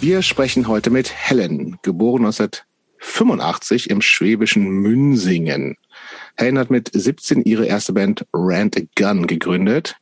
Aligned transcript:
Wir 0.00 0.22
sprechen 0.22 0.66
heute 0.66 0.88
mit 0.88 1.12
Helen, 1.12 1.76
geboren 1.82 2.24
1985 2.24 3.90
im 3.90 4.00
schwäbischen 4.00 4.66
Münsingen. 4.66 5.76
Helen 6.38 6.58
hat 6.58 6.70
mit 6.70 6.90
17 6.90 7.42
ihre 7.42 7.66
erste 7.66 7.92
Band 7.92 8.24
Rant 8.32 8.78
a 8.78 8.80
Gun 8.96 9.26
gegründet, 9.26 9.96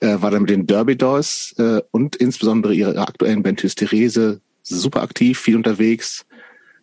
äh, 0.00 0.20
war 0.20 0.32
dann 0.32 0.42
mit 0.42 0.50
den 0.50 0.66
Derby 0.66 0.96
Dolls 0.96 1.54
äh, 1.58 1.80
und 1.92 2.16
insbesondere 2.16 2.74
ihrer 2.74 3.00
aktuellen 3.00 3.44
Band 3.44 3.62
Hysterese 3.62 4.40
super 4.64 5.00
aktiv, 5.00 5.38
viel 5.38 5.54
unterwegs. 5.54 6.26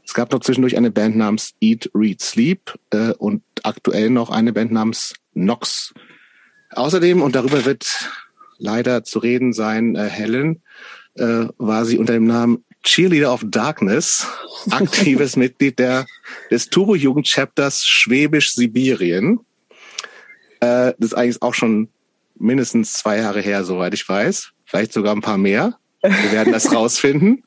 Es 0.05 0.13
gab 0.13 0.31
noch 0.31 0.39
zwischendurch 0.39 0.77
eine 0.77 0.89
Band 0.89 1.17
namens 1.17 1.53
Eat, 1.59 1.91
Read, 1.93 2.21
Sleep 2.21 2.73
äh, 2.91 3.11
und 3.11 3.43
aktuell 3.63 4.09
noch 4.09 4.29
eine 4.29 4.53
Band 4.53 4.71
namens 4.71 5.15
Nox. 5.33 5.93
Außerdem, 6.69 7.21
und 7.21 7.35
darüber 7.35 7.65
wird 7.65 8.09
leider 8.57 9.03
zu 9.03 9.19
reden 9.19 9.51
sein, 9.51 9.97
Helen, 9.97 10.61
äh, 11.17 11.47
war 11.57 11.85
sie 11.85 11.97
unter 11.97 12.13
dem 12.13 12.25
Namen 12.25 12.63
Cheerleader 12.83 13.33
of 13.33 13.43
Darkness, 13.45 14.27
aktives 14.69 15.35
Mitglied 15.37 15.79
der, 15.79 16.05
des 16.51 16.69
Turbo-Jugend-Chapters 16.69 17.85
Schwäbisch-Sibirien. 17.85 19.39
Äh, 20.59 20.93
das 20.97 21.11
ist 21.11 21.13
eigentlich 21.13 21.41
auch 21.41 21.53
schon 21.53 21.89
mindestens 22.39 22.93
zwei 22.93 23.17
Jahre 23.17 23.41
her, 23.41 23.63
soweit 23.63 23.93
ich 23.93 24.07
weiß. 24.07 24.51
Vielleicht 24.65 24.93
sogar 24.93 25.15
ein 25.15 25.21
paar 25.21 25.37
mehr. 25.37 25.77
Wir 26.01 26.31
werden 26.31 26.53
das 26.53 26.71
rausfinden. 26.75 27.43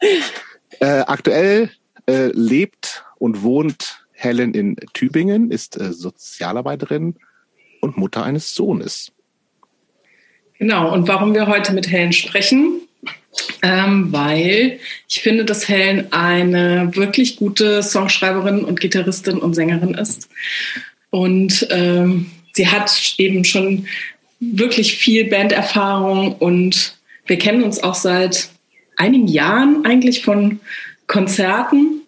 Äh, 0.80 1.04
aktuell 1.06 1.70
äh, 2.06 2.26
lebt 2.32 3.04
und 3.18 3.42
wohnt 3.42 4.04
Helen 4.12 4.54
in 4.54 4.76
Tübingen, 4.92 5.50
ist 5.50 5.80
äh, 5.80 5.92
Sozialarbeiterin 5.92 7.16
und 7.80 7.96
Mutter 7.96 8.24
eines 8.24 8.54
Sohnes. 8.54 9.12
Genau, 10.58 10.92
und 10.92 11.08
warum 11.08 11.32
wir 11.32 11.46
heute 11.46 11.72
mit 11.72 11.90
Helen 11.90 12.12
sprechen, 12.12 12.82
ähm, 13.62 14.12
weil 14.12 14.80
ich 15.08 15.20
finde, 15.20 15.44
dass 15.44 15.68
Helen 15.68 16.12
eine 16.12 16.90
wirklich 16.94 17.36
gute 17.36 17.82
Songschreiberin 17.82 18.64
und 18.64 18.80
Gitarristin 18.80 19.38
und 19.38 19.54
Sängerin 19.54 19.94
ist. 19.94 20.28
Und 21.10 21.66
ähm, 21.70 22.30
sie 22.52 22.68
hat 22.68 23.14
eben 23.18 23.44
schon 23.44 23.86
wirklich 24.40 24.96
viel 24.96 25.28
Banderfahrung 25.28 26.34
und 26.36 26.96
wir 27.26 27.38
kennen 27.38 27.62
uns 27.62 27.82
auch 27.82 27.94
seit 27.94 28.48
einigen 28.96 29.28
Jahren 29.28 29.84
eigentlich 29.84 30.22
von 30.22 30.60
Konzerten, 31.06 32.02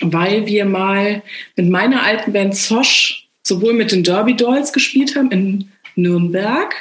weil 0.00 0.46
wir 0.46 0.64
mal 0.64 1.22
mit 1.56 1.68
meiner 1.68 2.02
alten 2.02 2.32
Band 2.32 2.56
Zosch 2.56 3.28
sowohl 3.42 3.74
mit 3.74 3.92
den 3.92 4.02
Derby 4.02 4.34
Dolls 4.34 4.72
gespielt 4.72 5.16
haben 5.16 5.30
in 5.30 5.70
Nürnberg 5.94 6.74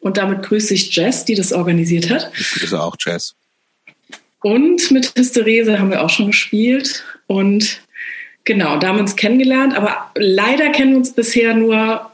und 0.00 0.16
damit 0.16 0.42
grüße 0.42 0.74
ich 0.74 0.94
Jess, 0.94 1.24
die 1.24 1.34
das 1.34 1.52
organisiert 1.52 2.10
hat. 2.10 2.30
Ich 2.38 2.50
grüße 2.50 2.80
auch 2.80 2.96
Jess. 2.98 3.34
Und 4.42 4.90
mit 4.90 5.12
Hysterese 5.16 5.78
haben 5.78 5.90
wir 5.90 6.02
auch 6.02 6.10
schon 6.10 6.28
gespielt. 6.28 7.04
Und 7.26 7.80
genau, 8.44 8.78
da 8.78 8.88
haben 8.88 8.96
wir 8.96 9.02
uns 9.02 9.16
kennengelernt. 9.16 9.76
Aber 9.76 10.10
leider 10.14 10.70
kennen 10.70 10.92
wir 10.92 10.98
uns 10.98 11.12
bisher 11.12 11.54
nur 11.54 12.10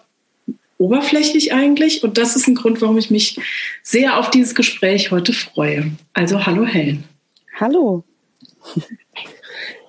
oberflächlich 0.78 1.52
eigentlich. 1.54 2.02
Und 2.02 2.18
das 2.18 2.36
ist 2.36 2.48
ein 2.48 2.56
Grund, 2.56 2.82
warum 2.82 2.98
ich 2.98 3.10
mich 3.10 3.38
sehr 3.82 4.18
auf 4.18 4.30
dieses 4.30 4.54
Gespräch 4.54 5.12
heute 5.12 5.32
freue. 5.32 5.92
Also 6.12 6.44
hallo 6.44 6.66
Helen. 6.66 7.04
Hallo. 7.58 8.04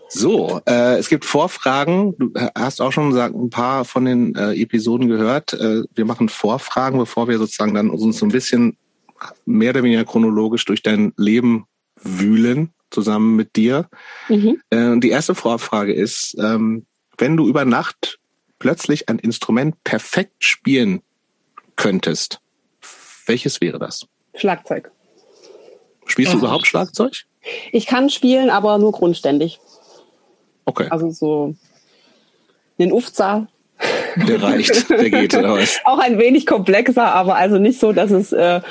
So, 0.09 0.61
äh, 0.65 0.97
es 0.97 1.09
gibt 1.09 1.25
Vorfragen. 1.25 2.15
Du 2.17 2.31
hast 2.55 2.81
auch 2.81 2.91
schon 2.91 3.09
gesagt, 3.09 3.35
ein 3.35 3.49
paar 3.49 3.85
von 3.85 4.05
den 4.05 4.35
äh, 4.35 4.53
Episoden 4.53 5.07
gehört. 5.07 5.53
Äh, 5.53 5.83
wir 5.93 6.05
machen 6.05 6.29
Vorfragen, 6.29 6.97
bevor 6.97 7.27
wir 7.27 7.37
sozusagen 7.37 7.73
dann 7.73 7.89
uns 7.89 8.17
so 8.17 8.25
ein 8.25 8.31
bisschen 8.31 8.77
mehr 9.45 9.71
oder 9.71 9.83
weniger 9.83 10.05
chronologisch 10.05 10.65
durch 10.65 10.81
dein 10.81 11.13
Leben 11.17 11.65
wühlen, 12.01 12.73
zusammen 12.89 13.35
mit 13.35 13.55
dir. 13.55 13.89
Mhm. 14.29 14.61
Äh, 14.69 14.99
die 14.99 15.09
erste 15.09 15.35
Vorfrage 15.35 15.93
ist, 15.93 16.35
ähm, 16.39 16.85
wenn 17.17 17.35
du 17.35 17.47
über 17.47 17.65
Nacht 17.65 18.19
plötzlich 18.59 19.09
ein 19.09 19.19
Instrument 19.19 19.83
perfekt 19.83 20.43
spielen 20.43 21.01
könntest, 21.75 22.39
welches 23.25 23.61
wäre 23.61 23.79
das? 23.79 24.07
Schlagzeug. 24.35 24.91
Spielst 26.05 26.33
du 26.33 26.37
überhaupt 26.37 26.67
Schlagzeug? 26.67 27.25
Ich 27.71 27.85
kann 27.85 28.09
spielen, 28.09 28.49
aber 28.49 28.77
nur 28.77 28.91
grundständig. 28.91 29.59
Okay. 30.67 30.87
Also 30.89 31.09
so 31.11 31.55
den 32.77 32.91
Ufza. 32.91 33.47
Der 34.27 34.41
reicht, 34.41 34.89
der 34.89 35.09
geht, 35.09 35.35
oder 35.35 35.53
was? 35.53 35.79
Auch 35.85 35.99
ein 35.99 36.17
wenig 36.17 36.45
komplexer, 36.45 37.13
aber 37.13 37.35
also 37.35 37.57
nicht 37.57 37.79
so, 37.79 37.93
dass 37.93 38.11
es 38.11 38.33
äh, 38.33 38.61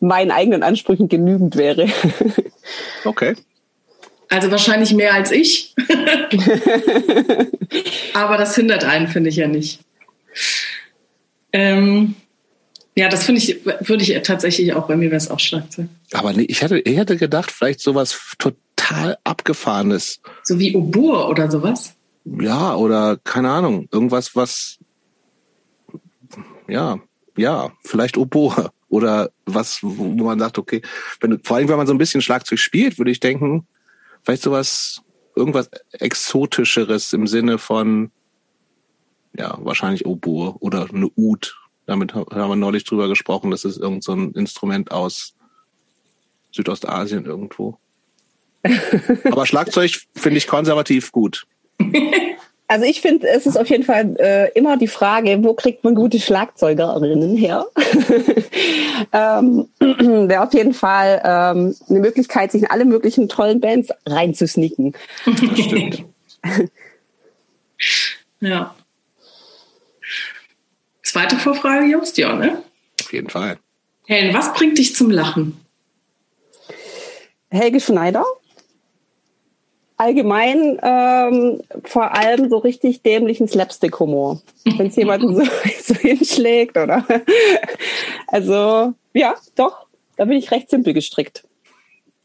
meinen 0.00 0.30
eigenen 0.30 0.62
Ansprüchen 0.62 1.08
genügend 1.08 1.56
wäre. 1.56 1.88
Okay. 3.04 3.36
Also 4.30 4.50
wahrscheinlich 4.50 4.94
mehr 4.94 5.12
als 5.12 5.30
ich. 5.30 5.74
aber 8.14 8.38
das 8.38 8.56
hindert 8.56 8.82
einen, 8.82 9.06
finde 9.06 9.28
ich 9.28 9.36
ja 9.36 9.46
nicht. 9.46 9.80
Ähm, 11.52 12.14
ja, 12.96 13.10
das 13.10 13.24
finde 13.24 13.42
ich, 13.42 13.66
würde 13.66 14.02
ich 14.02 14.18
tatsächlich 14.22 14.72
auch, 14.72 14.88
bei 14.88 14.96
mir 14.96 15.10
wäre 15.10 15.18
es 15.18 15.30
auch 15.30 15.40
Schlagzeug. 15.40 15.88
Aber 16.12 16.32
nee, 16.32 16.46
ich 16.48 16.62
hätte, 16.62 16.78
ich 16.78 16.96
hätte 16.96 17.18
gedacht, 17.18 17.50
vielleicht 17.50 17.80
sowas 17.80 18.14
total 18.84 19.18
abgefahrenes. 19.24 20.20
So 20.42 20.58
wie 20.58 20.74
Oboe 20.74 21.26
oder 21.26 21.50
sowas? 21.50 21.94
Ja, 22.24 22.74
oder 22.74 23.18
keine 23.22 23.50
Ahnung, 23.50 23.88
irgendwas, 23.92 24.34
was, 24.34 24.78
ja, 26.68 26.98
ja, 27.36 27.72
vielleicht 27.82 28.16
Oboe. 28.16 28.70
Oder 28.90 29.32
was, 29.44 29.80
wo 29.82 30.04
man 30.04 30.38
sagt, 30.38 30.56
okay, 30.56 30.80
wenn, 31.18 31.42
vor 31.42 31.56
allem, 31.56 31.68
wenn 31.68 31.78
man 31.78 31.88
so 31.88 31.92
ein 31.92 31.98
bisschen 31.98 32.22
Schlagzeug 32.22 32.60
spielt, 32.60 32.96
würde 32.96 33.10
ich 33.10 33.18
denken, 33.18 33.66
vielleicht 34.22 34.44
sowas, 34.44 35.02
irgendwas 35.34 35.68
Exotischeres 35.90 37.12
im 37.12 37.26
Sinne 37.26 37.58
von, 37.58 38.12
ja, 39.36 39.58
wahrscheinlich 39.58 40.06
Oboe 40.06 40.54
oder 40.60 40.88
eine 40.88 41.08
Ud 41.16 41.56
damit 41.86 42.14
haben 42.14 42.48
wir 42.48 42.56
neulich 42.56 42.84
drüber 42.84 43.08
gesprochen. 43.08 43.50
Das 43.50 43.64
ist 43.64 43.76
irgend 43.76 44.04
so 44.04 44.12
ein 44.12 44.32
Instrument 44.32 44.90
aus 44.90 45.34
Südostasien 46.52 47.24
irgendwo. 47.26 47.78
Aber 49.24 49.46
Schlagzeug 49.46 50.00
finde 50.14 50.38
ich 50.38 50.46
konservativ 50.46 51.12
gut. 51.12 51.46
Also 52.66 52.86
ich 52.86 53.02
finde, 53.02 53.28
es 53.28 53.44
ist 53.44 53.58
auf 53.58 53.68
jeden 53.68 53.84
Fall 53.84 54.16
äh, 54.18 54.50
immer 54.52 54.78
die 54.78 54.88
Frage, 54.88 55.44
wo 55.44 55.52
kriegt 55.52 55.84
man 55.84 55.94
gute 55.94 56.18
Schlagzeugerinnen 56.18 57.36
her? 57.36 57.66
ähm, 59.12 59.68
Wäre 59.78 60.42
auf 60.42 60.54
jeden 60.54 60.72
Fall 60.72 61.20
ähm, 61.24 61.76
eine 61.90 62.00
Möglichkeit, 62.00 62.52
sich 62.52 62.62
in 62.62 62.70
alle 62.70 62.86
möglichen 62.86 63.28
tollen 63.28 63.60
Bands 63.60 63.90
reinzusneaken. 64.06 64.94
Das 65.26 65.60
stimmt. 65.60 66.04
ja. 68.40 68.74
Zweite 71.02 71.36
Vorfrage, 71.36 71.84
Jungs, 71.84 72.16
ja, 72.16 72.34
ne? 72.34 72.62
Auf 73.02 73.12
jeden 73.12 73.28
Fall. 73.28 73.58
Helen, 74.06 74.34
was 74.34 74.54
bringt 74.54 74.78
dich 74.78 74.96
zum 74.96 75.10
Lachen? 75.10 75.60
Helge 77.50 77.78
Schneider. 77.78 78.24
Allgemein 79.96 80.78
ähm, 80.82 81.62
vor 81.84 82.16
allem 82.16 82.50
so 82.50 82.58
richtig 82.58 83.02
dämlichen 83.02 83.46
Slapstick-Humor. 83.46 84.42
Wenn 84.76 84.88
es 84.88 84.96
jemanden 84.96 85.36
so, 85.36 85.44
so 85.82 85.94
hinschlägt 85.94 86.76
oder. 86.76 87.06
Also, 88.26 88.94
ja, 89.12 89.34
doch, 89.54 89.86
da 90.16 90.24
bin 90.24 90.36
ich 90.38 90.50
recht 90.50 90.70
simpel 90.70 90.94
gestrickt. 90.94 91.44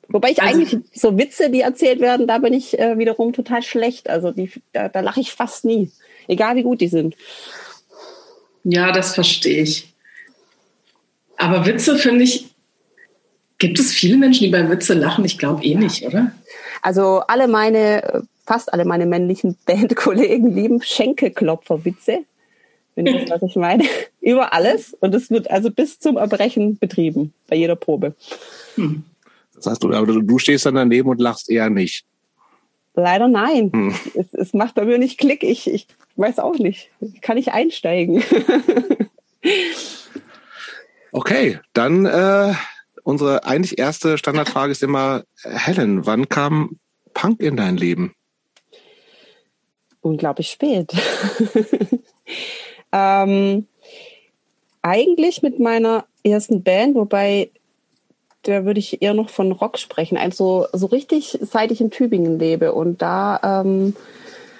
Wobei 0.07 0.31
ich 0.31 0.41
also, 0.41 0.55
eigentlich 0.55 0.81
so 0.93 1.17
Witze, 1.17 1.51
die 1.51 1.61
erzählt 1.61 1.99
werden, 1.99 2.25
da 2.25 2.39
bin 2.39 2.53
ich 2.53 2.79
äh, 2.79 2.97
wiederum 2.97 3.31
total 3.31 3.61
schlecht. 3.61 4.09
Also 4.09 4.31
die, 4.31 4.49
da, 4.73 4.89
da 4.89 5.01
lache 5.01 5.21
ich 5.21 5.31
fast 5.31 5.65
nie. 5.65 5.91
Egal 6.27 6.55
wie 6.55 6.63
gut 6.63 6.81
die 6.81 6.87
sind. 6.87 7.15
Ja, 8.63 8.91
das 8.91 9.13
verstehe 9.13 9.61
ich. 9.61 9.93
Aber 11.37 11.65
Witze 11.65 11.97
finde 11.97 12.23
ich, 12.23 12.49
gibt 13.59 13.79
es 13.79 13.93
viele 13.93 14.17
Menschen, 14.17 14.43
die 14.43 14.49
bei 14.49 14.67
Witze 14.69 14.95
lachen? 14.95 15.25
Ich 15.25 15.37
glaube 15.37 15.63
eh 15.63 15.75
nicht, 15.75 16.03
oder? 16.03 16.31
Also 16.81 17.21
alle 17.27 17.47
meine, 17.47 18.23
fast 18.45 18.71
alle 18.73 18.85
meine 18.85 19.05
männlichen 19.05 19.57
Bandkollegen 19.65 20.53
lieben 20.53 20.81
Schenkelklopferwitze. 20.81 22.19
Wenn 22.95 23.05
du 23.05 23.25
das, 23.25 23.29
was 23.29 23.49
ich 23.49 23.55
meine. 23.55 23.85
Über 24.19 24.53
alles. 24.53 24.93
Und 24.99 25.15
es 25.15 25.29
wird 25.29 25.49
also 25.49 25.71
bis 25.71 25.99
zum 25.99 26.17
Erbrechen 26.17 26.77
betrieben, 26.77 27.33
bei 27.47 27.55
jeder 27.55 27.75
Probe. 27.75 28.15
Hm. 28.75 29.03
Das 29.55 29.67
heißt, 29.67 29.83
du, 29.83 29.93
aber 29.93 30.07
du 30.21 30.37
stehst 30.37 30.65
dann 30.65 30.75
daneben 30.75 31.09
und 31.09 31.21
lachst 31.21 31.49
eher 31.49 31.69
nicht. 31.69 32.05
Leider 32.95 33.27
nein. 33.27 33.71
Hm. 33.71 33.95
Es, 34.15 34.33
es, 34.33 34.53
macht 34.53 34.75
bei 34.75 34.85
mir 34.85 34.97
nicht 34.97 35.17
Klick. 35.17 35.43
Ich, 35.43 35.71
ich 35.71 35.87
weiß 36.15 36.39
auch 36.39 36.57
nicht. 36.57 36.89
Kann 37.21 37.37
ich 37.37 37.51
einsteigen? 37.51 38.23
okay, 41.11 41.59
dann 41.73 42.05
äh, 42.05 42.53
unsere 43.09 43.45
eigentlich 43.45 43.77
erste 43.79 44.17
Standardfrage 44.17 44.71
ist 44.71 44.83
immer, 44.83 45.23
Helen, 45.43 46.05
wann 46.05 46.29
kam 46.29 46.79
Punk 47.13 47.41
in 47.41 47.57
dein 47.57 47.75
Leben? 47.75 48.13
Unglaublich 50.01 50.49
spät. 50.49 50.91
ähm, 52.93 53.67
eigentlich 54.81 55.41
mit 55.41 55.59
meiner 55.59 56.05
ersten 56.23 56.63
Band, 56.63 56.95
wobei 56.95 57.49
da 58.43 58.63
würde 58.63 58.79
ich 58.79 59.01
eher 59.01 59.13
noch 59.13 59.29
von 59.29 59.51
Rock 59.51 59.77
sprechen. 59.77 60.17
Also 60.17 60.67
so 60.71 60.85
richtig, 60.85 61.37
seit 61.41 61.71
ich 61.71 61.81
in 61.81 61.91
Tübingen 61.91 62.39
lebe 62.39 62.73
und 62.73 63.01
da 63.01 63.39
ähm, 63.43 63.95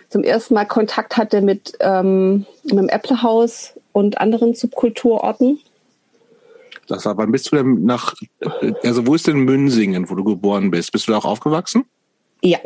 zum 0.10 0.24
ersten 0.24 0.56
Mal 0.56 0.66
Kontakt 0.66 1.18
hatte 1.18 1.42
mit, 1.42 1.78
ähm, 1.80 2.46
mit 2.64 2.78
dem 2.78 2.90
Äpplehaus 2.90 3.76
und 3.94 4.20
anderen 4.20 4.54
Subkulturorten. 4.54 5.60
Das 6.88 7.06
war, 7.06 7.18
wann 7.18 7.32
bist 7.32 7.52
du 7.52 7.58
denn 7.58 7.86
nach, 7.86 8.16
also 8.84 9.06
wo 9.06 9.16
ist 9.16 9.28
denn 9.28 9.38
Münsingen, 9.40 10.10
wo 10.10 10.16
du 10.16 10.24
geboren 10.24 10.72
bist? 10.72 10.92
Bist 10.92 11.08
du 11.08 11.12
da 11.12 11.20
auch 11.20 11.26
aufgewachsen? 11.26 11.86
Ja. 12.42 12.60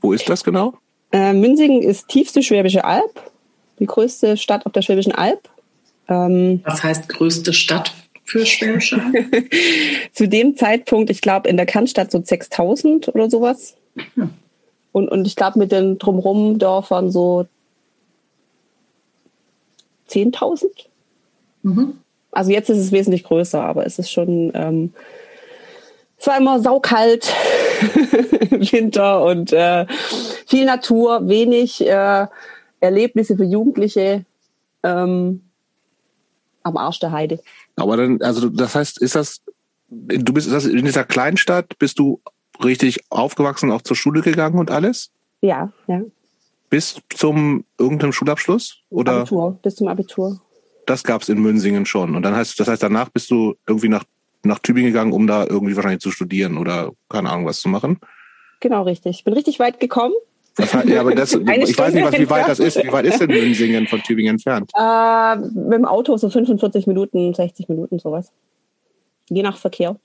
Wo 0.00 0.12
ist 0.12 0.28
das 0.28 0.44
genau? 0.44 0.74
Äh, 1.12 1.32
Münsingen 1.32 1.82
ist 1.82 2.08
tiefste 2.08 2.42
Schwäbische 2.42 2.84
Alb, 2.84 3.30
die 3.78 3.86
größte 3.86 4.36
Stadt 4.36 4.66
auf 4.66 4.72
der 4.72 4.82
Schwäbischen 4.82 5.12
Alb. 5.12 5.48
Ähm, 6.08 6.60
Was 6.64 6.82
heißt 6.82 7.08
größte 7.08 7.52
Stadt 7.52 7.92
für 8.24 8.44
Schwäbische 8.44 9.02
Alb? 9.02 9.50
Zu 10.12 10.28
dem 10.28 10.56
Zeitpunkt, 10.56 11.10
ich 11.10 11.20
glaube, 11.20 11.48
in 11.48 11.56
der 11.56 11.66
Kernstadt 11.66 12.10
so 12.10 12.22
6000 12.22 13.08
oder 13.08 13.30
sowas. 13.30 13.76
Hm. 14.14 14.30
Und, 14.92 15.08
und 15.08 15.26
ich 15.26 15.34
glaube, 15.34 15.58
mit 15.58 15.72
den 15.72 15.98
drumherum 15.98 16.58
Dörfern 16.58 17.10
so 17.10 17.46
10.000. 20.10 20.66
Mhm. 21.62 21.98
Also 22.34 22.50
jetzt 22.50 22.68
ist 22.68 22.78
es 22.78 22.92
wesentlich 22.92 23.24
größer, 23.24 23.62
aber 23.62 23.86
es 23.86 23.98
ist 23.98 24.10
schon, 24.10 24.50
ähm, 24.54 24.92
es 26.18 26.26
war 26.26 26.38
immer 26.38 26.60
saukalt, 26.60 27.32
Winter 28.50 29.24
und 29.24 29.52
äh, 29.52 29.86
viel 30.46 30.64
Natur, 30.64 31.28
wenig 31.28 31.86
äh, 31.86 32.26
Erlebnisse 32.80 33.36
für 33.36 33.44
Jugendliche 33.44 34.24
ähm, 34.82 35.42
am 36.62 36.76
Arsch 36.76 36.98
der 36.98 37.12
Heide. 37.12 37.40
Aber 37.76 37.96
dann, 37.96 38.20
also 38.22 38.48
das 38.48 38.74
heißt, 38.74 39.00
ist 39.00 39.14
das, 39.14 39.42
du 39.88 40.32
bist 40.32 40.50
das 40.50 40.66
in 40.66 40.84
dieser 40.84 41.04
Kleinstadt, 41.04 41.78
bist 41.78 41.98
du 41.98 42.20
richtig 42.62 43.00
aufgewachsen, 43.10 43.70
auch 43.70 43.82
zur 43.82 43.96
Schule 43.96 44.22
gegangen 44.22 44.58
und 44.58 44.70
alles? 44.70 45.10
Ja, 45.40 45.72
ja. 45.86 46.00
Bis 46.70 47.00
zum 47.14 47.64
irgendeinem 47.78 48.12
Schulabschluss? 48.12 48.78
Oder? 48.90 49.20
Abitur, 49.20 49.58
bis 49.62 49.76
zum 49.76 49.88
Abitur. 49.88 50.40
Das 50.86 51.04
gab 51.04 51.22
es 51.22 51.28
in 51.28 51.40
Münsingen 51.40 51.86
schon. 51.86 52.14
Und 52.14 52.22
dann 52.22 52.34
heißt, 52.34 52.58
das 52.58 52.68
heißt, 52.68 52.82
danach 52.82 53.08
bist 53.08 53.30
du 53.30 53.54
irgendwie 53.66 53.88
nach, 53.88 54.04
nach 54.42 54.58
Tübingen 54.58 54.92
gegangen, 54.92 55.12
um 55.12 55.26
da 55.26 55.46
irgendwie 55.46 55.76
wahrscheinlich 55.76 56.00
zu 56.00 56.10
studieren 56.10 56.58
oder 56.58 56.92
keine 57.08 57.30
Ahnung 57.30 57.46
was 57.46 57.60
zu 57.60 57.68
machen? 57.68 57.98
Genau, 58.60 58.82
richtig. 58.82 59.18
Ich 59.18 59.24
bin 59.24 59.34
richtig 59.34 59.58
weit 59.58 59.80
gekommen. 59.80 60.14
Das 60.56 60.72
heißt, 60.72 60.88
ja, 60.88 61.00
aber 61.00 61.14
das, 61.14 61.32
ich 61.34 61.78
weiß 61.78 61.94
nicht, 61.94 62.04
was, 62.04 62.18
wie 62.18 62.30
weit 62.30 62.48
das 62.48 62.58
ist. 62.58 62.82
Wie 62.82 62.92
weit 62.92 63.06
ist 63.06 63.20
denn 63.20 63.30
Münsingen 63.30 63.86
von 63.86 64.02
Tübingen 64.02 64.34
entfernt? 64.34 64.70
Äh, 64.74 65.36
mit 65.36 65.72
dem 65.72 65.84
Auto 65.84 66.16
so 66.16 66.30
45 66.30 66.86
Minuten, 66.86 67.34
60 67.34 67.68
Minuten, 67.68 67.98
sowas. 67.98 68.30
Je 69.28 69.42
nach 69.42 69.56
Verkehr. 69.56 69.96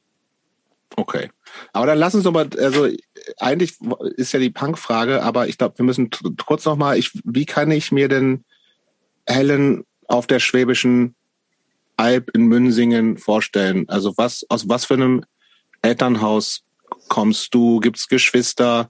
Okay. 0.95 1.29
Aber 1.71 1.85
dann 1.85 1.97
lass 1.97 2.15
uns 2.15 2.23
doch 2.23 2.31
mal, 2.31 2.49
also 2.57 2.87
eigentlich 3.37 3.77
ist 4.15 4.31
ja 4.31 4.39
die 4.39 4.49
Punk-Frage, 4.49 5.21
aber 5.21 5.47
ich 5.47 5.57
glaube, 5.57 5.77
wir 5.77 5.85
müssen 5.85 6.09
kurz 6.45 6.65
noch 6.65 6.77
mal, 6.77 6.97
ich, 6.97 7.11
wie 7.23 7.45
kann 7.45 7.69
ich 7.71 7.91
mir 7.91 8.07
denn 8.07 8.43
Helen 9.27 9.85
auf 10.09 10.27
der 10.27 10.39
schwäbischen 10.39 11.15
Alb 11.95 12.31
in 12.33 12.47
Münsingen 12.47 13.17
vorstellen? 13.17 13.87
Also 13.87 14.13
was, 14.17 14.45
aus 14.49 14.67
was 14.67 14.85
für 14.85 14.95
einem 14.95 15.23
Elternhaus 15.81 16.63
kommst 17.07 17.53
du? 17.53 17.79
Gibt's 17.79 18.07
Geschwister? 18.07 18.89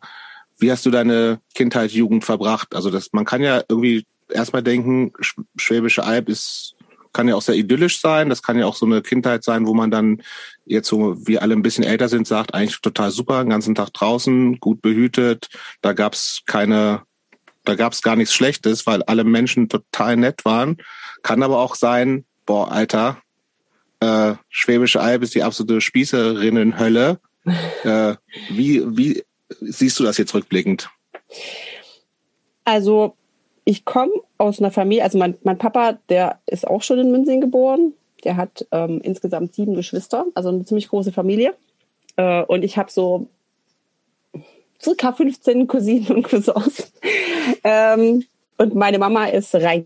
Wie 0.57 0.71
hast 0.71 0.86
du 0.86 0.92
deine 0.92 1.39
Kindheit, 1.54 1.92
Jugend 1.92 2.25
verbracht? 2.25 2.74
Also 2.74 2.89
das, 2.89 3.10
man 3.13 3.25
kann 3.25 3.42
ja 3.42 3.63
irgendwie 3.69 4.06
erstmal 4.30 4.63
denken, 4.63 5.13
Schwäbische 5.57 6.04
Alb 6.04 6.30
ist 6.30 6.75
kann 7.13 7.27
ja 7.27 7.36
auch 7.36 7.42
sehr 7.42 7.56
idyllisch 7.56 8.01
sein. 8.01 8.30
Das 8.30 8.44
kann 8.44 8.57
ja 8.57 8.66
auch 8.66 8.75
so 8.75 8.86
eine 8.86 9.01
Kindheit 9.01 9.44
sein, 9.44 9.66
wo 9.66 9.74
man 9.74 9.92
dann 9.92 10.21
jetzt 10.66 10.88
so, 10.88 11.16
wie 11.27 11.39
alle 11.39 11.56
ein 11.56 11.62
bisschen 11.62 11.83
älter 11.83 12.10
sind, 12.10 12.27
sagt, 12.27 12.54
eigentlich 12.54 12.80
total 12.81 13.12
super, 13.12 13.44
den 13.44 13.50
ganzen 13.50 13.75
Tag 13.75 13.89
draußen, 13.94 14.60
gut 14.60 14.81
behütet. 14.81 15.50
Da 15.81 15.94
gab's 15.94 16.42
keine, 16.45 17.01
da 17.69 17.75
gab's 17.75 18.01
gar 18.01 18.16
nichts 18.16 18.33
Schlechtes, 18.33 18.88
weil 18.88 19.04
alle 19.04 19.24
Menschen 19.24 19.69
total 19.69 20.18
nett 20.18 20.44
waren. 20.44 20.77
Kann 21.21 21.44
aber 21.44 21.60
auch 21.60 21.75
sein, 21.75 22.25
boah, 22.48 22.71
Alter, 22.71 23.21
äh, 24.00 24.33
Schwäbische 24.50 25.00
Alb 25.00 25.21
ist 25.21 25.36
die 25.36 25.44
absolute 25.44 25.80
Spießerinnenhölle. 25.80 27.19
äh, 27.83 28.16
wie, 28.50 28.81
wie 28.98 29.24
siehst 29.62 30.00
du 30.00 30.04
das 30.04 30.18
jetzt 30.18 30.33
rückblickend? 30.33 30.89
Also 32.66 33.16
ich 33.66 33.86
komme 33.86 34.13
aus 34.39 34.60
einer 34.60 34.71
Familie, 34.71 35.04
also 35.04 35.19
mein, 35.19 35.38
mein 35.44 35.60
Papa, 35.60 36.00
der 36.10 36.39
ist 36.48 36.66
auch 36.66 36.81
schon 36.81 36.98
in 36.98 37.12
Münzing 37.12 37.39
geboren. 37.39 37.94
Der 38.24 38.36
hat 38.36 38.66
ähm, 38.71 39.00
insgesamt 39.04 39.54
sieben 39.54 39.75
Geschwister, 39.75 40.25
also 40.33 40.50
eine 40.50 40.66
ziemlich 40.66 40.89
große 40.89 41.12
Familie. 41.12 41.54
Äh, 42.16 42.42
und 42.44 42.63
ich 42.63 42.80
habe 42.80 42.92
so 42.92 43.30
circa 44.81 45.12
15 45.12 45.68
Cousinen 45.68 46.08
und 46.18 46.24
Cousins. 46.24 46.92
ähm, 47.64 48.26
und 48.58 48.76
meine 48.76 49.00
Mama 49.00 49.26
ist 49.26 49.56
rein, 49.56 49.86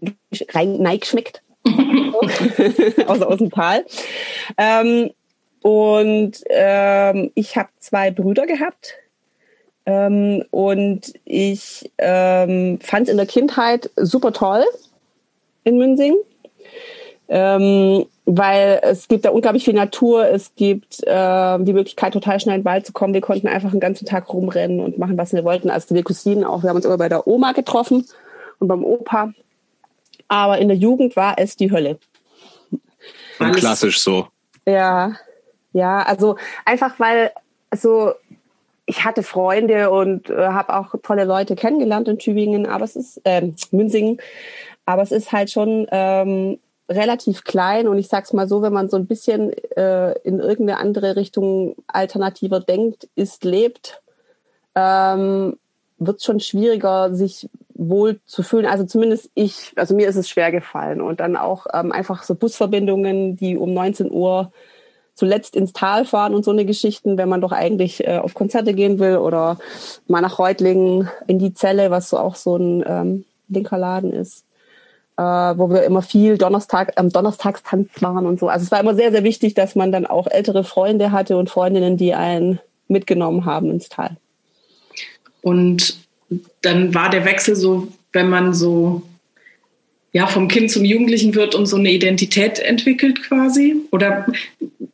rein 0.50 0.78
neigeschmeckt. 0.81 1.42
also 3.07 3.25
aus 3.25 3.38
dem 3.38 3.51
Tal. 3.51 3.86
Ähm, 4.57 5.12
und 5.62 6.44
ähm, 6.50 7.31
ich 7.36 7.56
habe 7.56 7.69
zwei 7.80 8.12
Brüder 8.12 8.45
gehabt, 8.45 8.95
ähm, 9.86 10.44
und 10.51 11.13
ich 11.25 11.92
ähm, 11.98 12.80
fand 12.81 13.07
es 13.07 13.12
in 13.12 13.18
der 13.18 13.25
Kindheit 13.25 13.90
super 13.98 14.31
toll 14.31 14.63
in 15.66 15.78
Münsing, 15.78 16.16
ähm, 17.28 18.06
weil 18.25 18.79
es 18.83 19.07
gibt 19.07 19.25
da 19.25 19.31
unglaublich 19.31 19.65
viel 19.65 19.73
Natur, 19.73 20.27
es 20.29 20.55
gibt 20.55 21.03
äh, 21.05 21.59
die 21.59 21.73
Möglichkeit, 21.73 22.13
total 22.13 22.39
schnell 22.39 22.55
in 22.55 22.61
den 22.61 22.65
Wald 22.65 22.85
zu 22.85 22.93
kommen. 22.93 23.13
Wir 23.13 23.21
konnten 23.21 23.47
einfach 23.47 23.71
den 23.71 23.79
ganzen 23.79 24.05
Tag 24.05 24.31
rumrennen 24.33 24.79
und 24.79 24.97
machen, 24.97 25.17
was 25.17 25.33
wir 25.33 25.43
wollten. 25.43 25.69
Also 25.69 25.93
wir 25.93 26.03
Cousinen 26.03 26.45
auch, 26.45 26.63
wir 26.63 26.69
haben 26.69 26.77
uns 26.77 26.85
immer 26.85 26.97
bei 26.97 27.09
der 27.09 27.27
Oma 27.27 27.51
getroffen 27.51 28.07
und 28.59 28.67
beim 28.67 28.83
Opa. 28.83 29.33
Aber 30.29 30.57
in 30.57 30.69
der 30.69 30.77
Jugend 30.77 31.15
war 31.15 31.35
es 31.37 31.57
die 31.57 31.71
Hölle. 31.71 31.99
Und 33.39 33.55
klassisch 33.55 33.99
so. 34.01 34.27
Ja, 34.65 35.15
ja, 35.73 36.03
also 36.03 36.37
einfach 36.65 36.99
weil 36.99 37.31
so 37.75 38.13
ich 38.85 39.03
hatte 39.03 39.23
Freunde 39.23 39.91
und 39.91 40.29
äh, 40.29 40.47
habe 40.47 40.75
auch 40.75 40.95
tolle 41.03 41.23
Leute 41.23 41.56
kennengelernt 41.56 42.07
in 42.07 42.19
Tübingen, 42.19 42.65
aber 42.65 42.83
es 42.83 42.95
ist 42.95 43.21
äh, 43.23 43.51
Münsingen, 43.71 44.19
aber 44.85 45.01
es 45.01 45.11
ist 45.11 45.31
halt 45.31 45.51
schon 45.51 45.87
ähm, 45.92 46.59
relativ 46.90 47.44
klein 47.44 47.87
und 47.87 47.97
ich 47.97 48.07
sag's 48.07 48.33
mal 48.33 48.47
so, 48.47 48.61
wenn 48.61 48.73
man 48.73 48.90
so 48.90 48.97
ein 48.97 49.07
bisschen 49.07 49.54
äh, 49.75 50.13
in 50.19 50.40
irgendeine 50.40 50.80
andere 50.80 51.16
Richtung 51.16 51.75
alternativer 51.87 52.59
denkt, 52.59 53.07
ist, 53.16 53.44
lebt, 53.44 54.02
ähm, 54.75 55.57
wird 55.97 56.23
schon 56.23 56.40
schwieriger, 56.40 57.13
sich 57.13 57.49
wohl 57.73 58.19
zu 58.25 58.44
fühlen. 58.44 58.66
Also 58.66 58.83
zumindest 58.83 59.31
ich, 59.33 59.71
also 59.75 59.95
mir 59.95 60.07
ist 60.07 60.16
es 60.16 60.30
schwer 60.30 60.52
gefallen 60.52 61.02
und 61.02 61.19
dann 61.19 61.37
auch 61.37 61.68
ähm, 61.73 61.92
einfach 61.92 62.23
so 62.23 62.35
Busverbindungen, 62.35 63.35
die 63.35 63.57
um 63.57 63.73
19 63.73 64.11
Uhr 64.11 64.52
zuletzt 65.16 65.56
ins 65.56 65.73
Tal 65.73 66.06
fahren 66.06 66.33
und 66.33 66.44
so 66.44 66.52
eine 66.52 66.66
Geschichten, 66.66 67.18
wenn 67.18 67.30
man 67.30 67.42
doch 67.42 67.52
eigentlich 67.52 68.06
äh, 68.06 68.18
auf 68.18 68.33
Konzerte 68.33 68.73
gehen 68.73 68.99
will 68.99 69.18
oder 69.18 69.57
mal 70.07 70.21
nach 70.21 70.40
Reutlingen 70.40 71.09
in 71.28 71.40
die 71.40 71.54
Zelle, 71.54 71.92
was 71.92 72.09
so 72.09 72.18
auch 72.18 72.35
so 72.35 72.57
ein 72.57 72.83
ähm, 72.85 73.25
linker 73.47 73.78
Laden 73.78 74.11
ist, 74.11 74.44
äh, 75.17 75.21
wo 75.21 75.69
wir 75.69 75.83
immer 75.83 76.01
viel 76.01 76.37
Donnerstag 76.37 76.93
am 76.95 77.05
ähm, 77.05 77.11
Donnerstagstanz 77.11 77.89
waren 78.01 78.25
und 78.25 78.39
so. 78.39 78.47
Also 78.47 78.63
es 78.63 78.71
war 78.71 78.79
immer 78.79 78.95
sehr, 78.95 79.11
sehr 79.11 79.23
wichtig, 79.23 79.53
dass 79.53 79.75
man 79.75 79.91
dann 79.91 80.05
auch 80.05 80.27
ältere 80.27 80.63
Freunde 80.63 81.11
hatte 81.11 81.37
und 81.37 81.49
Freundinnen, 81.49 81.97
die 81.97 82.13
einen 82.13 82.59
mitgenommen 82.87 83.45
haben 83.45 83.69
ins 83.69 83.89
Tal. 83.89 84.17
Und 85.41 85.97
dann 86.61 86.95
war 86.95 87.09
der 87.09 87.25
Wechsel 87.25 87.55
so, 87.55 87.87
wenn 88.11 88.29
man 88.29 88.53
so 88.53 89.03
ja, 90.13 90.27
vom 90.27 90.47
Kind 90.47 90.69
zum 90.69 90.85
Jugendlichen 90.85 91.33
wird 91.33 91.55
und 91.55 91.65
so 91.65 91.75
eine 91.75 91.91
Identität 91.91 92.59
entwickelt 92.59 93.23
quasi? 93.23 93.75
Oder 93.91 94.27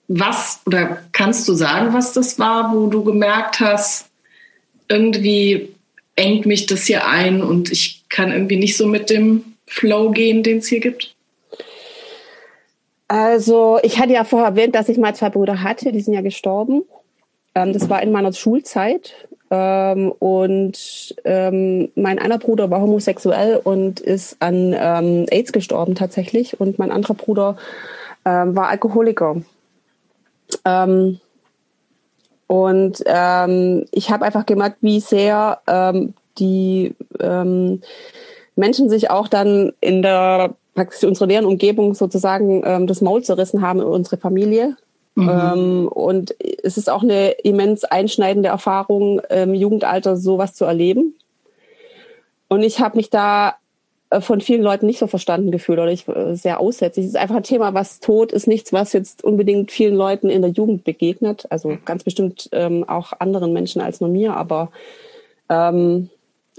was, 0.07 0.61
oder 0.65 1.01
kannst 1.11 1.47
du 1.47 1.53
sagen, 1.53 1.93
was 1.93 2.13
das 2.13 2.39
war, 2.39 2.73
wo 2.73 2.87
du 2.87 3.03
gemerkt 3.03 3.59
hast, 3.59 4.07
irgendwie 4.87 5.69
engt 6.15 6.45
mich 6.45 6.65
das 6.65 6.85
hier 6.85 7.07
ein 7.07 7.43
und 7.43 7.71
ich 7.71 8.03
kann 8.09 8.31
irgendwie 8.31 8.57
nicht 8.57 8.77
so 8.77 8.87
mit 8.87 9.09
dem 9.09 9.43
Flow 9.69 10.09
gehen, 10.09 10.43
den 10.43 10.57
es 10.57 10.67
hier 10.67 10.79
gibt? 10.79 11.15
Also, 13.07 13.79
ich 13.81 13.99
hatte 13.99 14.13
ja 14.13 14.23
vorher 14.23 14.49
erwähnt, 14.49 14.75
dass 14.75 14.89
ich 14.89 14.97
mal 14.97 15.15
zwei 15.15 15.29
Brüder 15.29 15.63
hatte, 15.63 15.91
die 15.91 16.01
sind 16.01 16.13
ja 16.13 16.21
gestorben. 16.21 16.83
Ähm, 17.55 17.73
das 17.73 17.89
war 17.89 18.03
in 18.03 18.11
meiner 18.11 18.33
Schulzeit. 18.33 19.27
Ähm, 19.51 20.11
und 20.19 21.15
ähm, 21.23 21.89
mein 21.95 22.19
einer 22.19 22.37
Bruder 22.37 22.69
war 22.69 22.81
homosexuell 22.81 23.59
und 23.63 23.99
ist 23.99 24.37
an 24.41 24.75
ähm, 24.77 25.25
AIDS 25.31 25.51
gestorben 25.51 25.95
tatsächlich. 25.95 26.59
Und 26.59 26.77
mein 26.77 26.91
anderer 26.91 27.15
Bruder 27.15 27.57
ähm, 28.25 28.55
war 28.55 28.67
Alkoholiker. 28.67 29.41
Ähm, 30.65 31.19
und 32.47 32.99
ich 32.99 34.11
habe 34.11 34.25
einfach 34.25 34.45
gemerkt, 34.47 34.77
wie 34.81 34.99
sehr 34.99 35.61
die 36.39 36.95
Menschen 38.59 38.89
sich 38.89 39.09
auch 39.09 39.27
dann 39.27 39.73
in 39.81 40.01
der 40.01 40.55
praktisch 40.75 41.03
unserer 41.03 41.27
näheren 41.27 41.45
Umgebung 41.45 41.93
sozusagen 41.93 42.63
ähm, 42.65 42.87
das 42.87 43.01
Maul 43.01 43.23
zerrissen 43.23 43.61
haben 43.61 43.79
in 43.79 43.87
unsere 43.87 44.17
Familie. 44.17 44.77
Mhm. 45.15 45.29
Ähm, 45.29 45.87
und 45.87 46.35
es 46.63 46.77
ist 46.77 46.89
auch 46.89 47.03
eine 47.03 47.31
immens 47.31 47.83
einschneidende 47.83 48.49
Erfahrung, 48.49 49.19
im 49.29 49.53
Jugendalter 49.53 50.15
sowas 50.15 50.53
zu 50.53 50.65
erleben. 50.65 51.15
Und 52.47 52.63
ich 52.63 52.79
habe 52.79 52.97
mich 52.97 53.09
da 53.09 53.55
äh, 54.09 54.21
von 54.21 54.41
vielen 54.41 54.63
Leuten 54.63 54.87
nicht 54.87 54.99
so 54.99 55.07
verstanden 55.07 55.51
gefühlt 55.51 55.79
oder 55.79 55.91
ich 55.91 56.07
äh, 56.07 56.35
sehr 56.35 56.59
aussätzlich. 56.59 57.05
Es 57.05 57.11
ist 57.11 57.17
einfach 57.17 57.35
ein 57.35 57.43
Thema, 57.43 57.73
was 57.73 57.99
Tod 57.99 58.31
ist 58.31 58.47
nichts, 58.47 58.73
was 58.73 58.93
jetzt 58.93 59.23
unbedingt 59.23 59.71
vielen 59.71 59.95
Leuten 59.95 60.29
in 60.29 60.41
der 60.41 60.51
Jugend 60.51 60.83
begegnet. 60.83 61.45
Also 61.49 61.77
ganz 61.85 62.03
bestimmt 62.03 62.49
ähm, 62.51 62.87
auch 62.87 63.13
anderen 63.19 63.53
Menschen 63.53 63.81
als 63.81 64.01
nur 64.01 64.09
mir, 64.09 64.35
aber 64.35 64.71
ähm, 65.49 66.09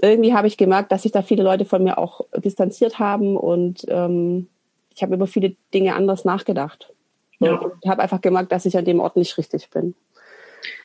irgendwie 0.01 0.33
habe 0.33 0.47
ich 0.47 0.57
gemerkt, 0.57 0.91
dass 0.91 1.03
sich 1.03 1.11
da 1.11 1.21
viele 1.21 1.43
Leute 1.43 1.65
von 1.65 1.83
mir 1.83 1.97
auch 1.97 2.21
distanziert 2.35 2.99
haben 2.99 3.37
und 3.37 3.85
ähm, 3.87 4.47
ich 4.93 5.03
habe 5.03 5.15
über 5.15 5.27
viele 5.27 5.55
Dinge 5.73 5.95
anders 5.95 6.25
nachgedacht. 6.25 6.91
Ja. 7.39 7.55
Und 7.55 7.73
habe 7.87 8.01
einfach 8.01 8.21
gemerkt, 8.21 8.51
dass 8.51 8.65
ich 8.65 8.77
an 8.77 8.85
dem 8.85 8.99
Ort 8.99 9.15
nicht 9.15 9.37
richtig 9.37 9.69
bin. 9.69 9.95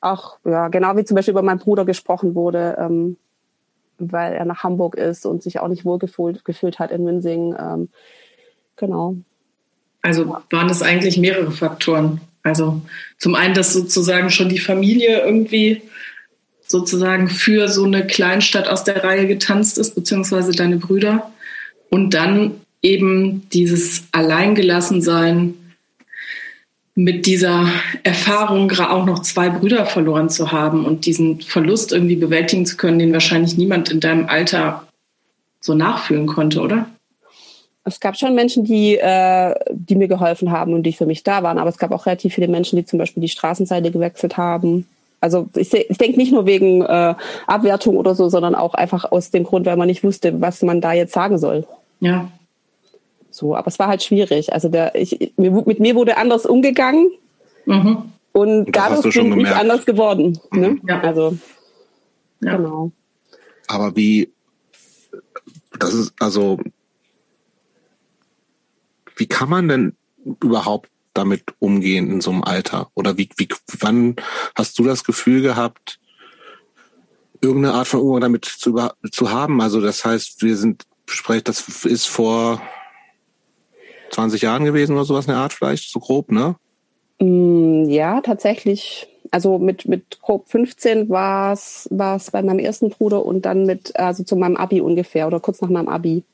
Auch, 0.00 0.38
ja, 0.44 0.68
genau 0.68 0.96
wie 0.96 1.04
zum 1.04 1.14
Beispiel 1.14 1.32
über 1.32 1.42
meinen 1.42 1.58
Bruder 1.58 1.84
gesprochen 1.84 2.34
wurde, 2.34 2.76
ähm, 2.78 3.16
weil 3.98 4.32
er 4.32 4.44
nach 4.44 4.62
Hamburg 4.62 4.94
ist 4.94 5.26
und 5.26 5.42
sich 5.42 5.60
auch 5.60 5.68
nicht 5.68 5.84
wohl 5.84 5.98
gefühlt, 5.98 6.78
hat 6.78 6.90
in 6.90 7.04
Münzing. 7.04 7.54
Ähm, 7.58 7.88
genau. 8.76 9.16
Also 10.02 10.28
waren 10.50 10.68
das 10.68 10.82
eigentlich 10.82 11.18
mehrere 11.18 11.50
Faktoren. 11.50 12.20
Also 12.42 12.80
zum 13.18 13.34
einen, 13.34 13.54
dass 13.54 13.72
sozusagen 13.72 14.30
schon 14.30 14.48
die 14.48 14.58
Familie 14.58 15.24
irgendwie 15.24 15.82
sozusagen 16.66 17.28
für 17.28 17.68
so 17.68 17.84
eine 17.84 18.06
Kleinstadt 18.06 18.68
aus 18.68 18.84
der 18.84 19.04
Reihe 19.04 19.26
getanzt 19.26 19.78
ist, 19.78 19.94
beziehungsweise 19.94 20.52
deine 20.52 20.76
Brüder. 20.76 21.30
Und 21.90 22.14
dann 22.14 22.60
eben 22.82 23.48
dieses 23.50 24.04
Alleingelassensein 24.12 25.54
mit 26.94 27.26
dieser 27.26 27.68
Erfahrung 28.04 28.72
auch 28.72 29.04
noch 29.04 29.20
zwei 29.20 29.50
Brüder 29.50 29.84
verloren 29.84 30.30
zu 30.30 30.50
haben 30.50 30.86
und 30.86 31.04
diesen 31.04 31.42
Verlust 31.42 31.92
irgendwie 31.92 32.16
bewältigen 32.16 32.64
zu 32.64 32.76
können, 32.76 32.98
den 32.98 33.12
wahrscheinlich 33.12 33.58
niemand 33.58 33.90
in 33.90 34.00
deinem 34.00 34.26
Alter 34.26 34.86
so 35.60 35.74
nachfühlen 35.74 36.26
konnte, 36.26 36.60
oder? 36.60 36.86
Es 37.84 38.00
gab 38.00 38.16
schon 38.16 38.34
Menschen, 38.34 38.64
die, 38.64 38.96
äh, 38.96 39.54
die 39.70 39.94
mir 39.94 40.08
geholfen 40.08 40.50
haben 40.50 40.72
und 40.72 40.82
die 40.84 40.92
für 40.92 41.06
mich 41.06 41.22
da 41.22 41.42
waren, 41.42 41.58
aber 41.58 41.70
es 41.70 41.78
gab 41.78 41.92
auch 41.92 42.06
relativ 42.06 42.34
viele 42.34 42.48
Menschen, 42.48 42.76
die 42.76 42.84
zum 42.84 42.98
Beispiel 42.98 43.20
die 43.20 43.28
Straßenseite 43.28 43.90
gewechselt 43.90 44.36
haben. 44.36 44.86
Also 45.26 45.48
ich, 45.56 45.74
ich 45.74 45.98
denke 45.98 46.18
nicht 46.18 46.30
nur 46.30 46.46
wegen 46.46 46.82
äh, 46.82 47.14
Abwertung 47.48 47.96
oder 47.96 48.14
so, 48.14 48.28
sondern 48.28 48.54
auch 48.54 48.74
einfach 48.74 49.10
aus 49.10 49.32
dem 49.32 49.42
Grund, 49.42 49.66
weil 49.66 49.76
man 49.76 49.88
nicht 49.88 50.04
wusste, 50.04 50.40
was 50.40 50.62
man 50.62 50.80
da 50.80 50.92
jetzt 50.92 51.12
sagen 51.12 51.36
soll. 51.36 51.66
Ja. 51.98 52.30
So, 53.30 53.56
aber 53.56 53.66
es 53.66 53.78
war 53.80 53.88
halt 53.88 54.04
schwierig. 54.04 54.52
Also 54.52 54.68
der, 54.68 54.94
ich, 54.94 55.32
mit 55.36 55.80
mir 55.80 55.96
wurde 55.96 56.16
anders 56.16 56.46
umgegangen 56.46 57.10
mhm. 57.64 58.12
und 58.32 58.72
dadurch 58.72 59.14
bin 59.14 59.30
gemerkt. 59.30 59.50
ich 59.50 59.56
anders 59.56 59.84
geworden. 59.84 60.38
Ne? 60.52 60.70
Mhm. 60.70 60.82
Ja. 60.88 61.00
Also 61.00 61.36
ja. 62.40 62.56
genau. 62.56 62.92
Aber 63.66 63.96
wie, 63.96 64.30
das 65.78 65.92
ist 65.92 66.14
also, 66.20 66.58
wie 69.16 69.26
kann 69.26 69.48
man 69.48 69.68
denn 69.68 69.96
überhaupt 70.40 70.88
damit 71.16 71.44
umgehen 71.58 72.10
in 72.10 72.20
so 72.20 72.30
einem 72.30 72.44
Alter? 72.44 72.88
Oder 72.94 73.16
wie, 73.16 73.28
wie, 73.36 73.48
wann 73.80 74.16
hast 74.54 74.78
du 74.78 74.84
das 74.84 75.04
Gefühl 75.04 75.42
gehabt, 75.42 75.98
irgendeine 77.40 77.74
Art 77.74 77.88
von 77.88 78.00
Umgang 78.00 78.20
damit 78.20 78.44
zu, 78.44 78.78
zu 79.10 79.30
haben? 79.30 79.60
Also 79.60 79.80
das 79.80 80.04
heißt, 80.04 80.42
wir 80.42 80.56
sind, 80.56 80.84
das 81.44 81.84
ist 81.84 82.06
vor 82.06 82.60
20 84.10 84.42
Jahren 84.42 84.64
gewesen 84.64 84.94
oder 84.94 85.04
sowas 85.04 85.26
in 85.26 85.32
der 85.32 85.40
Art 85.40 85.52
vielleicht, 85.52 85.90
so 85.90 86.00
grob, 86.00 86.30
ne? 86.30 86.56
Mm, 87.20 87.88
ja, 87.88 88.20
tatsächlich. 88.20 89.08
Also 89.30 89.58
mit, 89.58 89.88
mit 89.88 90.20
grob 90.20 90.48
15 90.48 91.08
war 91.08 91.52
es 91.52 91.88
bei 91.90 92.42
meinem 92.42 92.58
ersten 92.58 92.90
Bruder 92.90 93.24
und 93.24 93.42
dann 93.42 93.66
mit, 93.66 93.98
also 93.98 94.22
zu 94.22 94.36
meinem 94.36 94.56
Abi 94.56 94.80
ungefähr 94.80 95.26
oder 95.26 95.40
kurz 95.40 95.60
nach 95.60 95.68
meinem 95.68 95.88
Abi. 95.88 96.24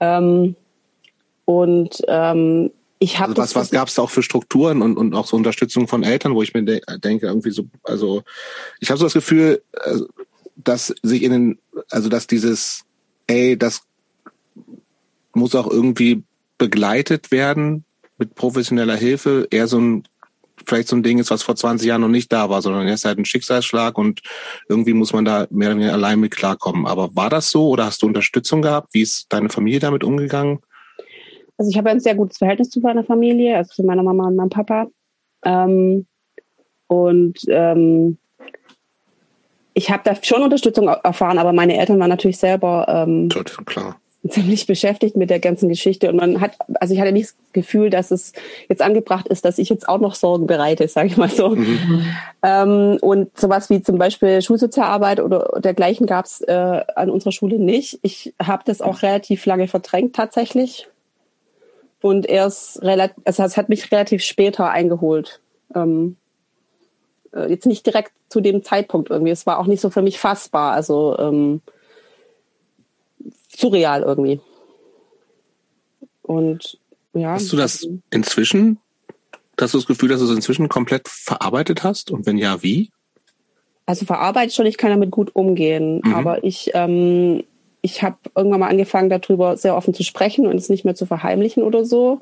Ähm, 0.00 0.56
und 1.44 2.02
ähm, 2.08 2.70
ich 2.98 3.18
habe. 3.18 3.30
Also 3.30 3.42
was, 3.42 3.54
was 3.54 3.70
gab 3.70 3.88
es 3.88 3.94
da 3.94 4.02
auch 4.02 4.10
für 4.10 4.22
Strukturen 4.22 4.82
und, 4.82 4.96
und 4.96 5.14
auch 5.14 5.26
so 5.26 5.36
Unterstützung 5.36 5.88
von 5.88 6.02
Eltern, 6.02 6.34
wo 6.34 6.42
ich 6.42 6.54
mir 6.54 6.62
de 6.62 6.80
denke, 6.98 7.26
irgendwie 7.26 7.50
so, 7.50 7.66
also 7.84 8.22
ich 8.80 8.90
habe 8.90 8.98
so 8.98 9.06
das 9.06 9.14
Gefühl, 9.14 9.62
äh, 9.72 9.96
dass 10.56 10.94
sich 11.02 11.22
in 11.22 11.32
den, 11.32 11.58
also 11.90 12.08
dass 12.08 12.26
dieses, 12.26 12.84
ey, 13.26 13.56
das 13.56 13.82
muss 15.32 15.54
auch 15.54 15.70
irgendwie 15.70 16.22
begleitet 16.58 17.30
werden 17.30 17.84
mit 18.18 18.34
professioneller 18.34 18.96
Hilfe 18.96 19.46
eher 19.50 19.68
so 19.68 19.78
ein 19.78 20.04
vielleicht 20.66 20.88
so 20.88 20.96
ein 20.96 21.02
Ding 21.02 21.18
ist, 21.18 21.30
was 21.30 21.42
vor 21.42 21.56
20 21.56 21.86
Jahren 21.86 22.00
noch 22.00 22.08
nicht 22.08 22.32
da 22.32 22.50
war, 22.50 22.62
sondern 22.62 22.88
erst 22.88 23.04
halt 23.04 23.18
ein 23.18 23.24
Schicksalsschlag 23.24 23.96
und 23.96 24.22
irgendwie 24.68 24.92
muss 24.92 25.12
man 25.12 25.24
da 25.24 25.46
mehr 25.50 25.68
oder 25.68 25.76
weniger 25.76 25.92
allein 25.92 26.20
mit 26.20 26.34
klarkommen. 26.34 26.86
Aber 26.86 27.14
war 27.14 27.30
das 27.30 27.50
so 27.50 27.68
oder 27.68 27.86
hast 27.86 28.02
du 28.02 28.06
Unterstützung 28.06 28.60
gehabt? 28.60 28.92
Wie 28.92 29.02
ist 29.02 29.26
deine 29.30 29.48
Familie 29.48 29.80
damit 29.80 30.04
umgegangen? 30.04 30.58
Also 31.58 31.70
ich 31.70 31.76
habe 31.76 31.90
ein 31.90 32.00
sehr 32.00 32.14
gutes 32.14 32.38
Verhältnis 32.38 32.70
zu 32.70 32.80
meiner 32.80 33.04
Familie, 33.04 33.56
also 33.56 33.74
zu 33.74 33.82
meiner 33.84 34.02
Mama 34.02 34.28
und 34.28 34.36
meinem 34.36 34.50
Papa. 34.50 34.86
Ähm, 35.44 36.06
und 36.86 37.38
ähm, 37.48 38.18
ich 39.74 39.90
habe 39.90 40.02
da 40.04 40.14
schon 40.22 40.42
Unterstützung 40.42 40.88
erfahren, 40.88 41.38
aber 41.38 41.52
meine 41.52 41.78
Eltern 41.78 42.00
waren 42.00 42.08
natürlich 42.08 42.38
selber 42.38 42.86
ähm, 42.88 43.28
Total, 43.28 43.64
klar 43.64 44.00
ziemlich 44.28 44.66
beschäftigt 44.66 45.16
mit 45.16 45.30
der 45.30 45.38
ganzen 45.38 45.68
Geschichte 45.68 46.10
und 46.10 46.16
man 46.16 46.40
hat, 46.40 46.56
also 46.80 46.92
ich 46.92 47.00
hatte 47.00 47.12
nicht 47.12 47.28
das 47.28 47.36
Gefühl, 47.52 47.88
dass 47.88 48.10
es 48.10 48.32
jetzt 48.68 48.82
angebracht 48.82 49.28
ist, 49.28 49.44
dass 49.44 49.58
ich 49.58 49.68
jetzt 49.68 49.88
auch 49.88 50.00
noch 50.00 50.14
Sorgen 50.14 50.46
bereite, 50.46 50.88
sage 50.88 51.06
ich 51.06 51.16
mal 51.16 51.28
so. 51.28 51.50
Mhm. 51.50 52.04
Ähm, 52.42 52.98
und 53.00 53.38
sowas 53.38 53.70
wie 53.70 53.82
zum 53.82 53.98
Beispiel 53.98 54.42
Schulsozialarbeit 54.42 55.20
oder 55.20 55.60
dergleichen 55.60 56.06
gab 56.06 56.24
es 56.24 56.40
äh, 56.40 56.82
an 56.94 57.10
unserer 57.10 57.32
Schule 57.32 57.58
nicht. 57.58 58.00
Ich 58.02 58.34
habe 58.42 58.64
das 58.66 58.80
auch 58.80 59.02
relativ 59.02 59.46
lange 59.46 59.68
verdrängt 59.68 60.16
tatsächlich 60.16 60.88
und 62.00 62.26
erst 62.26 62.82
relativ, 62.82 63.16
also 63.24 63.42
es 63.42 63.56
hat 63.56 63.68
mich 63.68 63.90
relativ 63.90 64.22
später 64.22 64.70
eingeholt. 64.70 65.40
Ähm, 65.74 66.16
äh, 67.32 67.50
jetzt 67.50 67.66
nicht 67.66 67.84
direkt 67.86 68.12
zu 68.28 68.40
dem 68.40 68.62
Zeitpunkt 68.62 69.10
irgendwie. 69.10 69.32
Es 69.32 69.46
war 69.46 69.58
auch 69.58 69.66
nicht 69.66 69.80
so 69.80 69.90
für 69.90 70.02
mich 70.02 70.18
fassbar. 70.18 70.72
Also 70.72 71.18
ähm, 71.18 71.60
surreal 73.48 74.02
irgendwie. 74.02 74.40
Und 76.22 76.78
ja. 77.14 77.32
Hast 77.32 77.52
du 77.52 77.56
das 77.56 77.88
inzwischen, 78.10 78.78
hast 79.60 79.74
du 79.74 79.78
das 79.78 79.86
Gefühl, 79.86 80.10
dass 80.10 80.20
du 80.20 80.26
es 80.26 80.34
inzwischen 80.34 80.68
komplett 80.68 81.08
verarbeitet 81.08 81.82
hast? 81.82 82.10
Und 82.10 82.26
wenn 82.26 82.38
ja, 82.38 82.62
wie? 82.62 82.90
Also 83.86 84.04
verarbeitet 84.04 84.54
schon, 84.54 84.66
ich 84.66 84.76
kann 84.76 84.90
damit 84.90 85.10
gut 85.10 85.34
umgehen. 85.34 86.02
Mhm. 86.04 86.14
Aber 86.14 86.44
ich, 86.44 86.70
ähm, 86.74 87.42
ich 87.88 88.02
habe 88.02 88.16
irgendwann 88.36 88.60
mal 88.60 88.68
angefangen, 88.68 89.08
darüber 89.08 89.56
sehr 89.56 89.76
offen 89.76 89.94
zu 89.94 90.02
sprechen 90.02 90.46
und 90.46 90.56
es 90.56 90.68
nicht 90.68 90.84
mehr 90.84 90.94
zu 90.94 91.06
verheimlichen 91.06 91.62
oder 91.62 91.84
so. 91.84 92.20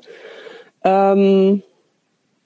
Ähm, 0.83 1.63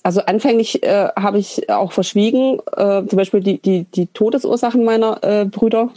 also 0.03 0.21
anfänglich 0.21 0.81
äh, 0.83 1.09
habe 1.15 1.37
ich 1.37 1.69
auch 1.69 1.91
verschwiegen, 1.91 2.59
äh, 2.75 3.05
zum 3.05 3.17
Beispiel 3.17 3.41
die, 3.41 3.59
die, 3.59 3.83
die 3.83 4.07
Todesursachen 4.07 4.83
meiner 4.83 5.23
äh, 5.23 5.45
Brüder. 5.45 5.89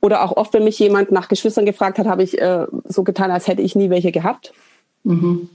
Oder 0.00 0.22
auch 0.22 0.36
oft, 0.36 0.54
wenn 0.54 0.64
mich 0.64 0.78
jemand 0.78 1.10
nach 1.10 1.28
Geschwistern 1.28 1.66
gefragt 1.66 1.98
hat, 1.98 2.06
habe 2.06 2.22
ich 2.22 2.40
äh, 2.40 2.66
so 2.84 3.02
getan, 3.02 3.32
als 3.32 3.48
hätte 3.48 3.62
ich 3.62 3.74
nie 3.74 3.90
welche 3.90 4.12
gehabt. 4.12 4.52
Mhm. 5.02 5.48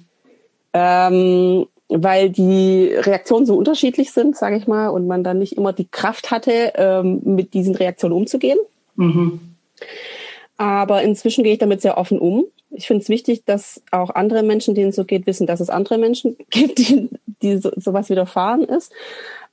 Ähm, 0.73 1.67
weil 1.87 2.29
die 2.29 2.93
Reaktionen 2.93 3.45
so 3.45 3.55
unterschiedlich 3.55 4.11
sind, 4.11 4.35
sage 4.35 4.57
ich 4.57 4.67
mal, 4.67 4.89
und 4.89 5.07
man 5.07 5.23
dann 5.23 5.39
nicht 5.39 5.53
immer 5.53 5.71
die 5.71 5.87
Kraft 5.87 6.31
hatte, 6.31 6.73
ähm, 6.75 7.21
mit 7.23 7.53
diesen 7.53 7.75
Reaktionen 7.75 8.15
umzugehen. 8.15 8.59
Mhm. 8.95 9.39
Aber 10.63 11.01
inzwischen 11.01 11.43
gehe 11.43 11.51
ich 11.51 11.59
damit 11.59 11.81
sehr 11.81 11.97
offen 11.97 12.17
um. 12.19 12.45
Ich 12.69 12.87
finde 12.87 13.03
es 13.03 13.09
wichtig, 13.09 13.43
dass 13.43 13.83
auch 13.91 14.11
andere 14.11 14.43
Menschen, 14.43 14.75
denen 14.75 14.91
es 14.91 14.95
so 14.95 15.03
geht, 15.03 15.27
wissen, 15.27 15.45
dass 15.45 15.59
es 15.59 15.69
andere 15.69 15.97
Menschen 15.97 16.37
gibt, 16.51 16.77
die, 16.77 17.09
die 17.41 17.57
so, 17.57 17.69
sowas 17.75 18.09
widerfahren 18.09 18.63
ist. 18.63 18.93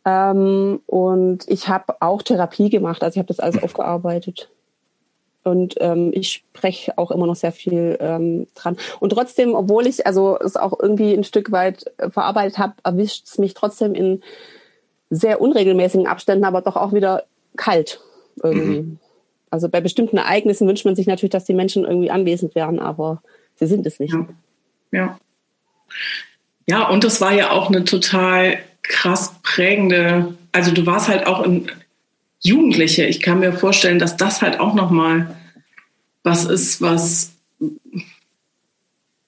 Ähm, 0.05 0.81
und 0.87 1.49
ich 1.49 1.67
habe 1.67 1.97
auch 1.99 2.23
Therapie 2.23 2.71
gemacht, 2.71 3.03
also 3.03 3.17
ich 3.17 3.19
habe 3.19 3.27
das 3.27 3.41
alles 3.41 3.61
aufgearbeitet. 3.61 4.51
Und 5.43 5.75
ähm, 5.81 6.13
ich 6.15 6.45
spreche 6.55 6.97
auch 6.97 7.11
immer 7.11 7.27
noch 7.27 7.35
sehr 7.35 7.51
viel 7.51 7.99
ähm, 7.99 8.47
dran. 8.55 8.77
Und 9.01 9.11
trotzdem, 9.11 9.57
obwohl 9.57 9.89
ich 9.89 10.07
also 10.07 10.39
es 10.39 10.55
auch 10.55 10.79
irgendwie 10.79 11.13
ein 11.13 11.25
Stück 11.25 11.51
weit 11.51 11.91
verarbeitet 12.11 12.59
habe, 12.59 12.75
erwischt 12.85 13.27
es 13.27 13.37
mich 13.37 13.55
trotzdem 13.55 13.97
in 13.97 14.23
sehr 15.11 15.41
unregelmäßigen 15.41 16.07
Abständen, 16.07 16.45
aber 16.45 16.61
doch 16.61 16.77
auch 16.77 16.93
wieder 16.93 17.25
kalt 17.57 18.01
irgendwie. 18.45 18.83
Mhm. 18.83 18.99
Also 19.51 19.69
bei 19.69 19.81
bestimmten 19.81 20.17
Ereignissen 20.17 20.67
wünscht 20.67 20.85
man 20.85 20.97
sich 20.97 21.07
natürlich, 21.07 21.33
dass 21.33 21.45
die 21.45 21.55
Menschen 21.55 21.85
irgendwie 21.85 22.11
anwesend 22.11 22.55
wären, 22.55 22.79
aber 22.79 23.23
sie 23.57 23.67
sind 23.67 23.87
es 23.87 23.99
nicht. 23.99 24.15
Ja. 24.15 24.29
Ja, 24.93 25.19
ja 26.67 26.89
und 26.89 27.05
das 27.05 27.21
war 27.21 27.33
ja 27.33 27.51
auch 27.51 27.69
eine 27.69 27.85
total 27.85 28.59
krass 28.83 29.35
prägende, 29.43 30.35
also 30.53 30.73
du 30.73 30.87
warst 30.87 31.09
halt 31.09 31.27
auch 31.27 31.41
ein 31.41 31.71
Jugendliche. 32.41 33.05
Ich 33.05 33.21
kann 33.21 33.41
mir 33.41 33.53
vorstellen, 33.53 33.99
dass 33.99 34.17
das 34.17 34.41
halt 34.41 34.61
auch 34.61 34.75
nochmal 34.75 35.37
was 36.23 36.45
ist, 36.45 36.81
was 36.81 37.33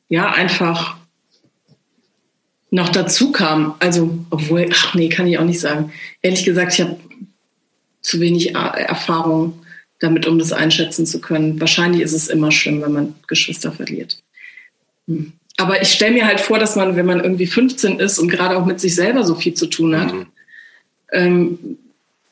ja 0.08 0.30
einfach 0.30 0.96
noch 2.70 2.88
dazu 2.88 3.32
kam. 3.32 3.74
Also, 3.78 4.18
obwohl, 4.30 4.68
ach 4.72 4.94
nee, 4.94 5.08
kann 5.08 5.26
ich 5.26 5.38
auch 5.38 5.44
nicht 5.44 5.60
sagen. 5.60 5.92
Ehrlich 6.22 6.44
gesagt, 6.44 6.72
ich 6.72 6.80
habe 6.80 6.96
zu 8.00 8.18
wenig 8.20 8.54
Erfahrung 8.54 9.61
damit, 10.02 10.26
um 10.26 10.38
das 10.38 10.52
einschätzen 10.52 11.06
zu 11.06 11.20
können. 11.20 11.60
Wahrscheinlich 11.60 12.02
ist 12.02 12.12
es 12.12 12.28
immer 12.28 12.50
schlimm, 12.50 12.82
wenn 12.82 12.92
man 12.92 13.14
Geschwister 13.28 13.72
verliert. 13.72 14.22
Hm. 15.06 15.32
Aber 15.58 15.82
ich 15.82 15.92
stelle 15.92 16.14
mir 16.14 16.26
halt 16.26 16.40
vor, 16.40 16.58
dass 16.58 16.76
man, 16.76 16.96
wenn 16.96 17.06
man 17.06 17.22
irgendwie 17.22 17.46
15 17.46 18.00
ist 18.00 18.18
und 18.18 18.28
gerade 18.28 18.56
auch 18.56 18.64
mit 18.64 18.80
sich 18.80 18.94
selber 18.94 19.22
so 19.24 19.34
viel 19.34 19.54
zu 19.54 19.66
tun 19.66 19.98
hat, 19.98 20.12
mhm. 20.12 20.26
ähm, 21.12 21.58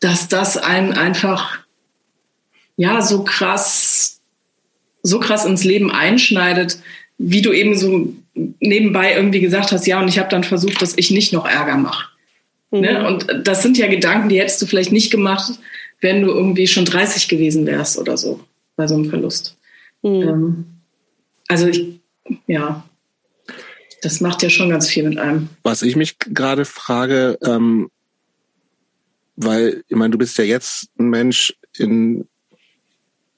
dass 0.00 0.28
das 0.28 0.56
einen 0.56 0.94
einfach 0.94 1.58
ja 2.76 3.02
so 3.02 3.22
krass, 3.22 4.20
so 5.02 5.20
krass 5.20 5.44
ins 5.44 5.64
Leben 5.64 5.90
einschneidet, 5.90 6.78
wie 7.18 7.42
du 7.42 7.52
eben 7.52 7.76
so 7.76 8.14
nebenbei 8.34 9.14
irgendwie 9.14 9.40
gesagt 9.40 9.70
hast, 9.70 9.86
ja, 9.86 10.00
und 10.00 10.08
ich 10.08 10.18
habe 10.18 10.30
dann 10.30 10.44
versucht, 10.44 10.80
dass 10.80 10.96
ich 10.96 11.10
nicht 11.10 11.34
noch 11.34 11.46
Ärger 11.46 11.76
mache. 11.76 12.08
Mhm. 12.70 12.80
Ne? 12.80 13.06
Und 13.06 13.26
das 13.46 13.62
sind 13.62 13.76
ja 13.76 13.86
Gedanken, 13.86 14.30
die 14.30 14.40
hättest 14.40 14.62
du 14.62 14.66
vielleicht 14.66 14.92
nicht 14.92 15.10
gemacht, 15.10 15.52
wenn 16.00 16.22
du 16.22 16.28
irgendwie 16.28 16.66
schon 16.66 16.84
30 16.84 17.28
gewesen 17.28 17.66
wärst 17.66 17.98
oder 17.98 18.16
so, 18.16 18.40
bei 18.76 18.86
so 18.86 18.94
einem 18.94 19.10
Verlust. 19.10 19.56
Mhm. 20.02 20.22
Ähm, 20.22 20.64
also 21.48 21.66
ich, 21.66 22.00
ja, 22.46 22.84
das 24.02 24.20
macht 24.20 24.42
ja 24.42 24.50
schon 24.50 24.70
ganz 24.70 24.88
viel 24.88 25.08
mit 25.08 25.18
einem. 25.18 25.48
Was 25.62 25.82
ich 25.82 25.96
mich 25.96 26.18
gerade 26.18 26.64
frage, 26.64 27.38
ähm, 27.44 27.90
weil, 29.36 29.84
ich 29.88 29.96
meine, 29.96 30.10
du 30.10 30.18
bist 30.18 30.36
ja 30.38 30.44
jetzt 30.44 30.90
ein 30.98 31.08
Mensch, 31.10 31.54
in 31.76 32.26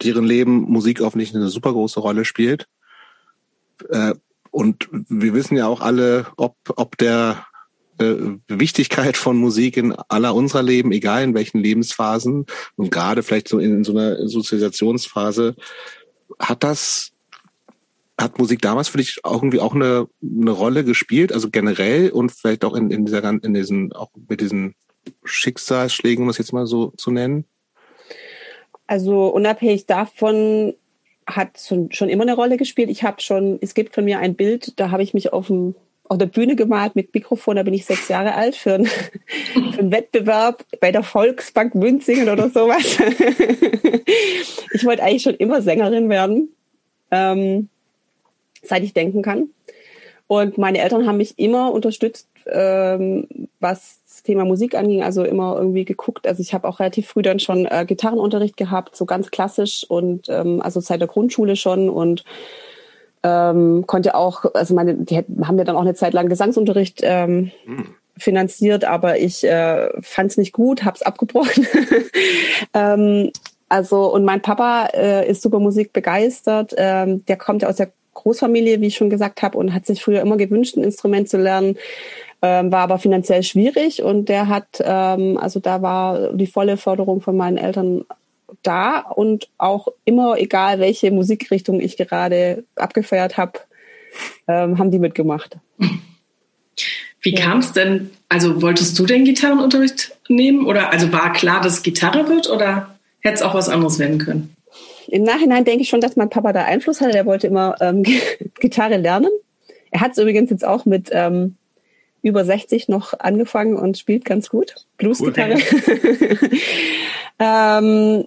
deren 0.02 0.24
Leben 0.24 0.62
Musik 0.62 1.00
offensichtlich 1.00 1.40
eine 1.40 1.50
super 1.50 1.72
große 1.72 2.00
Rolle 2.00 2.24
spielt. 2.24 2.66
Äh, 3.88 4.14
und 4.50 4.88
wir 4.90 5.32
wissen 5.32 5.56
ja 5.56 5.66
auch 5.66 5.80
alle, 5.80 6.26
ob, 6.36 6.56
ob 6.76 6.98
der 6.98 7.46
äh, 7.98 8.38
Wichtigkeit 8.48 9.16
von 9.16 9.36
Musik 9.36 9.76
in 9.76 9.92
aller 10.08 10.34
unserer 10.34 10.62
Leben, 10.62 10.92
egal 10.92 11.24
in 11.24 11.34
welchen 11.34 11.58
Lebensphasen 11.60 12.46
und 12.76 12.90
gerade 12.90 13.22
vielleicht 13.22 13.48
so 13.48 13.58
in, 13.58 13.76
in 13.76 13.84
so 13.84 13.92
einer 13.92 14.28
Sozialisationsphase, 14.28 15.54
hat 16.38 16.64
das, 16.64 17.12
hat 18.18 18.38
Musik 18.38 18.62
damals 18.62 18.88
für 18.88 18.98
dich 18.98 19.20
auch 19.24 19.42
irgendwie 19.42 19.60
auch 19.60 19.74
eine, 19.74 20.08
eine 20.22 20.50
Rolle 20.50 20.84
gespielt, 20.84 21.32
also 21.32 21.50
generell 21.50 22.10
und 22.10 22.32
vielleicht 22.32 22.64
auch 22.64 22.74
in, 22.74 22.90
in 22.90 23.04
dieser, 23.04 23.24
in 23.24 23.54
diesen, 23.54 23.92
auch 23.92 24.10
mit 24.28 24.40
diesen 24.40 24.74
Schicksalsschlägen, 25.24 26.22
um 26.22 26.28
das 26.28 26.38
jetzt 26.38 26.52
mal 26.52 26.66
so 26.66 26.92
zu 26.96 27.10
nennen? 27.10 27.44
Also 28.86 29.28
unabhängig 29.28 29.86
davon 29.86 30.74
hat 31.26 31.58
schon 31.90 32.08
immer 32.08 32.22
eine 32.22 32.34
Rolle 32.34 32.56
gespielt. 32.56 32.90
Ich 32.90 33.04
habe 33.04 33.20
schon, 33.20 33.58
es 33.60 33.74
gibt 33.74 33.94
von 33.94 34.04
mir 34.04 34.18
ein 34.18 34.34
Bild, 34.34 34.78
da 34.78 34.90
habe 34.90 35.02
ich 35.02 35.14
mich 35.14 35.32
auf, 35.32 35.46
dem, 35.46 35.74
auf 36.12 36.18
der 36.18 36.26
Bühne 36.26 36.56
gemalt 36.56 36.94
mit 36.94 37.14
Mikrofon, 37.14 37.56
da 37.56 37.62
bin 37.62 37.72
ich 37.72 37.86
sechs 37.86 38.08
Jahre 38.08 38.34
alt 38.34 38.54
für, 38.54 38.74
ein, 38.74 38.84
für 38.84 39.78
einen 39.78 39.90
Wettbewerb 39.90 40.62
bei 40.78 40.92
der 40.92 41.02
Volksbank 41.02 41.74
Münzingen 41.74 42.28
oder 42.28 42.50
sowas. 42.50 42.84
ich 44.74 44.84
wollte 44.84 45.02
eigentlich 45.02 45.22
schon 45.22 45.36
immer 45.36 45.62
Sängerin 45.62 46.10
werden, 46.10 46.50
ähm, 47.10 47.70
seit 48.62 48.82
ich 48.82 48.92
denken 48.92 49.22
kann. 49.22 49.48
Und 50.26 50.58
meine 50.58 50.78
Eltern 50.78 51.06
haben 51.06 51.16
mich 51.16 51.38
immer 51.38 51.72
unterstützt, 51.72 52.28
ähm, 52.44 53.48
was 53.58 54.00
Thema 54.22 54.44
Musik 54.44 54.74
anging, 54.74 55.02
also 55.02 55.24
immer 55.24 55.56
irgendwie 55.56 55.86
geguckt. 55.86 56.26
Also 56.26 56.42
ich 56.42 56.52
habe 56.52 56.68
auch 56.68 56.78
relativ 56.78 57.08
früh 57.08 57.22
dann 57.22 57.40
schon 57.40 57.64
äh, 57.64 57.86
Gitarrenunterricht 57.88 58.58
gehabt, 58.58 58.96
so 58.96 59.06
ganz 59.06 59.30
klassisch 59.30 59.84
und 59.88 60.28
ähm, 60.28 60.60
also 60.60 60.78
seit 60.80 61.00
der 61.00 61.08
Grundschule 61.08 61.56
schon 61.56 61.88
und 61.88 62.22
ähm, 63.22 63.84
konnte 63.86 64.14
auch, 64.14 64.44
also 64.54 64.74
meine, 64.74 64.94
die 64.94 65.16
haben 65.16 65.58
ja 65.58 65.64
dann 65.64 65.76
auch 65.76 65.82
eine 65.82 65.94
Zeit 65.94 66.12
lang 66.12 66.28
Gesangsunterricht 66.28 67.00
ähm, 67.02 67.52
mhm. 67.66 67.86
finanziert, 68.16 68.84
aber 68.84 69.18
ich 69.18 69.44
äh, 69.44 69.88
fand 70.00 70.30
es 70.30 70.36
nicht 70.36 70.52
gut, 70.52 70.84
habe 70.84 70.96
es 70.96 71.02
abgebrochen. 71.02 71.66
ähm, 72.74 73.30
also 73.68 74.12
und 74.12 74.24
mein 74.24 74.42
Papa 74.42 74.88
äh, 74.92 75.28
ist 75.28 75.42
super 75.42 75.58
Musik 75.58 75.92
begeistert. 75.92 76.74
Ähm, 76.76 77.24
der 77.26 77.36
kommt 77.36 77.62
ja 77.62 77.68
aus 77.68 77.76
der 77.76 77.92
Großfamilie, 78.14 78.80
wie 78.80 78.88
ich 78.88 78.96
schon 78.96 79.08
gesagt 79.08 79.42
habe, 79.42 79.56
und 79.56 79.72
hat 79.72 79.86
sich 79.86 80.04
früher 80.04 80.20
immer 80.20 80.36
gewünscht, 80.36 80.76
ein 80.76 80.84
Instrument 80.84 81.28
zu 81.28 81.38
lernen 81.38 81.76
ähm, 82.42 82.72
war 82.72 82.80
aber 82.80 82.98
finanziell 82.98 83.44
schwierig 83.44 84.02
und 84.02 84.28
der 84.28 84.48
hat, 84.48 84.82
ähm, 84.84 85.38
also 85.38 85.60
da 85.60 85.80
war 85.80 86.32
die 86.32 86.48
volle 86.48 86.76
Förderung 86.76 87.20
von 87.20 87.36
meinen 87.36 87.56
Eltern 87.56 88.04
da 88.62 89.00
und 89.00 89.48
auch 89.58 89.88
immer, 90.04 90.38
egal 90.38 90.78
welche 90.78 91.10
Musikrichtung 91.10 91.80
ich 91.80 91.96
gerade 91.96 92.64
abgefeiert 92.76 93.36
habe, 93.36 93.60
ähm, 94.48 94.78
haben 94.78 94.90
die 94.90 94.98
mitgemacht. 94.98 95.56
Wie 97.20 97.34
ja. 97.34 97.40
kam 97.40 97.58
es 97.58 97.72
denn, 97.72 98.10
also 98.28 98.62
wolltest 98.62 98.98
du 98.98 99.06
den 99.06 99.24
Gitarrenunterricht 99.24 100.16
nehmen 100.28 100.66
oder 100.66 100.92
also 100.92 101.12
war 101.12 101.32
klar, 101.32 101.60
dass 101.60 101.82
Gitarre 101.82 102.28
wird 102.28 102.50
oder 102.50 102.98
hätte 103.20 103.36
es 103.36 103.42
auch 103.42 103.54
was 103.54 103.68
anderes 103.68 103.98
werden 103.98 104.18
können? 104.18 104.56
Im 105.08 105.22
Nachhinein 105.22 105.64
denke 105.64 105.82
ich 105.82 105.88
schon, 105.88 106.00
dass 106.00 106.16
mein 106.16 106.30
Papa 106.30 106.52
da 106.52 106.64
Einfluss 106.64 107.00
hatte. 107.00 107.12
Der 107.12 107.26
wollte 107.26 107.46
immer 107.46 107.76
ähm, 107.80 108.02
Gitarre 108.60 108.96
lernen. 108.96 109.30
Er 109.90 110.00
hat 110.00 110.12
es 110.12 110.18
übrigens 110.18 110.50
jetzt 110.50 110.64
auch 110.64 110.84
mit 110.84 111.10
ähm, 111.12 111.56
über 112.22 112.44
60 112.44 112.88
noch 112.88 113.18
angefangen 113.18 113.76
und 113.76 113.98
spielt 113.98 114.24
ganz 114.24 114.48
gut. 114.48 114.74
Bluesgitarre. 114.96 115.58
Cool, 115.58 116.50
ähm, 117.38 118.24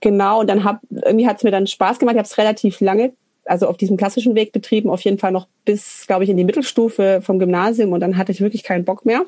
genau, 0.00 0.40
und 0.40 0.48
dann 0.48 0.64
hab, 0.64 0.80
irgendwie 0.90 1.26
hat 1.26 1.38
es 1.38 1.42
mir 1.42 1.50
dann 1.50 1.66
Spaß 1.66 1.98
gemacht. 1.98 2.14
Ich 2.14 2.18
habe 2.18 2.26
es 2.26 2.38
relativ 2.38 2.80
lange, 2.80 3.12
also 3.44 3.66
auf 3.66 3.76
diesem 3.76 3.96
klassischen 3.96 4.34
Weg 4.34 4.52
betrieben, 4.52 4.90
auf 4.90 5.00
jeden 5.02 5.18
Fall 5.18 5.32
noch 5.32 5.46
bis, 5.64 6.04
glaube 6.06 6.24
ich, 6.24 6.30
in 6.30 6.36
die 6.36 6.44
Mittelstufe 6.44 7.20
vom 7.22 7.38
Gymnasium 7.38 7.92
und 7.92 8.00
dann 8.00 8.16
hatte 8.16 8.32
ich 8.32 8.40
wirklich 8.40 8.62
keinen 8.62 8.84
Bock 8.84 9.04
mehr. 9.04 9.24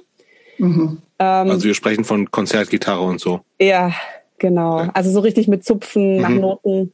Mhm. 0.58 0.98
Ähm, 1.18 1.50
also 1.50 1.64
wir 1.64 1.74
sprechen 1.74 2.04
von 2.04 2.30
Konzertgitarre 2.30 3.02
und 3.02 3.20
so. 3.20 3.40
Ja, 3.60 3.92
genau. 4.38 4.80
Okay. 4.80 4.90
Also 4.94 5.10
so 5.10 5.20
richtig 5.20 5.48
mit 5.48 5.64
Zupfen, 5.64 6.16
nach 6.16 6.28
mhm. 6.28 6.40
Noten. 6.40 6.92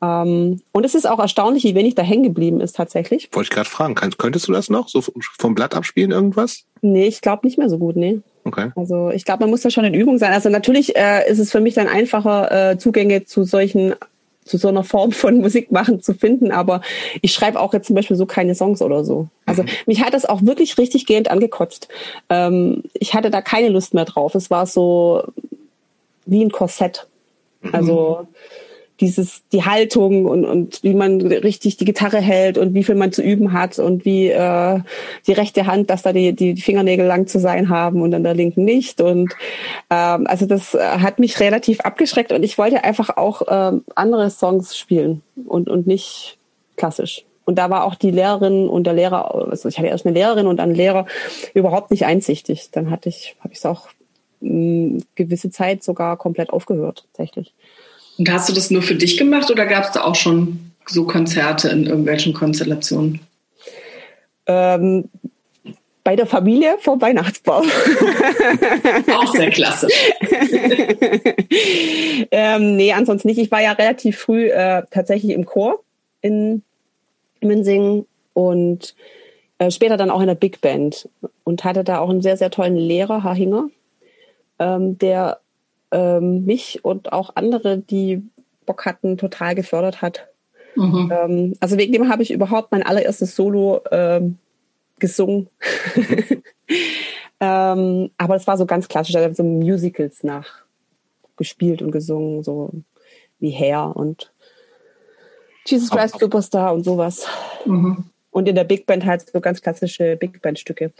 Ähm, 0.00 0.60
und 0.72 0.84
es 0.84 0.94
ist 0.94 1.08
auch 1.08 1.18
erstaunlich, 1.18 1.64
wie 1.64 1.74
wenig 1.74 1.94
da 1.94 2.02
hängen 2.02 2.22
geblieben 2.22 2.60
ist 2.60 2.76
tatsächlich. 2.76 3.28
Wollte 3.32 3.48
ich 3.48 3.54
gerade 3.54 3.68
fragen, 3.68 3.94
könntest 3.94 4.46
du 4.46 4.52
das 4.52 4.70
noch? 4.70 4.88
So 4.88 5.02
vom 5.38 5.54
Blatt 5.54 5.74
abspielen 5.74 6.12
irgendwas? 6.12 6.64
Nee, 6.82 7.06
ich 7.06 7.20
glaube 7.20 7.46
nicht 7.46 7.58
mehr 7.58 7.68
so 7.68 7.78
gut, 7.78 7.96
nee. 7.96 8.20
Okay. 8.48 8.70
Also 8.76 9.10
ich 9.10 9.26
glaube, 9.26 9.44
man 9.44 9.50
muss 9.50 9.60
da 9.60 9.70
schon 9.70 9.84
in 9.84 9.92
Übung 9.92 10.16
sein. 10.18 10.32
Also 10.32 10.48
natürlich 10.48 10.96
äh, 10.96 11.30
ist 11.30 11.38
es 11.38 11.52
für 11.52 11.60
mich 11.60 11.74
dann 11.74 11.86
einfacher, 11.86 12.70
äh, 12.70 12.78
Zugänge 12.78 13.24
zu 13.24 13.44
solchen 13.44 13.94
zu 14.44 14.56
so 14.56 14.68
einer 14.68 14.82
Form 14.82 15.12
von 15.12 15.38
Musik 15.42 15.70
machen 15.70 16.00
zu 16.00 16.14
finden, 16.14 16.50
aber 16.50 16.80
ich 17.20 17.34
schreibe 17.34 17.60
auch 17.60 17.74
jetzt 17.74 17.88
zum 17.88 17.94
Beispiel 17.94 18.16
so 18.16 18.24
keine 18.24 18.54
Songs 18.54 18.80
oder 18.80 19.04
so. 19.04 19.28
Also 19.44 19.62
mhm. 19.62 19.68
mich 19.84 20.02
hat 20.02 20.14
das 20.14 20.24
auch 20.24 20.40
wirklich 20.42 20.78
richtig 20.78 21.04
gehend 21.04 21.30
angekotzt. 21.30 21.88
Ähm, 22.30 22.84
ich 22.94 23.12
hatte 23.12 23.30
da 23.30 23.42
keine 23.42 23.68
Lust 23.68 23.92
mehr 23.92 24.06
drauf. 24.06 24.34
Es 24.34 24.50
war 24.50 24.64
so 24.64 25.24
wie 26.24 26.42
ein 26.42 26.50
Korsett. 26.50 27.06
Also 27.72 28.20
mhm 28.22 28.34
dieses 29.00 29.42
die 29.52 29.64
Haltung 29.64 30.26
und 30.26 30.44
und 30.44 30.82
wie 30.82 30.94
man 30.94 31.20
richtig 31.20 31.76
die 31.76 31.84
Gitarre 31.84 32.20
hält 32.20 32.58
und 32.58 32.74
wie 32.74 32.84
viel 32.84 32.94
man 32.94 33.12
zu 33.12 33.22
üben 33.22 33.52
hat 33.52 33.78
und 33.78 34.04
wie 34.04 34.28
äh, 34.28 34.80
die 35.26 35.32
rechte 35.32 35.66
Hand, 35.66 35.90
dass 35.90 36.02
da 36.02 36.12
die 36.12 36.32
die 36.32 36.56
Fingernägel 36.56 37.06
lang 37.06 37.26
zu 37.26 37.38
sein 37.38 37.68
haben 37.68 38.02
und 38.02 38.14
an 38.14 38.24
der 38.24 38.34
linken 38.34 38.64
nicht 38.64 39.00
und 39.00 39.32
ähm, 39.90 40.26
also 40.26 40.46
das 40.46 40.74
äh, 40.74 40.78
hat 40.78 41.18
mich 41.18 41.40
relativ 41.40 41.80
abgeschreckt 41.80 42.32
und 42.32 42.42
ich 42.42 42.58
wollte 42.58 42.84
einfach 42.84 43.16
auch 43.16 43.42
ähm, 43.48 43.84
andere 43.94 44.30
Songs 44.30 44.76
spielen 44.76 45.22
und 45.46 45.68
und 45.68 45.86
nicht 45.86 46.38
klassisch. 46.76 47.24
Und 47.48 47.54
da 47.54 47.70
war 47.70 47.84
auch 47.84 47.94
die 47.94 48.10
Lehrerin 48.10 48.68
und 48.68 48.84
der 48.84 48.92
Lehrer, 48.92 49.34
also 49.34 49.70
ich 49.70 49.78
hatte 49.78 49.88
erst 49.88 50.04
eine 50.04 50.12
Lehrerin 50.12 50.46
und 50.46 50.60
einen 50.60 50.74
Lehrer 50.74 51.06
überhaupt 51.54 51.90
nicht 51.90 52.04
einsichtig. 52.04 52.68
Dann 52.72 52.90
hatte 52.90 53.08
ich, 53.08 53.36
habe 53.40 53.54
ich 53.54 53.58
es 53.60 53.64
auch 53.64 53.88
mh, 54.40 54.50
hm, 54.50 55.04
gewisse 55.14 55.50
Zeit 55.50 55.82
sogar 55.82 56.18
komplett 56.18 56.50
aufgehört, 56.50 57.06
tatsächlich. 57.06 57.54
Und 58.18 58.30
hast 58.30 58.48
du 58.48 58.52
das 58.52 58.70
nur 58.70 58.82
für 58.82 58.96
dich 58.96 59.16
gemacht 59.16 59.50
oder 59.50 59.64
gab 59.64 59.84
es 59.84 59.92
da 59.92 60.02
auch 60.02 60.16
schon 60.16 60.72
so 60.86 61.04
Konzerte 61.04 61.68
in 61.68 61.86
irgendwelchen 61.86 62.34
Konstellationen? 62.34 63.20
Ähm, 64.46 65.08
bei 66.02 66.16
der 66.16 66.26
Familie 66.26 66.76
vor 66.80 67.00
Weihnachtsbaum. 67.02 67.66
Auch 69.14 69.34
sehr 69.34 69.50
klassisch. 69.50 69.92
ähm, 72.30 72.76
nee, 72.76 72.94
ansonsten 72.94 73.28
nicht. 73.28 73.38
Ich 73.38 73.50
war 73.50 73.60
ja 73.60 73.72
relativ 73.72 74.18
früh 74.18 74.48
äh, 74.48 74.84
tatsächlich 74.90 75.32
im 75.32 75.44
Chor 75.44 75.80
in 76.22 76.62
Münzingen 77.42 78.06
und 78.32 78.94
äh, 79.58 79.70
später 79.70 79.98
dann 79.98 80.10
auch 80.10 80.20
in 80.20 80.28
der 80.28 80.34
Big 80.34 80.62
Band 80.62 81.10
und 81.44 81.64
hatte 81.64 81.84
da 81.84 81.98
auch 81.98 82.08
einen 82.08 82.22
sehr, 82.22 82.38
sehr 82.38 82.50
tollen 82.50 82.76
Lehrer, 82.76 83.22
Herr 83.22 83.34
Hinger, 83.34 83.68
ähm, 84.58 84.96
der 84.98 85.40
ähm, 85.90 86.44
mich 86.44 86.84
und 86.84 87.12
auch 87.12 87.36
andere, 87.36 87.78
die 87.78 88.22
Bock 88.66 88.84
hatten, 88.84 89.16
total 89.16 89.54
gefördert 89.54 90.02
hat. 90.02 90.28
Mhm. 90.76 91.12
Ähm, 91.12 91.54
also 91.60 91.76
wegen 91.78 91.92
dem 91.92 92.08
habe 92.08 92.22
ich 92.22 92.30
überhaupt 92.30 92.72
mein 92.72 92.82
allererstes 92.82 93.34
Solo 93.34 93.80
ähm, 93.90 94.38
gesungen. 94.98 95.48
ähm, 97.40 98.10
aber 98.16 98.34
das 98.34 98.46
war 98.46 98.56
so 98.56 98.66
ganz 98.66 98.88
klassisch, 98.88 99.14
da 99.14 99.34
so 99.34 99.42
Musicals 99.42 100.22
nachgespielt 100.22 101.82
und 101.82 101.90
gesungen, 101.90 102.42
so 102.42 102.70
wie 103.38 103.50
Hair 103.50 103.96
und 103.96 104.32
Jesus 105.66 105.90
Christ 105.90 106.18
Superstar 106.18 106.72
und 106.74 106.84
sowas. 106.84 107.26
Mhm. 107.64 108.04
Und 108.30 108.48
in 108.48 108.54
der 108.54 108.64
Big 108.64 108.86
Band 108.86 109.04
halt 109.04 109.28
so 109.30 109.40
ganz 109.40 109.60
klassische 109.60 110.16
Big 110.16 110.40
Band-Stücke. 110.40 110.92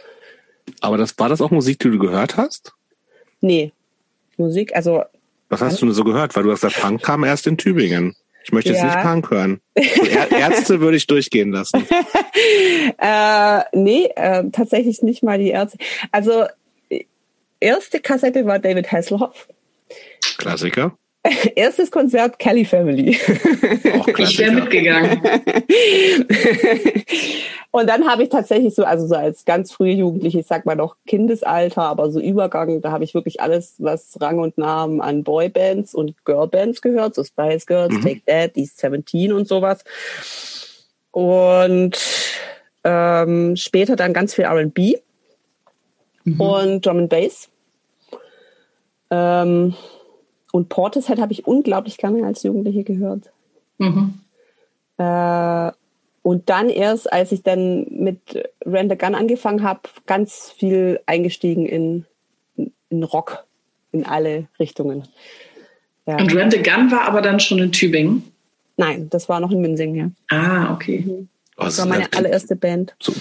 Aber 0.81 0.97
das 0.97 1.17
war 1.17 1.29
das 1.29 1.41
auch 1.41 1.51
Musik, 1.51 1.79
die 1.79 1.89
du 1.89 1.99
gehört 1.99 2.37
hast? 2.37 2.73
Nee. 3.41 3.71
Musik, 4.39 4.75
also. 4.75 5.03
Was 5.49 5.61
hast 5.61 5.81
du 5.81 5.85
denn 5.87 5.95
so 5.95 6.03
gehört? 6.03 6.35
Weil 6.35 6.43
du 6.43 6.51
hast 6.51 6.61
gesagt, 6.61 6.81
Punk 6.81 7.01
kam 7.01 7.23
erst 7.23 7.47
in 7.47 7.57
Tübingen. 7.57 8.15
Ich 8.43 8.51
möchte 8.51 8.71
jetzt 8.71 8.79
Ja. 8.79 8.85
nicht 8.85 8.99
Punk 9.01 9.29
hören. 9.31 9.61
Ärzte 9.75 10.79
würde 10.79 10.97
ich 10.97 11.07
durchgehen 11.07 11.51
lassen. 11.51 11.85
äh, 12.97 13.59
nee, 13.73 14.09
äh, 14.15 14.43
tatsächlich 14.51 15.01
nicht 15.01 15.23
mal 15.23 15.37
die 15.37 15.49
Ärzte. 15.49 15.77
Also, 16.11 16.45
äh, 16.89 17.03
erste 17.59 17.99
Kassette 17.99 18.45
war 18.45 18.59
David 18.59 18.91
Hasselhoff. 18.91 19.47
Klassiker. 20.37 20.97
Erstes 21.55 21.91
Konzert 21.91 22.39
Kelly 22.39 22.65
Family. 22.65 23.09
Ich 23.09 24.39
wäre 24.39 24.51
mitgegangen. 24.51 25.21
Und 27.71 27.87
dann 27.87 28.07
habe 28.09 28.23
ich 28.23 28.29
tatsächlich 28.29 28.73
so, 28.73 28.83
also 28.83 29.05
so 29.05 29.15
als 29.15 29.45
ganz 29.45 29.71
frühe 29.71 29.93
Jugendliche, 29.93 30.39
ich 30.39 30.47
sag 30.47 30.65
mal 30.65 30.75
noch 30.75 30.95
Kindesalter, 31.05 31.83
aber 31.83 32.09
so 32.09 32.19
Übergang, 32.19 32.81
da 32.81 32.91
habe 32.91 33.03
ich 33.03 33.13
wirklich 33.13 33.41
alles, 33.41 33.75
was 33.77 34.17
Rang 34.19 34.39
und 34.39 34.57
Namen 34.57 35.01
an 35.01 35.23
Boybands 35.23 35.93
und 35.93 36.25
Girlbands 36.25 36.81
gehört, 36.81 37.13
so 37.13 37.23
Spice 37.23 37.67
Girls, 37.67 37.93
Mhm. 37.93 38.01
Take 38.01 38.21
That, 38.25 38.57
East 38.57 38.79
17 38.79 39.31
und 39.33 39.47
sowas. 39.47 39.83
Und 41.11 41.97
ähm, 42.83 43.55
später 43.55 43.95
dann 43.95 44.13
ganz 44.13 44.33
viel 44.33 44.45
R&B 44.45 44.97
und 46.37 46.85
Drum 46.85 46.97
and 46.97 47.09
Bass. 47.09 47.49
Ähm, 49.11 49.75
und 50.51 50.69
Portishead 50.69 51.19
habe 51.19 51.33
ich 51.33 51.47
unglaublich 51.47 51.97
gerne 51.97 52.25
als 52.25 52.43
Jugendliche 52.43 52.83
gehört. 52.83 53.31
Mhm. 53.77 54.15
Äh, 54.97 55.71
und 56.21 56.49
dann 56.49 56.69
erst, 56.69 57.11
als 57.11 57.31
ich 57.31 57.43
dann 57.43 57.87
mit 57.89 58.19
the 58.65 58.97
Gun 58.97 59.15
angefangen 59.15 59.63
habe, 59.63 59.81
ganz 60.05 60.51
viel 60.51 60.99
eingestiegen 61.05 61.65
in, 61.65 62.05
in 62.89 63.03
Rock, 63.03 63.45
in 63.91 64.05
alle 64.05 64.47
Richtungen. 64.59 65.07
Ja. 66.05 66.17
Und 66.17 66.35
Rent 66.35 66.55
a 66.57 66.61
Gun 66.61 66.91
war 66.91 67.07
aber 67.07 67.21
dann 67.21 67.39
schon 67.39 67.59
in 67.59 67.71
Tübingen. 67.71 68.23
Nein, 68.77 69.09
das 69.09 69.29
war 69.29 69.39
noch 69.39 69.51
in 69.51 69.61
Münzing, 69.61 69.95
ja. 69.95 70.09
Ah, 70.29 70.73
okay. 70.73 71.05
Oh, 71.57 71.65
Das 71.65 71.77
war 71.79 71.85
meine 71.85 72.11
allererste 72.13 72.55
Band. 72.55 72.95
so, 72.99 73.13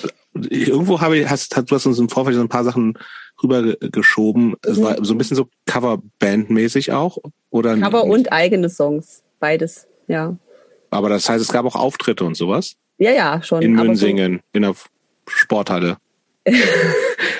irgendwo 0.51 1.01
habe 1.01 1.18
ich, 1.18 1.29
hast, 1.29 1.57
hast, 1.57 1.70
du 1.70 1.74
hast 1.74 1.87
uns 1.87 1.98
im 1.98 2.09
Vorfeld 2.09 2.37
so 2.37 2.42
ein 2.42 2.48
paar 2.48 2.64
Sachen 2.64 2.98
rübergeschoben. 3.42 4.55
Es 4.62 4.79
Mhm. 4.79 4.83
war 4.83 5.05
so 5.05 5.14
ein 5.14 5.18
bisschen 5.18 5.37
so 5.37 5.48
Coverband-mäßig 5.66 6.92
auch, 6.92 7.18
oder? 7.51 7.77
Aber 7.83 8.05
und 8.05 8.33
eigene 8.33 8.68
Songs, 8.68 9.22
beides, 9.40 9.87
ja. 10.07 10.37
Aber 10.90 11.09
das 11.09 11.29
heißt, 11.29 11.42
es 11.42 11.53
gab 11.53 11.66
auch 11.66 11.77
Auftritte 11.77 12.24
und 12.24 12.37
sowas 12.37 12.74
Ja, 12.98 13.11
ja, 13.12 13.42
schon. 13.42 13.62
in 13.62 13.74
aber 13.74 13.85
so 13.85 13.88
Münsingen, 13.90 14.40
in 14.53 14.62
der 14.62 14.74
Sporthalle. 15.27 15.98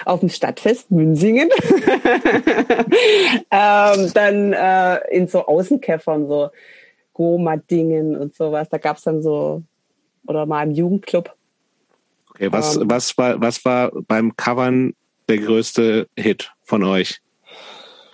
auf 0.05 0.21
dem 0.21 0.29
Stadtfest 0.29 0.91
Münsingen. 0.91 1.49
ähm, 3.51 4.11
dann 4.15 4.53
äh, 4.53 4.99
in 5.11 5.29
so 5.29 5.47
Außenkäffern, 5.47 6.29
so 6.29 6.51
Goma-Dingen 7.15 8.17
und 8.17 8.35
sowas. 8.35 8.69
Da 8.69 8.79
gab's 8.79 9.03
dann 9.03 9.23
so, 9.23 9.63
oder 10.27 10.47
mal 10.47 10.63
im 10.65 10.73
Jugendclub. 10.73 11.35
Okay, 12.39 12.53
was, 12.53 12.77
Ähm. 12.77 12.89
was 12.89 13.19
war, 13.19 13.41
was 13.41 13.65
war 13.65 13.91
beim 14.07 14.37
Covern 14.37 14.95
der 15.29 15.39
größte 15.39 16.09
Hit 16.17 16.53
von 16.63 16.85
euch? 16.85 17.21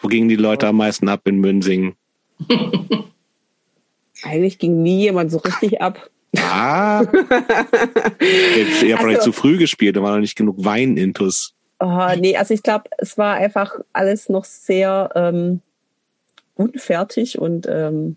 Wo 0.01 0.09
gingen 0.09 0.29
die 0.29 0.37
Leute 0.37 0.67
am 0.67 0.77
meisten 0.77 1.09
ab 1.09 1.23
in 1.27 1.39
Münsingen? 1.41 1.95
Eigentlich 4.23 4.59
ging 4.59 4.83
nie 4.83 5.01
jemand 5.03 5.31
so 5.31 5.39
richtig 5.39 5.81
ab. 5.81 6.11
Ah, 6.39 7.03
ihr, 8.21 8.83
ihr 8.83 8.97
habt 8.97 9.05
Also- 9.05 9.21
zu 9.21 9.33
früh 9.33 9.57
gespielt, 9.59 9.97
da 9.97 10.03
war 10.03 10.13
noch 10.15 10.21
nicht 10.21 10.37
genug 10.37 10.57
Wein-Intus. 10.65 11.55
Oh, 11.81 12.09
nee, 12.19 12.37
also 12.37 12.55
ich 12.55 12.63
glaube, 12.63 12.85
es 12.99 13.19
war 13.19 13.35
einfach 13.35 13.75
alles 13.93 14.29
noch 14.29 14.45
sehr 14.45 15.11
ähm, 15.15 15.61
unfertig 16.55 17.39
und 17.39 17.67
ähm, 17.69 18.17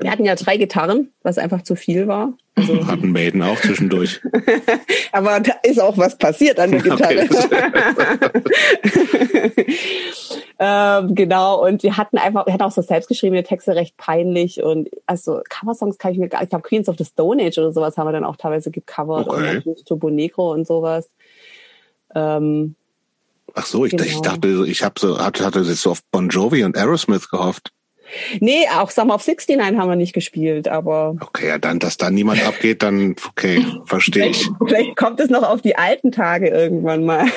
wir 0.00 0.10
hatten 0.10 0.24
ja 0.24 0.34
drei 0.36 0.56
Gitarren, 0.56 1.12
was 1.22 1.38
einfach 1.38 1.62
zu 1.62 1.74
viel 1.76 2.06
war. 2.06 2.32
Also, 2.54 2.86
Hatten 2.86 3.10
Maiden 3.12 3.42
auch 3.42 3.60
zwischendurch. 3.60 4.20
aber 5.12 5.40
da 5.40 5.52
ist 5.62 5.80
auch 5.80 5.96
was 5.98 6.16
passiert 6.16 6.58
an 6.60 6.70
der 6.70 6.80
Gitarre. 6.82 7.28
ähm, 10.58 11.14
genau, 11.14 11.64
und 11.64 11.82
wir 11.82 11.96
hatten 11.96 12.18
einfach, 12.18 12.46
wir 12.46 12.52
hatten 12.52 12.62
auch 12.62 12.72
so 12.72 12.82
selbstgeschriebene 12.82 13.42
Texte 13.44 13.74
recht 13.74 13.96
peinlich 13.96 14.62
und 14.62 14.88
also 15.06 15.40
Coversongs 15.48 15.98
kann 15.98 16.12
ich 16.12 16.18
mir 16.18 16.28
gar 16.28 16.42
ich 16.42 16.48
glaube 16.48 16.66
Queens 16.66 16.88
of 16.88 16.96
the 16.98 17.04
Stone 17.04 17.42
Age 17.44 17.58
oder 17.58 17.72
sowas 17.72 17.96
haben 17.96 18.06
wir 18.08 18.12
dann 18.12 18.24
auch 18.24 18.36
teilweise 18.36 18.70
gecovert 18.70 19.28
Okay. 19.28 19.62
und 19.64 19.84
Turbo 19.86 20.10
Negro 20.10 20.52
und 20.52 20.66
sowas. 20.66 21.08
Ähm, 22.14 22.74
Ach 23.54 23.66
so, 23.66 23.84
ich, 23.86 23.94
ich 23.94 24.08
Genau. 24.10 24.20
dachte, 24.22 24.64
ich 24.66 24.82
hab 24.84 24.98
so, 24.98 25.18
hatte, 25.18 25.44
hatte 25.44 25.60
jetzt 25.60 25.82
so 25.82 25.90
auf 25.90 26.02
Bon 26.10 26.28
Jovi 26.28 26.64
und 26.64 26.76
Aerosmith 26.76 27.30
gehofft. 27.30 27.72
Nee, 28.40 28.66
auch 28.78 28.90
Summer 28.90 29.14
of 29.14 29.26
69 29.26 29.78
haben 29.78 29.88
wir 29.88 29.96
nicht 29.96 30.12
gespielt, 30.12 30.68
aber 30.68 31.16
Okay, 31.20 31.48
ja, 31.48 31.58
dann, 31.58 31.78
dass 31.78 31.96
da 31.96 32.10
niemand 32.10 32.46
abgeht, 32.46 32.82
dann, 32.82 33.16
okay, 33.28 33.64
verstehe 33.84 34.28
ich. 34.28 34.48
vielleicht 34.66 34.96
kommt 34.96 35.20
es 35.20 35.30
noch 35.30 35.42
auf 35.42 35.62
die 35.62 35.76
alten 35.76 36.12
Tage 36.12 36.48
irgendwann 36.48 37.04
mal. 37.04 37.26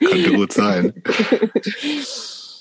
Könnte 0.00 0.32
gut 0.34 0.52
sein. 0.52 0.94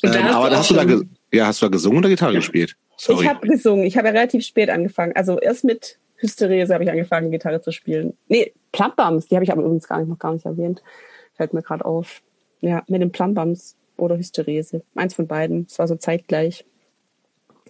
Da 0.01 0.13
Ähm, 0.13 0.25
aber 0.27 0.55
hast 0.55 0.69
du 0.69 0.75
da, 0.75 0.85
ja, 1.31 1.47
hast 1.47 1.61
du 1.61 1.65
da 1.65 1.69
gesungen 1.69 1.99
oder 1.99 2.09
Gitarre 2.09 2.33
gespielt? 2.33 2.75
Sorry. 2.97 3.23
Ich 3.23 3.29
habe 3.29 3.47
gesungen. 3.47 3.85
Ich 3.85 3.97
habe 3.97 4.07
ja 4.07 4.13
relativ 4.13 4.45
spät 4.45 4.69
angefangen. 4.69 5.13
Also 5.15 5.39
erst 5.39 5.63
mit 5.63 5.97
Hysterese 6.17 6.73
habe 6.73 6.83
ich 6.83 6.91
angefangen, 6.91 7.31
Gitarre 7.31 7.61
zu 7.61 7.71
spielen. 7.71 8.17
Nee, 8.27 8.53
Plumbums, 8.71 9.27
die 9.27 9.35
habe 9.35 9.43
ich 9.43 9.51
aber 9.51 9.61
übrigens 9.61 9.87
gar 9.87 9.99
nicht, 9.99 10.09
noch 10.09 10.19
gar 10.19 10.33
nicht 10.33 10.45
erwähnt. 10.45 10.83
Fällt 11.35 11.53
mir 11.53 11.61
gerade 11.61 11.85
auf. 11.85 12.21
Ja, 12.61 12.83
mit 12.87 13.01
den 13.01 13.11
Plumbums 13.11 13.75
oder 13.97 14.17
Hysterese. 14.17 14.81
Eins 14.95 15.13
von 15.13 15.27
beiden. 15.27 15.67
Es 15.69 15.79
war 15.79 15.87
so 15.87 15.95
zeitgleich. 15.95 16.65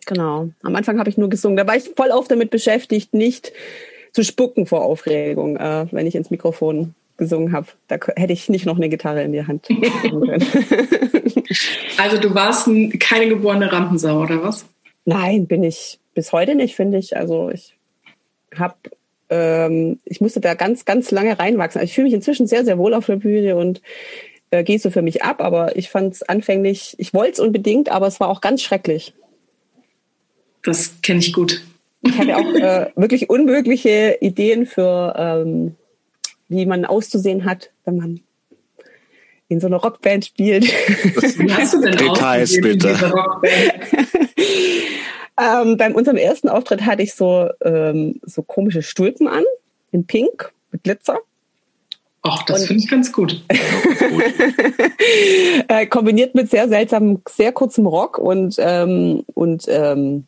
Genau. 0.06 0.50
Am 0.64 0.76
Anfang 0.76 1.00
habe 1.00 1.10
ich 1.10 1.18
nur 1.18 1.30
gesungen. 1.30 1.58
Da 1.58 1.68
war 1.68 1.76
ich 1.76 1.92
voll 1.96 2.12
auf 2.12 2.28
damit 2.28 2.50
beschäftigt, 2.50 3.14
nicht 3.14 3.54
zu 4.12 4.24
spucken 4.24 4.66
vor 4.66 4.84
Aufregung, 4.84 5.58
äh, 5.58 5.88
wenn 5.92 6.08
ich 6.08 6.16
ins 6.16 6.30
Mikrofon 6.30 6.94
gesungen 7.18 7.54
habe. 7.54 7.68
Da 7.88 7.98
hätte 8.16 8.34
ich 8.34 8.50
nicht 8.50 8.66
noch 8.66 8.78
eine 8.78 8.90
Gitarre 8.90 9.24
in 9.24 9.32
die 9.32 9.46
Hand 9.46 9.68
können. 9.68 10.44
Also 11.98 12.18
du 12.18 12.34
warst 12.34 12.70
keine 13.00 13.28
geborene 13.30 13.72
Rampensau, 13.72 14.22
oder 14.22 14.44
was? 14.44 14.66
Nein, 15.06 15.48
bin 15.48 15.64
ich 15.64 16.00
bis 16.14 16.32
heute 16.32 16.56
nicht, 16.56 16.76
finde 16.76 16.98
ich. 16.98 17.16
Also 17.16 17.50
ich 17.50 17.76
habe, 18.56 18.76
ähm, 19.30 20.00
ich 20.06 20.22
musste 20.22 20.40
da 20.40 20.54
ganz, 20.54 20.86
ganz 20.86 21.12
lange 21.12 21.38
reinwachsen. 21.38 21.80
Also 21.80 21.90
ich 21.90 21.94
fühle 21.94 22.06
mich 22.06 22.14
inzwischen 22.14 22.48
sehr, 22.48 22.66
sehr 22.66 22.78
wohl 22.78 22.94
auf 22.94 23.06
der 23.06 23.18
Bühne 23.18 23.56
und 23.56 23.82
äh, 24.54 24.78
so 24.78 24.90
für 24.90 25.02
mich 25.02 25.24
ab. 25.24 25.42
Aber 25.42 25.76
ich 25.76 25.90
fand 25.90 26.14
es 26.14 26.24
anfänglich, 26.24 26.96
ich 26.98 27.14
wollte 27.14 27.34
es 27.34 27.40
unbedingt, 27.40 27.90
aber 27.90 28.08
es 28.08 28.20
war 28.20 28.30
auch 28.30 28.42
ganz 28.42 28.62
schrecklich. 28.62 29.14
Das 30.64 31.02
kenne 31.02 31.20
ich 31.20 31.34
gut. 31.34 31.64
Ich 32.02 32.18
hatte 32.18 32.38
auch 32.38 32.54
äh, 32.54 32.92
wirklich 32.96 33.30
unmögliche 33.30 34.18
Ideen 34.22 34.66
für, 34.66 35.14
ähm, 35.18 35.76
wie 36.48 36.66
man 36.66 36.86
auszusehen 36.86 37.46
hat, 37.46 37.72
wenn 37.86 37.98
man 37.98 38.20
in 39.50 39.60
so 39.60 39.68
einer 39.68 39.78
Rockband 39.78 40.26
spielt. 40.26 40.66
Wie 40.66 41.52
hast 41.54 41.74
du 41.74 41.82
denn 41.82 41.98
Details, 41.98 42.60
bitte. 42.62 43.14
Ähm, 45.36 45.78
beim 45.78 45.96
unserem 45.96 46.18
ersten 46.18 46.48
Auftritt 46.48 46.86
hatte 46.86 47.02
ich 47.02 47.16
so, 47.16 47.50
ähm, 47.62 48.20
so 48.22 48.44
komische 48.44 48.84
Stulpen 48.84 49.28
an, 49.28 49.44
in 49.92 50.06
Pink, 50.06 50.54
mit 50.72 50.84
Glitzer. 50.84 51.20
Ach, 52.24 52.44
das 52.44 52.66
finde 52.66 52.84
ich 52.84 52.90
ganz 52.90 53.12
gut. 53.12 53.44
Äh, 55.68 55.88
kombiniert 55.88 56.36
mit 56.36 56.50
sehr 56.50 56.70
seltsamem, 56.70 57.22
sehr 57.28 57.52
kurzem 57.52 57.86
Rock 57.86 58.18
und, 58.18 58.56
ähm, 58.60 59.26
und 59.34 59.66
ähm, 59.68 60.26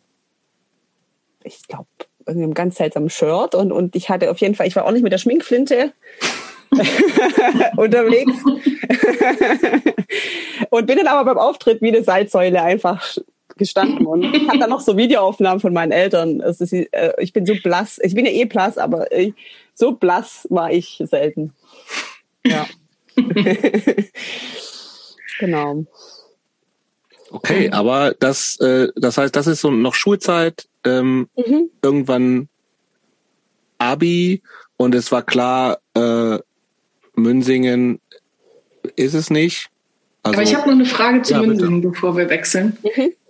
ich 1.43 1.65
glaube, 1.67 1.87
einem 2.25 2.53
ganz 2.53 2.75
seltsamen 2.75 3.09
Shirt. 3.09 3.55
Und, 3.55 3.71
und 3.71 3.95
ich 3.95 4.09
hatte 4.09 4.29
auf 4.29 4.39
jeden 4.39 4.55
Fall, 4.55 4.67
ich 4.67 4.75
war 4.75 4.85
auch 4.85 4.91
nicht 4.91 5.03
mit 5.03 5.13
der 5.13 5.17
Schminkflinte 5.17 5.93
unterwegs. 7.77 8.33
und 10.69 10.85
bin 10.85 10.97
dann 10.97 11.07
aber 11.07 11.33
beim 11.33 11.37
Auftritt 11.37 11.81
wie 11.81 11.89
eine 11.89 12.03
Salzsäule 12.03 12.61
einfach 12.61 13.17
gestanden 13.57 14.05
und 14.05 14.35
ich 14.35 14.49
habe 14.49 14.59
dann 14.59 14.69
noch 14.69 14.81
so 14.81 14.97
Videoaufnahmen 14.97 15.61
von 15.61 15.71
meinen 15.71 15.93
Eltern. 15.93 16.41
Äh, 16.41 17.13
ich 17.19 17.31
bin 17.31 17.45
so 17.45 17.53
blass, 17.63 18.01
ich 18.03 18.13
bin 18.13 18.25
ja 18.25 18.31
eh 18.31 18.45
blass, 18.45 18.77
aber 18.77 19.09
ich, 19.13 19.33
so 19.73 19.93
blass 19.93 20.45
war 20.49 20.71
ich 20.71 21.01
selten. 21.05 21.53
Ja. 22.45 22.67
genau. 25.39 25.85
Okay, 27.31 27.69
aber 27.71 28.15
das, 28.19 28.59
äh, 28.59 28.87
das 28.95 29.17
heißt, 29.17 29.35
das 29.35 29.47
ist 29.47 29.61
so 29.61 29.71
noch 29.71 29.95
Schulzeit, 29.95 30.67
ähm, 30.85 31.27
Mhm. 31.35 31.69
irgendwann 31.81 32.47
Abi 33.77 34.41
und 34.77 34.95
es 34.95 35.11
war 35.11 35.23
klar, 35.23 35.79
äh, 35.95 36.37
Münsingen 37.15 37.99
ist 38.95 39.13
es 39.13 39.29
nicht. 39.29 39.69
Also, 40.23 40.35
Aber 40.35 40.43
ich 40.43 40.55
habe 40.55 40.67
noch 40.69 40.75
eine 40.75 40.85
Frage 40.85 41.21
zu 41.21 41.33
Ja, 41.33 41.39
bitte. 41.39 41.51
Münsingen, 41.51 41.81
bevor 41.81 42.15
wir 42.17 42.29
wechseln. 42.29 42.77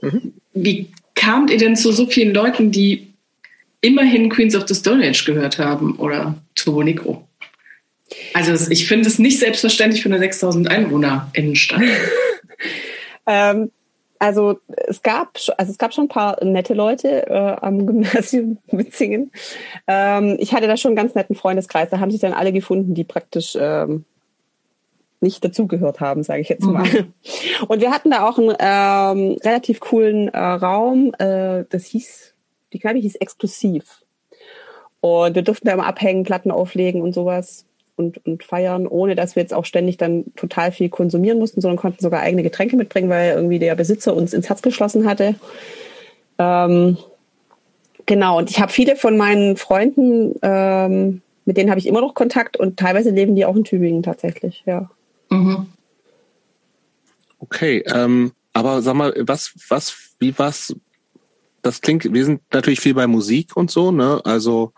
Mhm. 0.02 0.34
Wie 0.54 0.90
kamt 1.16 1.50
ihr 1.50 1.58
denn 1.58 1.76
zu 1.76 1.92
so 1.92 2.06
vielen 2.08 2.34
Leuten, 2.34 2.72
die 2.72 3.14
immerhin 3.82 4.30
Queens 4.30 4.56
of 4.56 4.68
the 4.68 4.76
Stone 4.76 5.08
Age 5.08 5.26
gehört 5.26 5.60
haben 5.60 5.96
oder 5.98 6.36
Turbo 6.56 6.84
Negro. 6.84 7.28
Also 8.34 8.72
ich 8.72 8.88
finde 8.88 9.08
es 9.08 9.20
nicht 9.20 9.40
selbstverständlich 9.40 10.04
für 10.04 10.10
eine 10.10 10.20
6000 10.20 10.70
Einwohner 10.70 11.30
Innenstadt. 11.34 11.82
ähm, 13.28 13.72
also 14.20 14.60
es 14.88 15.02
gab, 15.02 15.38
also 15.58 15.72
es 15.72 15.78
gab 15.78 15.94
schon 15.94 16.06
ein 16.06 16.10
paar 16.10 16.44
nette 16.44 16.74
Leute 16.74 17.28
äh, 17.28 17.56
am 17.62 17.86
Gymnasium 17.86 18.58
Witzingen. 18.72 19.32
Ähm, 19.88 20.38
ich 20.40 20.54
hatte 20.54 20.68
da 20.68 20.78
schon 20.78 20.90
einen 20.90 20.96
ganz 20.96 21.16
netten 21.16 21.36
Freundeskreis. 21.36 21.90
Da 21.90 22.00
haben 22.00 22.12
sich 22.12 22.22
dann 22.22 22.34
alle 22.34 22.54
gefunden, 22.54 22.94
die 22.94 23.04
praktisch 23.04 23.58
ähm, 23.60 24.06
nicht 25.20 25.44
dazugehört 25.44 26.00
haben, 26.00 26.24
sage 26.24 26.42
ich 26.42 26.50
jetzt 26.50 26.64
mal. 26.64 26.88
Mhm. 26.88 27.14
Und 27.68 27.82
wir 27.82 27.92
hatten 27.92 28.12
da 28.12 28.28
auch 28.28 28.38
einen 28.38 28.56
ähm, 28.60 29.38
relativ 29.44 29.80
coolen 29.80 30.30
äh, 30.30 30.40
Raum. 30.40 31.14
Äh, 31.18 31.66
das 31.70 31.86
hieß, 31.86 32.34
die 32.74 32.80
Kneipe 32.80 33.00
hieß 33.00 33.16
Exklusiv. 33.16 34.04
Und 35.02 35.36
wir 35.36 35.42
durften 35.42 35.68
da 35.68 35.74
immer 35.74 35.88
abhängen, 35.88 36.24
Platten 36.24 36.52
auflegen 36.52 37.02
und 37.02 37.14
sowas 37.14 37.66
und, 37.96 38.26
und 38.26 38.44
feiern, 38.44 38.88
ohne 38.88 39.16
dass 39.16 39.36
wir 39.36 39.42
jetzt 39.42 39.54
auch 39.54 39.66
ständig 39.66 39.98
dann 39.98 40.26
total 40.36 40.72
viel 40.72 40.90
konsumieren 40.90 41.40
mussten, 41.40 41.62
sondern 41.62 41.78
konnten 41.78 42.02
sogar 42.02 42.22
eigene 42.22 42.44
Getränke 42.44 42.76
mitbringen, 42.76 43.10
weil 43.10 43.34
irgendwie 43.36 43.60
der 43.60 43.76
Besitzer 43.76 44.16
uns 44.16 44.34
ins 44.34 44.50
Herz 44.50 44.62
geschlossen 44.62 45.08
hatte. 45.08 45.36
Ähm, 46.38 46.98
genau, 48.06 48.38
und 48.38 48.50
ich 48.50 48.60
habe 48.60 48.72
viele 48.72 48.96
von 48.96 49.18
meinen 49.18 49.58
Freunden, 49.58 50.36
ähm, 50.42 51.22
mit 51.46 51.58
denen 51.58 51.70
habe 51.70 51.80
ich 51.80 51.88
immer 51.88 52.02
noch 52.02 52.14
Kontakt 52.14 52.58
und 52.58 52.78
teilweise 52.78 53.12
leben 53.12 53.36
die 53.36 53.46
auch 53.46 53.56
in 53.56 53.64
Tübingen 53.64 54.04
tatsächlich, 54.04 54.64
ja. 54.66 54.90
Mhm. 55.30 55.68
Okay, 57.40 57.84
ähm, 57.94 58.32
aber 58.54 58.82
sag 58.82 58.96
mal, 58.96 59.14
was, 59.26 59.54
was, 59.70 60.16
wie 60.20 60.38
was? 60.38 60.76
Das 61.62 61.82
klingt, 61.82 62.12
wir 62.12 62.26
sind 62.26 62.42
natürlich 62.54 62.80
viel 62.80 62.94
bei 62.94 63.08
Musik 63.08 63.56
und 63.58 63.72
so, 63.72 63.92
ne? 63.92 64.22
Also 64.24 64.72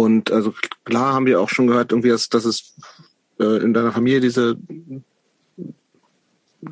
und 0.00 0.30
also 0.30 0.54
klar 0.84 1.12
haben 1.12 1.26
wir 1.26 1.40
auch 1.40 1.50
schon 1.50 1.66
gehört, 1.66 1.92
irgendwie, 1.92 2.08
dass, 2.08 2.28
dass 2.28 2.44
es 2.46 2.74
äh, 3.38 3.62
in 3.62 3.74
deiner 3.74 3.92
Familie 3.92 4.20
diese 4.20 4.56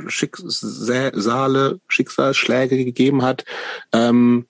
Schicksale, 0.08 1.80
Schicksalsschläge 1.88 2.84
gegeben 2.84 3.22
hat. 3.22 3.44
Ähm, 3.92 4.46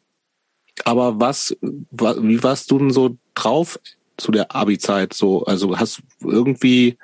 aber 0.85 1.19
was, 1.19 1.57
wie 1.61 2.43
warst 2.43 2.71
du 2.71 2.79
denn 2.79 2.93
so 2.93 3.17
drauf 3.35 3.81
zu 4.17 4.31
der 4.31 4.55
Abi-Zeit? 4.55 5.13
So, 5.13 5.45
also 5.45 5.77
hast 5.77 6.03
du 6.21 6.31
irgendwie 6.31 6.99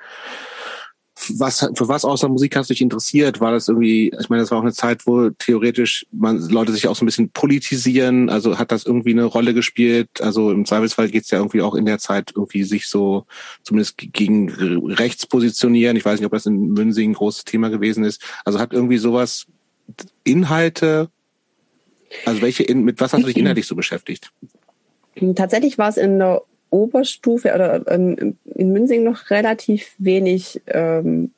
was, 1.37 1.59
für 1.75 1.87
was 1.87 2.03
außer 2.03 2.27
Musik 2.27 2.55
hast 2.55 2.69
du 2.69 2.73
dich 2.73 2.81
interessiert? 2.81 3.39
War 3.39 3.51
das 3.51 3.67
irgendwie, 3.67 4.13
ich 4.19 4.29
meine, 4.29 4.41
das 4.41 4.51
war 4.51 4.59
auch 4.59 4.63
eine 4.63 4.73
Zeit, 4.73 5.07
wo 5.07 5.29
theoretisch 5.29 6.05
man, 6.11 6.39
Leute 6.49 6.73
sich 6.73 6.87
auch 6.87 6.95
so 6.95 7.03
ein 7.03 7.07
bisschen 7.07 7.29
politisieren, 7.29 8.29
also 8.29 8.57
hat 8.59 8.71
das 8.71 8.85
irgendwie 8.85 9.11
eine 9.11 9.23
Rolle 9.23 9.53
gespielt? 9.53 10.09
Also 10.21 10.51
im 10.51 10.65
Zweifelsfall 10.65 11.09
geht 11.09 11.23
es 11.23 11.31
ja 11.31 11.37
irgendwie 11.37 11.61
auch 11.61 11.75
in 11.75 11.85
der 11.85 11.99
Zeit 11.99 12.33
irgendwie 12.35 12.63
sich 12.63 12.87
so 12.87 13.25
zumindest 13.63 13.97
gegen 13.97 14.49
rechts 14.49 15.25
positionieren. 15.25 15.95
Ich 15.95 16.05
weiß 16.05 16.19
nicht, 16.19 16.25
ob 16.25 16.33
das 16.33 16.45
in 16.45 16.73
Münzing 16.73 17.11
ein 17.11 17.15
großes 17.15 17.45
Thema 17.45 17.69
gewesen 17.69 18.03
ist. 18.03 18.21
Also 18.43 18.59
hat 18.59 18.73
irgendwie 18.73 18.97
sowas 18.97 19.45
Inhalte, 20.23 21.09
also 22.25 22.41
welche, 22.41 22.73
mit 22.75 22.99
was 22.99 23.13
hast 23.13 23.21
du 23.21 23.27
dich 23.27 23.37
inhaltlich 23.37 23.67
so 23.67 23.75
beschäftigt? 23.75 24.31
Tatsächlich 25.35 25.77
war 25.77 25.89
es 25.89 25.97
in 25.97 26.19
der 26.19 26.41
Oberstufe 26.75 27.53
oder 27.53 27.87
ähm, 27.87 28.37
in 28.45 28.71
Münzing 28.71 29.03
noch 29.03 29.29
relativ 29.29 29.93
wenig 29.97 30.61
ähm, 30.67 31.31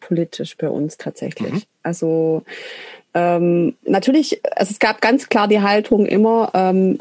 politisch 0.00 0.56
bei 0.56 0.68
uns 0.68 0.98
tatsächlich. 0.98 1.52
Mhm. 1.52 1.62
Also 1.82 2.42
ähm, 3.14 3.74
natürlich, 3.84 4.40
also 4.56 4.70
es 4.70 4.78
gab 4.78 5.00
ganz 5.00 5.28
klar 5.28 5.48
die 5.48 5.60
Haltung 5.60 6.06
immer, 6.06 6.50
ähm, 6.54 6.98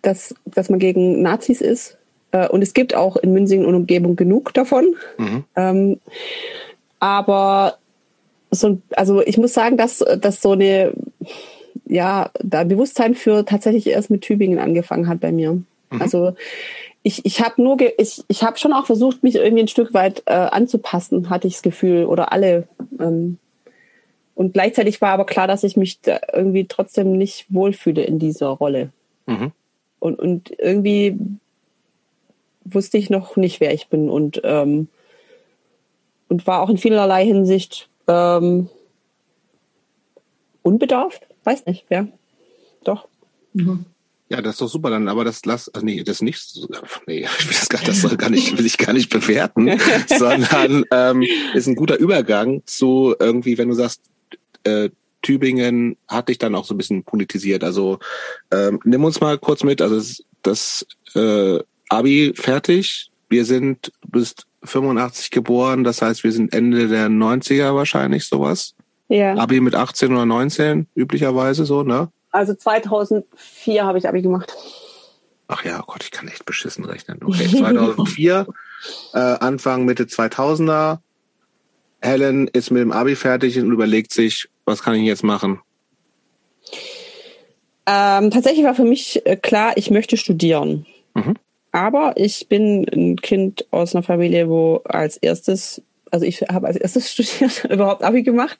dass, 0.00 0.34
dass 0.46 0.70
man 0.70 0.78
gegen 0.78 1.22
Nazis 1.22 1.60
ist. 1.60 1.98
Äh, 2.30 2.48
und 2.48 2.62
es 2.62 2.74
gibt 2.74 2.94
auch 2.94 3.16
in 3.16 3.32
Münzing 3.32 3.64
und 3.64 3.74
Umgebung 3.74 4.16
genug 4.16 4.54
davon. 4.54 4.94
Mhm. 5.18 5.44
Ähm, 5.56 6.00
aber 7.00 7.78
so, 8.50 8.78
also 8.92 9.22
ich 9.22 9.38
muss 9.38 9.52
sagen, 9.54 9.76
dass, 9.76 9.98
dass 9.98 10.40
so 10.40 10.52
eine, 10.52 10.92
ja, 11.86 12.30
da 12.42 12.64
Bewusstsein 12.64 13.14
für 13.14 13.44
tatsächlich 13.44 13.88
erst 13.88 14.10
mit 14.10 14.22
Tübingen 14.22 14.58
angefangen 14.58 15.08
hat 15.08 15.20
bei 15.20 15.32
mir. 15.32 15.62
Mhm. 15.92 16.02
Also 16.02 16.34
ich, 17.02 17.24
ich 17.24 17.40
habe 17.40 17.62
nur, 17.62 17.76
ge 17.76 17.92
ich, 17.98 18.22
ich 18.28 18.42
habe 18.42 18.58
schon 18.58 18.72
auch 18.72 18.86
versucht, 18.86 19.22
mich 19.22 19.34
irgendwie 19.34 19.64
ein 19.64 19.68
Stück 19.68 19.92
weit 19.92 20.22
äh, 20.26 20.32
anzupassen, 20.32 21.30
hatte 21.30 21.48
ich 21.48 21.54
das 21.54 21.62
Gefühl, 21.62 22.04
oder 22.04 22.32
alle. 22.32 22.68
Ähm, 23.00 23.38
und 24.34 24.54
gleichzeitig 24.54 25.00
war 25.00 25.10
aber 25.10 25.26
klar, 25.26 25.46
dass 25.46 25.64
ich 25.64 25.76
mich 25.76 26.00
da 26.00 26.20
irgendwie 26.32 26.66
trotzdem 26.66 27.12
nicht 27.18 27.46
wohlfühle 27.52 28.02
in 28.02 28.18
dieser 28.18 28.48
Rolle. 28.48 28.90
Mhm. 29.26 29.52
Und, 29.98 30.18
und 30.18 30.52
irgendwie 30.58 31.16
wusste 32.64 32.98
ich 32.98 33.10
noch 33.10 33.36
nicht, 33.36 33.60
wer 33.60 33.74
ich 33.74 33.88
bin 33.88 34.08
und, 34.08 34.40
ähm, 34.44 34.88
und 36.28 36.46
war 36.46 36.60
auch 36.60 36.70
in 36.70 36.78
vielerlei 36.78 37.26
Hinsicht 37.26 37.88
ähm, 38.08 38.68
unbedarft. 40.62 41.26
Weiß 41.44 41.66
nicht, 41.66 41.84
wer. 41.88 42.08
Doch. 42.84 43.08
Mhm. 43.52 43.84
Ja, 44.32 44.40
das 44.40 44.54
ist 44.54 44.62
doch 44.62 44.68
super 44.68 44.88
dann, 44.88 45.08
aber 45.08 45.24
das 45.24 45.44
lass, 45.44 45.68
also 45.68 45.84
nee, 45.84 46.02
das 46.02 46.22
nicht, 46.22 46.58
nee, 47.06 47.26
ich 47.38 47.46
will 47.46 47.54
das 47.54 47.68
gar, 47.68 47.82
das 47.82 48.00
soll 48.00 48.16
gar 48.16 48.30
nicht, 48.30 48.56
will 48.56 48.64
ich 48.64 48.78
gar 48.78 48.94
nicht 48.94 49.10
bewerten, 49.10 49.78
sondern 50.06 50.86
ähm, 50.90 51.22
ist 51.52 51.66
ein 51.66 51.74
guter 51.74 51.98
Übergang 51.98 52.62
zu 52.64 53.14
irgendwie, 53.18 53.58
wenn 53.58 53.68
du 53.68 53.74
sagst, 53.74 54.00
äh, 54.64 54.88
Tübingen 55.20 55.98
hat 56.08 56.30
dich 56.30 56.38
dann 56.38 56.54
auch 56.54 56.64
so 56.64 56.72
ein 56.72 56.78
bisschen 56.78 57.04
politisiert. 57.04 57.62
Also 57.62 57.98
ähm, 58.50 58.80
nimm 58.84 59.04
uns 59.04 59.20
mal 59.20 59.36
kurz 59.36 59.64
mit, 59.64 59.82
also 59.82 60.00
das, 60.40 60.86
äh, 61.14 61.58
Abi 61.90 62.32
fertig, 62.34 63.10
wir 63.28 63.44
sind, 63.44 63.92
du 64.00 64.08
bist 64.12 64.46
85 64.64 65.30
geboren, 65.30 65.84
das 65.84 66.00
heißt, 66.00 66.24
wir 66.24 66.32
sind 66.32 66.54
Ende 66.54 66.88
der 66.88 67.08
90er 67.08 67.74
wahrscheinlich 67.74 68.24
sowas. 68.24 68.74
Ja. 69.08 69.34
Abi 69.36 69.60
mit 69.60 69.74
18 69.74 70.10
oder 70.10 70.24
19 70.24 70.86
üblicherweise 70.94 71.66
so, 71.66 71.82
ne? 71.82 72.08
Also 72.32 72.54
2004 72.54 73.84
habe 73.84 73.98
ich 73.98 74.08
Abi 74.08 74.22
gemacht. 74.22 74.54
Ach 75.48 75.64
ja, 75.64 75.80
oh 75.80 75.84
Gott, 75.86 76.02
ich 76.02 76.10
kann 76.10 76.28
echt 76.28 76.46
beschissen 76.46 76.84
rechnen. 76.84 77.20
Okay, 77.22 77.46
2004, 77.46 78.46
äh, 79.14 79.18
Anfang, 79.18 79.84
Mitte 79.84 80.04
2000er. 80.04 80.98
Helen 82.00 82.48
ist 82.48 82.70
mit 82.70 82.80
dem 82.80 82.90
Abi 82.90 83.14
fertig 83.14 83.58
und 83.58 83.70
überlegt 83.70 84.12
sich, 84.12 84.48
was 84.64 84.82
kann 84.82 84.94
ich 84.94 85.02
jetzt 85.02 85.22
machen? 85.22 85.60
Ähm, 87.86 88.30
tatsächlich 88.30 88.64
war 88.64 88.74
für 88.74 88.84
mich 88.84 89.24
äh, 89.26 89.36
klar, 89.36 89.72
ich 89.76 89.90
möchte 89.90 90.16
studieren. 90.16 90.86
Mhm. 91.14 91.34
Aber 91.70 92.14
ich 92.16 92.48
bin 92.48 92.86
ein 92.92 93.16
Kind 93.16 93.66
aus 93.70 93.94
einer 93.94 94.02
Familie, 94.02 94.48
wo 94.48 94.82
als 94.84 95.16
erstes 95.16 95.82
also 96.12 96.26
ich 96.26 96.42
habe 96.42 96.68
als 96.68 96.76
erstes 96.76 97.10
studiert, 97.12 97.64
überhaupt 97.64 98.04
Abi 98.04 98.22
gemacht. 98.22 98.58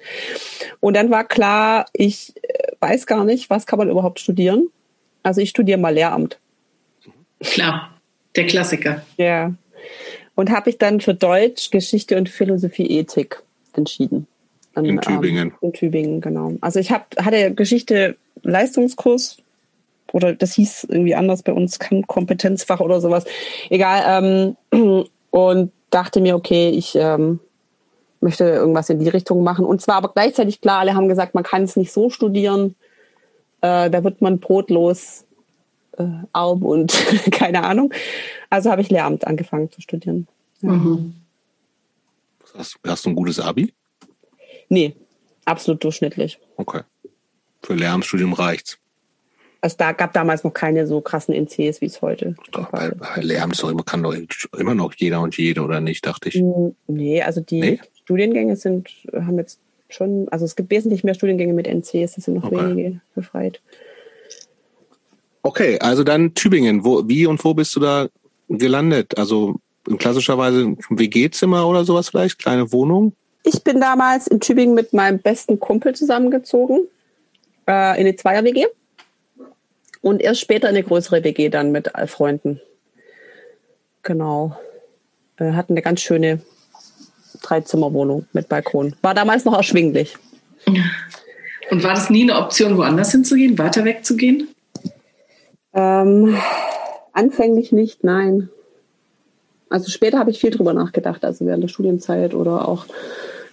Und 0.80 0.94
dann 0.96 1.10
war 1.10 1.24
klar, 1.24 1.86
ich 1.92 2.34
äh, 2.42 2.72
weiß 2.80 3.06
gar 3.06 3.24
nicht, 3.24 3.50
was 3.50 3.66
kann 3.66 3.78
man 3.78 3.90
überhaupt 3.90 4.18
studieren. 4.18 4.68
Also 5.22 5.40
ich 5.40 5.50
studiere 5.50 5.78
mal 5.78 5.94
Lehramt. 5.94 6.38
Klar, 7.40 8.00
der 8.34 8.46
Klassiker. 8.46 9.02
Ja. 9.16 9.54
Und 10.34 10.50
habe 10.50 10.70
ich 10.70 10.78
dann 10.78 11.00
für 11.00 11.14
Deutsch, 11.14 11.70
Geschichte 11.70 12.16
und 12.16 12.28
Philosophie 12.28 12.98
Ethik 12.98 13.42
entschieden. 13.74 14.26
An, 14.74 14.86
in 14.86 15.00
Tübingen. 15.00 15.48
Ähm, 15.48 15.54
in 15.60 15.72
Tübingen, 15.74 16.20
genau. 16.20 16.54
Also 16.62 16.80
ich 16.80 16.90
hab, 16.90 17.14
hatte 17.22 17.54
Geschichte 17.54 18.16
Leistungskurs 18.42 19.36
oder 20.12 20.32
das 20.32 20.54
hieß 20.54 20.86
irgendwie 20.88 21.14
anders 21.14 21.42
bei 21.42 21.52
uns, 21.52 21.78
Kompetenzfach 22.06 22.80
oder 22.80 23.00
sowas. 23.00 23.24
Egal. 23.68 24.56
Ähm, 24.72 25.06
und 25.32 25.72
dachte 25.90 26.20
mir, 26.20 26.36
okay, 26.36 26.68
ich 26.68 26.94
ähm, 26.94 27.40
möchte 28.20 28.44
irgendwas 28.44 28.90
in 28.90 29.00
die 29.00 29.08
Richtung 29.08 29.42
machen. 29.42 29.64
Und 29.64 29.80
zwar 29.80 29.96
aber 29.96 30.12
gleichzeitig 30.12 30.60
klar, 30.60 30.80
alle 30.80 30.94
haben 30.94 31.08
gesagt, 31.08 31.34
man 31.34 31.42
kann 31.42 31.62
es 31.62 31.74
nicht 31.74 31.90
so 31.90 32.10
studieren. 32.10 32.76
Äh, 33.62 33.90
da 33.90 34.04
wird 34.04 34.20
man 34.20 34.38
brotlos 34.40 35.24
äh, 35.96 36.04
arm 36.32 36.62
und 36.62 36.92
keine 37.32 37.64
Ahnung. 37.64 37.92
Also 38.50 38.70
habe 38.70 38.82
ich 38.82 38.90
Lehramt 38.90 39.26
angefangen 39.26 39.72
zu 39.72 39.80
studieren. 39.80 40.28
Ja. 40.60 40.70
Mhm. 40.70 41.14
Hast, 42.54 42.78
hast 42.86 43.06
du 43.06 43.10
ein 43.10 43.16
gutes 43.16 43.40
Abi? 43.40 43.72
Nee, 44.68 44.94
absolut 45.46 45.82
durchschnittlich. 45.82 46.38
Okay. 46.56 46.82
Für 47.62 47.74
Lehramtsstudium 47.74 48.34
reicht's. 48.34 48.78
Also 49.62 49.76
da 49.78 49.92
gab 49.92 50.12
damals 50.12 50.42
noch 50.42 50.52
keine 50.52 50.88
so 50.88 51.00
krassen 51.00 51.32
NCs, 51.32 51.80
wie 51.80 51.86
es 51.86 52.02
heute. 52.02 52.34
Doch, 52.50 52.68
bei, 52.70 52.90
bei 52.90 53.20
Lehramt 53.20 53.62
kann 53.86 54.02
doch 54.02 54.14
immer 54.58 54.74
noch 54.74 54.92
jeder 54.94 55.20
und 55.20 55.36
jede, 55.36 55.62
oder 55.62 55.80
nicht, 55.80 56.04
dachte 56.04 56.30
ich. 56.30 56.42
Nee, 56.88 57.22
also 57.22 57.40
die 57.40 57.60
nee? 57.60 57.80
Studiengänge 58.02 58.56
sind, 58.56 58.90
haben 59.14 59.38
jetzt 59.38 59.60
schon, 59.88 60.26
also 60.32 60.44
es 60.44 60.56
gibt 60.56 60.70
wesentlich 60.70 61.04
mehr 61.04 61.14
Studiengänge 61.14 61.52
mit 61.52 61.68
NCs, 61.68 62.16
das 62.16 62.24
sind 62.24 62.34
noch 62.34 62.50
okay. 62.50 62.56
wenige 62.56 63.00
befreit. 63.14 63.60
Okay, 65.42 65.78
also 65.78 66.02
dann 66.02 66.34
Tübingen. 66.34 66.84
Wo, 66.84 67.08
wie 67.08 67.26
und 67.26 67.44
wo 67.44 67.54
bist 67.54 67.76
du 67.76 67.80
da 67.80 68.08
gelandet? 68.48 69.16
Also 69.16 69.60
klassischerweise 69.98 70.62
ein 70.62 70.78
WG-Zimmer 70.90 71.68
oder 71.68 71.84
sowas 71.84 72.08
vielleicht, 72.08 72.40
kleine 72.40 72.72
Wohnung? 72.72 73.14
Ich 73.44 73.62
bin 73.62 73.80
damals 73.80 74.26
in 74.26 74.40
Tübingen 74.40 74.74
mit 74.74 74.92
meinem 74.92 75.20
besten 75.20 75.60
Kumpel 75.60 75.94
zusammengezogen, 75.94 76.80
äh, 77.68 78.00
in 78.00 78.06
eine 78.06 78.16
Zweier-WG. 78.16 78.66
Und 80.02 80.20
erst 80.20 80.40
später 80.40 80.68
eine 80.68 80.82
größere 80.82 81.24
WG 81.24 81.48
dann 81.48 81.72
mit 81.72 81.90
Freunden. 82.06 82.60
Genau. 84.02 84.56
Wir 85.36 85.56
hatten 85.56 85.72
eine 85.72 85.82
ganz 85.82 86.00
schöne 86.00 86.40
Dreizimmerwohnung 87.40 88.26
mit 88.32 88.48
Balkon. 88.48 88.94
War 89.00 89.14
damals 89.14 89.44
noch 89.44 89.56
erschwinglich. 89.56 90.16
Und 91.70 91.82
war 91.82 91.94
das 91.94 92.10
nie 92.10 92.22
eine 92.22 92.36
Option, 92.36 92.76
woanders 92.76 93.12
hinzugehen, 93.12 93.56
weiter 93.58 93.84
wegzugehen? 93.84 94.48
Ähm, 95.72 96.36
anfänglich 97.12 97.72
nicht, 97.72 98.04
nein. 98.04 98.50
Also 99.70 99.90
später 99.90 100.18
habe 100.18 100.30
ich 100.30 100.40
viel 100.40 100.50
drüber 100.50 100.74
nachgedacht, 100.74 101.24
also 101.24 101.46
während 101.46 101.62
der 101.62 101.68
Studienzeit 101.68 102.34
oder 102.34 102.68
auch, 102.68 102.86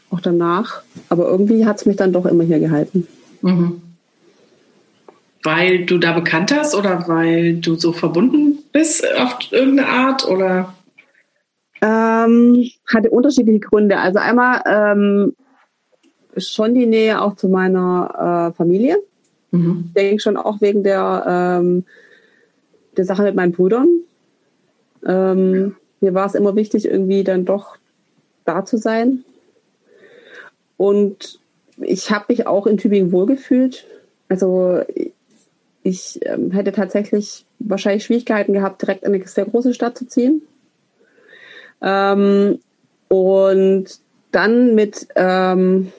auch 0.10 0.20
danach. 0.20 0.82
Aber 1.08 1.28
irgendwie 1.28 1.66
hat 1.66 1.78
es 1.78 1.86
mich 1.86 1.96
dann 1.96 2.12
doch 2.12 2.26
immer 2.26 2.44
hier 2.44 2.60
gehalten. 2.60 3.08
Mhm. 3.42 3.82
Weil 5.44 5.86
du 5.86 5.98
da 5.98 6.14
bekannt 6.14 6.54
hast 6.54 6.76
oder 6.76 7.08
weil 7.08 7.56
du 7.56 7.76
so 7.76 7.94
verbunden 7.94 8.60
bist 8.74 9.06
auf 9.18 9.38
irgendeine 9.52 9.88
Art 9.88 10.28
oder? 10.28 10.74
Ähm, 11.82 12.70
hatte 12.94 13.10
unterschiedliche 13.10 13.62
Gründe. 13.62 13.98
Also 14.00 14.20
einmal 14.20 14.62
ähm, 14.66 15.34
schon 16.36 16.76
die 16.76 16.86
Nähe 16.86 17.22
auch 17.22 17.36
zu 17.36 17.48
meiner 17.48 18.52
äh, 18.52 18.56
Familie. 18.56 18.98
Mhm. 19.52 19.86
Ich 19.88 19.94
denke 19.94 20.22
schon 20.22 20.38
auch 20.38 20.60
wegen 20.62 20.84
der, 20.84 21.24
ähm, 21.62 21.86
der 22.98 23.06
Sache 23.06 23.24
mit 23.24 23.36
meinen 23.36 23.54
Brüdern. 23.54 23.88
Ähm, 25.06 25.76
mir 26.02 26.14
war 26.14 26.26
es 26.26 26.36
immer 26.36 26.56
wichtig, 26.56 26.86
irgendwie 26.86 27.24
dann 27.24 27.46
doch 27.46 27.78
da 28.46 28.66
zu 28.66 28.78
sein. 28.78 29.24
Und 30.78 31.40
ich 31.82 32.12
habe 32.12 32.26
mich 32.30 32.48
auch 32.48 32.68
in 32.68 32.78
Tübingen 32.78 33.12
wohlgefühlt. 33.12 33.86
Also 34.28 34.82
ich 35.84 36.20
ähm, 36.26 36.52
hätte 36.52 36.72
tatsächlich 36.72 37.46
wahrscheinlich 37.60 38.04
Schwierigkeiten 38.04 38.54
gehabt, 38.54 38.82
direkt 38.82 39.04
in 39.04 39.14
eine 39.14 39.28
sehr 39.28 39.46
große 39.46 39.74
Stadt 39.74 39.98
zu 39.98 40.08
ziehen. 40.08 40.42
Ähm, 41.82 42.60
und 43.08 43.86
dann 44.32 44.76
mit, 44.76 45.08
ähm, 45.16 45.92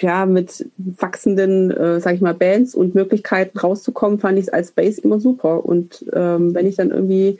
ja, 0.00 0.26
mit 0.26 0.68
wachsenden, 0.78 1.70
äh, 1.70 2.00
sag 2.00 2.14
ich 2.14 2.20
mal, 2.20 2.34
Bands 2.34 2.74
und 2.74 2.94
Möglichkeiten 2.94 3.58
rauszukommen, 3.58 4.18
fand 4.18 4.38
ich 4.38 4.46
es 4.46 4.52
als 4.52 4.72
Bass 4.72 4.98
immer 4.98 5.20
super. 5.20 5.64
Und 5.64 6.04
ähm, 6.12 6.54
wenn 6.54 6.66
ich 6.66 6.76
dann 6.76 6.90
irgendwie, 6.90 7.38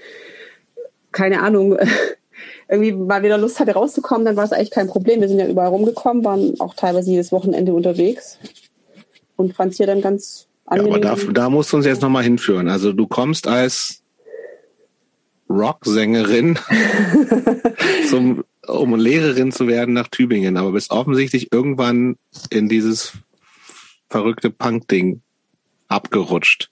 keine 1.13 1.41
Ahnung, 1.43 1.79
irgendwie 2.69 2.93
mal 2.93 3.23
wieder 3.23 3.39
Lust 3.39 3.59
hatte 3.59 3.73
rauszukommen, 3.73 4.25
dann 4.25 4.37
war 4.37 4.45
es 4.45 4.53
eigentlich 4.53 4.71
kein 4.71 4.89
Problem. 4.89 5.21
Wir 5.21 5.29
sind 5.29 5.39
ja 5.39 5.49
überall 5.49 5.69
rumgekommen, 5.69 6.25
waren 6.25 6.61
auch 6.61 6.75
teilweise 6.75 7.11
jedes 7.11 7.33
Wochenende 7.33 7.73
unterwegs 7.73 8.39
und 9.37 9.55
fand 9.55 9.73
es 9.73 9.79
hier 9.79 9.87
dann 9.87 10.03
ganz. 10.03 10.48
Ja, 10.71 10.83
aber 10.83 11.01
da, 11.01 11.15
da 11.15 11.51
musst 11.51 11.73
du 11.73 11.79
uns 11.79 11.87
jetzt 11.87 12.03
nochmal 12.03 12.25
hinführen. 12.25 12.69
Also 12.69 12.93
du 12.93 13.07
kommst 13.07 13.47
als 13.47 14.03
Rocksängerin, 15.49 16.59
zum, 18.09 18.45
um 18.67 18.95
Lehrerin 18.97 19.51
zu 19.51 19.67
werden 19.67 19.95
nach 19.95 20.09
Tübingen, 20.09 20.57
aber 20.57 20.73
bist 20.73 20.91
offensichtlich 20.91 21.53
irgendwann 21.53 22.17
in 22.51 22.69
dieses 22.69 23.13
verrückte 24.11 24.51
Punk-Ding 24.51 25.23
abgerutscht. 25.89 26.71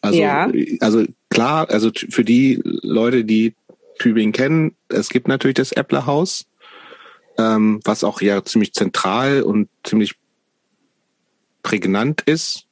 Also, 0.00 0.18
ja. 0.18 0.50
also 0.80 1.04
klar, 1.30 1.70
also 1.70 1.90
für 2.10 2.24
die 2.24 2.60
Leute, 2.64 3.24
die 3.24 3.54
Tübingen 3.98 4.32
kennen, 4.32 4.76
es 4.88 5.08
gibt 5.08 5.28
natürlich 5.28 5.54
das 5.54 5.72
Äppler 5.72 6.06
Haus, 6.06 6.46
ähm, 7.38 7.80
was 7.84 8.04
auch 8.04 8.20
ja 8.20 8.44
ziemlich 8.44 8.74
zentral 8.74 9.42
und 9.42 9.68
ziemlich 9.84 10.16
prägnant 11.62 12.22
ist. 12.22 12.63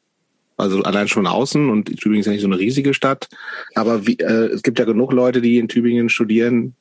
Also 0.62 0.82
allein 0.82 1.08
schon 1.08 1.26
außen 1.26 1.70
und 1.70 1.86
Tübingen 1.98 2.20
ist 2.20 2.26
ja 2.26 2.32
nicht 2.32 2.42
so 2.42 2.46
eine 2.46 2.58
riesige 2.58 2.94
Stadt. 2.94 3.28
Aber 3.74 4.06
wie, 4.06 4.18
äh, 4.20 4.46
es 4.46 4.62
gibt 4.62 4.78
ja 4.78 4.84
genug 4.84 5.12
Leute, 5.12 5.40
die 5.40 5.58
in 5.58 5.66
Tübingen 5.66 6.08
studieren, 6.08 6.76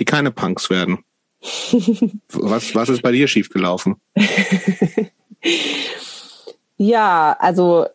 die 0.00 0.06
keine 0.06 0.30
Punks 0.30 0.70
werden. 0.70 1.00
was, 2.32 2.74
was 2.74 2.88
ist 2.88 3.02
bei 3.02 3.12
dir 3.12 3.28
schiefgelaufen? 3.28 3.96
ja, 6.78 7.36
also 7.38 7.86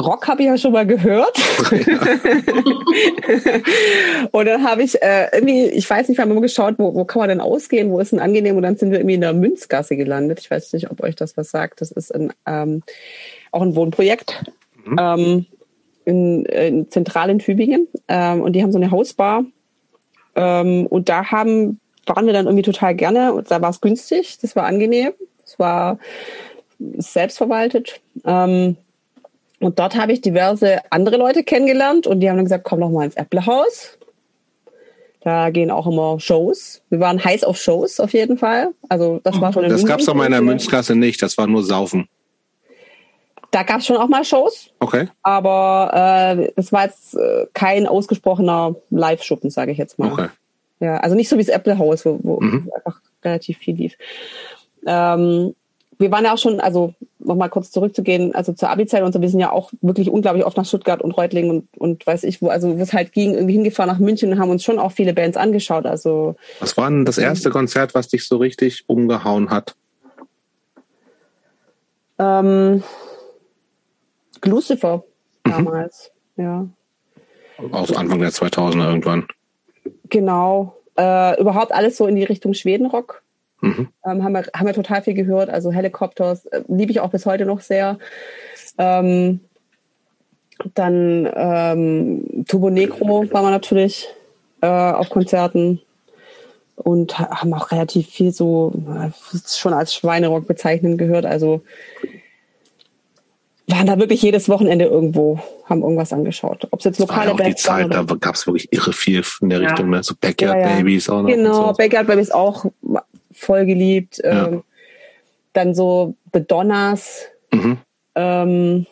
Rock 0.00 0.26
habe 0.26 0.42
ich 0.42 0.48
ja 0.48 0.58
schon 0.58 0.72
mal 0.72 0.86
gehört. 0.86 1.38
Ja. 1.70 1.78
und 4.32 4.46
dann 4.46 4.64
habe 4.64 4.82
ich 4.82 5.00
äh, 5.00 5.28
irgendwie, 5.32 5.66
ich 5.66 5.88
weiß 5.88 6.08
nicht, 6.08 6.18
wir 6.18 6.22
haben 6.22 6.32
immer 6.32 6.40
geschaut, 6.40 6.74
wo, 6.78 6.94
wo 6.94 7.04
kann 7.04 7.20
man 7.20 7.28
denn 7.28 7.40
ausgehen, 7.40 7.90
wo 7.90 8.00
ist 8.00 8.12
denn 8.12 8.20
angenehm? 8.20 8.56
Und 8.56 8.64
dann 8.64 8.76
sind 8.76 8.90
wir 8.90 8.98
irgendwie 8.98 9.14
in 9.14 9.20
der 9.20 9.32
Münzgasse 9.32 9.96
gelandet. 9.96 10.40
Ich 10.40 10.50
weiß 10.50 10.72
nicht, 10.72 10.90
ob 10.90 11.02
euch 11.02 11.14
das 11.14 11.36
was 11.36 11.50
sagt. 11.50 11.80
Das 11.80 11.92
ist 11.92 12.14
ein, 12.14 12.32
ähm, 12.46 12.82
auch 13.52 13.62
ein 13.62 13.76
Wohnprojekt 13.76 14.44
mhm. 14.84 14.96
ähm, 14.98 15.46
in, 16.04 16.44
in 16.46 16.90
zentral 16.90 17.30
in 17.30 17.38
Tübingen. 17.38 17.88
Ähm, 18.08 18.40
und 18.42 18.52
die 18.54 18.62
haben 18.62 18.72
so 18.72 18.78
eine 18.78 18.90
Hausbar. 18.90 19.44
Ähm, 20.34 20.86
und 20.86 21.08
da 21.08 21.30
haben, 21.30 21.80
waren 22.06 22.26
wir 22.26 22.32
dann 22.32 22.46
irgendwie 22.46 22.62
total 22.62 22.94
gerne. 22.94 23.34
Und 23.34 23.50
da 23.50 23.60
war 23.60 23.70
es 23.70 23.80
günstig, 23.80 24.38
das 24.40 24.56
war 24.56 24.64
angenehm. 24.64 25.12
Es 25.44 25.58
war 25.58 25.98
selbstverwaltet. 26.78 28.00
Ähm, 28.24 28.76
und 29.60 29.78
dort 29.78 29.96
habe 29.96 30.12
ich 30.12 30.20
diverse 30.20 30.78
andere 30.90 31.16
Leute 31.16 31.42
kennengelernt 31.42 32.06
und 32.06 32.20
die 32.20 32.28
haben 32.28 32.36
dann 32.36 32.44
gesagt, 32.44 32.64
komm 32.64 32.80
doch 32.80 32.90
mal 32.90 33.04
ins 33.04 33.16
Äpplehaus. 33.16 33.98
Da 35.20 35.50
gehen 35.50 35.70
auch 35.70 35.86
immer 35.86 36.20
Shows. 36.20 36.80
Wir 36.90 37.00
waren 37.00 37.22
heiß 37.22 37.42
auf 37.42 37.58
Shows 37.58 37.98
auf 37.98 38.12
jeden 38.12 38.38
Fall. 38.38 38.68
Also 38.88 39.20
das 39.24 39.40
war 39.40 39.52
schon 39.52 39.68
Das 39.68 39.84
gab 39.84 40.00
es 40.00 40.08
aber 40.08 40.24
in 40.24 40.32
der 40.32 40.42
Münzklasse 40.42 40.94
nicht, 40.94 41.20
das 41.22 41.36
war 41.36 41.48
nur 41.48 41.64
Saufen. 41.64 42.08
Da 43.50 43.62
gab 43.62 43.78
es 43.80 43.86
schon 43.86 43.96
auch 43.96 44.08
mal 44.08 44.24
Shows. 44.24 44.70
Okay. 44.78 45.08
Aber 45.22 46.36
äh, 46.38 46.52
das 46.54 46.72
war 46.72 46.84
jetzt 46.84 47.14
äh, 47.14 47.46
kein 47.54 47.86
ausgesprochener 47.86 48.76
Live-Schuppen, 48.90 49.50
sage 49.50 49.72
ich 49.72 49.78
jetzt 49.78 49.98
mal. 49.98 50.12
Okay. 50.12 50.28
Ja, 50.80 50.98
also 50.98 51.16
nicht 51.16 51.28
so 51.28 51.36
wie 51.36 51.44
das 51.44 51.54
Apple 51.54 51.78
House, 51.78 52.04
wo, 52.04 52.20
wo 52.22 52.40
mhm. 52.40 52.70
einfach 52.74 53.00
relativ 53.24 53.58
viel 53.58 53.74
lief. 53.74 53.96
Ähm, 54.86 55.54
wir 55.98 56.12
waren 56.12 56.24
ja 56.24 56.32
auch 56.32 56.38
schon, 56.38 56.60
also 56.60 56.94
nochmal 57.18 57.50
kurz 57.50 57.70
zurückzugehen, 57.72 58.34
also 58.34 58.52
zur 58.52 58.70
Abi-Zeit 58.70 59.02
und 59.02 59.12
so, 59.12 59.20
wir 59.20 59.28
sind 59.28 59.40
ja 59.40 59.50
auch 59.50 59.72
wirklich 59.80 60.08
unglaublich 60.08 60.44
oft 60.44 60.56
nach 60.56 60.64
Stuttgart 60.64 61.02
und 61.02 61.10
Reutlingen 61.12 61.50
und, 61.50 61.76
und 61.76 62.06
weiß 62.06 62.22
ich 62.24 62.40
wo, 62.40 62.48
also 62.48 62.78
wo 62.78 62.82
es 62.82 62.92
halt 62.92 63.12
ging, 63.12 63.34
irgendwie 63.34 63.54
hingefahren 63.54 63.90
nach 63.90 63.98
München 63.98 64.30
und 64.30 64.38
haben 64.38 64.50
uns 64.50 64.62
schon 64.62 64.78
auch 64.78 64.92
viele 64.92 65.12
Bands 65.12 65.36
angeschaut. 65.36 65.86
Also 65.86 66.36
Was 66.60 66.76
war 66.76 66.88
denn 66.88 67.04
das 67.04 67.18
erste 67.18 67.50
Konzert, 67.50 67.94
was 67.94 68.08
dich 68.08 68.26
so 68.26 68.36
richtig 68.36 68.84
umgehauen 68.86 69.50
hat? 69.50 69.74
Ähm, 72.20 72.82
Lucifer 74.44 75.04
mhm. 75.44 75.50
damals, 75.50 76.10
ja. 76.36 76.66
Aus 77.72 77.94
Anfang 77.94 78.20
der 78.20 78.30
2000er 78.30 78.88
irgendwann. 78.88 79.26
Genau. 80.08 80.76
Äh, 80.96 81.40
überhaupt 81.40 81.72
alles 81.72 81.96
so 81.96 82.06
in 82.06 82.16
die 82.16 82.24
Richtung 82.24 82.54
Schwedenrock. 82.54 83.22
Mhm. 83.60 83.88
Ähm, 84.04 84.22
haben, 84.22 84.32
wir, 84.32 84.44
haben 84.54 84.66
wir 84.66 84.74
total 84.74 85.02
viel 85.02 85.14
gehört. 85.14 85.50
Also 85.50 85.72
Helicopters 85.72 86.46
äh, 86.46 86.62
liebe 86.68 86.92
ich 86.92 87.00
auch 87.00 87.10
bis 87.10 87.26
heute 87.26 87.44
noch 87.44 87.60
sehr. 87.60 87.98
Ähm, 88.78 89.40
dann 90.74 91.28
ähm, 91.34 92.44
Turbo 92.48 92.70
Negro 92.70 93.24
war 93.30 93.42
man 93.42 93.52
natürlich 93.52 94.08
äh, 94.60 94.66
auf 94.66 95.08
Konzerten 95.10 95.80
und 96.76 97.18
haben 97.18 97.54
auch 97.54 97.70
relativ 97.70 98.08
viel 98.08 98.32
so 98.32 98.72
äh, 98.88 99.10
schon 99.46 99.72
als 99.72 99.94
Schweinerock 99.94 100.46
bezeichnen 100.46 100.96
gehört. 100.96 101.26
Also 101.26 101.62
waren 103.68 103.86
da 103.86 103.98
wirklich 103.98 104.22
jedes 104.22 104.48
Wochenende 104.48 104.86
irgendwo, 104.86 105.40
haben 105.66 105.82
irgendwas 105.82 106.12
angeschaut. 106.12 106.66
Ob 106.70 106.80
es 106.80 106.84
jetzt 106.84 106.98
lokale 106.98 107.34
Bands 107.34 107.62
die 107.62 107.68
Zeit, 107.68 107.92
da 107.92 108.02
gab 108.02 108.34
es 108.34 108.46
wirklich 108.46 108.72
irre 108.72 108.92
viel 108.92 109.22
in 109.40 109.50
der 109.50 109.60
ja. 109.60 109.68
Richtung, 109.68 109.90
ne? 109.90 110.02
so 110.02 110.14
Backyard 110.18 110.56
ja, 110.56 110.70
ja. 110.70 110.76
Babies 110.76 111.08
auch 111.08 111.22
noch. 111.22 111.28
Genau, 111.28 111.68
so. 111.68 111.72
Backyard 111.74 112.06
Babies 112.06 112.30
auch 112.30 112.64
voll 113.32 113.66
geliebt. 113.66 114.20
Ähm, 114.24 114.62
dann 115.52 115.74
so 115.74 116.14
The 116.32 116.40
Donners 116.40 117.26
mhm. 117.52 117.78
ähm, 118.14 118.86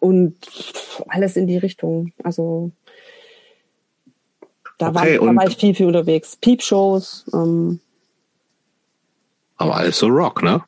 und 0.00 0.36
alles 1.08 1.36
in 1.36 1.46
die 1.46 1.58
Richtung. 1.58 2.12
Also 2.22 2.70
da, 4.78 4.88
okay, 4.88 5.18
war, 5.20 5.26
da 5.26 5.36
war 5.36 5.48
ich 5.48 5.56
viel, 5.56 5.74
viel 5.74 5.86
unterwegs. 5.86 6.36
Peep-Shows. 6.36 7.26
Ähm, 7.32 7.80
aber 9.56 9.76
alles 9.76 9.98
so 9.98 10.06
Rock, 10.06 10.42
ne? 10.42 10.62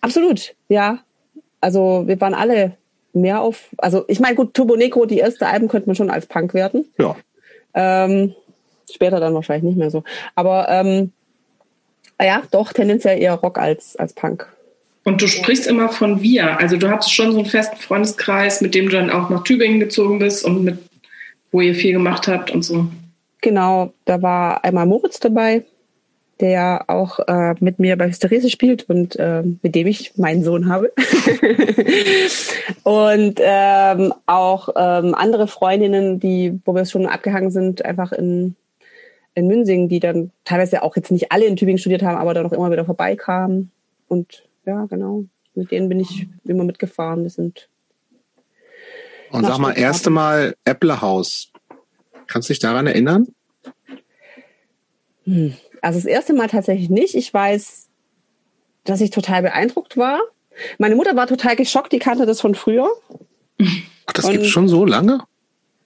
Absolut, 0.00 0.54
ja. 0.68 0.98
Also 1.60 2.04
wir 2.06 2.20
waren 2.20 2.34
alle 2.34 2.76
mehr 3.12 3.40
auf, 3.40 3.68
also 3.78 4.04
ich 4.08 4.20
meine, 4.20 4.36
gut, 4.36 4.54
Turbo 4.54 4.76
Negro, 4.76 5.06
die 5.06 5.18
erste 5.18 5.46
Alben 5.46 5.68
könnte 5.68 5.88
man 5.88 5.96
schon 5.96 6.10
als 6.10 6.26
Punk 6.26 6.54
werten. 6.54 6.86
Ja. 6.98 7.16
Ähm, 7.74 8.34
später 8.92 9.20
dann 9.20 9.34
wahrscheinlich 9.34 9.64
nicht 9.64 9.78
mehr 9.78 9.90
so. 9.90 10.02
Aber 10.34 10.68
ähm, 10.68 11.12
ja, 12.20 12.42
doch, 12.50 12.72
tendenziell 12.72 13.20
eher 13.20 13.34
Rock 13.34 13.58
als, 13.58 13.96
als 13.96 14.12
Punk. 14.12 14.46
Und 15.04 15.22
du 15.22 15.26
sprichst 15.26 15.66
immer 15.66 15.88
von 15.88 16.22
wir. 16.22 16.58
Also 16.58 16.76
du 16.76 16.88
hattest 16.90 17.12
schon 17.12 17.32
so 17.32 17.38
einen 17.38 17.46
festen 17.46 17.76
Freundeskreis, 17.78 18.60
mit 18.60 18.74
dem 18.74 18.86
du 18.86 18.92
dann 18.92 19.10
auch 19.10 19.30
nach 19.30 19.44
Tübingen 19.44 19.80
gezogen 19.80 20.18
bist 20.18 20.44
und 20.44 20.62
mit, 20.62 20.78
wo 21.50 21.60
ihr 21.60 21.74
viel 21.74 21.92
gemacht 21.92 22.28
habt 22.28 22.50
und 22.50 22.62
so. 22.62 22.86
Genau, 23.40 23.92
da 24.04 24.20
war 24.20 24.62
einmal 24.64 24.86
Moritz 24.86 25.18
dabei, 25.18 25.64
der 26.40 26.50
ja 26.50 26.84
auch 26.88 27.20
äh, 27.26 27.54
mit 27.60 27.78
mir 27.78 27.96
bei 27.96 28.08
Hysterese 28.08 28.50
spielt 28.50 28.88
und 28.88 29.16
äh, 29.16 29.42
mit 29.62 29.74
dem 29.74 29.86
ich 29.86 30.16
meinen 30.16 30.42
Sohn 30.42 30.68
habe. 30.68 30.92
und 32.82 33.40
ähm, 33.40 34.14
auch 34.26 34.68
ähm, 34.76 35.14
andere 35.14 35.46
Freundinnen, 35.48 36.18
die, 36.18 36.58
wo 36.64 36.74
wir 36.74 36.84
schon 36.86 37.06
abgehangen 37.06 37.50
sind, 37.50 37.84
einfach 37.84 38.12
in, 38.12 38.56
in 39.34 39.46
Münsingen, 39.46 39.88
die 39.88 40.00
dann 40.00 40.30
teilweise 40.44 40.82
auch 40.82 40.96
jetzt 40.96 41.10
nicht 41.10 41.30
alle 41.30 41.46
in 41.46 41.56
Tübingen 41.56 41.78
studiert 41.78 42.02
haben, 42.02 42.16
aber 42.16 42.34
dann 42.34 42.46
auch 42.46 42.52
immer 42.52 42.70
wieder 42.70 42.84
vorbeikamen. 42.84 43.70
Und 44.08 44.44
ja, 44.64 44.86
genau, 44.86 45.24
mit 45.54 45.70
denen 45.70 45.88
bin 45.88 46.00
ich 46.00 46.26
immer 46.44 46.64
mitgefahren. 46.64 47.22
Wir 47.22 47.30
sind. 47.30 47.68
Und 49.30 49.44
sag 49.44 49.58
mal, 49.58 49.78
erste 49.78 50.10
Mal 50.10 50.56
Äpplehaus. 50.64 51.52
Kannst 52.26 52.48
du 52.48 52.52
dich 52.52 52.60
daran 52.60 52.86
erinnern? 52.86 53.28
Hm. 55.24 55.54
Also 55.82 55.98
das 55.98 56.06
erste 56.06 56.32
Mal 56.32 56.48
tatsächlich 56.48 56.90
nicht. 56.90 57.14
Ich 57.14 57.32
weiß, 57.32 57.88
dass 58.84 59.00
ich 59.00 59.10
total 59.10 59.42
beeindruckt 59.42 59.96
war. 59.96 60.20
Meine 60.78 60.96
Mutter 60.96 61.16
war 61.16 61.26
total 61.26 61.56
geschockt, 61.56 61.92
die 61.92 61.98
kannte 61.98 62.26
das 62.26 62.40
von 62.40 62.54
früher. 62.54 62.88
Ach, 64.06 64.12
das 64.12 64.28
gibt 64.28 64.46
schon 64.46 64.68
so 64.68 64.84
lange? 64.84 65.20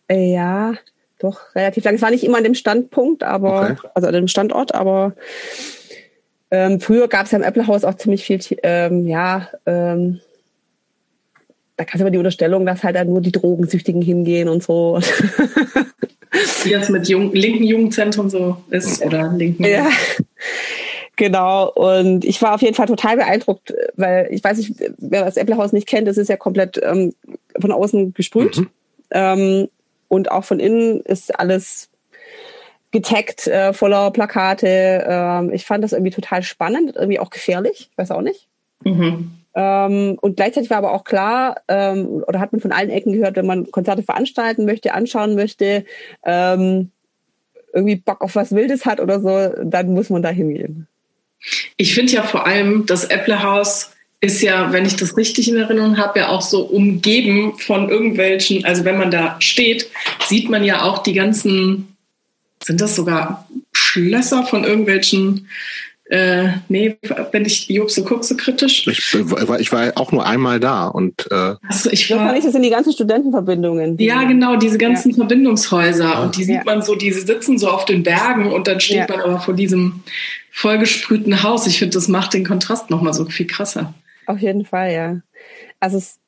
Äh, 0.09 0.33
ja, 0.33 0.75
doch 1.19 1.55
relativ 1.55 1.85
lange. 1.85 1.97
Es 1.97 2.03
war 2.03 2.11
nicht 2.11 2.25
immer 2.25 2.39
an 2.39 2.45
dem 2.45 2.55
Standpunkt, 2.55 3.23
aber 3.23 3.71
okay. 3.71 3.89
also 3.95 4.09
an 4.09 4.15
dem 4.15 4.29
Standort, 4.29 4.75
aber 4.75 5.15
ähm, 6.51 6.81
früher 6.81 7.09
gab 7.09 7.27
es 7.27 7.33
ja 7.33 7.39
im 7.39 7.45
Apple-Haus 7.45 7.85
auch 7.85 7.95
ziemlich 7.95 8.25
viel, 8.25 8.41
ähm, 8.63 9.07
ja, 9.07 9.49
ähm, 9.67 10.21
da 11.77 11.85
kannst 11.85 12.01
du 12.01 12.05
immer 12.05 12.11
die 12.11 12.19
Unterstellung, 12.19 12.67
dass 12.67 12.85
halt 12.85 12.97
dann 12.97 13.09
nur 13.09 13.21
die 13.21 13.33
Drogensüchtigen 13.33 14.03
hingehen 14.03 14.49
und 14.49 14.63
so. 14.63 15.01
Wie 16.65 16.71
das 16.71 16.89
mit 16.89 17.09
Jung, 17.09 17.33
linken 17.33 17.65
Jugendzentren 17.65 18.29
so 18.31 18.57
ist 18.71 19.05
oder 19.05 19.33
linken. 19.33 19.65
Ja. 19.65 19.89
Genau, 21.17 21.71
und 21.71 22.25
ich 22.25 22.43
war 22.43 22.55
auf 22.55 22.63
jeden 22.63 22.75
Fall 22.75 22.89
total 22.89 23.17
beeindruckt, 23.17 23.73
weil 23.95 24.27
ich 24.33 24.43
weiß 24.43 24.59
nicht, 24.59 24.73
wer 24.99 25.25
das 25.25 25.37
Äpplehaus 25.37 25.73
nicht 25.73 25.87
kennt, 25.87 26.09
das 26.09 26.17
ist 26.17 26.27
ja 26.29 26.37
komplett 26.37 26.81
ähm, 26.83 27.15
von 27.61 27.71
außen 27.71 28.15
gesprüht. 28.15 28.59
Mhm. 28.59 28.69
Ähm, 29.13 29.69
und 30.09 30.33
auch 30.33 30.45
von 30.45 30.59
innen 30.59 31.03
ist 31.03 31.39
alles 31.39 31.89
getaggt, 32.91 33.47
äh, 33.47 33.73
voller 33.73 34.11
Plakate. 34.11 35.05
Ähm, 35.07 35.53
ich 35.53 35.65
fand 35.65 35.85
das 35.85 35.93
irgendwie 35.93 36.11
total 36.11 36.43
spannend, 36.43 36.97
irgendwie 36.97 37.21
auch 37.21 37.31
gefährlich, 37.31 37.91
weiß 37.95 38.11
auch 38.11 38.21
nicht. 38.21 38.49
Mhm. 38.83 39.31
Ähm, 39.55 40.19
und 40.21 40.37
gleichzeitig 40.37 40.71
war 40.71 40.79
aber 40.79 40.93
auch 40.93 41.05
klar, 41.05 41.57
ähm, 41.69 42.25
oder 42.27 42.41
hat 42.41 42.53
man 42.53 42.61
von 42.61 42.73
allen 42.73 42.91
Ecken 42.91 43.13
gehört, 43.13 43.37
wenn 43.37 43.47
man 43.47 43.71
Konzerte 43.71 44.03
veranstalten 44.03 44.65
möchte, 44.65 44.95
anschauen 44.95 45.35
möchte, 45.37 45.85
ähm, 46.25 46.91
irgendwie 47.73 47.97
Bock 47.97 48.21
auf 48.21 48.37
was 48.37 48.53
Wildes 48.53 48.85
hat 48.85 49.01
oder 49.01 49.21
so, 49.21 49.65
dann 49.65 49.93
muss 49.95 50.11
man 50.11 50.23
da 50.23 50.31
hingehen. 50.31 50.87
Ich 51.77 51.95
finde 51.95 52.13
ja 52.13 52.23
vor 52.23 52.47
allem, 52.47 52.87
das 52.87 53.05
Äpplehaus 53.05 53.91
ist 54.21 54.41
ja, 54.41 54.73
wenn 54.73 54.87
ich 54.87 54.97
das 54.97 55.17
richtig 55.17 55.49
in 55.49 55.57
Erinnerung 55.57 55.99
habe, 55.99 56.21
ja 56.21 56.29
auch 56.31 56.41
so 56.41 56.63
umgeben 56.63 57.59
von 57.59 57.91
irgendwelchen, 57.91 58.65
also 58.65 58.85
wenn 58.85 58.97
man 58.97 59.11
da 59.11 59.37
steht, 59.41 59.91
sieht 60.27 60.49
man 60.49 60.65
ja 60.65 60.83
auch 60.83 61.03
die 61.03 61.13
ganzen, 61.13 61.97
sind 62.63 62.81
das 62.81 62.97
sogar 62.97 63.47
Schlösser 63.73 64.45
von 64.47 64.65
irgendwelchen 64.65 65.49
äh, 66.07 66.49
nee, 66.69 66.99
wenn 67.33 67.47
ich 67.47 67.69
Job 67.69 67.91
so 67.91 68.05
gucke, 68.05 68.23
so 68.25 68.37
kritisch. 68.37 68.87
Ich, 68.87 69.15
ich 69.59 69.73
war 69.73 69.93
auch 69.97 70.13
nur 70.13 70.27
einmal 70.27 70.61
da 70.61 70.87
und 70.89 71.27
äh 71.31 71.55
also 71.67 71.91
ich 71.91 72.11
war 72.11 72.33
nicht, 72.33 72.45
das 72.45 72.53
sind 72.53 72.63
die 72.63 72.71
ganzen 72.71 72.93
Studentenverbindungen. 72.93 73.97
Die 73.97 74.05
ja, 74.05 74.25
genau, 74.25 74.57
diese 74.57 74.77
ganzen 74.77 75.11
ja. 75.11 75.17
Verbindungshäuser. 75.17 76.05
Ja. 76.05 76.23
Und 76.23 76.37
die 76.37 76.45
sieht 76.45 76.57
ja. 76.57 76.65
man 76.65 76.83
so, 76.83 76.95
die 76.95 77.11
sitzen 77.11 77.59
so 77.59 77.71
auf 77.71 77.87
den 77.87 78.03
Bergen 78.03 78.53
und 78.53 78.69
dann 78.69 78.81
steht 78.81 79.09
man 79.09 79.21
aber 79.21 79.41
vor 79.41 79.55
diesem 79.55 80.03
vollgesprühten 80.51 81.43
Haus. 81.43 81.67
Ich 81.67 81.79
finde, 81.79 81.95
das 81.95 82.09
macht 82.09 82.35
den 82.35 82.45
Kontrast 82.45 82.91
nochmal 82.91 83.15
so 83.15 83.25
viel 83.25 83.47
krasser. 83.47 83.95
Auf 84.27 84.39
jeden 84.39 84.67
Fall, 84.67 84.93
ja. 84.93 85.21
Also 85.81 85.99
es, 85.99 86.19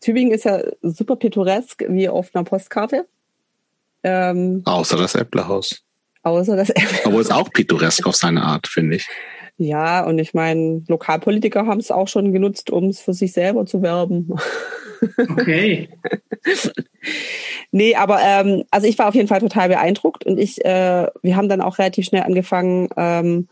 Tübingen 0.00 0.32
ist 0.32 0.44
ja 0.44 0.62
super 0.82 1.16
pittoresk, 1.16 1.84
wie 1.88 2.08
auf 2.08 2.30
einer 2.34 2.44
Postkarte. 2.44 3.06
Ähm, 4.04 4.62
Außer 4.64 4.96
das 4.96 5.14
Äpplehaus. 5.16 5.83
Außer 6.24 6.56
das 6.56 6.72
Obwohl 7.04 7.20
es 7.20 7.30
auch 7.30 7.50
pittoresk 7.52 8.06
auf 8.06 8.16
seine 8.16 8.42
Art, 8.42 8.66
finde 8.66 8.96
ich. 8.96 9.06
Ja, 9.56 10.04
und 10.04 10.18
ich 10.18 10.34
meine, 10.34 10.82
Lokalpolitiker 10.88 11.66
haben 11.66 11.78
es 11.78 11.92
auch 11.92 12.08
schon 12.08 12.32
genutzt, 12.32 12.70
um 12.70 12.88
es 12.88 13.00
für 13.00 13.12
sich 13.12 13.32
selber 13.32 13.66
zu 13.66 13.82
werben. 13.82 14.34
Okay. 15.18 15.90
nee, 17.72 17.94
aber 17.94 18.18
ähm, 18.22 18.64
also 18.70 18.86
ich 18.86 18.98
war 18.98 19.08
auf 19.08 19.14
jeden 19.14 19.28
Fall 19.28 19.40
total 19.40 19.68
beeindruckt 19.68 20.24
und 20.24 20.38
ich, 20.38 20.64
äh, 20.64 21.08
wir 21.20 21.36
haben 21.36 21.50
dann 21.50 21.60
auch 21.60 21.78
relativ 21.78 22.06
schnell 22.06 22.22
angefangen, 22.22 22.88
ähm, 22.96 23.48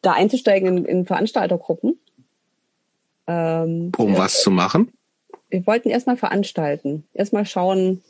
da 0.00 0.12
einzusteigen 0.12 0.76
in, 0.76 0.84
in 0.84 1.06
Veranstaltergruppen. 1.06 1.98
Ähm, 3.26 3.90
um 3.96 4.16
was 4.16 4.42
zu 4.42 4.52
machen? 4.52 4.92
Wir 5.50 5.66
wollten 5.66 5.90
erstmal 5.90 6.16
veranstalten, 6.16 7.04
erstmal 7.14 7.44
schauen, 7.44 8.00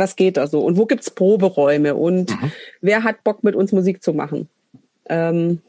was 0.00 0.16
geht 0.16 0.36
da 0.36 0.48
so 0.48 0.60
und 0.60 0.76
wo 0.76 0.86
gibt's 0.86 1.10
Proberäume 1.10 1.94
und 1.94 2.30
mhm. 2.30 2.52
wer 2.80 3.04
hat 3.04 3.22
Bock 3.22 3.44
mit 3.44 3.54
uns 3.54 3.70
Musik 3.70 4.02
zu 4.02 4.12
machen. 4.12 4.48
Ähm, 5.08 5.60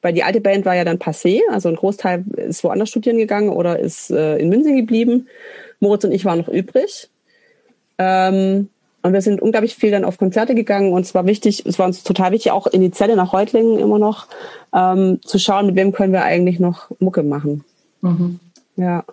weil 0.00 0.14
die 0.14 0.22
alte 0.22 0.40
Band 0.40 0.64
war 0.64 0.74
ja 0.74 0.84
dann 0.84 0.98
passé, 0.98 1.40
also 1.50 1.68
ein 1.68 1.76
Großteil 1.76 2.24
ist 2.36 2.64
woanders 2.64 2.88
studieren 2.88 3.18
gegangen 3.18 3.50
oder 3.50 3.78
ist 3.78 4.10
äh, 4.10 4.38
in 4.38 4.48
München 4.48 4.76
geblieben. 4.76 5.28
Moritz 5.80 6.04
und 6.04 6.12
ich 6.12 6.24
waren 6.24 6.38
noch 6.38 6.48
übrig. 6.48 7.08
Ähm, 7.98 8.68
und 9.02 9.12
wir 9.12 9.20
sind 9.20 9.42
unglaublich 9.42 9.74
viel 9.74 9.90
dann 9.90 10.04
auf 10.04 10.16
Konzerte 10.16 10.54
gegangen 10.54 10.92
und 10.92 11.02
es 11.02 11.14
war 11.14 11.26
wichtig, 11.26 11.66
es 11.66 11.78
war 11.78 11.86
uns 11.86 12.04
total 12.04 12.30
wichtig, 12.30 12.52
auch 12.52 12.68
in 12.68 12.80
die 12.80 12.92
Zelle 12.92 13.16
nach 13.16 13.32
Reutlingen 13.32 13.78
immer 13.78 13.98
noch, 13.98 14.28
ähm, 14.72 15.20
zu 15.22 15.38
schauen, 15.38 15.66
mit 15.66 15.76
wem 15.76 15.92
können 15.92 16.12
wir 16.12 16.22
eigentlich 16.22 16.60
noch 16.60 16.90
Mucke 17.00 17.24
machen. 17.24 17.64
Mhm. 18.00 18.38
Ja. 18.76 19.04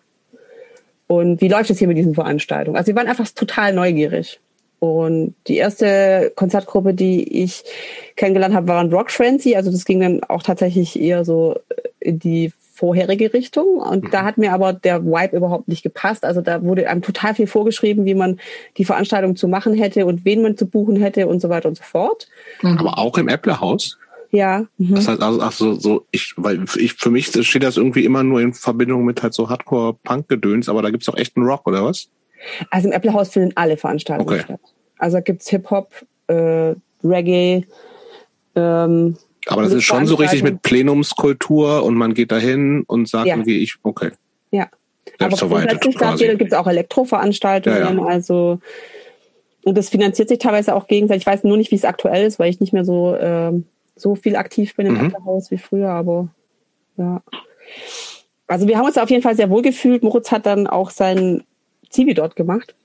Und 1.08 1.42
wie 1.42 1.48
läuft 1.48 1.72
es 1.72 1.80
hier 1.80 1.88
mit 1.88 1.98
diesen 1.98 2.14
Veranstaltungen? 2.14 2.78
Also 2.78 2.90
wir 2.90 2.96
waren 2.96 3.08
einfach 3.08 3.28
total 3.30 3.74
neugierig. 3.74 4.40
Und 4.80 5.36
die 5.48 5.58
erste 5.58 6.32
Konzertgruppe, 6.36 6.94
die 6.94 7.44
ich 7.44 7.64
kennengelernt 8.16 8.56
habe, 8.56 8.68
waren 8.70 8.92
Rock 8.92 9.12
Frenzy. 9.12 9.56
Also 9.56 9.72
das 9.72 9.86
ging 9.86 10.00
dann 10.00 10.24
auch 10.24 10.42
tatsächlich 10.42 11.00
eher 11.00 11.26
so 11.26 11.60
in 12.00 12.20
die 12.20 12.54
vorherige 12.74 13.34
Richtung. 13.34 13.78
Und 13.78 14.06
mhm. 14.06 14.12
da 14.12 14.24
hat 14.24 14.38
mir 14.38 14.54
aber 14.54 14.72
der 14.72 15.04
Vibe 15.04 15.36
überhaupt 15.36 15.68
nicht 15.68 15.84
gepasst. 15.84 16.24
Also 16.24 16.40
da 16.40 16.64
wurde 16.64 16.90
einem 16.90 17.02
total 17.02 17.36
viel 17.36 17.48
vorgeschrieben, 17.48 18.06
wie 18.06 18.16
man 18.16 18.40
die 18.78 18.86
Veranstaltung 18.86 19.36
zu 19.36 19.50
machen 19.50 19.74
hätte 19.74 20.06
und 20.06 20.24
wen 20.24 20.42
man 20.42 20.56
zu 20.56 20.66
buchen 20.66 20.96
hätte 20.96 21.28
und 21.28 21.42
so 21.42 21.50
weiter 21.50 21.68
und 21.68 21.76
so 21.76 21.84
fort. 21.84 22.30
Mhm. 22.62 22.78
Aber 22.78 22.98
auch 22.98 23.18
im 23.18 23.28
Äpplehaus? 23.28 23.98
Ja. 24.32 24.66
Mhm. 24.78 24.96
Das 24.96 25.10
heißt 25.10 25.22
also, 25.22 25.42
also 25.42 25.74
so, 25.74 26.06
ich, 26.12 26.34
weil 26.38 26.64
ich 26.78 26.94
für 26.94 27.10
mich 27.10 27.28
steht 27.28 27.64
das 27.64 27.76
irgendwie 27.76 28.06
immer 28.06 28.24
nur 28.24 28.40
in 28.40 28.54
Verbindung 28.54 29.04
mit 29.04 29.24
halt 29.24 29.34
so 29.34 29.50
Hardcore-Punk-Gedöns, 29.50 30.70
aber 30.70 30.82
da 30.82 30.90
gibt's 30.90 31.10
auch 31.10 31.18
echten 31.18 31.42
Rock, 31.42 31.68
oder 31.68 31.84
was? 31.84 32.10
Also 32.70 32.88
im 32.88 32.94
Apple-Haus 32.94 33.30
finden 33.30 33.52
alle 33.56 33.78
Veranstaltungen 33.78 34.30
okay. 34.30 34.44
statt. 34.44 34.60
Also 34.98 35.18
da 35.18 35.22
gibt's 35.22 35.50
Hip-Hop, 35.50 35.94
äh, 36.28 36.76
Reggae. 37.04 37.66
Ähm, 38.56 39.18
Aber 39.48 39.64
das 39.64 39.74
ist 39.74 39.84
schon 39.84 40.06
so 40.08 40.16
richtig 40.16 40.44
mit 40.44 40.62
Plenumskultur 40.62 41.84
und 41.84 41.96
man 41.96 42.14
geht 42.14 42.32
dahin 42.32 42.84
und 42.88 43.08
sagt 43.08 43.28
ja. 43.28 43.36
irgendwie, 43.36 43.60
ich, 43.60 43.76
okay. 43.84 44.12
Ja. 44.52 44.68
Aber 45.20 45.36
grundsätzlich 45.36 46.38
gibt 46.38 46.54
es 46.54 46.58
auch 46.58 46.68
Elektroveranstaltungen, 46.68 47.78
ja, 47.80 47.94
ja. 47.94 48.06
also 48.06 48.60
und 49.64 49.78
das 49.78 49.90
finanziert 49.90 50.30
sich 50.30 50.40
teilweise 50.40 50.74
auch 50.76 50.88
gegenseitig. 50.88 51.24
Ich 51.24 51.28
weiß 51.28 51.44
nur 51.44 51.58
nicht, 51.58 51.72
wie 51.72 51.76
es 51.76 51.86
aktuell 51.86 52.26
ist, 52.26 52.40
weil 52.40 52.50
ich 52.50 52.60
nicht 52.60 52.74
mehr 52.74 52.86
so, 52.86 53.14
äh, 53.14 53.52
so 53.96 54.16
viel 54.16 54.36
aktiv 54.36 54.76
bin 54.76 54.88
im 54.88 54.94
mhm. 54.96 55.26
Haus 55.26 55.52
wie 55.52 55.58
früher, 55.58 55.90
aber 55.90 56.30
ja. 56.98 57.22
Also 58.48 58.68
wir 58.68 58.78
haben 58.78 58.86
uns 58.86 58.98
auf 58.98 59.10
jeden 59.10 59.22
Fall 59.22 59.36
sehr 59.36 59.50
wohl 59.50 59.62
gefühlt. 59.62 60.02
Moritz 60.02 60.32
hat 60.32 60.46
dann 60.46 60.66
auch 60.66 60.90
sein 60.90 61.44
Zivi 61.90 62.14
dort 62.14 62.36
gemacht. 62.36 62.76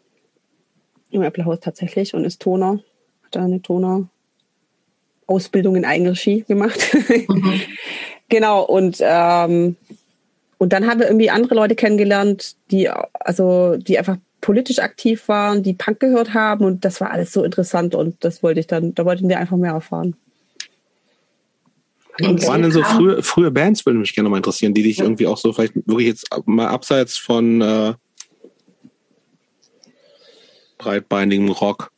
Im 1.11 1.23
Apple 1.23 1.59
tatsächlich 1.61 2.15
und 2.15 2.25
ist 2.25 2.41
Toner. 2.41 2.81
Hat 3.25 3.37
eine 3.37 3.61
Toner-Ausbildung 3.63 5.77
in 5.77 5.85
Eigenregie 5.85 6.43
gemacht. 6.43 6.81
Mhm. 7.29 7.61
genau, 8.29 8.63
und 8.63 8.97
ähm, 9.01 9.77
und 10.59 10.73
dann 10.73 10.87
haben 10.87 11.01
wir 11.01 11.07
irgendwie 11.07 11.31
andere 11.31 11.55
Leute 11.55 11.75
kennengelernt, 11.75 12.57
die 12.71 12.89
also 12.89 13.77
die 13.77 13.99
einfach 13.99 14.17
politisch 14.41 14.79
aktiv 14.79 15.29
waren, 15.29 15.63
die 15.63 15.75
Punk 15.75 16.01
gehört 16.01 16.35
haben 16.35 16.65
und 16.65 16.85
das 16.85 17.01
war 17.01 17.11
alles 17.11 17.33
so 17.33 17.45
interessant 17.45 17.95
und 17.95 18.25
das 18.25 18.43
wollte 18.43 18.61
ich 18.61 18.67
dann, 18.67 18.95
da 18.95 19.05
wollten 19.05 19.29
wir 19.29 19.39
einfach 19.39 19.57
mehr 19.57 19.73
erfahren. 19.73 20.17
Und 22.21 22.47
waren 22.47 22.63
denn 22.63 22.71
so 22.71 22.83
frühe, 22.83 23.23
frühe 23.23 23.51
Bands, 23.51 23.85
würde 23.85 23.99
mich 23.99 24.15
gerne 24.15 24.29
mal 24.29 24.37
interessieren, 24.37 24.75
die 24.75 24.83
dich 24.83 25.01
irgendwie 25.01 25.27
auch 25.27 25.39
so 25.39 25.53
vielleicht 25.53 25.75
wirklich 25.75 26.09
jetzt 26.09 26.29
mal 26.45 26.69
abseits 26.69 27.17
von 27.17 27.61
äh, 27.61 27.95
breitbeinigem 30.79 31.51
Rock. 31.51 31.91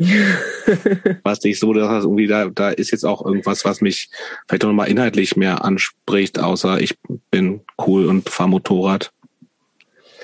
was 1.24 1.40
dich 1.40 1.58
so, 1.58 1.74
dass 1.74 2.04
irgendwie 2.04 2.26
da, 2.26 2.48
da 2.48 2.70
ist 2.70 2.90
jetzt 2.90 3.04
auch 3.04 3.24
irgendwas, 3.24 3.66
was 3.66 3.82
mich 3.82 4.08
vielleicht 4.48 4.62
noch 4.62 4.72
mal 4.72 4.86
inhaltlich 4.86 5.36
mehr 5.36 5.62
anspricht, 5.62 6.38
außer 6.38 6.80
ich 6.80 6.96
bin 7.30 7.60
cool 7.86 8.06
und 8.06 8.30
fahr 8.30 8.48
Motorrad. 8.48 9.12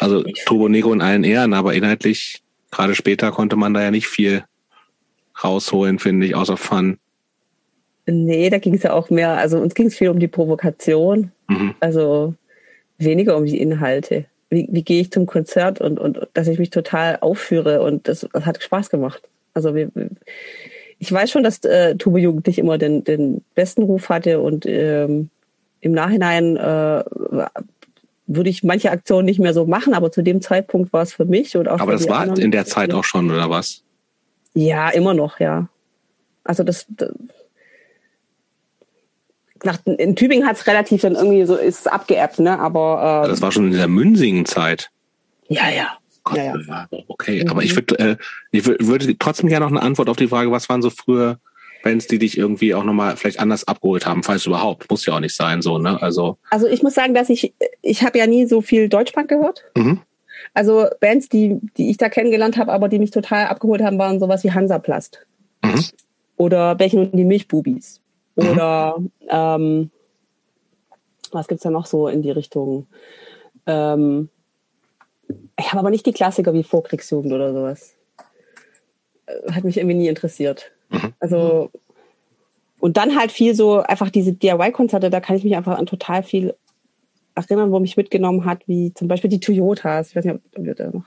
Also 0.01 0.25
Turbo 0.47 0.69
Negro 0.69 0.93
in 0.93 1.03
allen 1.03 1.25
Ehren, 1.25 1.53
aber 1.53 1.75
inhaltlich, 1.75 2.43
gerade 2.71 2.95
später 2.95 3.33
konnte 3.33 3.57
man 3.57 3.75
da 3.75 3.83
ja 3.83 3.91
nicht 3.91 4.09
viel 4.09 4.45
rausholen, 5.43 5.99
finde 5.99 6.27
ich, 6.27 6.35
außer 6.35 6.57
Fun. 6.57 6.99
Nee, 8.07 8.49
da 8.51 8.59
ging 8.59 8.75
es 8.75 8.83
ja 8.83 8.93
auch 8.93 9.11
mehr, 9.11 9.37
also 9.37 9.59
uns 9.59 9.75
ging 9.75 9.89
es 9.89 9.97
viel 9.97 10.09
um 10.09 10.21
die 10.21 10.29
Provokation, 10.29 11.33
mhm. 11.49 11.75
also 11.81 12.35
weniger 12.99 13.37
um 13.37 13.45
die 13.45 13.61
Inhalte. 13.61 14.27
Wie, 14.49 14.69
wie 14.71 14.83
gehe 14.83 15.01
ich 15.01 15.11
zum 15.11 15.27
Konzert 15.27 15.81
und, 15.81 15.99
und 15.99 16.29
dass 16.35 16.47
ich 16.47 16.59
mich 16.59 16.71
total 16.71 17.19
aufführe 17.21 17.83
und 17.83 18.07
das, 18.07 18.27
das 18.33 18.47
hat 18.47 18.63
Spaß 18.63 18.91
gemacht. 18.91 19.23
Also 19.55 19.75
wir, 19.75 19.91
ich 20.99 21.11
weiß 21.11 21.31
schon, 21.31 21.43
dass 21.43 21.65
äh, 21.65 21.97
Tube 21.97 22.19
Jugend 22.19 22.47
nicht 22.47 22.59
immer 22.59 22.79
den, 22.79 23.03
den 23.03 23.43
besten 23.55 23.83
Ruf 23.83 24.09
hatte 24.09 24.41
und 24.41 24.65
ähm, 24.67 25.31
im 25.81 25.93
Nachhinein 25.93 26.57
äh, 26.57 27.05
würde 28.27 28.51
ich 28.51 28.65
manche 28.65 28.91
Aktionen 28.91 29.25
nicht 29.25 29.39
mehr 29.39 29.55
so 29.55 29.67
machen, 29.67 29.95
aber 29.95 30.11
zu 30.11 30.23
dem 30.23 30.41
Zeitpunkt 30.41 30.93
war 30.93 31.03
es 31.03 31.13
für 31.13 31.25
mich 31.25 31.57
und 31.57 31.69
auch 31.69 31.81
Aber 31.81 31.93
das 31.93 32.09
war 32.09 32.39
in 32.39 32.51
der 32.51 32.67
Zeit 32.67 32.93
auch 32.93 33.05
schon, 33.05 33.31
oder 33.31 33.51
was? 33.51 33.83
Ja, 34.55 34.91
immer 34.91 35.15
noch, 35.15 35.39
ja. 35.39 35.69
Also 36.45 36.63
das, 36.63 36.87
das 36.89 37.11
nach, 39.65 39.79
in 39.87 40.17
Tübingen 40.17 40.47
hat 40.47 40.57
es 40.57 40.67
relativ 40.67 41.03
dann 41.03 41.15
irgendwie 41.15 41.45
so 41.45 41.57
ist 41.57 41.91
abgeebbt, 41.91 42.39
ne? 42.39 42.59
Aber 42.59 43.23
äh, 43.25 43.29
das 43.29 43.43
war 43.43 43.53
schon 43.53 43.67
in 43.67 43.77
der 43.77 43.89
Münsingen-Zeit. 43.89 44.91
Ja, 45.49 45.69
ja. 45.71 45.99
Gott, 46.25 46.39
ja, 46.39 46.57
ja. 46.57 46.89
Okay, 47.09 47.45
mhm. 47.45 47.51
aber 47.51 47.63
ich 47.63 47.75
würde, 47.75 47.99
äh, 47.99 48.17
ich 48.51 48.67
würde 48.67 49.17
trotzdem 49.19 49.49
gerne 49.49 49.65
noch 49.65 49.73
eine 49.73 49.83
Antwort 49.83 50.09
auf 50.09 50.17
die 50.17 50.29
Frage, 50.29 50.51
was 50.51 50.69
waren 50.69 50.83
so 50.83 50.91
früher 50.91 51.39
Bands, 51.85 52.09
die 52.09 52.19
dich 52.19 52.37
irgendwie 52.37 52.75
auch 52.75 52.83
nochmal 52.83 53.17
vielleicht 53.17 53.39
anders 53.39 53.69
abgeholt 53.69 54.07
haben, 54.07 54.25
falls 54.25 54.45
überhaupt. 54.45 54.91
Muss 54.91 55.07
ja 55.07 55.15
auch 55.15 55.21
nicht 55.21 55.37
sein, 55.37 55.63
so, 55.63 55.79
ne? 55.79 56.03
Also. 56.03 56.37
Also 56.51 56.67
ich 56.67 56.83
muss 56.83 56.95
sagen, 56.95 57.15
dass 57.15 57.29
ich, 57.29 57.55
ich 57.81 58.03
habe 58.03 58.19
ja 58.19 58.27
nie 58.27 58.47
so 58.47 58.61
viel 58.61 58.89
Deutschpunk 58.89 59.29
gehört. 59.29 59.65
Mhm. 59.77 60.01
Also 60.53 60.87
Bands, 61.01 61.29
die, 61.29 61.61
die 61.77 61.91
ich 61.91 61.97
da 61.97 62.09
kennengelernt 62.09 62.57
habe, 62.57 62.73
aber 62.73 62.89
die 62.89 62.99
mich 62.99 63.13
total 63.13 63.47
abgeholt 63.47 63.83
haben, 63.83 63.99
waren 63.99 64.19
sowas 64.19 64.43
wie 64.43 64.53
Hansaplast. 64.53 65.27
Mhm. 65.65 65.85
Oder 66.37 66.75
Bächen 66.75 66.99
und 67.01 67.13
die 67.13 67.25
Milchbubis. 67.25 68.01
Mhm. 68.37 68.49
Oder 68.49 68.97
ähm, 69.29 69.91
was 71.33 71.49
gibt's 71.49 71.65
da 71.65 71.71
noch 71.71 71.87
so 71.87 72.09
in 72.09 72.23
die 72.23 72.31
Richtung? 72.31 72.87
Ähm, 73.67 74.29
ich 75.59 75.69
habe 75.73 75.81
aber 75.81 75.91
nicht 75.91 76.07
die 76.07 76.13
Klassiker 76.13 76.55
wie 76.55 76.63
Vorkriegsjugend 76.63 77.33
oder 77.33 77.53
sowas. 77.53 77.95
Äh, 79.27 79.53
hat 79.53 79.65
mich 79.65 79.79
irgendwie 79.79 79.97
nie 79.97 80.09
interessiert. 80.09 80.71
Mhm. 80.91 81.15
Also 81.19 81.71
und 82.79 82.97
dann 82.97 83.19
halt 83.19 83.33
viel 83.33 83.55
so 83.55 83.79
einfach 83.79 84.11
diese 84.11 84.33
DIY-Konzerte, 84.33 85.11
da 85.11 85.21
kann 85.21 85.37
ich 85.37 85.45
mich 85.45 85.57
einfach 85.57 85.79
an 85.79 85.87
total 85.87 86.23
viel 86.23 86.55
erinnern, 87.35 87.73
wo 87.73 87.81
mich 87.81 87.97
mitgenommen 87.97 88.45
hat, 88.45 88.67
wie 88.69 88.93
zum 88.95 89.09
Beispiel 89.09 89.31
die 89.31 89.41
Toyotas. 89.41 90.11
Ich 90.11 90.17
weiß 90.17 90.25
nicht, 90.25 90.35
ob 90.35 90.65
wir 90.65 90.75
da 90.75 90.91
noch 90.91 91.05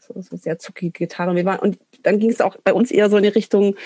so, 0.00 0.20
so 0.20 0.36
sehr 0.36 0.58
zuckige 0.58 0.90
Gitarren. 0.90 1.36
Wir 1.36 1.44
waren, 1.44 1.60
und 1.60 1.78
dann 2.02 2.18
ging 2.18 2.30
es 2.30 2.40
auch 2.40 2.56
bei 2.62 2.72
uns 2.72 2.90
eher 2.90 3.08
so 3.08 3.16
in 3.16 3.22
die 3.22 3.30
Richtung, 3.30 3.76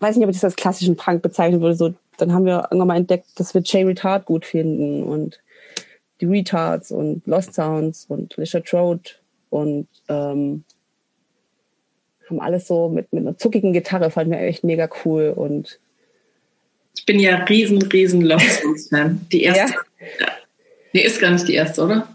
weiß 0.00 0.16
nicht, 0.16 0.24
ob 0.24 0.30
ich 0.30 0.36
das 0.36 0.44
als 0.44 0.56
klassischen 0.56 0.96
Punk 0.96 1.22
bezeichnen 1.22 1.60
würde. 1.60 1.76
So, 1.76 1.94
dann 2.18 2.32
haben 2.32 2.46
wir 2.46 2.68
irgendwann 2.70 2.88
mal 2.88 2.96
entdeckt, 2.96 3.26
dass 3.36 3.54
wir 3.54 3.62
Jay 3.64 3.84
Retard 3.84 4.26
gut 4.26 4.44
finden 4.44 5.02
und 5.02 5.40
die 6.20 6.26
Retards 6.26 6.90
und 6.90 7.26
Lost 7.26 7.54
Sounds 7.54 8.06
und 8.08 8.36
Lisha 8.36 8.60
Trode 8.60 9.10
und 9.50 9.86
ähm, 10.08 10.64
haben 12.28 12.40
alles 12.40 12.66
so 12.66 12.88
mit, 12.88 13.12
mit 13.12 13.22
einer 13.22 13.38
zuckigen 13.38 13.72
Gitarre, 13.72 14.10
fanden 14.10 14.32
wir 14.32 14.40
echt 14.40 14.64
mega 14.64 14.88
cool 15.04 15.32
und 15.34 15.78
ich 16.96 17.04
bin 17.04 17.20
ja 17.20 17.36
riesen, 17.44 17.82
riesen 17.82 18.22
Lost 18.22 18.62
Sounds 18.62 18.88
Fan. 18.88 19.26
Die 19.30 19.42
erste, 19.42 19.74
ja? 20.18 20.28
nee, 20.92 21.02
ist 21.02 21.20
gar 21.20 21.30
nicht 21.30 21.46
die 21.46 21.54
erste, 21.54 21.84
oder? 21.84 22.08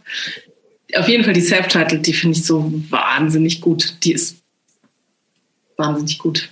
Auf 0.95 1.07
jeden 1.07 1.23
Fall 1.23 1.33
die 1.33 1.41
Self-Titled, 1.41 2.05
die 2.05 2.13
finde 2.13 2.37
ich 2.37 2.45
so 2.45 2.71
wahnsinnig 2.89 3.61
gut. 3.61 3.95
Die 4.03 4.13
ist 4.13 4.37
wahnsinnig 5.77 6.17
gut. 6.17 6.49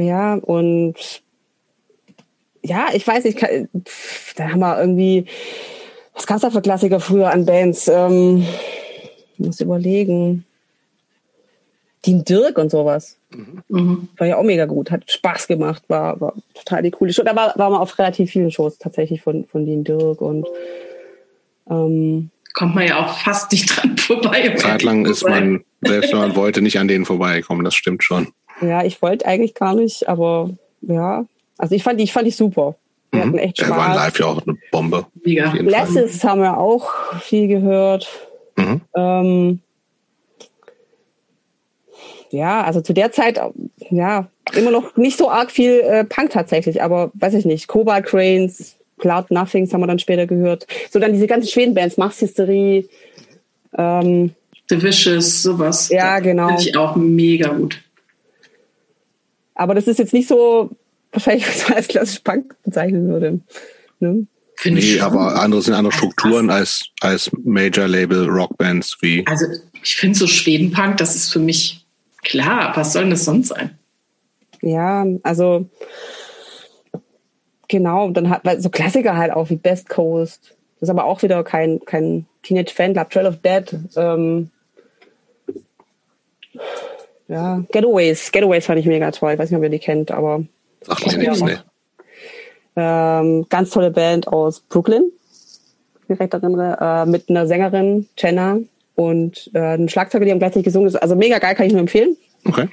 Ja, 0.00 0.34
und 0.34 1.22
ja, 2.62 2.88
ich 2.92 3.06
weiß, 3.06 3.24
ich 3.24 3.36
kann, 3.36 3.68
da 4.36 4.50
haben 4.50 4.60
wir 4.60 4.78
irgendwie, 4.78 5.26
was 6.14 6.26
gab 6.26 6.36
es 6.36 6.42
da 6.42 6.50
für 6.50 6.62
Klassiker 6.62 7.00
früher 7.00 7.30
an 7.30 7.46
Bands? 7.46 7.88
Ähm, 7.88 8.46
muss 9.38 9.60
überlegen. 9.60 10.44
Dean 12.04 12.24
Dirk 12.24 12.58
und 12.58 12.70
sowas. 12.70 13.18
Mhm. 13.68 14.08
War 14.16 14.26
ja 14.26 14.36
auch 14.36 14.42
mega 14.42 14.64
gut, 14.64 14.90
hat 14.90 15.10
Spaß 15.10 15.46
gemacht, 15.48 15.82
war, 15.88 16.20
war 16.20 16.34
total 16.54 16.82
die 16.82 16.90
coole 16.90 17.12
Show. 17.12 17.22
Da 17.22 17.36
war, 17.36 17.52
war 17.56 17.70
man 17.70 17.80
auf 17.80 17.98
relativ 17.98 18.30
vielen 18.30 18.50
Shows 18.50 18.78
tatsächlich 18.78 19.22
von, 19.22 19.46
von 19.46 19.66
Dean 19.66 19.84
Dirk 19.84 20.20
und 20.20 20.46
ähm, 21.68 22.30
kommt 22.54 22.74
man 22.74 22.86
ja 22.86 23.04
auch 23.04 23.18
fast 23.18 23.52
nicht 23.52 23.66
dran 23.66 23.96
vorbei. 23.96 24.54
Zeitlang 24.56 25.06
ist 25.06 25.22
man, 25.22 25.62
selbst 25.82 26.12
wenn 26.12 26.18
man 26.18 26.36
wollte, 26.36 26.62
nicht 26.62 26.78
an 26.78 26.88
denen 26.88 27.04
vorbeikommen, 27.04 27.64
das 27.64 27.74
stimmt 27.74 28.02
schon. 28.02 28.28
Ja, 28.60 28.84
ich 28.84 29.00
wollte 29.02 29.26
eigentlich 29.26 29.54
gar 29.54 29.74
nicht, 29.74 30.08
aber 30.08 30.50
ja. 30.82 31.24
Also 31.58 31.74
ich 31.74 31.82
fand 31.82 32.00
die, 32.00 32.04
ich 32.04 32.12
fand 32.12 32.26
die 32.26 32.32
super. 32.32 32.76
Wir 33.10 33.20
mhm. 33.20 33.28
hatten 33.28 33.38
echt 33.38 33.58
Spaß. 33.58 33.70
Er 33.70 33.76
war 33.76 33.94
live 33.94 34.18
ja 34.18 34.26
auch 34.26 34.46
eine 34.46 34.56
Bombe. 34.70 35.06
Mega. 35.24 35.50
Blesses 35.50 36.22
haben 36.24 36.40
wir 36.42 36.58
auch 36.58 36.90
viel 37.20 37.48
gehört. 37.48 38.08
Mhm. 38.56 38.80
Ähm, 38.94 39.60
ja, 42.30 42.62
also 42.62 42.80
zu 42.80 42.92
der 42.92 43.10
Zeit, 43.10 43.40
ja, 43.90 44.28
immer 44.54 44.70
noch 44.70 44.96
nicht 44.96 45.18
so 45.18 45.30
arg 45.30 45.50
viel 45.50 45.80
äh, 45.80 46.04
Punk 46.04 46.30
tatsächlich, 46.30 46.82
aber 46.82 47.10
weiß 47.14 47.34
ich 47.34 47.44
nicht, 47.44 47.66
Cobalt 47.66 48.06
Cranes, 48.06 48.76
Cloud 48.98 49.30
Nothings 49.30 49.72
haben 49.72 49.80
wir 49.80 49.86
dann 49.86 49.98
später 49.98 50.26
gehört. 50.26 50.66
So 50.90 50.98
dann 50.98 51.12
diese 51.12 51.26
ganzen 51.26 51.48
Schwedenbands, 51.48 51.96
Mass 51.96 52.20
Hysterie, 52.20 52.88
ähm, 53.76 54.34
The 54.68 54.80
Vicious, 54.80 55.42
sowas. 55.42 55.88
Ja, 55.88 56.20
genau. 56.20 56.46
Finde 56.46 56.62
ich 56.62 56.76
auch 56.76 56.94
mega 56.94 57.48
gut. 57.48 57.80
Aber 59.60 59.74
das 59.74 59.86
ist 59.86 59.98
jetzt 59.98 60.14
nicht 60.14 60.26
so, 60.26 60.70
wahrscheinlich, 61.12 61.46
was 61.48 61.68
man 61.68 61.76
als 61.76 61.88
klassisch 61.88 62.20
Punk 62.20 62.54
bezeichnen 62.64 63.08
würde. 63.08 63.40
Ne? 64.00 64.26
Finde 64.56 64.80
nee, 64.80 65.00
aber 65.00 65.40
andere 65.40 65.60
sind 65.60 65.74
andere 65.74 65.92
Strukturen 65.92 66.48
als, 66.48 66.86
als 67.00 67.30
Major-Label 67.44 68.26
Rockbands 68.26 68.96
wie. 69.02 69.22
Also 69.26 69.44
ich 69.82 69.96
finde 69.96 70.18
so 70.18 70.26
Schwedenpunk, 70.26 70.96
das 70.96 71.14
ist 71.14 71.30
für 71.30 71.40
mich 71.40 71.84
klar. 72.22 72.72
Was 72.74 72.94
soll 72.94 73.02
denn 73.02 73.10
das 73.10 73.26
sonst 73.26 73.48
sein? 73.48 73.78
Ja, 74.62 75.06
also 75.22 75.68
genau, 77.68 78.10
dann 78.10 78.30
hat 78.30 78.42
so 78.62 78.70
Klassiker 78.70 79.16
halt 79.16 79.32
auch 79.32 79.50
wie 79.50 79.56
Best 79.56 79.90
Coast. 79.90 80.56
Das 80.78 80.88
ist 80.88 80.90
aber 80.90 81.04
auch 81.04 81.22
wieder 81.22 81.44
kein, 81.44 81.80
kein 81.84 82.26
Teenage 82.42 82.72
Fan 82.74 82.94
Club, 82.94 83.10
Trail 83.10 83.26
of 83.26 83.36
Dead. 83.42 83.78
Ähm, 83.96 84.50
ja, 87.30 87.62
Getaways. 87.70 88.32
Getaways 88.32 88.66
fand 88.66 88.80
ich 88.80 88.86
mega 88.86 89.10
toll. 89.10 89.32
Ich 89.32 89.38
weiß 89.38 89.50
nicht, 89.50 89.56
ob 89.56 89.62
ihr 89.62 89.70
die 89.70 89.78
kennt, 89.78 90.10
aber. 90.10 90.44
Sagt 90.82 91.06
mir 91.06 91.18
nichts, 91.18 91.42
ne. 91.42 91.62
Ähm, 92.76 93.46
ganz 93.48 93.70
tolle 93.70 93.90
Band 93.90 94.28
aus 94.28 94.60
Brooklyn, 94.60 95.10
recht 96.08 96.32
erinnere, 96.32 96.78
äh, 96.80 97.06
mit 97.08 97.28
einer 97.28 97.46
Sängerin, 97.46 98.08
Jenna, 98.16 98.58
und 98.94 99.50
äh, 99.54 99.58
einem 99.58 99.88
Schlagzeuger, 99.88 100.24
die 100.24 100.30
haben 100.30 100.38
gleichzeitig 100.38 100.64
gesungen. 100.64 100.94
Also 100.96 101.16
mega 101.16 101.38
geil, 101.38 101.54
kann 101.54 101.66
ich 101.66 101.72
nur 101.72 101.80
empfehlen. 101.80 102.16
Okay. 102.44 102.68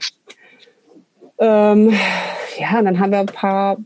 Ähm, 1.40 1.94
ja, 2.60 2.80
und 2.80 2.86
dann 2.86 3.00
haben 3.00 3.12
wir 3.12 3.20
ein 3.20 3.26
paar, 3.28 3.78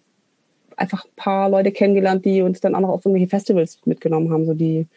einfach 0.76 1.06
ein 1.06 1.16
paar 1.16 1.50
Leute 1.50 1.72
kennengelernt, 1.72 2.26
die 2.26 2.42
uns 2.42 2.62
dann 2.62 2.76
auch 2.76 2.80
noch 2.82 2.90
auf 2.90 3.06
irgendwelche 3.06 3.30
Festivals 3.30 3.80
mitgenommen 3.86 4.32
haben, 4.32 4.46
so 4.46 4.54
die, 4.54 4.88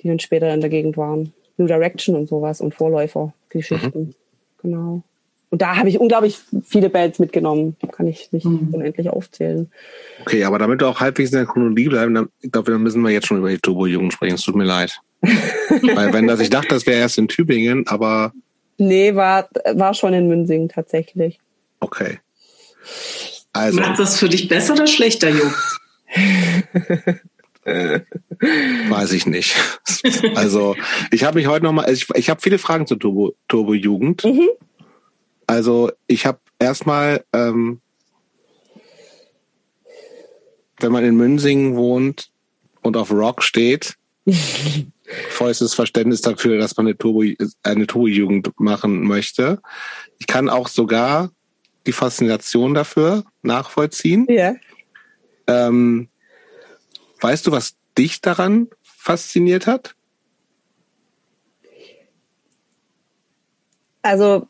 die 0.00 0.08
dann 0.08 0.20
später 0.20 0.52
in 0.52 0.60
der 0.60 0.70
Gegend 0.70 0.96
waren. 0.96 1.32
New 1.56 1.66
Direction 1.66 2.14
und 2.16 2.28
sowas 2.28 2.60
und 2.60 2.74
Vorläufer, 2.74 3.32
Geschichten. 3.48 3.98
Mhm. 3.98 4.14
Genau. 4.62 5.02
Und 5.50 5.62
da 5.62 5.76
habe 5.76 5.88
ich 5.88 5.98
unglaublich 5.98 6.38
viele 6.62 6.90
Bands 6.90 7.18
mitgenommen. 7.18 7.76
Kann 7.92 8.06
ich 8.06 8.30
nicht 8.32 8.44
mhm. 8.44 8.68
unendlich 8.72 9.08
aufzählen. 9.08 9.70
Okay, 10.20 10.44
aber 10.44 10.58
damit 10.58 10.80
wir 10.80 10.88
auch 10.88 11.00
halbwegs 11.00 11.30
in 11.30 11.38
der 11.38 11.46
Chronologie 11.46 11.88
bleiben, 11.88 12.14
dann, 12.14 12.28
ich 12.42 12.52
glaube, 12.52 12.70
dann 12.70 12.82
müssen 12.82 13.02
wir 13.02 13.10
jetzt 13.10 13.26
schon 13.26 13.38
über 13.38 13.48
die 13.48 13.58
Turbo-Jugend 13.58 14.12
sprechen. 14.12 14.34
Es 14.34 14.42
tut 14.42 14.56
mir 14.56 14.64
leid. 14.64 15.00
Weil 15.20 16.12
wenn 16.12 16.26
das, 16.26 16.40
ich 16.40 16.50
dachte, 16.50 16.68
das 16.68 16.86
wäre 16.86 17.00
erst 17.00 17.18
in 17.18 17.28
Tübingen, 17.28 17.86
aber. 17.86 18.32
Nee, 18.76 19.14
war, 19.14 19.48
war 19.72 19.94
schon 19.94 20.12
in 20.12 20.28
Münsingen 20.28 20.68
tatsächlich. 20.68 21.40
Okay. 21.80 22.18
Also. 23.52 23.80
Macht 23.80 23.98
das 23.98 24.18
für 24.18 24.28
dich 24.28 24.48
besser 24.48 24.74
oder 24.74 24.86
schlechter, 24.86 25.30
Jo? 25.30 25.50
Weiß 28.88 29.12
ich 29.12 29.26
nicht. 29.26 29.56
Also 30.34 30.76
ich 31.10 31.24
habe 31.24 31.38
mich 31.38 31.46
heute 31.46 31.64
noch 31.64 31.72
mal, 31.72 31.90
ich, 31.90 32.08
ich 32.14 32.30
habe 32.30 32.40
viele 32.40 32.58
Fragen 32.58 32.86
zur 32.86 32.98
Turbo, 32.98 33.34
Turbo 33.48 33.74
Jugend. 33.74 34.24
Mhm. 34.24 34.48
Also 35.46 35.90
ich 36.06 36.26
habe 36.26 36.38
erstmal, 36.58 37.24
ähm, 37.32 37.80
wenn 40.80 40.92
man 40.92 41.04
in 41.04 41.16
Münsingen 41.16 41.76
wohnt 41.76 42.30
und 42.82 42.96
auf 42.96 43.10
Rock 43.10 43.42
steht, 43.42 43.96
vollstes 45.30 45.74
Verständnis 45.74 46.20
dafür, 46.20 46.58
dass 46.58 46.76
man 46.76 46.86
eine 46.86 46.96
Turbo, 46.96 47.24
eine 47.62 47.86
Turbo-Jugend 47.86 48.52
machen 48.60 49.02
möchte. 49.02 49.60
Ich 50.18 50.26
kann 50.26 50.48
auch 50.48 50.68
sogar 50.68 51.30
die 51.86 51.92
Faszination 51.92 52.74
dafür 52.74 53.24
nachvollziehen. 53.42 54.26
Ja. 54.28 54.54
Ähm, 55.46 56.08
weißt 57.20 57.46
du, 57.46 57.52
was 57.52 57.76
dich 57.96 58.20
daran 58.20 58.68
fasziniert 58.82 59.66
hat? 59.66 59.94
Also 64.02 64.46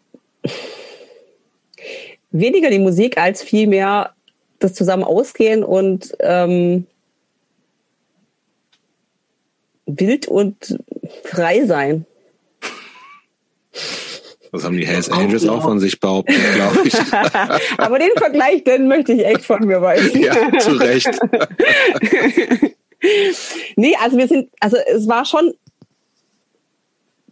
weniger 2.31 2.71
die 2.71 2.79
Musik 2.79 3.19
als 3.19 3.43
vielmehr 3.43 4.15
das 4.59 4.75
zusammen 4.75 5.05
ausgehen 5.05 5.65
und 5.65 6.17
ähm, 6.21 6.87
wild 9.87 10.29
und 10.29 10.79
frei 11.25 11.67
sein. 11.67 12.07
Das 14.53 14.65
haben 14.65 14.77
die 14.77 14.87
Hells 14.87 15.11
Angels 15.11 15.47
auch, 15.47 15.59
auch 15.59 15.63
von 15.63 15.81
sich 15.81 16.01
behauptet, 16.01 16.37
glaube 16.55 16.79
ich. 16.85 16.95
Aber 17.79 17.99
den 17.99 18.11
Vergleich, 18.17 18.65
den 18.65 18.89
möchte 18.89 19.13
ich 19.13 19.25
echt 19.25 19.45
von 19.45 19.67
mir 19.67 19.83
weisen. 19.83 20.21
ja, 20.21 20.59
zu 20.59 20.73
Recht. 20.73 21.11
nee, 23.77 23.95
also 24.01 24.17
wir 24.17 24.29
sind, 24.29 24.51
also 24.61 24.77
es 24.95 25.07
war 25.09 25.25
schon 25.25 25.55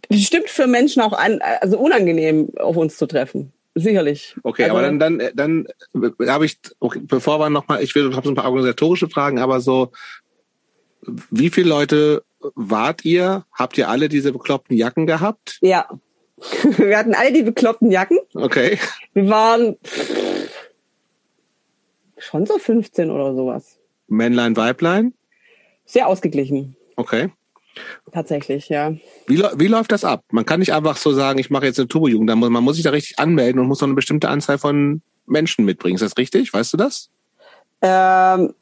bestimmt 0.09 0.49
für 0.49 0.67
Menschen 0.67 1.01
auch 1.01 1.13
an, 1.13 1.39
also 1.61 1.77
unangenehm, 1.77 2.49
auf 2.57 2.77
uns 2.77 2.97
zu 2.97 3.07
treffen. 3.07 3.51
Sicherlich. 3.75 4.35
Okay, 4.41 4.63
also, 4.63 4.75
aber 4.75 4.81
dann, 4.83 4.99
dann, 4.99 5.21
dann 5.35 5.67
habe 6.27 6.45
ich, 6.45 6.57
okay, 6.79 6.99
bevor 7.03 7.39
wir 7.39 7.49
nochmal, 7.49 7.83
ich 7.83 7.93
will, 7.93 8.15
habe 8.15 8.25
so 8.25 8.31
ein 8.31 8.35
paar 8.35 8.45
organisatorische 8.45 9.07
Fragen, 9.09 9.37
aber 9.37 9.59
so, 9.59 9.91
wie 11.29 11.49
viele 11.49 11.69
Leute 11.69 12.23
wart 12.55 13.05
ihr? 13.05 13.45
Habt 13.51 13.77
ihr 13.77 13.89
alle 13.89 14.09
diese 14.09 14.31
bekloppten 14.31 14.75
Jacken 14.75 15.05
gehabt? 15.05 15.59
Ja. 15.61 15.87
Wir 16.77 16.97
hatten 16.97 17.15
alle 17.15 17.33
die 17.33 17.43
bekloppten 17.43 17.91
Jacken. 17.91 18.19
Okay. 18.33 18.77
Wir 19.13 19.29
waren 19.29 19.75
schon 22.17 22.45
so 22.45 22.57
15 22.57 23.09
oder 23.09 23.33
sowas. 23.33 23.79
Männlein, 24.07 24.55
Weiblein? 24.55 25.13
Sehr 25.85 26.07
ausgeglichen. 26.07 26.75
Okay. 26.95 27.29
Tatsächlich, 28.11 28.69
ja. 28.69 28.93
Wie, 29.27 29.37
wie 29.55 29.67
läuft 29.67 29.91
das 29.91 30.03
ab? 30.03 30.23
Man 30.31 30.45
kann 30.45 30.59
nicht 30.59 30.73
einfach 30.73 30.97
so 30.97 31.11
sagen, 31.13 31.39
ich 31.39 31.49
mache 31.49 31.65
jetzt 31.65 31.79
eine 31.79 31.87
Turbo-Jugend. 31.87 32.27
Man 32.35 32.63
muss 32.63 32.75
sich 32.75 32.83
da 32.83 32.89
richtig 32.89 33.19
anmelden 33.19 33.59
und 33.59 33.67
muss 33.67 33.81
noch 33.81 33.87
eine 33.87 33.95
bestimmte 33.95 34.29
Anzahl 34.29 34.57
von 34.57 35.01
Menschen 35.25 35.65
mitbringen. 35.65 35.95
Ist 35.95 36.01
das 36.01 36.17
richtig? 36.17 36.53
Weißt 36.53 36.73
du 36.73 36.77
das? 36.77 37.09
Ähm, 37.81 38.53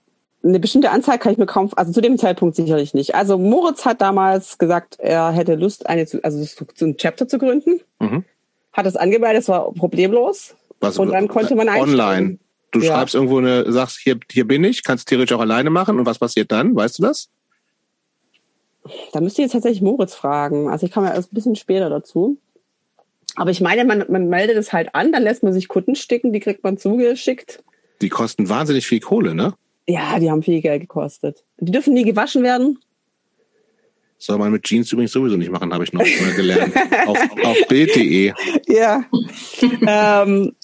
eine 0.46 0.60
bestimmte 0.60 0.92
Anzahl 0.92 1.18
kann 1.18 1.32
ich 1.32 1.38
mir 1.38 1.48
kaum, 1.48 1.72
also 1.76 1.92
zu 1.92 2.02
dem 2.02 2.18
Zeitpunkt 2.18 2.56
sicherlich 2.56 2.94
nicht. 2.94 3.16
Also 3.16 3.38
Moritz 3.38 3.84
hat 3.84 4.02
damals 4.02 4.58
gesagt, 4.58 5.00
er 5.00 5.32
hätte 5.32 5.56
Lust, 5.56 5.88
eine, 5.88 6.06
also 6.22 6.66
so 6.76 6.86
ein 6.86 6.98
Chapter 6.98 7.28
zu 7.28 7.40
gründen. 7.40 7.82
Mhm. 8.00 8.24
Hat 8.72 8.86
es 8.86 8.96
angemeldet, 8.96 9.40
das 9.40 9.50
war 9.50 9.72
problemlos. 9.74 10.56
Was, 10.80 11.00
und 11.00 11.12
dann 11.12 11.28
konnte 11.28 11.56
man 11.56 11.68
einsteigen. 11.70 12.00
Online. 12.00 12.40
Du 12.72 12.80
ja. 12.82 12.94
schreibst 12.94 13.16
irgendwo 13.16 13.38
eine, 13.38 13.72
sagst, 13.72 14.00
hier, 14.00 14.20
hier 14.30 14.46
bin 14.46 14.64
ich, 14.64 14.84
kannst 14.84 15.08
theoretisch 15.08 15.36
auch 15.36 15.42
alleine 15.42 15.70
machen. 15.70 15.98
Und 15.98 16.06
was 16.06 16.20
passiert 16.20 16.52
dann? 16.52 16.76
Weißt 16.76 17.00
du 17.00 17.04
das? 17.04 17.30
Da 19.14 19.22
müsst 19.22 19.40
ihr 19.40 19.46
jetzt 19.46 19.54
tatsächlich 19.54 19.82
Moritz 19.82 20.14
fragen. 20.14 20.70
Also 20.70 20.86
ich 20.86 20.92
komme 20.92 21.08
ja 21.08 21.14
erst 21.14 21.32
ein 21.32 21.36
bisschen 21.36 21.56
später 21.56 21.90
dazu. 21.90 22.38
Aber 23.36 23.50
ich 23.50 23.62
meine, 23.62 23.86
man, 23.86 24.06
man 24.10 24.28
meldet 24.28 24.58
es 24.58 24.74
halt 24.74 24.94
an, 24.94 25.12
dann 25.12 25.24
lässt 25.24 25.42
man 25.42 25.54
sich 25.54 25.68
Kutten 25.68 25.96
sticken, 25.96 26.34
die 26.34 26.40
kriegt 26.40 26.64
man 26.64 26.78
zugeschickt. 26.78 27.64
Die 28.02 28.10
kosten 28.10 28.50
wahnsinnig 28.50 28.86
viel 28.86 29.00
Kohle, 29.00 29.34
ne? 29.34 29.54
Ja, 29.88 30.20
die 30.20 30.30
haben 30.32 30.42
viel 30.44 30.62
Geld 30.62 30.82
gekostet. 30.82 31.44
Die 31.60 31.72
dürfen 31.72 31.94
nie 31.94 32.04
gewaschen 32.04 32.44
werden. 32.44 32.80
Soll 34.18 34.38
man 34.38 34.52
mit 34.52 34.64
Jeans 34.64 34.92
übrigens 34.92 35.12
sowieso 35.12 35.36
nicht 35.38 35.52
machen, 35.52 35.74
habe 35.74 35.84
ich 35.84 35.94
noch 35.94 36.02
mal 36.02 36.34
gelernt. 36.36 36.74
auf, 37.06 37.18
auf 37.44 37.58
Bild.de. 37.68 38.34
Ja. 38.68 39.04
ähm, 39.62 40.56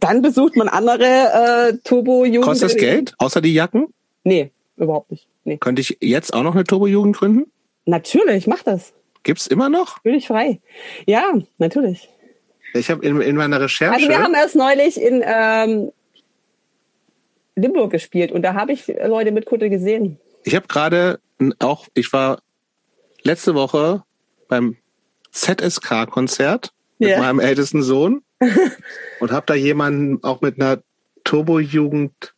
dann 0.00 0.22
besucht 0.22 0.56
man 0.56 0.68
andere 0.68 1.04
äh, 1.04 1.78
Turbo-Jugend. 1.84 2.44
Kostet 2.44 2.70
das 2.70 2.76
Geld, 2.76 3.14
außer 3.18 3.40
die 3.40 3.54
Jacken? 3.54 3.86
Nee, 4.24 4.50
überhaupt 4.76 5.10
nicht. 5.10 5.28
Nee. 5.44 5.56
Könnte 5.58 5.80
ich 5.80 5.96
jetzt 6.00 6.34
auch 6.34 6.42
noch 6.42 6.54
eine 6.54 6.64
Turbo-Jugend 6.64 7.16
gründen? 7.16 7.50
Natürlich, 7.86 8.46
mach 8.46 8.62
das. 8.62 8.92
Gibt's 9.22 9.46
immer 9.46 9.68
noch? 9.68 10.02
Völlig 10.02 10.26
frei. 10.26 10.60
Ja, 11.06 11.32
natürlich. 11.58 12.08
Ich 12.74 12.90
habe 12.90 13.06
in, 13.06 13.20
in 13.20 13.36
meiner 13.36 13.60
Recherche. 13.60 13.94
Also 13.94 14.08
wir 14.08 14.22
haben 14.22 14.34
erst 14.34 14.56
neulich 14.56 15.00
in 15.00 15.22
ähm, 15.24 15.92
Limburg 17.56 17.90
gespielt 17.90 18.32
und 18.32 18.42
da 18.42 18.54
habe 18.54 18.72
ich 18.72 18.86
Leute 18.86 19.32
mit 19.32 19.46
Kutte 19.46 19.70
gesehen. 19.70 20.18
Ich 20.44 20.54
habe 20.54 20.68
gerade 20.68 21.18
auch, 21.58 21.86
ich 21.94 22.12
war 22.12 22.40
letzte 23.22 23.54
Woche 23.54 24.04
beim 24.48 24.76
ZSK-Konzert 25.32 26.72
mit 26.98 27.10
yeah. 27.10 27.20
meinem 27.20 27.40
ältesten 27.40 27.82
Sohn 27.82 28.22
und 29.20 29.32
habe 29.32 29.46
da 29.46 29.54
jemanden 29.54 30.22
auch 30.22 30.40
mit 30.40 30.60
einer 30.60 30.82
Turbo-Jugend. 31.24 32.34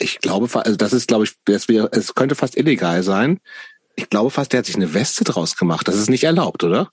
Ich 0.00 0.18
glaube, 0.18 0.48
also 0.54 0.76
das 0.76 0.92
ist, 0.92 1.08
glaube 1.08 1.24
ich, 1.24 1.32
das 1.46 1.66
es 1.68 2.14
könnte 2.14 2.34
fast 2.34 2.56
illegal 2.56 3.02
sein. 3.02 3.40
Ich 3.96 4.10
glaube 4.10 4.30
fast, 4.30 4.52
der 4.52 4.58
hat 4.58 4.66
sich 4.66 4.76
eine 4.76 4.94
Weste 4.94 5.24
draus 5.24 5.56
gemacht. 5.56 5.88
Das 5.88 5.96
ist 5.96 6.10
nicht 6.10 6.24
erlaubt, 6.24 6.62
oder? 6.62 6.90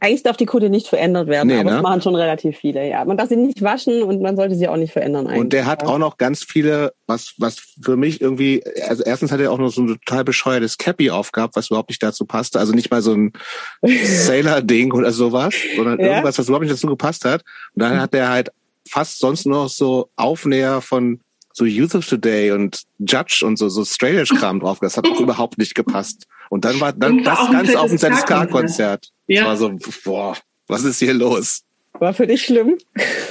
Eigentlich 0.00 0.22
darf 0.22 0.36
die 0.36 0.46
Kutte 0.46 0.68
nicht 0.68 0.88
verändert 0.88 1.28
werden, 1.28 1.48
nee, 1.48 1.54
aber 1.54 1.64
ne? 1.64 1.70
das 1.70 1.82
machen 1.82 2.02
schon 2.02 2.14
relativ 2.14 2.58
viele. 2.58 2.88
Ja, 2.88 3.04
man 3.04 3.16
darf 3.16 3.28
sie 3.28 3.36
nicht 3.36 3.62
waschen 3.62 4.02
und 4.02 4.20
man 4.20 4.36
sollte 4.36 4.54
sie 4.54 4.68
auch 4.68 4.76
nicht 4.76 4.92
verändern. 4.92 5.26
Eigentlich. 5.26 5.40
Und 5.40 5.52
der 5.52 5.66
hat 5.66 5.84
auch 5.84 5.98
noch 5.98 6.18
ganz 6.18 6.44
viele, 6.44 6.92
was 7.06 7.34
was 7.38 7.56
für 7.82 7.96
mich 7.96 8.20
irgendwie, 8.20 8.62
also 8.86 9.02
erstens 9.02 9.32
hat 9.32 9.40
er 9.40 9.50
auch 9.50 9.58
noch 9.58 9.70
so 9.70 9.82
ein 9.82 9.88
total 9.88 10.24
bescheuertes 10.24 10.76
Cappy 10.76 11.10
aufgehabt, 11.10 11.56
was 11.56 11.68
überhaupt 11.68 11.88
nicht 11.88 12.02
dazu 12.02 12.26
passte. 12.26 12.58
Also 12.58 12.72
nicht 12.72 12.90
mal 12.90 13.02
so 13.02 13.14
ein 13.14 13.32
Sailor-Ding 13.82 14.92
oder 14.92 15.10
sowas, 15.10 15.54
sondern 15.76 15.98
ja? 15.98 16.06
irgendwas, 16.06 16.38
was 16.38 16.48
überhaupt 16.48 16.64
nicht 16.64 16.74
dazu 16.74 16.86
gepasst 16.86 17.24
hat. 17.24 17.42
Und 17.74 17.82
dann 17.82 18.00
hat 18.00 18.14
er 18.14 18.28
halt 18.28 18.50
fast 18.88 19.20
sonst 19.20 19.46
nur 19.46 19.64
noch 19.64 19.68
so 19.70 20.10
Aufnäher 20.16 20.80
von 20.80 21.20
so 21.52 21.64
Youth 21.64 21.94
of 21.94 22.06
Today 22.06 22.52
und 22.52 22.82
Judge 22.98 23.42
und 23.44 23.56
so, 23.58 23.68
so 23.68 23.84
Straight-Kram 23.84 24.60
drauf. 24.60 24.78
Das 24.80 24.96
hat 24.96 25.06
auch 25.10 25.20
überhaupt 25.20 25.58
nicht 25.58 25.74
gepasst. 25.74 26.26
Und 26.50 26.64
dann 26.64 26.80
war 26.80 26.92
dann 26.92 27.22
das 27.22 27.50
Ganze 27.50 27.80
auf 27.80 27.88
dem 27.88 27.98
ZSK-Konzert. 27.98 29.10
Ja. 29.26 29.42
Das 29.42 29.48
war 29.48 29.56
so, 29.56 29.78
boah, 30.04 30.36
was 30.66 30.84
ist 30.84 30.98
hier 30.98 31.14
los? 31.14 31.62
War 31.98 32.14
für 32.14 32.26
dich 32.26 32.42
schlimm? 32.42 32.78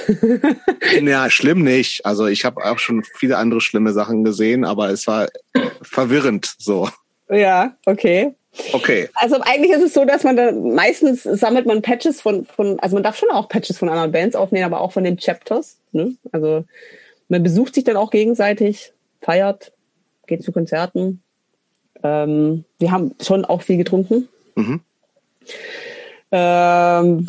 ja, 1.01 1.30
schlimm 1.30 1.63
nicht. 1.63 2.05
Also 2.05 2.28
ich 2.28 2.45
habe 2.45 2.63
auch 2.63 2.80
schon 2.80 3.03
viele 3.03 3.38
andere 3.38 3.59
schlimme 3.59 3.91
Sachen 3.91 4.24
gesehen, 4.24 4.65
aber 4.65 4.89
es 4.89 5.07
war 5.07 5.28
verwirrend 5.82 6.55
so. 6.57 6.89
Ja, 7.30 7.76
okay. 7.86 8.34
Okay. 8.74 9.09
Also 9.13 9.39
eigentlich 9.41 9.72
ist 9.72 9.84
es 9.84 9.93
so, 9.93 10.05
dass 10.05 10.24
man 10.24 10.36
da 10.36 10.51
meistens 10.51 11.24
sammelt 11.24 11.65
man 11.65 11.82
Patches 11.82 12.22
von, 12.22 12.45
von 12.45 12.80
also 12.80 12.95
man 12.95 13.03
darf 13.03 13.17
schon 13.17 13.30
auch 13.30 13.47
Patches 13.47 13.78
von 13.78 13.89
anderen 13.89 14.11
Bands 14.11 14.36
aufnehmen, 14.36 14.65
aber 14.65 14.82
auch 14.82 14.91
von 14.91 15.03
den 15.03 15.17
Chapters. 15.17 15.78
Ne? 15.91 16.15
Also 16.32 16.65
man 17.32 17.43
besucht 17.43 17.75
sich 17.75 17.86
dann 17.86 17.95
auch 17.95 18.11
gegenseitig, 18.11 18.91
feiert, 19.21 19.71
geht 20.27 20.43
zu 20.43 20.51
Konzerten. 20.51 21.23
Ähm, 22.03 22.65
wir 22.77 22.91
haben 22.91 23.15
schon 23.21 23.45
auch 23.45 23.61
viel 23.61 23.77
getrunken. 23.77 24.27
Mhm. 24.55 24.82
Ähm, 26.34 27.25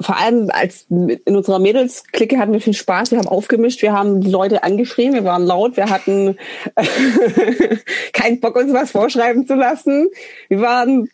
vor 0.00 0.18
allem 0.18 0.50
als 0.50 0.86
in 0.90 1.36
unserer 1.36 1.58
Mädels-Clique 1.58 2.38
hatten 2.38 2.52
wir 2.52 2.60
viel 2.60 2.74
Spaß. 2.74 3.10
Wir 3.10 3.18
haben 3.18 3.28
aufgemischt, 3.28 3.80
wir 3.80 3.94
haben 3.94 4.20
die 4.20 4.30
Leute 4.30 4.64
angeschrien, 4.64 5.14
wir 5.14 5.24
waren 5.24 5.46
laut, 5.46 5.78
wir 5.78 5.88
hatten 5.88 6.36
keinen 8.12 8.40
Bock, 8.40 8.56
uns 8.56 8.74
was 8.74 8.90
vorschreiben 8.90 9.46
zu 9.46 9.54
lassen. 9.54 10.10
Wir 10.48 10.60
waren 10.60 11.08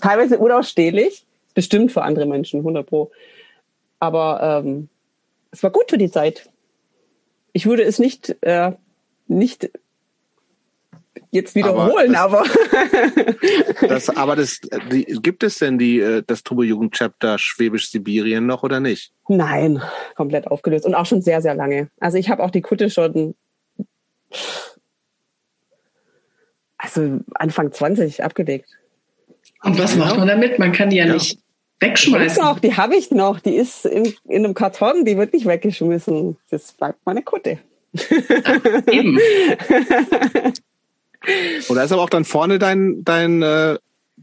teilweise 0.00 0.38
unausstehlich, 0.38 1.24
bestimmt 1.54 1.92
für 1.92 2.02
andere 2.02 2.26
Menschen, 2.26 2.60
100 2.60 2.84
pro. 2.84 3.12
Aber 4.00 4.62
ähm, 4.64 4.88
es 5.52 5.62
war 5.62 5.70
gut 5.70 5.88
für 5.88 5.98
die 5.98 6.10
Zeit 6.10 6.49
ich 7.52 7.66
würde 7.66 7.82
es 7.82 7.98
nicht, 7.98 8.36
äh, 8.42 8.72
nicht 9.26 9.70
jetzt 11.30 11.54
wiederholen, 11.54 12.14
aber. 12.14 12.44
Das, 13.80 13.88
das, 14.06 14.16
aber 14.16 14.36
das, 14.36 14.60
die, 14.90 15.04
gibt 15.22 15.42
es 15.42 15.58
denn 15.58 15.78
die, 15.78 16.00
äh, 16.00 16.22
das 16.26 16.42
Turbo-Jugend-Chapter 16.42 17.38
Schwäbisch-Sibirien 17.38 18.46
noch 18.46 18.62
oder 18.62 18.80
nicht? 18.80 19.12
Nein, 19.28 19.82
komplett 20.16 20.46
aufgelöst 20.46 20.86
und 20.86 20.94
auch 20.94 21.06
schon 21.06 21.22
sehr, 21.22 21.42
sehr 21.42 21.54
lange. 21.54 21.88
Also 22.00 22.18
ich 22.18 22.30
habe 22.30 22.42
auch 22.42 22.50
die 22.50 22.62
Kutte 22.62 22.90
schon, 22.90 23.34
also 26.78 27.20
Anfang 27.34 27.72
20 27.72 28.24
abgelegt. 28.24 28.76
Und 29.62 29.78
was 29.78 29.96
macht 29.96 30.16
man 30.16 30.28
damit? 30.28 30.58
Man 30.58 30.72
kann 30.72 30.90
die 30.90 30.96
ja, 30.96 31.06
ja. 31.06 31.12
nicht 31.12 31.38
wegschmeißen. 31.80 32.42
Noch, 32.42 32.58
die 32.60 32.76
habe 32.76 32.96
ich 32.96 33.10
noch. 33.10 33.40
Die 33.40 33.56
ist 33.56 33.84
in, 33.86 34.14
in 34.28 34.44
einem 34.44 34.54
Karton, 34.54 35.04
die 35.04 35.16
wird 35.16 35.32
nicht 35.32 35.46
weggeschmissen. 35.46 36.36
Das 36.50 36.72
bleibt 36.72 36.98
meine 37.04 37.22
Kutte. 37.22 37.58
Ja, 37.92 38.92
eben. 38.92 39.18
Und 41.68 41.76
da 41.76 41.82
ist 41.82 41.92
aber 41.92 42.02
auch 42.02 42.10
dann 42.10 42.24
vorne 42.24 42.58
dein, 42.58 43.04
dein, 43.04 43.42
äh, 43.42 43.76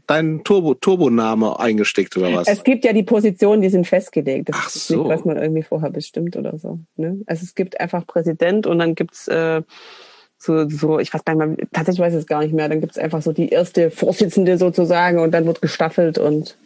dein 0.06 0.42
Turbo, 0.42 0.74
Turboname 0.74 1.60
eingesteckt 1.60 2.16
oder 2.16 2.32
was? 2.34 2.48
Es 2.48 2.64
gibt 2.64 2.84
ja 2.84 2.92
die 2.92 3.04
Positionen, 3.04 3.62
die 3.62 3.68
sind 3.68 3.86
festgelegt. 3.86 4.48
Das 4.48 4.56
Ach 4.58 4.66
ist 4.66 4.88
so. 4.88 5.02
nicht, 5.02 5.08
was 5.08 5.24
man 5.24 5.36
irgendwie 5.36 5.62
vorher 5.62 5.90
bestimmt 5.90 6.36
oder 6.36 6.58
so. 6.58 6.80
Ne? 6.96 7.20
Also 7.26 7.44
es 7.44 7.54
gibt 7.54 7.80
einfach 7.80 8.06
Präsident 8.06 8.66
und 8.66 8.80
dann 8.80 8.96
gibt's 8.96 9.28
äh, 9.28 9.62
so, 10.38 10.68
so, 10.68 10.98
ich 10.98 11.12
weiß 11.12 11.24
gar 11.24 11.34
nicht 11.34 11.58
mehr, 11.58 11.68
tatsächlich 11.72 12.00
weiß 12.00 12.14
ich 12.14 12.20
es 12.20 12.26
gar 12.26 12.42
nicht 12.42 12.54
mehr, 12.54 12.68
dann 12.68 12.80
gibt's 12.80 12.98
einfach 12.98 13.22
so 13.22 13.32
die 13.32 13.48
erste 13.48 13.90
Vorsitzende 13.90 14.56
sozusagen 14.56 15.18
und 15.18 15.32
dann 15.32 15.46
wird 15.46 15.60
gestaffelt 15.60 16.18
und 16.18 16.56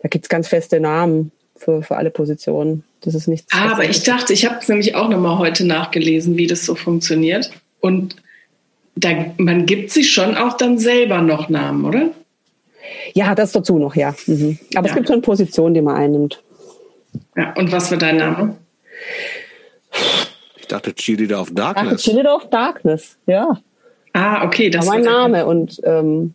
da 0.00 0.08
gibt's 0.08 0.28
ganz 0.28 0.48
feste 0.48 0.80
Namen 0.80 1.32
für, 1.56 1.82
für 1.82 1.96
alle 1.96 2.10
Positionen. 2.10 2.84
Das 3.00 3.14
ist 3.14 3.28
nichts. 3.28 3.52
Ah, 3.52 3.72
aber 3.72 3.84
ich 3.84 4.02
dachte, 4.02 4.32
ich 4.32 4.44
habe 4.46 4.58
es 4.60 4.68
nämlich 4.68 4.94
auch 4.94 5.08
nochmal 5.08 5.38
heute 5.38 5.66
nachgelesen, 5.66 6.36
wie 6.36 6.46
das 6.46 6.64
so 6.64 6.74
funktioniert. 6.74 7.50
Und 7.80 8.16
da, 8.96 9.10
man 9.36 9.66
gibt 9.66 9.90
sich 9.90 10.12
schon 10.12 10.36
auch 10.36 10.56
dann 10.56 10.78
selber 10.78 11.20
noch 11.20 11.48
Namen, 11.48 11.84
oder? 11.84 12.10
Ja, 13.14 13.34
das 13.34 13.52
dazu 13.52 13.78
noch, 13.78 13.94
ja. 13.94 14.14
Mhm. 14.26 14.58
Aber 14.74 14.86
ja. 14.86 14.92
es 14.92 14.96
gibt 14.96 15.08
schon 15.08 15.22
Positionen, 15.22 15.74
die 15.74 15.82
man 15.82 15.96
einnimmt. 15.96 16.42
Ja, 17.36 17.54
und 17.54 17.70
was 17.70 17.90
war 17.90 17.98
dein 17.98 18.16
Name? 18.16 18.56
dachte 20.68 20.94
Cheerleader 20.94 21.40
of 21.40 21.48
Ach, 21.50 21.54
Darkness. 21.54 22.02
Cheerleader 22.02 22.36
of 22.36 22.50
Darkness, 22.50 23.18
ja. 23.26 23.60
Ah, 24.12 24.44
okay. 24.44 24.70
Das 24.70 24.84
Das 24.84 24.88
war 24.88 24.98
mein 24.98 25.04
Name 25.04 25.46
und 25.46 25.80
ähm, 25.84 26.34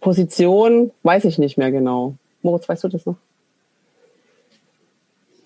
Position 0.00 0.90
weiß 1.02 1.24
ich 1.24 1.38
nicht 1.38 1.58
mehr 1.58 1.70
genau. 1.70 2.14
Moritz, 2.42 2.68
weißt 2.68 2.84
du 2.84 2.88
das 2.88 3.06
noch? 3.06 3.16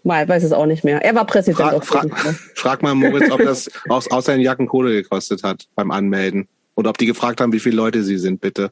Mal, 0.04 0.28
weiß 0.28 0.44
es 0.44 0.52
auch 0.52 0.66
nicht 0.66 0.84
mehr. 0.84 1.02
Er 1.02 1.14
war 1.14 1.24
Präsident 1.24 1.56
Frag, 1.58 1.74
auf 1.74 2.02
jeden 2.02 2.14
frag, 2.54 2.82
mal 2.82 2.94
Moritz, 2.94 3.30
ob 3.30 3.42
das 3.42 3.70
aus, 3.88 4.10
aus 4.10 4.26
seinen 4.26 4.42
Jacken 4.42 4.66
Kohle 4.66 4.92
gekostet 4.92 5.42
hat 5.42 5.66
beim 5.74 5.90
Anmelden. 5.90 6.46
Und 6.74 6.86
ob 6.86 6.98
die 6.98 7.06
gefragt 7.06 7.40
haben, 7.40 7.52
wie 7.52 7.60
viele 7.60 7.76
Leute 7.76 8.02
sie 8.02 8.18
sind, 8.18 8.40
bitte. 8.40 8.70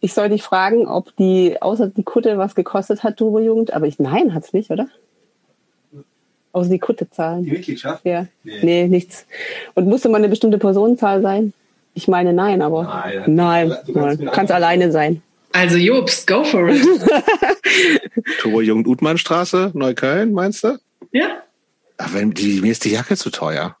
Ich 0.00 0.12
soll 0.12 0.28
dich 0.28 0.42
fragen, 0.42 0.86
ob 0.86 1.14
die, 1.16 1.60
außer 1.62 1.86
die 1.86 2.02
Kutte 2.02 2.36
was 2.36 2.54
gekostet 2.54 3.02
hat, 3.04 3.16
Turbo 3.16 3.38
Jugend, 3.38 3.72
aber 3.72 3.86
ich, 3.86 3.98
nein, 3.98 4.34
hat's 4.34 4.52
nicht, 4.52 4.70
oder? 4.70 4.88
Außer 6.52 6.70
die 6.70 6.78
Kutte 6.78 7.08
zahlen. 7.08 7.44
Die 7.44 7.52
Mitgliedschaft? 7.52 8.04
Ja. 8.04 8.26
Nee. 8.42 8.60
Nee. 8.62 8.88
nichts. 8.88 9.26
Und 9.74 9.86
musste 9.86 10.08
man 10.08 10.20
eine 10.20 10.28
bestimmte 10.28 10.58
Personenzahl 10.58 11.22
sein? 11.22 11.52
Ich 11.94 12.08
meine 12.08 12.32
nein, 12.32 12.60
aber 12.62 12.82
Nein, 13.26 13.76
nein, 13.86 14.18
du 14.18 14.26
kannst 14.26 14.50
nein. 14.50 14.62
alleine 14.62 14.90
sein. 14.92 15.22
Also 15.52 15.76
Jobst, 15.76 16.26
go 16.26 16.42
for 16.42 16.68
it. 16.68 16.82
Turbo 18.40 18.60
Jugend 18.60 18.86
Utmannstraße, 18.88 19.70
Neukölln, 19.74 20.32
meinst 20.32 20.64
du? 20.64 20.78
ja? 21.12 21.38
Ach, 21.96 22.12
wenn, 22.12 22.32
die, 22.32 22.60
mir 22.60 22.72
ist 22.72 22.84
die 22.84 22.90
Jacke 22.90 23.16
zu 23.16 23.30
teuer. 23.30 23.76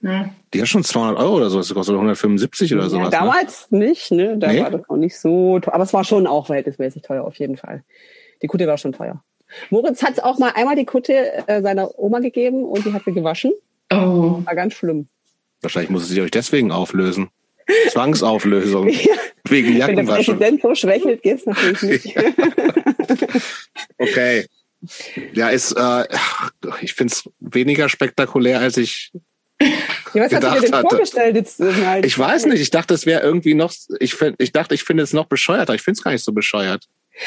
ja. 0.00 0.30
Die 0.54 0.60
hat 0.62 0.68
schon 0.68 0.84
200 0.84 1.18
Euro 1.18 1.36
oder 1.36 1.50
sowas 1.50 1.68
gekostet, 1.68 1.92
oder 1.92 1.98
175 2.00 2.72
oder 2.72 2.88
sowas. 2.88 3.12
ja, 3.12 3.20
ne? 3.20 3.26
damals 3.26 3.70
nicht, 3.70 4.10
ne? 4.12 4.38
Da 4.38 4.50
Nee? 4.50 4.62
war 4.62 4.70
das 4.70 4.88
auch 4.88 4.96
nicht 4.96 5.18
so 5.18 5.58
teuer. 5.58 5.74
Aber 5.74 5.82
es 5.84 5.92
war 5.92 6.04
schon 6.04 6.26
auch 6.26 6.46
verhältnismäßig 6.46 7.02
teuer, 7.02 7.24
auf 7.24 7.34
jeden 7.34 7.56
Fall. 7.58 7.82
Die 8.40 8.46
Kutte 8.46 8.66
war 8.66 8.78
schon 8.78 8.92
teuer. 8.92 9.22
Moritz 9.70 10.02
hat 10.02 10.22
auch 10.22 10.38
mal 10.38 10.52
einmal 10.54 10.76
die 10.76 10.84
Kutte 10.86 11.46
äh, 11.48 11.60
seiner 11.62 11.98
Oma 11.98 12.20
gegeben 12.20 12.64
und 12.64 12.86
die 12.86 12.92
hat 12.94 13.04
wir 13.04 13.12
gewaschen. 13.12 13.52
Oh. 13.92 14.40
War 14.44 14.54
ganz 14.54 14.72
schlimm. 14.74 15.08
Wahrscheinlich 15.60 15.90
muss 15.90 16.08
sie 16.08 16.20
euch 16.22 16.30
deswegen 16.30 16.70
auflösen. 16.70 17.28
Zwangsauflösung. 17.90 18.88
Wegen 19.48 19.68
Wenn 19.68 19.78
der 19.78 19.88
Jackenwaschen. 19.88 20.36
Präsident 20.38 20.62
so 20.62 20.74
schwächelt, 20.74 21.22
geht's 21.22 21.46
natürlich 21.46 21.82
nicht. 21.82 22.16
Okay. 23.98 24.46
Ja, 25.32 25.48
ist, 25.48 25.72
äh, 25.72 26.04
ich 26.82 26.94
find's 26.94 27.28
weniger 27.40 27.88
spektakulär, 27.88 28.60
als 28.60 28.76
ich. 28.76 29.10
Ja, 30.14 30.22
was 30.22 30.32
hast 30.32 30.32
du 30.32 30.36
dir 30.36 30.40
gedacht 30.40 30.62
denn 30.62 30.72
hatte. 30.74 30.88
vorgestellt 30.88 31.36
jetzt? 31.36 31.60
äh, 31.60 31.64
mal? 31.64 32.04
Ich 32.04 32.16
weiß 32.16 32.46
nicht, 32.46 32.60
ich 32.60 32.70
dachte, 32.70 32.94
es 32.94 33.04
wäre 33.06 33.22
irgendwie 33.22 33.54
noch. 33.54 33.72
Ich, 33.98 34.14
find, 34.14 34.36
ich 34.38 34.52
dachte, 34.52 34.74
ich 34.74 34.84
finde 34.84 35.02
es 35.02 35.12
noch 35.12 35.26
bescheuerter. 35.26 35.74
Ich 35.74 35.82
finde 35.82 35.98
es 35.98 36.04
gar 36.04 36.12
nicht 36.12 36.24
so 36.24 36.32
bescheuert. 36.32 36.86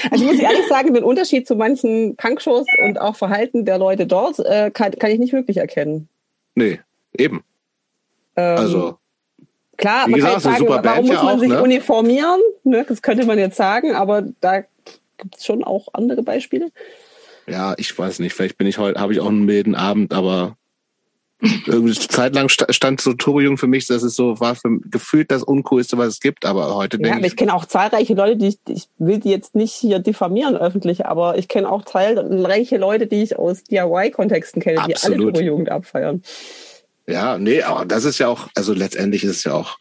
Also 0.09 0.23
ich 0.23 0.31
muss 0.31 0.39
ehrlich 0.39 0.65
sagen, 0.69 0.93
den 0.93 1.03
Unterschied 1.03 1.45
zu 1.45 1.55
manchen 1.55 2.15
Punkshows 2.15 2.65
und 2.85 2.99
auch 3.01 3.17
Verhalten 3.17 3.65
der 3.65 3.77
Leute 3.77 4.07
dort 4.07 4.39
äh, 4.39 4.71
kann, 4.71 4.91
kann 4.93 5.11
ich 5.11 5.19
nicht 5.19 5.33
wirklich 5.33 5.57
erkennen. 5.57 6.07
Nee, 6.55 6.79
eben. 7.17 7.43
Ähm, 8.37 8.57
Also, 8.57 8.97
klar, 9.81 10.07
wie 10.07 10.11
man 10.11 10.19
gesagt, 10.19 10.43
kann 10.43 10.53
jetzt 10.53 10.61
sagen, 10.61 10.83
warum 10.85 11.05
muss 11.05 11.15
ja 11.15 11.23
man 11.23 11.35
auch, 11.35 11.39
sich 11.39 11.49
ne? 11.49 11.61
uniformieren? 11.61 12.39
Ne, 12.63 12.85
das 12.87 13.01
könnte 13.01 13.25
man 13.25 13.37
jetzt 13.37 13.57
sagen, 13.57 13.93
aber 13.95 14.23
da 14.39 14.61
gibt 15.17 15.37
es 15.37 15.45
schon 15.45 15.63
auch 15.63 15.87
andere 15.93 16.23
Beispiele. 16.23 16.71
ja, 17.47 17.73
ich 17.77 17.97
weiß 17.97 18.19
nicht, 18.19 18.33
vielleicht 18.33 18.57
bin 18.57 18.67
ich 18.67 18.77
heute, 18.77 18.99
habe 18.99 19.11
ich 19.13 19.19
auch 19.19 19.27
einen 19.27 19.45
milden 19.45 19.75
Abend, 19.75 20.13
aber 20.13 20.55
irgendwie 21.65 21.93
zeitlang 22.07 22.49
sta- 22.49 22.71
stand 22.71 23.01
so 23.01 23.13
Turbo-Jung 23.13 23.57
für 23.57 23.67
mich, 23.67 23.87
das 23.87 24.03
ist 24.03 24.15
so, 24.15 24.39
war 24.39 24.55
für, 24.55 24.79
gefühlt 24.89 25.31
das 25.31 25.43
Uncoolste, 25.43 25.97
was 25.97 26.07
es 26.09 26.19
gibt, 26.19 26.45
aber 26.45 26.75
heute 26.75 26.97
Ja, 26.97 27.03
denke 27.03 27.17
aber 27.17 27.25
ich, 27.25 27.33
ich 27.33 27.37
kenne 27.37 27.53
auch 27.55 27.65
zahlreiche 27.65 28.13
Leute, 28.13 28.37
die 28.37 28.47
ich, 28.49 28.59
ich 28.67 28.87
will 28.99 29.17
die 29.19 29.31
jetzt 29.31 29.55
nicht 29.55 29.73
hier 29.73 29.99
diffamieren 29.99 30.55
öffentlich, 30.55 31.05
aber 31.05 31.37
ich 31.37 31.47
kenne 31.47 31.69
auch 31.71 31.83
zahlreiche 31.83 32.77
Leute, 32.77 33.07
die 33.07 33.23
ich 33.23 33.37
aus 33.39 33.63
DIY-Kontexten 33.63 34.61
kenne, 34.61 34.75
die 34.75 34.81
alle 34.81 34.93
Absolut. 34.93 35.33
Turbo-Jugend 35.33 35.69
abfeiern. 35.69 36.21
Ja, 37.07 37.37
nee, 37.37 37.61
aber 37.61 37.85
das 37.85 38.05
ist 38.05 38.19
ja 38.19 38.27
auch, 38.27 38.47
also 38.55 38.73
letztendlich 38.73 39.23
ist 39.23 39.37
es 39.37 39.43
ja 39.43 39.53
auch, 39.53 39.77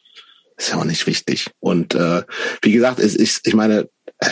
ist 0.57 0.71
ja 0.71 0.77
auch 0.77 0.85
nicht 0.85 1.07
wichtig. 1.07 1.51
Und 1.61 1.95
äh, 1.95 2.23
wie 2.62 2.73
gesagt, 2.73 2.99
es 2.99 3.14
ist, 3.14 3.47
ich 3.47 3.55
meine, 3.55 3.89
äh, 4.18 4.31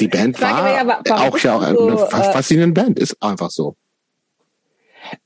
die 0.00 0.08
Band 0.08 0.40
war 0.40 0.70
ja, 0.70 0.86
warum 0.86 1.28
auch 1.28 1.38
ja 1.38 1.58
bist 1.58 1.68
eine 1.68 1.98
so, 1.98 2.04
äh, 2.06 2.32
faszinierende 2.32 2.80
Band, 2.80 2.98
ist 2.98 3.22
einfach 3.22 3.50
so. 3.50 3.76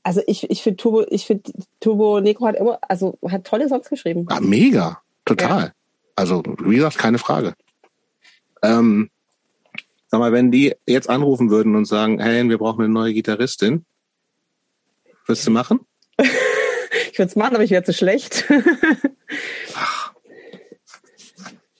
Also 0.03 0.21
ich, 0.27 0.49
ich 0.49 0.61
finde 0.61 0.77
Turbo, 0.77 1.05
ich 1.09 1.25
finde 1.25 1.51
Turbo 1.79 2.19
Negro 2.19 2.45
hat 2.45 2.55
immer, 2.55 2.79
also 2.81 3.17
hat 3.27 3.45
tolle 3.45 3.67
Songs 3.67 3.89
geschrieben. 3.89 4.27
Ja, 4.29 4.39
mega, 4.39 5.01
total. 5.25 5.73
Also 6.15 6.43
wie 6.59 6.75
gesagt, 6.75 6.97
keine 6.97 7.17
Frage. 7.17 7.55
Ähm, 8.61 9.09
sag 10.07 10.19
mal, 10.19 10.33
wenn 10.33 10.51
die 10.51 10.75
jetzt 10.85 11.09
anrufen 11.09 11.49
würden 11.49 11.75
und 11.75 11.85
sagen, 11.85 12.19
hey, 12.19 12.47
wir 12.47 12.57
brauchen 12.57 12.83
eine 12.83 12.93
neue 12.93 13.13
Gitarristin, 13.13 13.85
würdest 15.25 15.47
du 15.47 15.51
machen? 15.51 15.79
Ich 17.11 17.19
würde 17.19 17.29
es 17.29 17.35
machen, 17.35 17.55
aber 17.55 17.63
ich 17.63 17.71
wäre 17.71 17.83
zu 17.83 17.93
schlecht. 17.93 18.45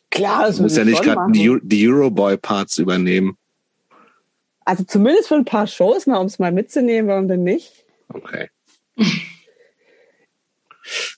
Klar, 0.09 0.47
das 0.47 0.57
Du 0.57 0.63
musst 0.63 0.75
ja 0.75 0.83
nicht 0.83 1.01
gerade 1.01 1.31
die, 1.31 1.87
Euroboy-Parts 1.87 2.79
übernehmen. 2.79 3.37
Also 4.65 4.83
zumindest 4.83 5.29
für 5.29 5.35
ein 5.35 5.45
paar 5.45 5.67
Shows 5.67 6.05
mal, 6.05 6.17
um 6.17 6.27
es 6.27 6.37
mal 6.37 6.51
mitzunehmen, 6.51 7.09
warum 7.09 7.29
denn 7.29 7.43
nicht? 7.43 7.85
Okay. 8.09 8.49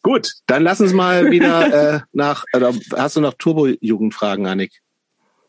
Gut, 0.03 0.33
dann 0.45 0.61
lass 0.63 0.79
uns 0.79 0.93
mal 0.93 1.31
wieder 1.31 1.95
äh, 1.95 2.01
nach. 2.11 2.45
Oder 2.53 2.71
hast 2.95 3.15
du 3.15 3.21
noch 3.21 3.33
Turbo-Jugendfragen, 3.33 4.45
Annik? 4.45 4.83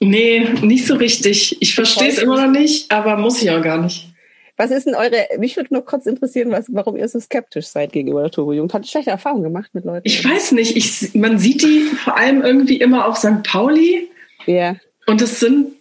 Nee, 0.01 0.41
nicht 0.63 0.87
so 0.87 0.95
richtig. 0.95 1.61
Ich 1.61 1.75
verstehe 1.75 2.09
es 2.09 2.17
immer 2.19 2.47
noch 2.47 2.51
nicht, 2.51 2.91
aber 2.91 3.19
muss 3.19 3.43
ich 3.43 3.51
auch 3.51 3.63
gar 3.63 3.77
nicht. 3.79 4.14
Was 4.57 4.71
ist 4.71 4.87
denn 4.87 4.95
eure, 4.95 5.27
mich 5.39 5.57
würde 5.57 5.75
nur 5.75 5.85
kurz 5.85 6.07
interessieren, 6.07 6.51
was, 6.53 6.67
warum 6.69 6.97
ihr 6.97 7.09
so 7.09 7.19
skeptisch 7.19 7.67
seid 7.67 7.93
gegenüber 7.93 8.23
der 8.23 8.31
Turbo-Jugend. 8.31 8.73
Habt 8.73 8.85
ihr 8.85 8.91
schlechte 8.91 9.11
Erfahrungen 9.11 9.43
gemacht 9.43 9.71
mit 9.75 9.85
Leuten? 9.85 10.07
Ich 10.07 10.25
weiß 10.25 10.53
nicht, 10.53 10.77
ich, 10.77 11.15
man 11.15 11.39
sieht 11.39 11.63
die 11.63 11.81
vor 12.05 12.17
allem 12.17 12.43
irgendwie 12.43 12.77
immer 12.77 13.07
auf 13.07 13.17
St. 13.17 13.43
Pauli 13.43 14.09
Ja. 14.47 14.77
und 15.07 15.21
es 15.21 15.41
sind 15.41 15.73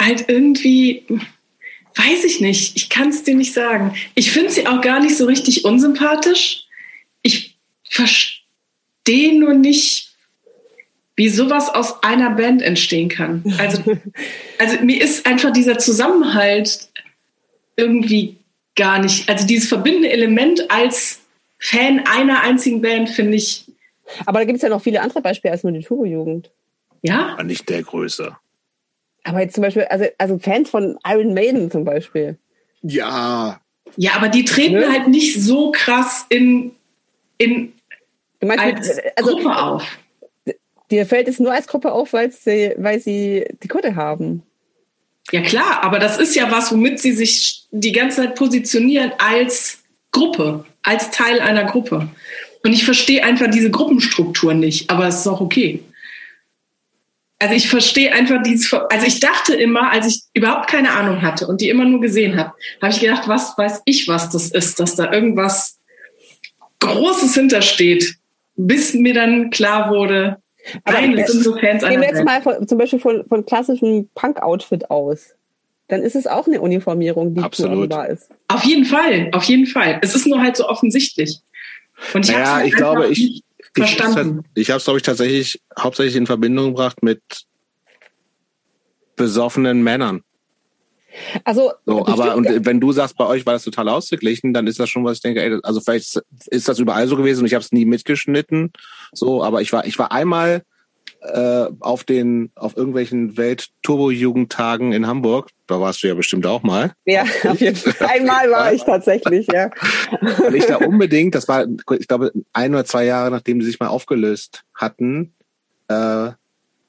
halt 0.00 0.26
irgendwie, 0.28 1.04
weiß 1.96 2.24
ich 2.24 2.40
nicht, 2.40 2.76
ich 2.76 2.88
kann 2.90 3.08
es 3.08 3.24
dir 3.24 3.34
nicht 3.34 3.52
sagen. 3.52 3.94
Ich 4.14 4.30
finde 4.30 4.50
sie 4.50 4.66
auch 4.68 4.82
gar 4.82 5.00
nicht 5.00 5.16
so 5.16 5.24
richtig 5.24 5.64
unsympathisch. 5.64 6.66
Ich 7.22 7.56
verstehe 7.88 9.38
nur 9.38 9.54
nicht, 9.54 10.10
wie 11.16 11.28
sowas 11.30 11.70
aus 11.74 12.02
einer 12.04 12.30
Band 12.30 12.62
entstehen 12.62 13.08
kann. 13.08 13.42
Also, 13.58 13.82
also 14.58 14.84
mir 14.84 15.02
ist 15.02 15.26
einfach 15.26 15.50
dieser 15.52 15.78
Zusammenhalt 15.78 16.88
irgendwie 17.76 18.36
gar 18.74 18.98
nicht, 19.00 19.28
also 19.28 19.46
dieses 19.46 19.68
verbindende 19.68 20.10
Element 20.10 20.70
als 20.70 21.20
Fan 21.58 22.04
einer 22.06 22.42
einzigen 22.42 22.82
Band 22.82 23.08
finde 23.08 23.36
ich, 23.36 23.64
Aber 24.26 24.38
da 24.40 24.44
gibt 24.44 24.56
es 24.56 24.62
ja 24.62 24.68
noch 24.68 24.82
viele 24.82 25.00
andere 25.00 25.20
Beispiele 25.22 25.52
als 25.52 25.62
nur 25.62 25.72
die 25.72 25.80
Turbo-Jugend. 25.82 26.50
ja, 27.02 27.34
War 27.36 27.44
nicht 27.44 27.68
der 27.68 27.82
Größe. 27.82 28.36
Aber 29.24 29.40
jetzt 29.40 29.54
zum 29.54 29.62
Beispiel, 29.62 29.84
also, 29.84 30.04
also 30.18 30.38
Fans 30.38 30.70
von 30.70 30.98
Iron 31.06 31.34
Maiden 31.34 31.70
zum 31.70 31.84
Beispiel. 31.84 32.36
Ja. 32.82 33.60
Ja, 33.96 34.12
aber 34.14 34.28
die 34.28 34.44
treten 34.44 34.74
Ne? 34.78 34.88
halt 34.88 35.08
nicht 35.08 35.40
so 35.42 35.72
krass 35.72 36.26
in, 36.28 36.72
in 37.38 37.72
Du 38.40 38.46
meinst, 38.46 38.62
als 38.62 39.00
also, 39.16 39.30
Gruppe 39.36 39.56
auf. 39.56 39.98
dir 40.90 41.06
fällt 41.06 41.26
es 41.26 41.40
nur 41.40 41.52
als 41.52 41.66
Gruppe 41.66 41.90
auf, 41.92 42.12
weil 42.12 42.30
sie, 42.30 42.74
weil 42.76 43.00
sie 43.00 43.46
die 43.62 43.68
Kutte 43.68 43.96
haben. 43.96 44.42
Ja 45.32 45.40
klar, 45.40 45.82
aber 45.82 45.98
das 45.98 46.18
ist 46.18 46.36
ja 46.36 46.50
was, 46.50 46.70
womit 46.70 47.00
sie 47.00 47.12
sich 47.12 47.64
die 47.70 47.92
ganze 47.92 48.18
Zeit 48.18 48.36
positionieren 48.36 49.12
als 49.18 49.78
Gruppe, 50.12 50.64
als 50.82 51.10
Teil 51.10 51.40
einer 51.40 51.64
Gruppe. 51.64 52.08
Und 52.62 52.72
ich 52.72 52.84
verstehe 52.84 53.24
einfach 53.24 53.50
diese 53.50 53.70
Gruppenstruktur 53.70 54.54
nicht, 54.54 54.90
aber 54.90 55.06
es 55.06 55.20
ist 55.20 55.26
auch 55.26 55.40
okay. 55.40 55.82
Also 57.38 57.54
ich 57.54 57.68
verstehe 57.68 58.12
einfach 58.12 58.42
dieses, 58.42 58.72
also 58.72 59.06
ich 59.06 59.20
dachte 59.20 59.54
immer, 59.54 59.90
als 59.90 60.06
ich 60.06 60.22
überhaupt 60.32 60.68
keine 60.68 60.92
Ahnung 60.92 61.20
hatte 61.20 61.46
und 61.46 61.60
die 61.60 61.68
immer 61.68 61.84
nur 61.84 62.00
gesehen 62.00 62.38
habe, 62.38 62.54
habe 62.80 62.92
ich 62.92 63.00
gedacht, 63.00 63.28
was 63.28 63.58
weiß 63.58 63.82
ich, 63.84 64.08
was 64.08 64.30
das 64.30 64.50
ist, 64.50 64.80
dass 64.80 64.96
da 64.96 65.12
irgendwas 65.12 65.78
Großes 66.78 67.34
hintersteht, 67.34 68.16
bis 68.54 68.94
mir 68.94 69.12
dann 69.12 69.50
klar 69.50 69.90
wurde, 69.90 70.38
Aber 70.84 71.00
nein, 71.00 71.16
das 71.16 71.32
sind 71.32 71.44
so 71.44 71.56
Fans 71.56 71.82
Gehen 71.82 72.00
wir 72.00 72.08
jetzt 72.08 72.24
mal 72.24 72.42
von, 72.42 72.66
zum 72.66 72.78
Beispiel 72.78 72.98
von, 72.98 73.24
von 73.28 73.44
klassischem 73.46 74.08
Punk-Outfit 74.14 74.90
aus. 74.90 75.34
Dann 75.88 76.02
ist 76.02 76.16
es 76.16 76.26
auch 76.26 76.46
eine 76.46 76.60
Uniformierung, 76.60 77.34
die 77.34 77.42
Absolut. 77.42 77.92
da 77.92 78.04
ist. 78.04 78.28
Auf 78.48 78.64
jeden 78.64 78.84
Fall, 78.84 79.28
auf 79.32 79.44
jeden 79.44 79.66
Fall. 79.66 80.00
Es 80.02 80.14
ist 80.14 80.26
nur 80.26 80.40
halt 80.40 80.56
so 80.56 80.68
offensichtlich. 80.68 81.40
Und 82.12 82.24
ich 82.24 82.32
Naja, 82.32 82.46
hab's 82.46 82.54
halt 82.56 82.66
ich 82.66 82.74
glaube, 82.74 82.98
einfach 82.98 83.10
ich, 83.12 83.18
nicht 83.18 83.44
ich, 83.76 83.96
verstanden. 83.96 84.44
ich 84.54 84.70
habe 84.70 84.78
es, 84.78 84.84
glaube 84.84 84.98
ich, 84.98 85.02
tatsächlich 85.04 85.60
hauptsächlich 85.78 86.16
in 86.16 86.26
Verbindung 86.26 86.66
gebracht 86.74 87.02
mit 87.02 87.20
besoffenen 89.14 89.82
Männern. 89.82 90.22
Also, 91.44 91.72
So, 91.84 92.06
aber 92.06 92.36
und 92.36 92.66
wenn 92.66 92.80
du 92.80 92.92
sagst, 92.92 93.16
bei 93.16 93.26
euch 93.26 93.46
war 93.46 93.52
das 93.52 93.64
total 93.64 93.88
ausgeglichen, 93.88 94.52
dann 94.52 94.66
ist 94.66 94.78
das 94.80 94.88
schon, 94.88 95.04
was 95.04 95.18
ich 95.18 95.22
denke, 95.22 95.42
ey, 95.42 95.58
also 95.62 95.80
vielleicht 95.80 96.20
ist 96.46 96.68
das 96.68 96.78
überall 96.78 97.08
so 97.08 97.16
gewesen 97.16 97.40
und 97.40 97.46
ich 97.46 97.54
habe 97.54 97.64
es 97.64 97.72
nie 97.72 97.84
mitgeschnitten. 97.84 98.72
So, 99.12 99.42
aber 99.42 99.62
ich 99.62 99.72
war, 99.72 99.86
ich 99.86 99.98
war 99.98 100.12
einmal 100.12 100.62
äh, 101.22 101.66
auf 101.80 102.04
den, 102.04 102.50
auf 102.54 102.76
irgendwelchen 102.76 103.36
Welt-Turbo-Jugendtagen 103.36 104.92
in 104.92 105.06
Hamburg. 105.06 105.50
Da 105.66 105.80
warst 105.80 106.02
du 106.02 106.08
ja 106.08 106.14
bestimmt 106.14 106.46
auch 106.46 106.62
mal. 106.62 106.92
Ja, 107.04 107.24
auf 107.44 107.60
jeden 107.60 107.76
Fall. 107.76 108.08
Einmal 108.08 108.50
war 108.50 108.72
ich 108.72 108.84
tatsächlich, 108.84 109.48
ja. 109.52 109.70
Und 110.46 110.54
ich 110.54 110.66
da 110.66 110.76
unbedingt, 110.76 111.34
das 111.34 111.48
war, 111.48 111.66
ich 111.98 112.08
glaube, 112.08 112.32
ein 112.52 112.74
oder 112.74 112.84
zwei 112.84 113.04
Jahre, 113.04 113.30
nachdem 113.30 113.60
sie 113.60 113.66
sich 113.66 113.80
mal 113.80 113.88
aufgelöst 113.88 114.64
hatten, 114.74 115.34
äh, 115.88 116.30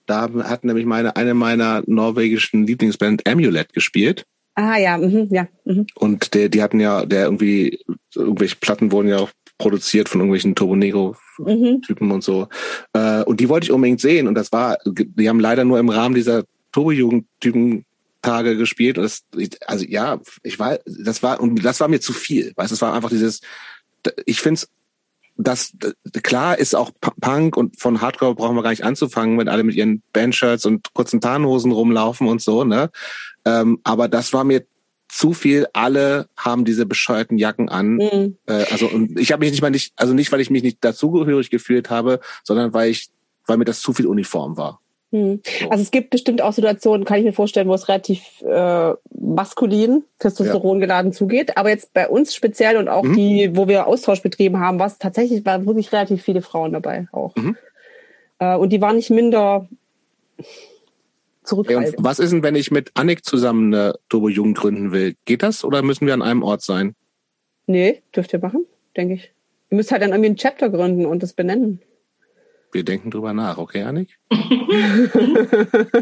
da 0.07 0.29
hat 0.43 0.63
nämlich 0.63 0.85
meine, 0.85 1.15
eine 1.15 1.33
meiner 1.33 1.83
norwegischen 1.85 2.65
Lieblingsband 2.65 3.27
Amulet 3.27 3.73
gespielt. 3.73 4.25
Ah 4.55 4.77
ja, 4.77 4.97
mhm, 4.97 5.27
ja. 5.29 5.47
Mhm. 5.65 5.85
Und 5.95 6.33
der, 6.33 6.49
die 6.49 6.63
hatten 6.63 6.79
ja, 6.79 7.05
der 7.05 7.25
irgendwie, 7.25 7.79
irgendwelche 8.15 8.55
Platten 8.55 8.91
wurden 8.91 9.09
ja 9.09 9.19
auch 9.19 9.29
produziert 9.59 10.09
von 10.09 10.21
irgendwelchen 10.21 10.55
Turbo 10.55 10.75
Negro-Typen 10.75 12.07
mhm. 12.07 12.11
und 12.11 12.23
so. 12.23 12.47
Äh, 12.93 13.23
und 13.23 13.39
die 13.39 13.49
wollte 13.49 13.65
ich 13.65 13.71
unbedingt 13.71 14.01
sehen. 14.01 14.27
Und 14.27 14.35
das 14.35 14.51
war, 14.51 14.77
die 14.85 15.29
haben 15.29 15.39
leider 15.39 15.63
nur 15.63 15.79
im 15.79 15.89
Rahmen 15.89 16.15
dieser 16.15 16.43
Turbo-Jugend-Typen 16.71 17.85
Tage 18.21 18.57
gespielt 18.57 18.97
und 18.97 19.03
das, 19.03 19.23
also 19.67 19.85
ja, 19.87 20.19
ich 20.43 20.59
war, 20.59 20.79
das 20.85 21.23
war 21.23 21.39
und 21.39 21.63
das 21.63 21.79
war 21.79 21.87
mir 21.87 22.01
zu 22.01 22.13
viel, 22.13 22.51
weißt, 22.55 22.71
es 22.71 22.81
war 22.81 22.93
einfach 22.93 23.09
dieses, 23.09 23.41
ich 24.25 24.41
finde 24.41 24.55
es 24.55 24.69
das 25.37 25.73
klar 26.23 26.57
ist 26.57 26.75
auch 26.75 26.91
Punk 27.21 27.57
und 27.57 27.79
von 27.79 28.01
Hardcore 28.01 28.35
brauchen 28.35 28.55
wir 28.55 28.63
gar 28.63 28.71
nicht 28.71 28.83
anzufangen, 28.83 29.37
wenn 29.37 29.49
alle 29.49 29.63
mit 29.63 29.75
ihren 29.75 30.01
Bandshirts 30.13 30.65
und 30.65 30.93
kurzen 30.93 31.21
Tarnhosen 31.21 31.71
rumlaufen 31.71 32.27
und 32.27 32.41
so, 32.41 32.63
ne? 32.63 32.89
Ähm, 33.45 33.79
aber 33.83 34.07
das 34.07 34.33
war 34.33 34.43
mir 34.43 34.65
zu 35.09 35.33
viel. 35.33 35.67
Alle 35.73 36.27
haben 36.35 36.65
diese 36.65 36.85
bescheuerten 36.85 37.37
Jacken 37.37 37.69
an. 37.69 37.95
Mhm. 37.95 38.37
Äh, 38.45 38.65
also 38.71 38.87
und 38.87 39.17
ich 39.19 39.31
habe 39.31 39.41
mich 39.41 39.51
nicht 39.51 39.61
mal 39.61 39.69
nicht, 39.69 39.93
also 39.95 40.13
nicht, 40.13 40.31
weil 40.31 40.41
ich 40.41 40.49
mich 40.49 40.63
nicht 40.63 40.83
dazugehörig 40.83 41.49
gefühlt 41.49 41.89
habe, 41.89 42.19
sondern 42.43 42.73
weil 42.73 42.89
ich, 42.89 43.07
weil 43.45 43.57
mir 43.57 43.65
das 43.65 43.79
zu 43.79 43.93
viel 43.93 44.07
Uniform 44.07 44.57
war. 44.57 44.81
Hm. 45.11 45.41
Also 45.69 45.81
es 45.83 45.91
gibt 45.91 46.09
bestimmt 46.09 46.41
auch 46.41 46.51
Situationen, 46.51 47.05
kann 47.05 47.19
ich 47.19 47.23
mir 47.23 47.33
vorstellen, 47.33 47.69
wo 47.69 47.73
es 47.73 47.87
relativ 47.87 48.41
äh, 48.41 48.93
maskulin, 49.17 50.03
Testosteron 50.19 50.79
geladen 50.79 51.13
zugeht. 51.13 51.57
Aber 51.57 51.69
jetzt 51.69 51.93
bei 51.93 52.09
uns 52.09 52.35
speziell 52.35 52.77
und 52.77 52.89
auch 52.89 53.03
mhm. 53.03 53.15
die, 53.15 53.55
wo 53.55 53.67
wir 53.67 53.87
Austausch 53.87 54.21
betrieben 54.21 54.59
haben, 54.59 54.79
war 54.79 54.87
es 54.87 54.97
tatsächlich 54.97 55.45
waren 55.45 55.65
wirklich 55.65 55.91
relativ 55.93 56.23
viele 56.23 56.41
Frauen 56.41 56.73
dabei 56.73 57.07
auch. 57.13 57.35
Mhm. 57.35 57.55
Äh, 58.39 58.55
und 58.55 58.71
die 58.71 58.81
waren 58.81 58.97
nicht 58.97 59.09
minder 59.09 59.69
zurückhaltend. 61.43 61.95
Hey, 61.97 62.03
was 62.03 62.19
ist 62.19 62.31
denn, 62.31 62.43
wenn 62.43 62.55
ich 62.55 62.71
mit 62.71 62.91
Annik 62.95 63.23
zusammen 63.23 63.73
eine 63.73 63.95
Turbo-Jugend 64.09 64.57
gründen 64.57 64.91
will? 64.91 65.15
Geht 65.23 65.41
das 65.41 65.63
oder 65.63 65.81
müssen 65.81 66.05
wir 66.05 66.13
an 66.13 66.21
einem 66.21 66.43
Ort 66.43 66.61
sein? 66.61 66.95
Nee, 67.65 68.01
dürft 68.15 68.33
ihr 68.33 68.39
machen, 68.39 68.65
denke 68.95 69.15
ich. 69.15 69.31
Ihr 69.69 69.77
müsst 69.77 69.91
halt 69.91 70.01
dann 70.01 70.11
irgendwie 70.11 70.31
ein 70.31 70.37
Chapter 70.37 70.69
gründen 70.69 71.05
und 71.05 71.23
das 71.23 71.33
benennen. 71.33 71.81
Wir 72.77 72.85
denken 72.85 73.09
drüber 73.09 73.33
nach, 73.33 73.57
okay, 73.57 73.81
Annik? 73.81 74.19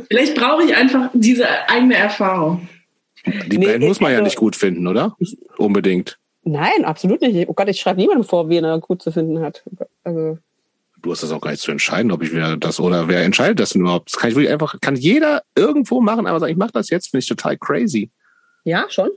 Vielleicht 0.10 0.36
brauche 0.36 0.66
ich 0.66 0.76
einfach 0.76 1.10
diese 1.14 1.48
eigene 1.70 1.96
Erfahrung. 1.96 2.68
Die 3.26 3.58
nee, 3.58 3.66
Band 3.66 3.86
muss 3.86 4.02
man 4.02 4.12
ja 4.12 4.20
nicht 4.20 4.36
gut 4.36 4.58
finden, 4.58 4.86
oder? 4.86 5.16
Unbedingt. 5.56 6.20
Nein, 6.44 6.84
absolut 6.84 7.22
nicht. 7.22 7.48
Oh 7.48 7.54
Gott, 7.54 7.70
ich 7.70 7.80
schreibe 7.80 8.02
niemandem 8.02 8.26
vor, 8.26 8.50
wen 8.50 8.66
er 8.66 8.78
gut 8.82 9.02
zu 9.02 9.14
finden 9.14 9.40
hat. 9.40 9.64
Also. 10.04 10.38
Du 11.02 11.12
hast 11.14 11.24
das 11.24 11.32
auch 11.32 11.40
gar 11.40 11.52
nicht 11.52 11.64
zu 11.64 11.72
entscheiden, 11.72 12.12
ob 12.12 12.22
ich 12.22 12.34
wieder 12.34 12.58
das 12.58 12.82
oder 12.82 13.08
wer 13.08 13.24
entscheidet 13.24 13.62
das 13.62 13.70
denn 13.70 13.84
überhaupt? 13.84 14.12
Das 14.12 14.20
kann 14.20 14.32
ich 14.32 14.36
wirklich 14.36 14.52
einfach, 14.52 14.78
kann 14.82 14.98
jeder 14.98 15.44
irgendwo 15.56 16.02
machen, 16.02 16.28
aber 16.28 16.42
sagen, 16.42 16.52
ich 16.52 16.58
mache 16.58 16.74
das 16.74 16.90
jetzt, 16.90 17.08
finde 17.12 17.22
ich 17.22 17.30
total 17.30 17.58
crazy. 17.58 18.10
Ja, 18.66 18.86
schon. 18.90 19.12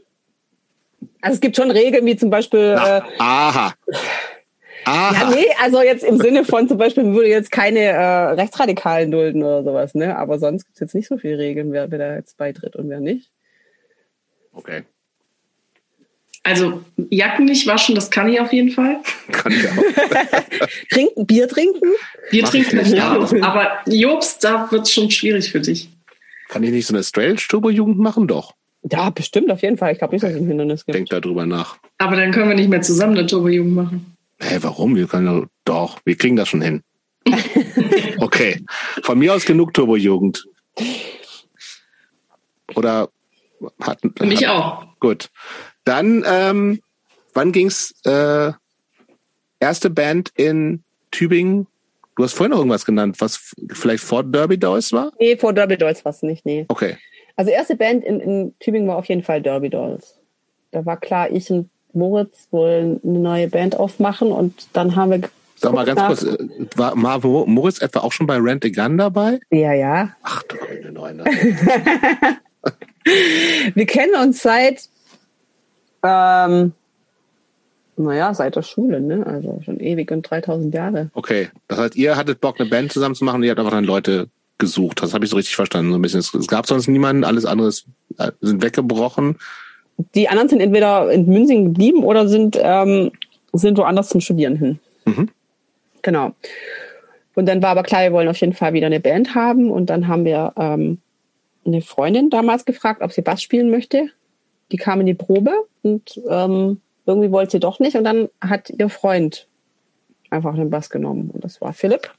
Also 1.23 1.35
es 1.35 1.41
gibt 1.41 1.57
schon 1.57 1.73
Regeln, 1.73 2.07
wie 2.07 2.15
zum 2.15 2.31
Beispiel. 2.31 2.77
Ach, 2.79 2.87
äh, 2.87 3.03
aha. 3.19 3.75
Aha. 4.85 5.13
Ja, 5.13 5.31
nee, 5.31 5.47
also 5.63 5.83
jetzt 5.83 6.05
im 6.05 6.19
Sinne 6.19 6.45
von 6.45 6.69
zum 6.69 6.79
Beispiel 6.79 7.05
würde 7.05 7.29
jetzt 7.29 7.51
keine 7.51 7.81
äh, 7.81 8.31
Rechtsradikalen 8.33 9.11
dulden 9.11 9.43
oder 9.43 9.63
sowas, 9.63 9.95
ne? 9.95 10.17
Aber 10.17 10.39
sonst 10.39 10.65
gibt 10.65 10.77
es 10.77 10.81
jetzt 10.81 10.95
nicht 10.95 11.09
so 11.09 11.19
viele 11.19 11.39
Regeln, 11.39 11.73
wer, 11.73 11.91
wer 11.91 11.99
da 11.99 12.15
jetzt 12.17 12.37
beitritt 12.37 12.77
und 12.77 12.89
wer 12.89 13.01
nicht. 13.01 13.31
Okay. 14.53 14.83
Also 16.43 16.83
Jacken 17.11 17.45
nicht 17.45 17.67
waschen, 17.67 17.95
das 17.95 18.11
kann 18.11 18.29
ich 18.29 18.41
auf 18.41 18.53
jeden 18.53 18.71
Fall. 18.71 19.01
Kann 19.33 19.53
ich 19.53 19.69
auch. 19.69 19.75
trinken, 20.91 21.27
Bier 21.27 21.47
trinken? 21.47 21.93
Bier 22.31 22.43
Mach 22.43 22.51
trinken 22.51 22.77
nicht, 22.79 22.95
ja. 22.95 23.19
Aber 23.43 23.71
Jobst, 23.87 24.43
da 24.45 24.71
wird 24.71 24.83
es 24.83 24.93
schon 24.93 25.11
schwierig 25.11 25.53
für 25.53 25.61
dich. 25.61 25.91
Kann 26.49 26.63
ich 26.63 26.71
nicht 26.71 26.87
so 26.87 26.95
eine 26.95 27.03
Straight-Turbo-Jugend 27.03 27.99
machen? 27.99 28.27
Doch. 28.27 28.55
Ja, 28.91 29.11
bestimmt, 29.11 29.51
auf 29.51 29.61
jeden 29.61 29.77
Fall. 29.77 29.93
Ich 29.93 29.99
glaube 29.99 30.15
nicht, 30.15 30.23
dass 30.23 30.31
es 30.33 30.39
ein 30.39 30.47
Hindernis 30.47 30.87
gibt. 30.87 30.97
Denk 30.97 31.11
darüber 31.11 31.45
nach. 31.45 31.77
Aber 31.99 32.17
dann 32.17 32.31
können 32.31 32.49
wir 32.49 32.57
nicht 32.57 32.71
mehr 32.71 32.81
zusammen 32.81 33.19
eine 33.19 33.27
Turbo-Jugend 33.27 33.75
machen. 33.75 34.18
Hä, 34.41 34.51
hey, 34.51 34.63
warum? 34.63 34.95
Wir 34.97 35.07
können 35.07 35.49
doch, 35.65 36.01
wir 36.05 36.17
kriegen 36.17 36.37
das 36.37 36.49
schon 36.49 36.63
hin. 36.63 36.83
okay. 38.21 38.65
Von 39.03 39.19
mir 39.19 39.35
aus 39.35 39.45
genug 39.45 39.75
Turbo-Jugend. 39.75 40.47
Oder 42.75 43.09
hat, 43.81 44.01
Für 44.17 44.27
mich 44.27 44.47
hat, 44.47 44.55
auch. 44.55 44.87
Gut. 45.01 45.31
Dann, 45.85 46.25
ähm, 46.27 46.81
wann 47.35 47.53
ging's? 47.53 47.95
Äh, 48.05 48.53
erste 49.61 49.91
Band 49.91 50.31
in 50.37 50.85
Tübingen. 51.11 51.67
Du 52.17 52.25
hast 52.25 52.35
vorhin 52.35 52.51
noch 52.51 52.59
irgendwas 52.59 52.85
genannt, 52.85 53.17
was 53.21 53.55
vielleicht 53.73 54.03
vor 54.03 54.25
Derby 54.25 54.59
Dolls 54.59 54.93
war? 54.93 55.13
Nee, 55.19 55.37
vor 55.37 55.53
Derby 55.53 55.77
Dolls 55.77 56.05
war 56.05 56.11
es 56.11 56.23
nicht, 56.23 56.45
nee. 56.45 56.65
Okay. 56.69 56.97
Also 57.37 57.51
erste 57.51 57.77
Band 57.77 58.05
in, 58.05 58.21
in 58.21 58.55
Tübingen 58.59 58.89
war 58.89 58.97
auf 58.97 59.07
jeden 59.07 59.23
Fall 59.23 59.41
Derby 59.41 59.71
Dolls. 59.71 60.19
Da 60.73 60.85
war 60.85 60.99
klar, 60.99 61.31
ich 61.31 61.51
und 61.51 61.71
Moritz 61.93 62.49
wollen 62.51 62.99
eine 63.05 63.19
neue 63.19 63.49
Band 63.49 63.77
aufmachen 63.77 64.33
und 64.33 64.55
dann 64.73 64.97
haben 64.97 65.11
wir 65.11 65.21
Sag 65.61 65.73
mal 65.73 65.85
ganz 65.85 66.01
kurz, 66.01 66.23
äh, 66.23 66.39
war 66.77 66.95
Moritz 66.97 67.83
etwa 67.83 67.99
auch 68.01 68.13
schon 68.13 68.29
bei 68.29 68.37
Rent 68.37 68.65
a 68.65 68.69
Gun 68.69 68.97
dabei? 68.97 69.41
Ja, 69.51 69.73
ja. 69.73 70.15
Ach 70.23 70.41
du 70.45 70.57
grüne 70.57 70.93
Neune. 70.93 71.25
wir 73.75 73.87
kennen 73.87 74.15
uns 74.23 74.41
seit, 74.41 74.89
ähm, 76.05 76.75
naja, 77.97 78.33
seit 78.35 78.55
der 78.55 78.63
Schule, 78.63 79.01
ne? 79.01 79.27
Also 79.27 79.61
schon 79.65 79.81
ewig 79.81 80.13
und 80.13 80.31
3000 80.31 80.73
Jahre. 80.73 81.11
Okay, 81.15 81.49
das 81.67 81.79
heißt, 81.79 81.97
ihr 81.97 82.17
hattet 82.17 82.41
Bock, 82.41 82.61
eine 82.61 82.71
Band 82.71 82.93
zusammen 82.93 83.17
zu 83.17 83.25
machen 83.25 83.39
und 83.39 83.43
ihr 83.43 83.51
habt 83.51 83.59
einfach 83.59 83.73
dann 83.73 83.83
Leute 83.83 84.29
gesucht. 84.59 85.03
Das 85.03 85.13
habe 85.13 85.25
ich 85.25 85.31
so 85.31 85.37
richtig 85.37 85.57
verstanden. 85.57 85.91
So 85.91 85.99
ein 85.99 86.03
bisschen. 86.03 86.21
Es 86.21 86.47
gab 86.47 86.69
sonst 86.69 86.87
niemanden, 86.87 87.25
alles 87.25 87.45
andere 87.45 87.73
äh, 88.19 88.31
sind 88.41 88.63
weggebrochen 88.63 89.39
die 90.15 90.29
anderen 90.29 90.49
sind 90.49 90.61
entweder 90.61 91.11
in 91.11 91.27
Münzing 91.27 91.65
geblieben 91.67 92.05
oder 92.05 92.29
sind, 92.29 92.59
ähm, 92.61 93.11
sind 93.53 93.79
woanders 93.79 94.09
zum 94.09 94.21
Studieren 94.21 94.57
hin. 94.57 94.79
Mhm. 95.05 95.29
Genau. 96.03 96.33
Und 97.35 97.47
dann 97.47 97.63
war 97.63 97.71
aber 97.71 97.83
klar, 97.83 98.03
wir 98.03 98.13
wollen 98.13 98.29
auf 98.29 98.39
jeden 98.39 98.53
Fall 98.53 98.73
wieder 98.73 98.87
eine 98.87 99.01
Band 99.01 99.35
haben. 99.35 99.71
Und 99.71 99.91
dann 99.91 100.09
haben 100.09 100.25
wir 100.25 100.53
ähm, 100.57 100.99
eine 101.65 101.83
Freundin 101.83 102.31
damals 102.31 102.65
gefragt, 102.65 103.03
ob 103.03 103.13
sie 103.13 103.23
Bass 103.23 103.43
spielen 103.43 103.71
möchte. 103.71 104.09
Die 104.71 104.77
kam 104.77 105.01
in 105.01 105.07
die 105.07 105.15
Probe 105.15 105.53
und 105.83 106.21
ähm, 106.29 106.81
irgendwie 107.07 107.31
wollte 107.31 107.53
sie 107.53 107.61
doch 107.61 107.81
nicht. 107.81 107.97
Und 107.97 108.05
dann 108.05 108.29
hat 108.41 108.71
ihr 108.71 108.89
Freund 108.89 109.49
einfach 110.31 110.55
den 110.55 110.71
Bass 110.71 110.91
genommen. 110.91 111.31
Und 111.33 111.43
das 111.43 111.61
war 111.61 111.73
Philipp. 111.73 112.13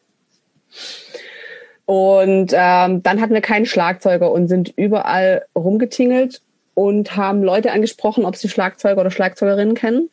Und 1.85 2.53
ähm, 2.53 3.03
dann 3.03 3.21
hatten 3.21 3.33
wir 3.33 3.41
keinen 3.41 3.65
Schlagzeuger 3.65 4.31
und 4.31 4.47
sind 4.47 4.73
überall 4.75 5.45
rumgetingelt 5.55 6.41
und 6.79 7.17
haben 7.17 7.43
Leute 7.43 7.73
angesprochen, 7.73 8.23
ob 8.23 8.37
sie 8.37 8.47
Schlagzeuger 8.47 9.01
oder 9.01 9.11
Schlagzeugerinnen 9.11 9.75
kennen. 9.75 10.09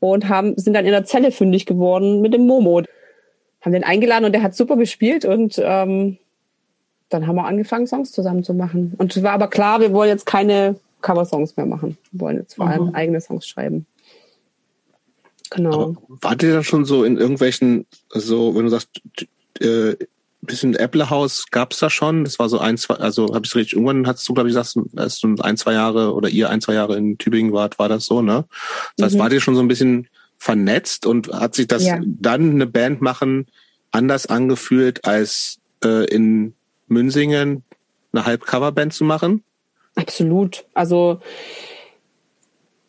Und 0.00 0.30
haben, 0.30 0.56
sind 0.56 0.72
dann 0.72 0.86
in 0.86 0.92
der 0.92 1.04
Zelle 1.04 1.30
fündig 1.30 1.66
geworden 1.66 2.22
mit 2.22 2.32
dem 2.32 2.46
Momo. 2.46 2.80
Haben 3.60 3.72
den 3.72 3.84
eingeladen 3.84 4.24
und 4.24 4.32
der 4.32 4.42
hat 4.42 4.54
super 4.54 4.76
gespielt 4.76 5.26
und 5.26 5.60
ähm, 5.62 6.16
dann 7.10 7.26
haben 7.26 7.36
wir 7.36 7.44
angefangen, 7.44 7.86
Songs 7.86 8.12
zusammen 8.12 8.44
zu 8.44 8.54
machen. 8.54 8.94
Und 8.96 9.14
es 9.14 9.22
war 9.22 9.32
aber 9.32 9.48
klar, 9.48 9.80
wir 9.80 9.92
wollen 9.92 10.08
jetzt 10.08 10.24
keine 10.24 10.76
Cover-Songs 11.02 11.54
mehr 11.58 11.66
machen. 11.66 11.98
Wir 12.12 12.20
wollen 12.20 12.38
jetzt 12.38 12.54
vor 12.54 12.68
allem 12.68 12.86
mhm. 12.86 12.94
eigene 12.94 13.20
Songs 13.20 13.46
schreiben. 13.46 13.84
Genau. 15.50 15.82
Aber 15.82 15.96
wart 16.22 16.42
ihr 16.44 16.54
dann 16.54 16.64
schon 16.64 16.86
so 16.86 17.04
in 17.04 17.18
irgendwelchen, 17.18 17.84
so, 18.08 18.54
wenn 18.54 18.62
du 18.64 18.70
sagst, 18.70 18.88
äh, 19.60 19.96
bisschen 20.46 20.74
Apple-Haus 20.74 21.46
gab 21.50 21.72
es 21.72 21.78
da 21.78 21.90
schon. 21.90 22.24
Das 22.24 22.38
war 22.38 22.48
so 22.48 22.58
ein, 22.58 22.76
zwei, 22.78 22.94
also 22.94 23.34
habe 23.34 23.44
ich 23.44 23.54
richtig, 23.54 23.74
irgendwann 23.74 24.06
hast 24.06 24.28
du, 24.28 24.34
glaube 24.34 24.48
ich, 24.48 24.54
gesagt, 24.54 24.76
als 24.96 25.18
du 25.20 25.34
ein, 25.40 25.56
zwei 25.56 25.72
Jahre 25.72 26.14
oder 26.14 26.28
ihr 26.28 26.50
ein, 26.50 26.60
zwei 26.60 26.74
Jahre 26.74 26.96
in 26.96 27.18
Tübingen 27.18 27.52
wart, 27.52 27.78
war 27.78 27.88
das 27.88 28.06
so, 28.06 28.22
ne? 28.22 28.44
Das 28.96 29.06
heißt, 29.06 29.14
mhm. 29.16 29.20
wart 29.20 29.32
ihr 29.32 29.40
schon 29.40 29.54
so 29.54 29.60
ein 29.60 29.68
bisschen 29.68 30.08
vernetzt 30.38 31.06
und 31.06 31.28
hat 31.28 31.54
sich 31.54 31.66
das 31.66 31.84
ja. 31.84 31.98
dann 32.04 32.50
eine 32.50 32.66
Band 32.66 33.00
machen 33.00 33.46
anders 33.90 34.26
angefühlt, 34.26 35.04
als 35.04 35.58
äh, 35.82 36.04
in 36.06 36.54
Münsingen 36.88 37.64
eine 38.12 38.26
Halbcoverband 38.26 38.92
zu 38.92 39.04
machen? 39.04 39.42
Absolut. 39.94 40.66
Also 40.74 41.20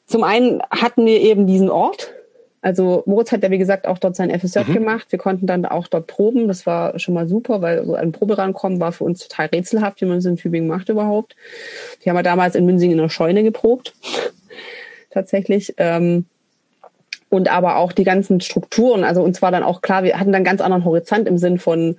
zum 0.06 0.24
einen 0.24 0.62
hatten 0.72 1.06
wir 1.06 1.22
eben 1.22 1.48
diesen 1.48 1.70
Ort, 1.70 2.14
also 2.62 3.04
Moritz 3.06 3.32
hat 3.32 3.44
ja, 3.44 3.52
wie 3.52 3.58
gesagt, 3.58 3.88
auch 3.88 3.98
dort 3.98 4.16
sein 4.16 4.38
FSJ 4.38 4.60
mhm. 4.68 4.74
gemacht. 4.74 5.08
Wir 5.10 5.20
konnten 5.20 5.46
dann 5.46 5.66
auch 5.66 5.88
dort 5.88 6.08
proben. 6.08 6.48
Das 6.48 6.66
war 6.66 6.98
schon 7.00 7.14
mal 7.14 7.28
super, 7.28 7.62
weil 7.62 7.86
so 7.86 7.94
ein 7.94 8.12
Probe 8.12 8.38
rankommen 8.38 8.80
war 8.80 8.92
für 8.92 9.04
uns 9.04 9.28
total 9.28 9.48
rätselhaft, 9.48 10.02
wie 10.02 10.06
man 10.06 10.18
es 10.18 10.26
in 10.26 10.38
Tübingen 10.38 10.68
macht 10.68 10.90
überhaupt. 10.90 11.36
Die 12.04 12.10
haben 12.10 12.18
wir 12.18 12.24
damals 12.24 12.56
in 12.56 12.66
Münzingen 12.66 12.98
in 12.98 13.04
der 13.04 13.10
Scheune 13.10 13.44
geprobt. 13.44 13.94
Tatsächlich. 15.12 15.76
Ähm, 15.78 16.26
und 17.30 17.52
aber 17.52 17.76
auch 17.78 17.92
die 17.92 18.04
ganzen 18.06 18.42
Strukturen. 18.42 19.04
Also 19.04 19.22
uns 19.22 19.42
war 19.42 19.52
dann 19.52 19.64
auch 19.64 19.82
klar, 19.82 20.04
wir 20.04 20.20
hatten 20.20 20.32
dann 20.32 20.44
ganz 20.44 20.62
anderen 20.62 20.86
Horizont 20.86 21.28
im 21.28 21.38
Sinn 21.38 21.60
von, 21.60 21.98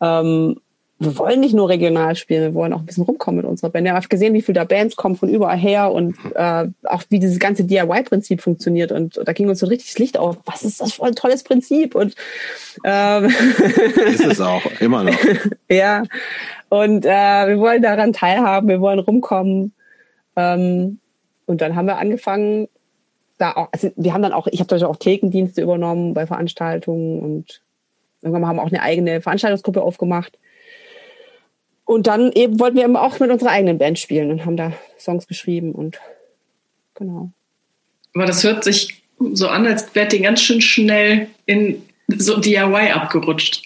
ähm, 0.00 0.60
wir 1.00 1.16
wollen 1.16 1.40
nicht 1.40 1.54
nur 1.54 1.70
regional 1.70 2.14
spielen, 2.14 2.42
wir 2.42 2.54
wollen 2.54 2.74
auch 2.74 2.80
ein 2.80 2.86
bisschen 2.86 3.04
rumkommen 3.04 3.38
mit 3.38 3.46
unserer 3.46 3.70
Band. 3.70 3.86
Wir 3.86 3.94
haben 3.94 4.08
gesehen, 4.08 4.34
wie 4.34 4.42
viele 4.42 4.60
da 4.60 4.64
Bands 4.64 4.96
kommen 4.96 5.16
von 5.16 5.30
überall 5.30 5.56
her 5.56 5.90
und 5.92 6.14
äh, 6.34 6.68
auch 6.84 7.02
wie 7.08 7.18
dieses 7.18 7.38
ganze 7.38 7.64
DIY-Prinzip 7.64 8.42
funktioniert. 8.42 8.92
Und, 8.92 9.16
und 9.16 9.26
da 9.26 9.32
ging 9.32 9.48
uns 9.48 9.60
so 9.60 9.66
richtig 9.66 9.88
das 9.88 9.98
Licht 9.98 10.18
auf. 10.18 10.36
Was 10.44 10.62
ist 10.62 10.78
das 10.78 10.92
für 10.92 11.04
ein 11.04 11.14
tolles 11.14 11.42
Prinzip? 11.42 11.94
Und 11.94 12.14
ähm, 12.84 13.24
ist 14.06 14.26
es 14.26 14.42
auch, 14.42 14.60
immer 14.80 15.02
noch. 15.02 15.16
ja. 15.70 16.02
Und 16.68 17.06
äh, 17.06 17.08
wir 17.08 17.58
wollen 17.58 17.80
daran 17.80 18.12
teilhaben, 18.12 18.68
wir 18.68 18.82
wollen 18.82 18.98
rumkommen. 18.98 19.72
Ähm, 20.36 20.98
und 21.46 21.62
dann 21.62 21.76
haben 21.76 21.86
wir 21.86 21.96
angefangen, 21.96 22.68
da 23.38 23.52
auch, 23.52 23.68
also 23.72 23.90
wir 23.96 24.12
haben 24.12 24.22
dann 24.22 24.34
auch, 24.34 24.48
ich 24.48 24.60
habe 24.60 24.78
zum 24.78 24.86
auch 24.86 24.96
Thekendienste 24.96 25.62
übernommen 25.62 26.12
bei 26.12 26.26
Veranstaltungen 26.26 27.20
und 27.20 27.62
irgendwann 28.20 28.46
haben 28.46 28.56
wir 28.56 28.62
auch 28.62 28.68
eine 28.68 28.82
eigene 28.82 29.22
Veranstaltungsgruppe 29.22 29.80
aufgemacht. 29.80 30.38
Und 31.84 32.06
dann 32.06 32.30
eben 32.32 32.60
wollten 32.60 32.76
wir 32.76 32.84
eben 32.84 32.96
auch 32.96 33.18
mit 33.18 33.30
unserer 33.30 33.50
eigenen 33.50 33.78
Band 33.78 33.98
spielen 33.98 34.30
und 34.30 34.44
haben 34.44 34.56
da 34.56 34.72
Songs 34.98 35.26
geschrieben 35.26 35.72
und 35.72 35.98
genau. 36.94 37.30
Aber 38.14 38.26
das 38.26 38.44
hört 38.44 38.64
sich 38.64 39.02
so 39.32 39.48
an, 39.48 39.66
als 39.66 39.94
wärt 39.94 40.12
ihr 40.12 40.20
ganz 40.20 40.40
schön 40.40 40.60
schnell 40.60 41.28
in 41.46 41.82
so 42.08 42.38
DIY 42.38 42.92
abgerutscht. 42.92 43.62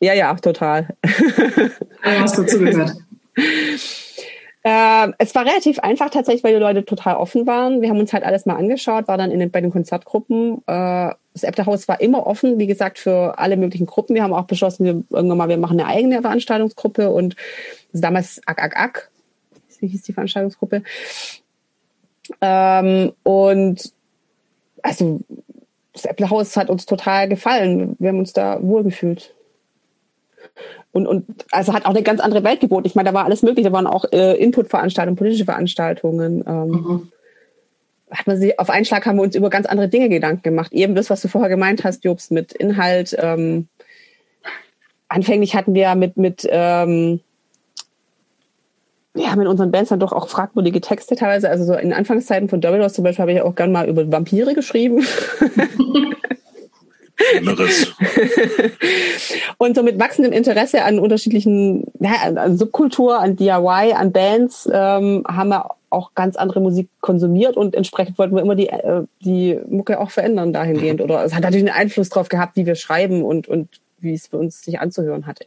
Ja, 0.00 0.14
ja, 0.14 0.34
total. 0.34 0.88
Was 2.02 2.34
dazu 2.34 2.58
gehört. 2.58 2.92
Äh, 4.62 5.12
es 5.18 5.34
war 5.34 5.46
relativ 5.46 5.78
einfach 5.78 6.10
tatsächlich, 6.10 6.44
weil 6.44 6.52
die 6.52 6.60
Leute 6.60 6.84
total 6.84 7.16
offen 7.16 7.46
waren. 7.46 7.80
Wir 7.80 7.88
haben 7.88 7.98
uns 7.98 8.12
halt 8.12 8.24
alles 8.24 8.44
mal 8.44 8.56
angeschaut, 8.56 9.08
war 9.08 9.16
dann 9.16 9.30
in 9.30 9.40
den, 9.40 9.50
bei 9.50 9.60
den 9.60 9.70
Konzertgruppen. 9.70 10.58
Äh, 10.66 11.14
das 11.32 11.44
Äbterhaus 11.44 11.88
war 11.88 12.00
immer 12.00 12.26
offen, 12.26 12.58
wie 12.58 12.66
gesagt, 12.66 12.98
für 12.98 13.38
alle 13.38 13.56
möglichen 13.56 13.86
Gruppen. 13.86 14.14
Wir 14.14 14.22
haben 14.22 14.34
auch 14.34 14.44
beschlossen, 14.44 14.84
wir 14.84 15.02
irgendwann 15.10 15.38
mal, 15.38 15.48
wir 15.48 15.56
machen 15.56 15.80
eine 15.80 15.88
eigene 15.88 16.20
Veranstaltungsgruppe 16.20 17.10
und 17.10 17.36
damals 17.92 18.40
Ak 18.46 18.62
Ak 18.62 18.76
Ak, 18.76 19.10
wie 19.78 19.86
hieß 19.86 20.02
die 20.02 20.12
Veranstaltungsgruppe. 20.12 20.82
Ähm, 22.42 23.12
und 23.22 23.92
also 24.82 25.20
das 25.92 26.04
Äpfelhaus 26.04 26.56
hat 26.56 26.68
uns 26.68 26.84
total 26.84 27.28
gefallen. 27.28 27.96
Wir 27.98 28.10
haben 28.10 28.18
uns 28.18 28.32
da 28.32 28.62
wohlgefühlt 28.62 29.34
und, 30.92 31.06
und 31.06 31.24
also 31.52 31.72
hat 31.72 31.86
auch 31.86 31.90
eine 31.90 32.02
ganz 32.02 32.20
andere 32.20 32.42
Welt 32.42 32.60
geboten. 32.60 32.86
Ich 32.86 32.94
meine, 32.94 33.08
da 33.08 33.14
war 33.14 33.24
alles 33.24 33.42
möglich. 33.42 33.64
Da 33.64 33.72
waren 33.72 33.86
auch 33.86 34.04
äh, 34.12 34.34
Inputveranstaltungen, 34.36 35.16
politische 35.16 35.44
Veranstaltungen. 35.44 36.44
Ähm, 36.46 36.68
mhm. 36.68 37.12
Hat 38.10 38.26
man 38.26 38.38
sich, 38.38 38.58
auf 38.58 38.70
einen 38.70 38.84
Schlag 38.84 39.06
haben 39.06 39.16
wir 39.16 39.22
uns 39.22 39.36
über 39.36 39.50
ganz 39.50 39.66
andere 39.66 39.88
Dinge 39.88 40.08
Gedanken 40.08 40.42
gemacht. 40.42 40.72
Eben 40.72 40.96
das, 40.96 41.10
was 41.10 41.22
du 41.22 41.28
vorher 41.28 41.48
gemeint 41.48 41.84
hast, 41.84 42.04
Jobs, 42.04 42.30
mit 42.30 42.52
Inhalt. 42.52 43.16
Ähm, 43.18 43.68
anfänglich 45.08 45.54
hatten 45.54 45.74
wir 45.74 45.94
mit, 45.94 46.16
mit 46.16 46.46
ähm, 46.50 47.20
ja, 49.14 49.34
mit 49.36 49.48
unseren 49.48 49.70
Bands 49.70 49.90
dann 49.90 50.00
doch 50.00 50.12
auch 50.12 50.28
fragwürdige 50.28 50.80
Texte 50.80 51.14
teilweise. 51.14 51.50
Also 51.50 51.64
so 51.64 51.74
in 51.74 51.92
Anfangszeiten 51.92 52.48
von 52.48 52.60
Dominos 52.60 52.94
zum 52.94 53.04
Beispiel 53.04 53.22
habe 53.22 53.32
ich 53.32 53.42
auch 53.42 53.54
gern 53.54 53.72
mal 53.72 53.88
über 53.88 54.10
Vampire 54.10 54.54
geschrieben. 54.54 55.04
Anderes. 57.36 57.92
und 59.58 59.76
so 59.76 59.82
mit 59.82 59.98
wachsendem 59.98 60.32
Interesse 60.32 60.84
an 60.84 60.98
unterschiedlichen, 60.98 61.84
ja, 62.00 62.12
an 62.34 62.56
Subkultur, 62.56 63.18
an 63.18 63.36
DIY, 63.36 63.92
an 63.94 64.12
Bands, 64.12 64.68
ähm, 64.72 65.24
haben 65.26 65.48
wir 65.48 65.70
auch 65.90 66.14
ganz 66.14 66.36
andere 66.36 66.60
Musik 66.60 66.88
konsumiert 67.00 67.56
und 67.56 67.74
entsprechend 67.74 68.18
wollten 68.18 68.34
wir 68.34 68.42
immer 68.42 68.54
die, 68.54 68.68
äh, 68.68 69.02
die 69.20 69.58
Mucke 69.68 69.98
auch 69.98 70.10
verändern 70.10 70.52
dahingehend. 70.52 71.00
Oder 71.00 71.24
es 71.24 71.34
hat 71.34 71.42
natürlich 71.42 71.68
einen 71.68 71.76
Einfluss 71.76 72.08
darauf 72.08 72.28
gehabt, 72.28 72.56
wie 72.56 72.66
wir 72.66 72.76
schreiben 72.76 73.24
und, 73.24 73.48
und 73.48 73.68
wie 73.98 74.14
es 74.14 74.28
für 74.28 74.38
uns 74.38 74.62
sich 74.62 74.80
anzuhören 74.80 75.26
hatte. 75.26 75.46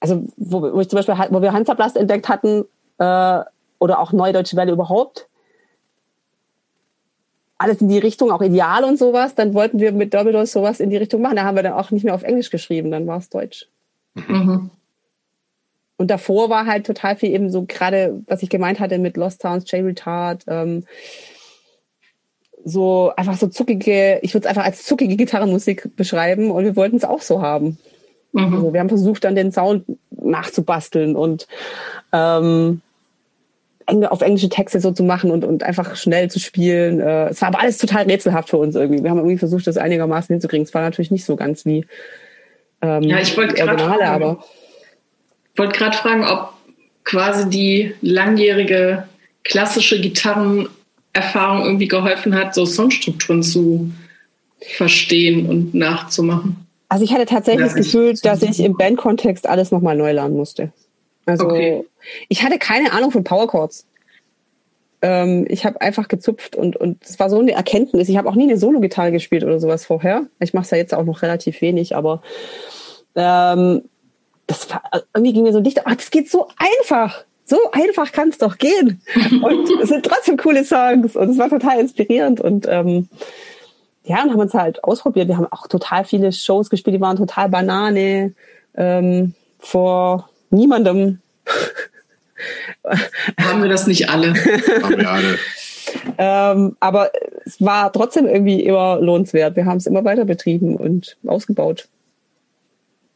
Also, 0.00 0.24
wo, 0.36 0.62
wo 0.62 0.80
ich 0.80 0.88
zum 0.88 0.98
Beispiel, 0.98 1.16
wo 1.30 1.42
wir 1.42 1.52
Hansaplast 1.52 1.96
entdeckt 1.96 2.28
hatten, 2.28 2.64
äh, 2.98 3.40
oder 3.78 3.98
auch 3.98 4.12
Neue 4.12 4.32
Deutsche 4.32 4.56
Welle 4.56 4.72
überhaupt, 4.72 5.28
alles 7.58 7.80
in 7.80 7.88
die 7.88 7.98
Richtung, 7.98 8.30
auch 8.30 8.42
ideal 8.42 8.84
und 8.84 8.98
sowas, 8.98 9.34
dann 9.34 9.54
wollten 9.54 9.78
wir 9.78 9.92
mit 9.92 10.12
Doppeldos 10.12 10.52
sowas 10.52 10.80
in 10.80 10.90
die 10.90 10.96
Richtung 10.96 11.22
machen. 11.22 11.36
Da 11.36 11.44
haben 11.44 11.56
wir 11.56 11.62
dann 11.62 11.74
auch 11.74 11.90
nicht 11.90 12.04
mehr 12.04 12.14
auf 12.14 12.22
Englisch 12.22 12.50
geschrieben, 12.50 12.90
dann 12.90 13.06
war 13.06 13.18
es 13.18 13.28
Deutsch. 13.30 13.68
Mhm. 14.14 14.70
Und 15.96 16.10
davor 16.10 16.50
war 16.50 16.66
halt 16.66 16.86
total 16.86 17.16
viel 17.16 17.30
eben 17.30 17.50
so 17.50 17.64
gerade, 17.64 18.20
was 18.26 18.42
ich 18.42 18.50
gemeint 18.50 18.80
hatte 18.80 18.98
mit 18.98 19.16
Lost 19.16 19.40
Towns, 19.40 19.70
J 19.70 19.84
Retard, 19.84 20.44
ähm, 20.48 20.84
so 22.64 23.12
einfach 23.16 23.36
so 23.36 23.46
zuckige, 23.46 24.18
ich 24.22 24.34
würde 24.34 24.46
es 24.46 24.48
einfach 24.48 24.64
als 24.64 24.84
zuckige 24.84 25.16
Gitarrenmusik 25.16 25.94
beschreiben 25.96 26.50
und 26.50 26.64
wir 26.64 26.76
wollten 26.76 26.96
es 26.96 27.04
auch 27.04 27.20
so 27.20 27.42
haben. 27.42 27.78
Mhm. 28.32 28.54
Also 28.54 28.72
wir 28.72 28.80
haben 28.80 28.88
versucht, 28.88 29.24
dann 29.24 29.36
den 29.36 29.52
Sound 29.52 29.84
nachzubasteln 30.10 31.14
und 31.14 31.46
ähm, 32.12 32.80
auf 33.86 34.22
englische 34.22 34.48
Texte 34.48 34.80
so 34.80 34.92
zu 34.92 35.02
machen 35.02 35.30
und, 35.30 35.44
und 35.44 35.62
einfach 35.62 35.96
schnell 35.96 36.30
zu 36.30 36.40
spielen. 36.40 37.00
Äh, 37.00 37.28
es 37.28 37.40
war 37.40 37.48
aber 37.48 37.60
alles 37.60 37.78
total 37.78 38.04
rätselhaft 38.04 38.50
für 38.50 38.56
uns 38.56 38.74
irgendwie. 38.74 39.02
Wir 39.02 39.10
haben 39.10 39.18
irgendwie 39.18 39.38
versucht, 39.38 39.66
das 39.66 39.76
einigermaßen 39.76 40.32
hinzukriegen. 40.32 40.64
Es 40.64 40.74
war 40.74 40.82
natürlich 40.82 41.10
nicht 41.10 41.24
so 41.24 41.36
ganz 41.36 41.66
wie 41.66 41.84
ähm, 42.84 43.02
ja, 43.04 43.18
ich 43.18 43.36
wollte 43.36 43.54
gerade 43.54 43.82
fragen, 43.82 44.36
wollte 45.56 45.78
gerade 45.78 45.96
fragen, 45.96 46.24
ob 46.24 46.52
quasi 47.04 47.48
die 47.48 47.94
langjährige 48.02 49.04
klassische 49.44 50.00
Gitarrenerfahrung 50.00 51.64
irgendwie 51.64 51.88
geholfen 51.88 52.34
hat, 52.34 52.54
so 52.54 52.66
Songstrukturen 52.66 53.42
zu 53.42 53.90
verstehen 54.76 55.48
und 55.48 55.74
nachzumachen. 55.74 56.56
Also 56.88 57.04
ich 57.04 57.12
hatte 57.12 57.26
tatsächlich 57.26 57.66
das 57.66 57.74
Gefühl, 57.74 58.14
dass 58.22 58.42
ich 58.42 58.60
im 58.60 58.76
Bandkontext 58.76 59.48
alles 59.48 59.70
nochmal 59.70 59.96
neu 59.96 60.12
lernen 60.12 60.36
musste. 60.36 60.72
Also 61.26 61.46
okay. 61.46 61.84
ich 62.28 62.42
hatte 62.42 62.58
keine 62.58 62.92
Ahnung 62.92 63.10
von 63.10 63.24
Powerchords. 63.24 63.86
Ähm, 65.02 65.46
ich 65.48 65.64
habe 65.64 65.80
einfach 65.80 66.08
gezupft 66.08 66.56
und 66.56 66.76
und 66.76 67.04
es 67.04 67.18
war 67.18 67.30
so 67.30 67.38
eine 67.38 67.52
Erkenntnis. 67.52 68.08
Ich 68.08 68.16
habe 68.16 68.28
auch 68.28 68.34
nie 68.34 68.44
eine 68.44 68.58
Solo-Gitarre 68.58 69.12
gespielt 69.12 69.44
oder 69.44 69.60
sowas 69.60 69.86
vorher. 69.86 70.26
Ich 70.40 70.54
mache 70.54 70.64
es 70.64 70.70
ja 70.70 70.78
jetzt 70.78 70.94
auch 70.94 71.04
noch 71.04 71.22
relativ 71.22 71.60
wenig, 71.60 71.96
aber 71.96 72.22
ähm, 73.14 73.82
das 74.46 74.68
war, 74.70 74.82
irgendwie 75.14 75.32
ging 75.32 75.44
mir 75.44 75.52
so 75.52 75.60
dicht. 75.60 75.82
Ach, 75.84 75.94
das 75.94 76.10
geht 76.10 76.30
so 76.30 76.48
einfach. 76.56 77.24
So 77.46 77.58
einfach 77.72 78.12
kann 78.12 78.30
es 78.30 78.38
doch 78.38 78.56
gehen. 78.56 79.02
Und 79.42 79.70
es 79.82 79.90
sind 79.90 80.04
trotzdem 80.04 80.36
coole 80.36 80.64
Songs 80.64 81.14
und 81.16 81.30
es 81.30 81.38
war 81.38 81.50
total 81.50 81.78
inspirierend 81.78 82.40
und 82.40 82.66
ähm, 82.68 83.08
ja, 84.04 84.22
und 84.22 84.30
haben 84.30 84.40
uns 84.40 84.54
halt 84.54 84.84
ausprobiert. 84.84 85.28
Wir 85.28 85.36
haben 85.36 85.50
auch 85.50 85.66
total 85.66 86.04
viele 86.04 86.32
Shows 86.32 86.68
gespielt, 86.68 86.96
die 86.96 87.00
waren 87.00 87.16
total 87.16 87.48
Banane. 87.48 88.34
Ähm, 88.76 89.34
vor 89.58 90.28
niemandem. 90.54 91.20
Haben 93.40 93.62
wir 93.62 93.68
das 93.68 93.86
nicht 93.86 94.08
alle? 94.08 94.34
Haben 94.82 94.98
wir 94.98 95.10
alle. 95.10 95.38
ähm, 96.18 96.76
aber 96.80 97.10
es 97.44 97.60
war 97.60 97.92
trotzdem 97.92 98.26
irgendwie 98.26 98.60
immer 98.60 99.00
lohnenswert. 99.00 99.56
Wir 99.56 99.66
haben 99.66 99.76
es 99.76 99.86
immer 99.86 100.04
weiter 100.04 100.24
betrieben 100.24 100.76
und 100.76 101.16
ausgebaut. 101.26 101.88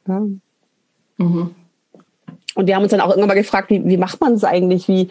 Ja. 0.06 0.20
Mhm. 1.18 1.54
Und 2.54 2.66
wir 2.66 2.74
haben 2.74 2.82
uns 2.82 2.90
dann 2.90 3.00
auch 3.00 3.10
irgendwann 3.10 3.28
mal 3.28 3.34
gefragt, 3.34 3.70
wie, 3.70 3.84
wie 3.84 3.96
macht 3.96 4.20
man 4.20 4.32
es 4.32 4.44
eigentlich? 4.44 4.88
Wie, 4.88 5.08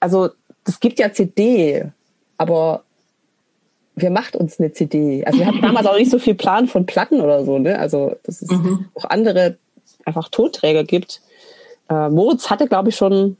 also, 0.00 0.30
es 0.66 0.80
gibt 0.80 0.98
ja 0.98 1.12
CD, 1.12 1.86
aber 2.36 2.82
wer 3.94 4.10
macht 4.10 4.36
uns 4.36 4.60
eine 4.60 4.72
CD? 4.72 5.24
Also 5.24 5.38
wir 5.38 5.46
hatten 5.46 5.62
damals 5.62 5.86
auch 5.86 5.96
nicht 5.96 6.10
so 6.10 6.18
viel 6.18 6.34
Plan 6.34 6.68
von 6.68 6.86
Platten 6.86 7.20
oder 7.20 7.44
so, 7.44 7.58
ne? 7.58 7.78
Also 7.78 8.16
dass 8.24 8.42
es 8.42 8.50
mhm. 8.50 8.86
auch 8.94 9.04
andere 9.06 9.56
einfach 10.06 10.28
Tonträger 10.30 10.84
gibt. 10.84 11.20
Äh, 11.90 12.08
Moritz 12.08 12.48
hatte, 12.48 12.66
glaube 12.66 12.88
ich, 12.88 12.96
schon 12.96 13.36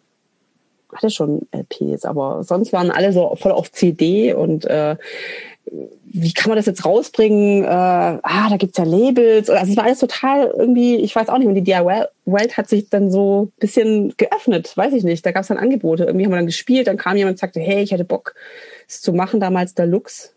hatte 0.94 1.10
schon 1.10 1.46
LPs, 1.52 2.04
aber 2.04 2.44
sonst 2.44 2.72
waren 2.72 2.90
alle 2.90 3.12
so 3.12 3.34
voll 3.36 3.52
auf 3.52 3.72
CD 3.72 4.32
und 4.34 4.64
äh, 4.66 4.96
wie 6.04 6.32
kann 6.32 6.48
man 6.48 6.56
das 6.56 6.66
jetzt 6.66 6.84
rausbringen? 6.84 7.64
Äh, 7.64 7.66
ah, 7.66 8.48
da 8.48 8.56
gibt's 8.56 8.78
ja 8.78 8.84
Labels. 8.84 9.50
Also 9.50 9.72
es 9.72 9.76
war 9.76 9.84
alles 9.84 9.98
total 9.98 10.46
irgendwie, 10.56 10.96
ich 10.96 11.14
weiß 11.14 11.28
auch 11.28 11.38
nicht, 11.38 11.48
und 11.48 11.54
die 11.54 11.64
DIY-Welt 11.64 12.56
hat 12.56 12.68
sich 12.68 12.88
dann 12.88 13.10
so 13.10 13.50
bisschen 13.58 14.14
geöffnet, 14.16 14.76
weiß 14.76 14.92
ich 14.92 15.02
nicht. 15.02 15.26
Da 15.26 15.32
gab's 15.32 15.48
dann 15.48 15.58
Angebote. 15.58 16.04
Irgendwie 16.04 16.24
haben 16.24 16.32
wir 16.32 16.36
dann 16.36 16.46
gespielt, 16.46 16.86
dann 16.86 16.96
kam 16.96 17.16
jemand 17.16 17.34
und 17.34 17.38
sagte, 17.38 17.60
hey, 17.60 17.82
ich 17.82 17.90
hätte 17.90 18.04
Bock, 18.04 18.34
es 18.88 19.02
zu 19.02 19.12
machen, 19.12 19.40
damals 19.40 19.74
der 19.74 19.86
Lux. 19.86 20.34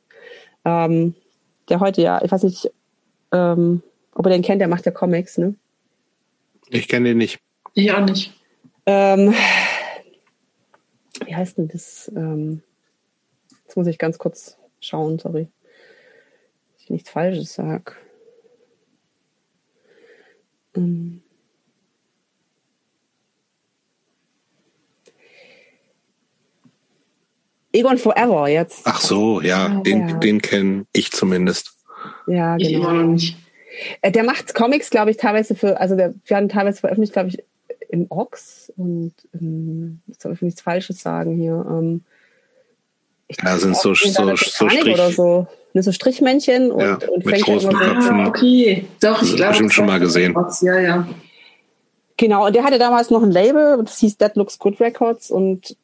Ähm, 0.66 1.14
der 1.70 1.80
heute 1.80 2.02
ja, 2.02 2.22
ich 2.24 2.32
weiß 2.32 2.44
nicht, 2.44 2.72
ähm, 3.32 3.84
ob 4.16 4.26
ihr 4.26 4.32
den 4.32 4.42
kennt, 4.42 4.62
der 4.62 4.68
macht 4.68 4.86
ja 4.86 4.92
Comics, 4.92 5.38
ne? 5.38 5.54
Ich 6.70 6.88
kenne 6.88 7.10
den 7.10 7.18
nicht. 7.18 7.40
Ich 7.74 7.92
auch 7.92 8.06
nicht. 8.06 8.34
Ähm, 8.86 9.34
wie 11.26 11.36
heißt 11.36 11.58
denn 11.58 11.68
das? 11.68 12.12
Ähm, 12.16 12.62
jetzt 13.66 13.76
muss 13.76 13.88
ich 13.88 13.98
ganz 13.98 14.18
kurz 14.18 14.58
schauen, 14.80 15.20
sorry. 15.20 15.48
Dass 16.74 16.84
ich 16.84 16.90
nichts 16.90 17.10
Falsches 17.10 17.54
sage. 17.54 17.94
Ähm. 20.76 21.22
Egon 27.72 27.98
Forever 27.98 28.48
jetzt. 28.48 28.82
Ach 28.86 29.00
so, 29.00 29.42
ja, 29.42 29.68
Ah, 29.68 29.82
den, 29.82 30.10
ja. 30.10 30.18
den 30.18 30.42
kenne 30.42 30.86
ich 30.92 31.12
zumindest. 31.12 31.74
Ja, 32.28 32.58
Ich 32.58 32.72
immer 32.72 32.94
noch 32.94 33.00
genau. 33.02 33.12
nicht. 33.14 33.38
Äh, 34.02 34.12
Der 34.12 34.24
macht 34.24 34.54
Comics, 34.56 34.90
glaube 34.90 35.12
ich, 35.12 35.18
teilweise 35.18 35.56
für, 35.56 35.80
also 35.80 35.96
der 35.96 36.14
werden 36.28 36.50
teilweise 36.50 36.80
veröffentlicht, 36.80 37.14
glaube 37.14 37.30
ich, 37.30 37.44
im 37.90 38.06
Ox 38.10 38.72
und 38.78 39.14
ähm, 39.34 40.02
jetzt 40.08 40.22
soll 40.22 40.34
ich 40.34 40.42
nichts 40.42 40.62
Falsches 40.62 41.02
sagen 41.02 41.36
hier. 41.36 41.66
Ähm, 41.70 42.04
ich 43.28 43.38
Ja, 43.44 43.58
sind 43.58 43.76
so- 43.76 43.94
so- 43.94 44.10
so 44.10 44.36
Strich- 44.36 44.84
oder 44.94 45.12
so. 45.12 45.48
Ne, 45.74 45.84
so 45.84 45.92
Strichmännchen 45.92 46.72
und, 46.72 46.82
Ja, 46.82 46.98
und 47.14 47.24
mit 47.26 47.44
großen 47.44 47.72
Köpfen. 47.72 48.20
Ah, 48.22 48.28
okay. 48.28 48.86
Doch, 49.02 49.22
ich 49.22 49.30
Das 49.30 49.36
glaube. 49.36 49.50
bestimmt 49.52 49.74
schon 49.74 49.86
mal 49.86 50.00
gesehen. 50.00 50.36
Ja, 50.62 50.80
ja. 50.80 51.08
Genau, 52.18 52.48
und 52.48 52.56
der 52.56 52.64
hatte 52.64 52.80
damals 52.80 53.10
noch 53.12 53.22
ein 53.24 53.32
Label, 53.32 53.78
das 53.84 54.00
hieß 54.00 54.18
That 54.18 54.36
Looks 54.36 54.58
Good 54.60 54.80
Records 54.82 55.30
und 55.32 55.78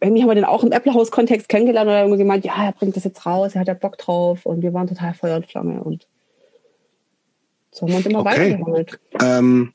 irgendwie 0.00 0.22
haben 0.22 0.28
wir 0.30 0.34
den 0.34 0.44
auch 0.44 0.64
im 0.64 0.72
Apple 0.72 0.94
House 0.94 1.10
Kontext 1.10 1.48
kennengelernt 1.48 1.86
und 1.88 1.92
er 1.92 1.98
hat 2.00 2.04
irgendwie 2.06 2.22
gemeint, 2.22 2.44
ja, 2.44 2.52
er 2.66 2.72
bringt 2.72 2.96
das 2.96 3.04
jetzt 3.04 3.24
raus, 3.26 3.54
er 3.54 3.60
hat 3.60 3.68
ja 3.68 3.74
Bock 3.74 3.98
drauf 3.98 4.44
und 4.46 4.62
wir 4.62 4.72
waren 4.72 4.86
total 4.86 5.12
Feuer 5.14 5.36
und 5.36 5.46
Flamme 5.46 5.82
und 5.82 6.06
so 7.70 7.82
haben 7.82 7.90
wir 7.90 7.96
uns 7.98 8.06
immer 8.06 8.20
Okay. 8.20 8.30
weitergeholt. 8.30 9.00
Ähm, 9.20 9.72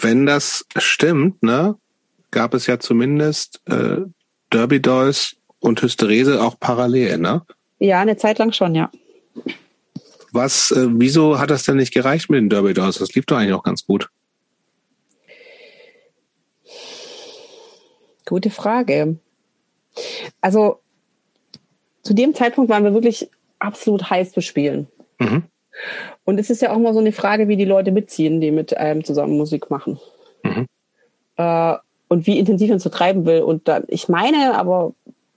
wenn 0.00 0.26
das 0.26 0.66
stimmt, 0.76 1.42
ne, 1.42 1.76
gab 2.30 2.54
es 2.54 2.66
ja 2.66 2.78
zumindest 2.78 3.60
äh, 3.66 3.98
Derby 4.50 4.80
Dolls 4.80 5.36
und 5.60 5.80
Hysterese 5.80 6.42
auch 6.42 6.58
parallel, 6.58 7.18
ne? 7.18 7.42
Ja, 7.78 8.00
eine 8.00 8.16
Zeit 8.16 8.38
lang 8.38 8.52
schon, 8.52 8.74
ja. 8.74 8.90
Was, 10.32 10.70
äh, 10.72 10.88
wieso 10.90 11.38
hat 11.38 11.50
das 11.50 11.62
denn 11.64 11.76
nicht 11.76 11.94
gereicht 11.94 12.28
mit 12.28 12.38
den 12.38 12.50
Derby 12.50 12.74
Dolls? 12.74 12.98
Das 12.98 13.14
lief 13.14 13.24
doch 13.26 13.36
eigentlich 13.36 13.54
auch 13.54 13.62
ganz 13.62 13.86
gut. 13.86 14.10
Gute 18.26 18.50
Frage. 18.50 19.18
Also 20.40 20.80
zu 22.02 22.14
dem 22.14 22.34
Zeitpunkt 22.34 22.70
waren 22.70 22.84
wir 22.84 22.94
wirklich 22.94 23.30
absolut 23.58 24.10
heiß 24.10 24.32
zu 24.32 24.42
spielen. 24.42 24.88
Mhm. 25.18 25.44
Und 26.24 26.38
es 26.38 26.50
ist 26.50 26.62
ja 26.62 26.72
auch 26.72 26.78
mal 26.78 26.94
so 26.94 27.00
eine 27.00 27.12
Frage, 27.12 27.48
wie 27.48 27.56
die 27.56 27.64
Leute 27.64 27.90
mitziehen, 27.90 28.40
die 28.40 28.50
mit 28.50 28.76
einem 28.76 29.04
zusammen 29.04 29.36
Musik 29.36 29.70
machen. 29.70 29.98
Mhm. 30.42 30.66
Äh, 31.36 31.74
und 32.08 32.26
wie 32.26 32.38
intensiv 32.38 32.68
man 32.68 32.76
es 32.76 32.84
so 32.84 32.90
treiben 32.90 33.26
will. 33.26 33.42
Und 33.42 33.66
da, 33.66 33.82
ich 33.88 34.08
meine, 34.08 34.56
aber 34.56 34.94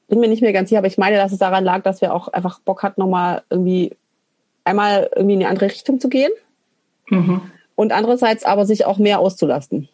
bin 0.08 0.20
mir 0.20 0.28
nicht 0.28 0.42
mehr 0.42 0.54
ganz 0.54 0.70
sicher, 0.70 0.80
aber 0.80 0.88
ich 0.88 0.98
meine, 0.98 1.18
dass 1.18 1.32
es 1.32 1.40
daran 1.40 1.64
lag, 1.64 1.84
dass 1.84 2.02
wir 2.02 2.14
auch 2.14 2.28
einfach 2.28 2.60
Bock 2.60 2.84
hatten, 2.84 3.02
nochmal 3.02 3.42
irgendwie 3.50 3.92
einmal 4.64 5.10
irgendwie 5.16 5.36
in 5.36 5.42
eine 5.42 5.50
andere 5.50 5.72
Richtung 5.72 6.00
zu 6.00 6.10
gehen 6.10 6.32
Mhm. 7.10 7.42
und 7.76 7.94
andererseits 7.94 8.44
aber 8.44 8.66
sich 8.66 8.86
auch 8.86 8.98
mehr 8.98 9.20
auszulasten. 9.20 9.88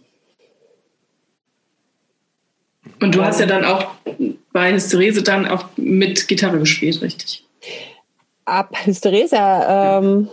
Und 3.00 3.16
du 3.16 3.24
hast 3.24 3.40
ja 3.40 3.46
dann 3.46 3.66
auch 3.66 3.92
bei 4.52 4.74
Hysterese 4.74 5.24
dann 5.24 5.48
auch 5.48 5.66
mit 5.76 6.28
Gitarre 6.28 6.60
gespielt, 6.60 7.02
richtig? 7.02 7.46
Ab 8.46 8.76
Hysteresia. 8.86 10.00
Ähm, 10.00 10.30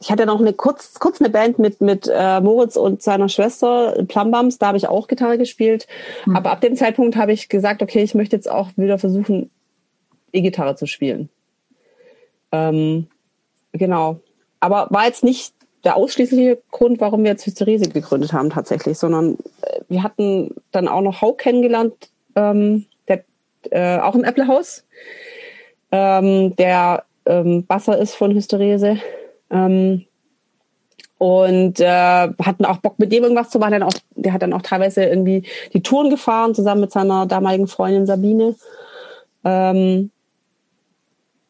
ich 0.00 0.10
hatte 0.10 0.26
noch 0.26 0.40
eine 0.40 0.52
kurz, 0.52 0.94
kurz 0.94 1.20
eine 1.20 1.30
Band 1.30 1.58
mit, 1.58 1.80
mit 1.80 2.10
äh, 2.12 2.40
Moritz 2.40 2.76
und 2.76 3.02
seiner 3.02 3.28
Schwester, 3.28 4.04
Plumbums, 4.06 4.58
da 4.58 4.68
habe 4.68 4.76
ich 4.76 4.88
auch 4.88 5.08
Gitarre 5.08 5.38
gespielt. 5.38 5.86
Mhm. 6.26 6.36
Aber 6.36 6.50
ab 6.50 6.60
dem 6.60 6.76
Zeitpunkt 6.76 7.16
habe 7.16 7.32
ich 7.32 7.48
gesagt, 7.48 7.82
okay, 7.82 8.02
ich 8.02 8.14
möchte 8.14 8.36
jetzt 8.36 8.50
auch 8.50 8.70
wieder 8.76 8.98
versuchen, 8.98 9.50
E-Gitarre 10.32 10.76
zu 10.76 10.86
spielen. 10.86 11.30
Ähm, 12.52 13.06
genau. 13.72 14.20
Aber 14.60 14.88
war 14.90 15.06
jetzt 15.06 15.24
nicht 15.24 15.54
der 15.84 15.96
ausschließliche 15.96 16.60
Grund, 16.70 17.00
warum 17.00 17.22
wir 17.22 17.30
jetzt 17.30 17.46
Hysterese 17.46 17.88
gegründet 17.88 18.32
haben 18.32 18.50
tatsächlich, 18.50 18.98
sondern 18.98 19.38
äh, 19.62 19.80
wir 19.88 20.02
hatten 20.02 20.54
dann 20.72 20.88
auch 20.88 21.00
noch 21.00 21.22
Hau 21.22 21.32
kennengelernt, 21.32 21.94
ähm, 22.34 22.86
der, 23.08 23.24
äh, 23.70 23.98
auch 23.98 24.14
im 24.14 24.24
Apple 24.24 24.46
House 24.46 24.84
ähm, 25.92 26.54
der 26.56 27.04
ähm, 27.26 27.66
Basser 27.66 27.98
ist 27.98 28.14
von 28.14 28.32
Hysterese. 28.32 28.98
Ähm, 29.50 30.04
und 31.18 31.80
äh, 31.80 32.28
hatten 32.28 32.64
auch 32.66 32.78
Bock 32.78 32.98
mit 32.98 33.10
dem 33.10 33.22
irgendwas 33.22 33.50
zu 33.50 33.58
machen. 33.58 33.72
Der, 33.72 33.80
hat 33.80 33.94
auch, 33.94 34.00
der 34.16 34.32
hat 34.32 34.42
dann 34.42 34.52
auch 34.52 34.62
teilweise 34.62 35.04
irgendwie 35.04 35.44
die 35.72 35.82
Touren 35.82 36.10
gefahren, 36.10 36.54
zusammen 36.54 36.82
mit 36.82 36.92
seiner 36.92 37.26
damaligen 37.26 37.68
Freundin 37.68 38.06
Sabine. 38.06 38.54
Ähm, 39.44 40.10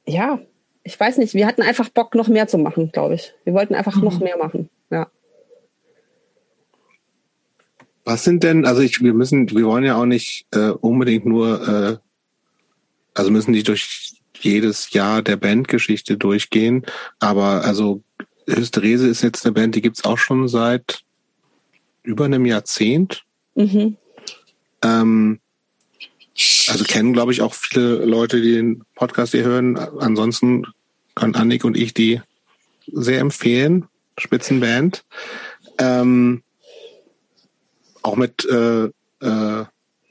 ja, 0.06 0.38
ich 0.84 0.98
weiß 0.98 1.18
nicht, 1.18 1.34
wir 1.34 1.46
hatten 1.48 1.62
einfach 1.62 1.88
Bock, 1.88 2.14
noch 2.14 2.28
mehr 2.28 2.46
zu 2.46 2.58
machen, 2.58 2.92
glaube 2.92 3.14
ich. 3.14 3.34
Wir 3.42 3.54
wollten 3.54 3.74
einfach 3.74 3.96
Mhm. 3.96 4.04
noch 4.04 4.20
mehr 4.20 4.36
machen. 4.36 4.70
Ja. 4.90 5.08
Was 8.04 8.22
sind 8.22 8.44
denn, 8.44 8.66
also 8.66 8.82
ich, 8.82 9.02
wir 9.02 9.14
müssen, 9.14 9.50
wir 9.50 9.66
wollen 9.66 9.82
ja 9.82 9.96
auch 10.00 10.06
nicht 10.06 10.46
äh, 10.52 10.68
unbedingt 10.68 11.26
nur, 11.26 11.68
äh, 11.68 11.96
also 13.14 13.32
müssen 13.32 13.50
nicht 13.50 13.66
durch 13.66 14.05
jedes 14.40 14.92
Jahr 14.92 15.22
der 15.22 15.36
Bandgeschichte 15.36 16.16
durchgehen, 16.16 16.84
aber 17.18 17.64
also 17.64 18.02
Hysterese 18.48 19.08
ist 19.08 19.22
jetzt 19.22 19.44
eine 19.44 19.52
Band, 19.52 19.74
die 19.74 19.82
gibt's 19.82 20.04
auch 20.04 20.18
schon 20.18 20.48
seit 20.48 21.02
über 22.02 22.24
einem 22.24 22.46
Jahrzehnt. 22.46 23.24
Mhm. 23.54 23.96
Ähm, 24.82 25.40
also 26.68 26.84
kennen, 26.84 27.12
glaube 27.12 27.32
ich, 27.32 27.42
auch 27.42 27.54
viele 27.54 28.04
Leute, 28.04 28.40
die 28.40 28.52
den 28.52 28.84
Podcast 28.94 29.32
hier 29.32 29.44
hören. 29.44 29.76
Ansonsten 29.78 30.66
können 31.14 31.34
Annik 31.34 31.64
und 31.64 31.76
ich 31.76 31.94
die 31.94 32.20
sehr 32.92 33.20
empfehlen. 33.20 33.86
Spitzenband. 34.18 35.04
Ähm, 35.78 36.42
auch 38.02 38.16
mit 38.16 38.44
äh, 38.46 38.84
äh, 39.20 39.64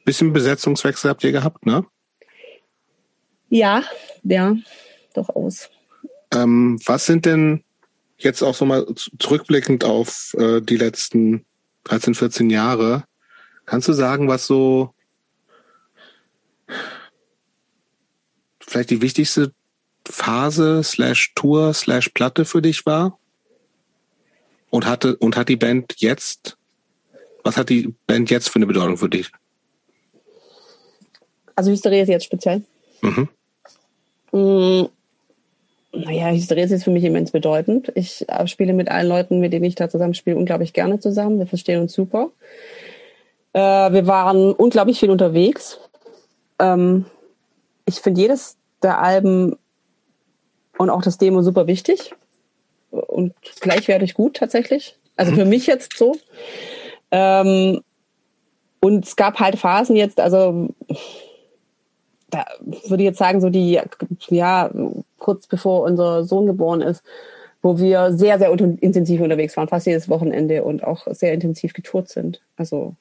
bisschen 0.04 0.34
Besetzungswechsel 0.34 1.10
habt 1.10 1.24
ihr 1.24 1.32
gehabt, 1.32 1.66
ne? 1.66 1.86
Ja, 3.50 3.84
ja, 4.24 4.56
durchaus. 5.14 5.70
Ähm, 6.34 6.80
was 6.86 7.06
sind 7.06 7.26
denn 7.26 7.64
jetzt 8.18 8.41
auch 8.41 8.56
so 8.56 8.66
mal 8.66 8.86
zurückblickend 9.20 9.84
auf 9.84 10.36
äh, 10.38 10.62
die 10.62 10.78
letzten 10.78 11.46
13, 11.86 12.16
14 12.16 12.50
Jahre, 12.50 13.04
kannst 13.66 13.88
du 13.88 13.93
sagen, 13.93 14.28
was 14.28 14.48
so 14.48 14.93
vielleicht 18.60 18.89
die 18.89 19.02
wichtigste 19.02 19.54
Phase 20.08 20.84
slash 20.84 21.34
Tour 21.36 21.74
slash 21.74 22.10
Platte 22.10 22.46
für 22.46 22.62
dich 22.62 22.86
war? 22.86 23.18
Und 24.70 24.86
hatte 24.86 25.16
und 25.18 25.38
hat 25.38 25.48
die 25.48 25.56
Band 25.56 25.93
jetzt, 25.98 26.58
was 27.43 27.56
hat 27.56 27.70
die 27.70 27.93
Band 28.08 28.30
jetzt 28.30 28.50
für 28.50 28.58
eine 28.58 28.66
Bedeutung 28.66 28.98
für 28.98 29.08
dich? 29.08 29.32
Also 31.56 31.72
Hysterie 31.72 32.04
jetzt 32.04 32.26
speziell. 32.26 32.64
Mhm. 33.06 33.30
Mm, 34.32 34.89
Naja, 35.91 36.28
Hysterie 36.30 36.64
ist 36.64 36.84
für 36.84 36.91
mich 36.91 37.03
immens 37.03 37.32
bedeutend. 37.32 37.91
Ich 37.95 38.28
äh, 38.28 38.47
spiele 38.47 38.74
mit 38.74 38.89
allen 38.89 39.08
Leuten, 39.08 39.39
mit 39.39 39.53
denen 39.53 39.64
ich 39.66 39.76
da 39.76 39.89
zusammen 39.89 40.14
spiele, 40.14 40.36
unglaublich 40.36 40.74
gerne 40.74 40.99
zusammen. 40.99 41.39
Wir 41.39 41.47
verstehen 41.47 41.82
uns 41.82 41.93
super. 41.93 42.32
Äh, 43.54 43.59
wir 43.59 44.05
waren 44.08 44.51
unglaublich 44.51 45.00
viel 45.00 45.09
unterwegs. 45.09 45.80
Ähm, 46.59 47.05
ich 47.86 47.96
finde 47.96 48.21
jedes 48.21 48.58
der 48.84 49.00
Alben 49.00 49.55
und 50.78 50.89
auch 50.89 51.01
das 51.01 51.17
Demo 51.17 51.42
super 51.42 51.67
wichtig 51.67 52.13
und 52.92 53.34
gleichwertig 53.62 54.16
gut 54.16 54.36
tatsächlich. 54.36 54.97
Also 55.16 55.32
für 55.34 55.46
mich 55.46 55.66
jetzt 55.67 55.97
so. 55.97 56.17
Ähm, 57.12 57.82
und 58.82 59.05
es 59.05 59.16
gab 59.16 59.39
halt 59.39 59.58
Phasen 59.58 59.96
jetzt, 59.96 60.20
also 60.20 60.67
da 62.36 62.45
würde 62.87 63.03
ich 63.03 63.07
jetzt 63.07 63.20
sagen, 63.20 63.41
so 63.41 63.49
die, 63.49 63.79
ja, 64.29 64.70
kurz 65.17 65.47
bevor 65.47 65.83
unser 65.83 66.24
Sohn 66.24 66.45
geboren 66.45 66.82
ist, 66.82 67.03
wo 67.62 67.78
wir 67.78 68.13
sehr, 68.13 68.37
sehr 68.37 68.51
intensiv 68.51 69.21
unterwegs 69.21 69.55
waren, 69.57 69.67
fast 69.67 69.87
jedes 69.87 70.09
Wochenende 70.09 70.63
und 70.63 70.83
auch 70.83 71.07
sehr 71.12 71.33
intensiv 71.33 71.74
getourt 71.74 72.09
sind. 72.09 72.41
Also 72.57 72.95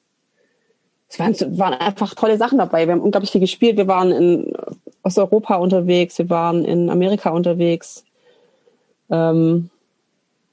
es 1.09 1.19
waren, 1.19 1.35
waren 1.59 1.75
einfach 1.75 2.15
tolle 2.15 2.39
Sachen 2.39 2.59
dabei. 2.59 2.87
Wir 2.87 2.93
haben 2.93 3.03
unglaublich 3.03 3.33
viel 3.33 3.41
gespielt. 3.41 3.77
Wir 3.77 3.89
waren 3.89 4.11
in 4.13 4.53
Osteuropa 5.03 5.57
unterwegs, 5.57 6.19
wir 6.19 6.31
waren 6.31 6.65
in 6.65 6.89
Amerika 6.89 7.31
unterwegs. 7.31 8.05
Ähm, 9.11 9.71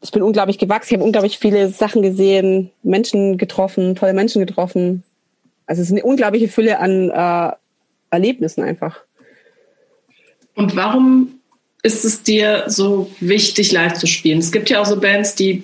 ich 0.01 0.11
bin 0.11 0.23
unglaublich 0.23 0.57
gewachsen, 0.57 0.89
ich 0.89 0.97
habe 0.97 1.05
unglaublich 1.05 1.37
viele 1.37 1.69
Sachen 1.69 2.01
gesehen, 2.01 2.71
Menschen 2.81 3.37
getroffen, 3.37 3.95
tolle 3.95 4.13
Menschen 4.13 4.45
getroffen. 4.45 5.03
Also 5.67 5.81
es 5.83 5.89
ist 5.89 5.93
eine 5.93 6.03
unglaubliche 6.03 6.47
Fülle 6.47 6.79
an 6.79 7.11
äh, 7.11 7.51
Erlebnissen 8.11 8.63
einfach. 8.63 8.99
Und 10.55 10.75
warum 10.75 11.39
ist 11.81 12.05
es 12.05 12.23
dir 12.23 12.65
so 12.67 13.09
wichtig, 13.19 13.71
live 13.71 13.93
zu 13.93 14.05
spielen? 14.05 14.39
Es 14.39 14.51
gibt 14.51 14.69
ja 14.69 14.81
auch 14.81 14.85
so 14.85 14.99
Bands, 14.99 15.35
die 15.35 15.63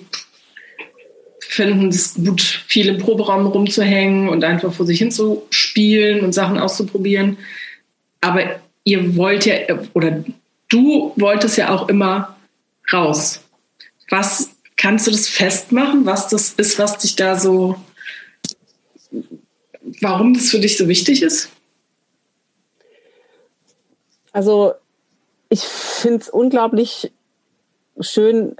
finden 1.40 1.88
es 1.88 2.14
gut, 2.14 2.42
viel 2.42 2.88
im 2.88 2.98
Proberaum 2.98 3.46
rumzuhängen 3.46 4.28
und 4.28 4.44
einfach 4.44 4.72
vor 4.72 4.86
sich 4.86 4.98
hin 4.98 5.10
zu 5.10 5.46
spielen 5.50 6.24
und 6.24 6.32
Sachen 6.32 6.58
auszuprobieren. 6.58 7.38
Aber 8.20 8.60
ihr 8.84 9.16
wollt 9.16 9.46
ja, 9.46 9.56
oder 9.94 10.24
du 10.68 11.12
wolltest 11.16 11.56
ja 11.58 11.70
auch 11.70 11.88
immer 11.88 12.36
raus. 12.92 13.40
Was 14.10 14.50
kannst 14.76 15.06
du 15.06 15.10
das 15.10 15.28
festmachen, 15.28 16.06
was 16.06 16.28
das 16.28 16.50
ist, 16.54 16.78
was 16.78 16.98
dich 16.98 17.16
da 17.16 17.38
so, 17.38 17.76
warum 20.00 20.34
das 20.34 20.50
für 20.50 20.60
dich 20.60 20.76
so 20.76 20.88
wichtig 20.88 21.22
ist? 21.22 21.50
Also 24.32 24.72
ich 25.48 25.60
finde 25.60 26.18
es 26.18 26.28
unglaublich 26.28 27.12
schön, 28.00 28.56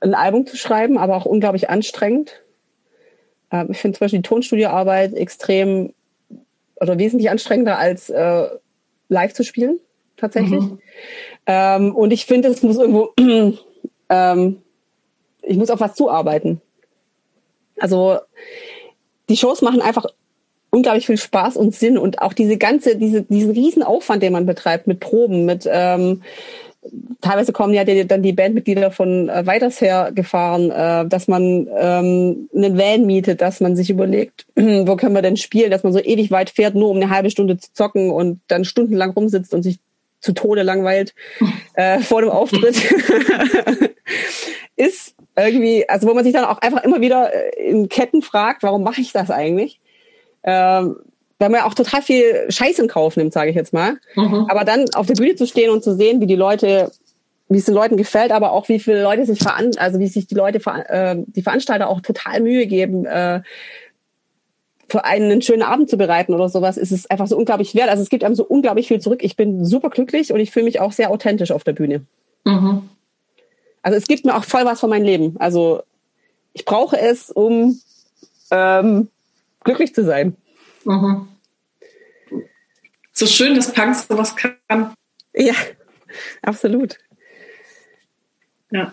ein 0.00 0.14
Album 0.14 0.46
zu 0.46 0.56
schreiben, 0.56 0.98
aber 0.98 1.16
auch 1.16 1.26
unglaublich 1.26 1.68
anstrengend. 1.68 2.42
Ähm, 3.50 3.68
ich 3.70 3.78
finde 3.78 3.98
zum 3.98 4.04
Beispiel 4.04 4.20
die 4.20 4.28
Tonstudioarbeit 4.28 5.14
extrem 5.14 5.92
oder 6.76 6.98
wesentlich 6.98 7.30
anstrengender 7.30 7.78
als 7.78 8.08
äh, 8.08 8.48
live 9.08 9.34
zu 9.34 9.44
spielen, 9.44 9.78
tatsächlich. 10.16 10.62
Mhm. 10.62 10.78
Ähm, 11.46 11.94
und 11.94 12.12
ich 12.12 12.24
finde, 12.24 12.48
es 12.48 12.62
muss 12.62 12.76
irgendwo, 12.76 13.12
ähm, 14.08 14.62
ich 15.42 15.56
muss 15.56 15.70
auf 15.70 15.80
was 15.80 15.94
zuarbeiten. 15.94 16.60
Also 17.78 18.18
die 19.28 19.36
Shows 19.36 19.62
machen 19.62 19.82
einfach 19.82 20.06
unglaublich 20.70 21.06
viel 21.06 21.18
Spaß 21.18 21.56
und 21.56 21.74
Sinn 21.74 21.98
und 21.98 22.22
auch 22.22 22.32
diese 22.32 22.56
ganze, 22.56 22.96
diese, 22.96 23.22
diesen 23.22 23.50
riesen 23.50 23.82
Aufwand, 23.82 24.22
den 24.22 24.32
man 24.32 24.46
betreibt 24.46 24.86
mit 24.86 25.00
Proben, 25.00 25.44
mit 25.44 25.68
ähm, 25.70 26.22
teilweise 27.20 27.52
kommen 27.52 27.74
ja 27.74 27.84
die, 27.84 28.06
dann 28.06 28.22
die 28.22 28.32
Bandmitglieder 28.32 28.90
von 28.90 29.28
äh, 29.28 29.46
weiters 29.46 29.80
her 29.80 30.12
gefahren, 30.14 30.70
äh, 30.70 31.06
dass 31.06 31.28
man 31.28 31.68
ähm, 31.76 32.48
einen 32.54 32.78
Van 32.78 33.04
mietet, 33.04 33.40
dass 33.40 33.60
man 33.60 33.76
sich 33.76 33.90
überlegt, 33.90 34.46
wo 34.56 34.96
können 34.96 35.14
wir 35.14 35.22
denn 35.22 35.36
spielen, 35.36 35.70
dass 35.70 35.82
man 35.82 35.92
so 35.92 36.00
ewig 36.00 36.30
weit 36.30 36.50
fährt, 36.50 36.74
nur 36.74 36.88
um 36.88 36.96
eine 36.96 37.10
halbe 37.10 37.30
Stunde 37.30 37.58
zu 37.58 37.72
zocken 37.72 38.10
und 38.10 38.40
dann 38.48 38.64
stundenlang 38.64 39.10
rumsitzt 39.10 39.52
und 39.52 39.62
sich 39.62 39.78
zu 40.20 40.32
Tode 40.32 40.62
langweilt 40.62 41.14
äh, 41.74 41.98
vor 42.00 42.22
dem 42.22 42.30
Auftritt. 42.30 42.76
ist 44.76 45.14
irgendwie, 45.36 45.88
also 45.88 46.08
wo 46.08 46.14
man 46.14 46.24
sich 46.24 46.32
dann 46.32 46.44
auch 46.44 46.58
einfach 46.58 46.82
immer 46.84 47.00
wieder 47.00 47.32
äh, 47.32 47.68
in 47.68 47.88
Ketten 47.88 48.22
fragt, 48.22 48.62
warum 48.62 48.82
mache 48.82 49.00
ich 49.00 49.12
das 49.12 49.30
eigentlich? 49.30 49.80
Ähm, 50.42 50.96
weil 51.38 51.48
man 51.48 51.60
ja 51.60 51.66
auch 51.66 51.74
total 51.74 52.02
viel 52.02 52.50
Scheiß 52.50 52.78
in 52.78 52.88
Kauf 52.88 53.16
nimmt, 53.16 53.32
sage 53.32 53.50
ich 53.50 53.56
jetzt 53.56 53.72
mal. 53.72 53.96
Mhm. 54.14 54.46
Aber 54.48 54.64
dann 54.64 54.84
auf 54.94 55.06
der 55.06 55.14
Bühne 55.14 55.34
zu 55.36 55.46
stehen 55.46 55.70
und 55.70 55.82
zu 55.82 55.94
sehen, 55.96 56.20
wie 56.20 56.26
die 56.26 56.36
Leute, 56.36 56.92
wie 57.48 57.58
es 57.58 57.64
den 57.64 57.74
Leuten 57.74 57.96
gefällt, 57.96 58.30
aber 58.30 58.52
auch 58.52 58.68
wie 58.68 58.78
viele 58.78 59.02
Leute 59.02 59.24
sich 59.24 59.38
veran, 59.38 59.70
also 59.78 59.98
wie 59.98 60.06
sich 60.06 60.26
die 60.26 60.34
Leute, 60.34 60.60
äh, 60.88 61.16
die 61.26 61.42
Veranstalter 61.42 61.88
auch 61.88 62.02
total 62.02 62.40
Mühe 62.40 62.66
geben, 62.66 63.06
äh, 63.06 63.40
für 64.90 65.04
einen 65.04 65.30
einen 65.30 65.42
schönen 65.42 65.62
Abend 65.62 65.88
zu 65.88 65.96
bereiten 65.96 66.34
oder 66.34 66.48
sowas, 66.48 66.76
ist 66.76 66.92
es 66.92 67.08
einfach 67.08 67.26
so 67.26 67.36
unglaublich 67.38 67.74
wert. 67.74 67.88
Also 67.88 68.02
es 68.02 68.10
gibt 68.10 68.22
einem 68.22 68.34
so 68.34 68.44
unglaublich 68.44 68.88
viel 68.88 69.00
zurück. 69.00 69.20
Ich 69.22 69.36
bin 69.36 69.64
super 69.64 69.88
glücklich 69.88 70.32
und 70.32 70.40
ich 70.40 70.50
fühle 70.50 70.64
mich 70.64 70.80
auch 70.80 70.92
sehr 70.92 71.10
authentisch 71.10 71.52
auf 71.52 71.64
der 71.64 71.72
Bühne. 71.72 72.02
Mhm. 72.44 72.88
Also 73.82 73.96
es 73.96 74.06
gibt 74.06 74.26
mir 74.26 74.36
auch 74.36 74.44
voll 74.44 74.64
was 74.64 74.80
von 74.80 74.90
meinem 74.90 75.04
Leben. 75.04 75.36
Also 75.38 75.82
ich 76.52 76.64
brauche 76.64 76.98
es, 76.98 77.30
um 77.30 77.80
ähm, 78.50 79.08
glücklich 79.64 79.94
zu 79.94 80.04
sein. 80.04 80.36
Mhm. 80.84 81.28
So 83.12 83.26
schön, 83.26 83.54
dass 83.54 83.72
Punk 83.72 83.94
sowas 83.94 84.34
kann. 84.36 84.94
Ja, 85.34 85.54
absolut. 86.42 86.96
Ja. 88.70 88.92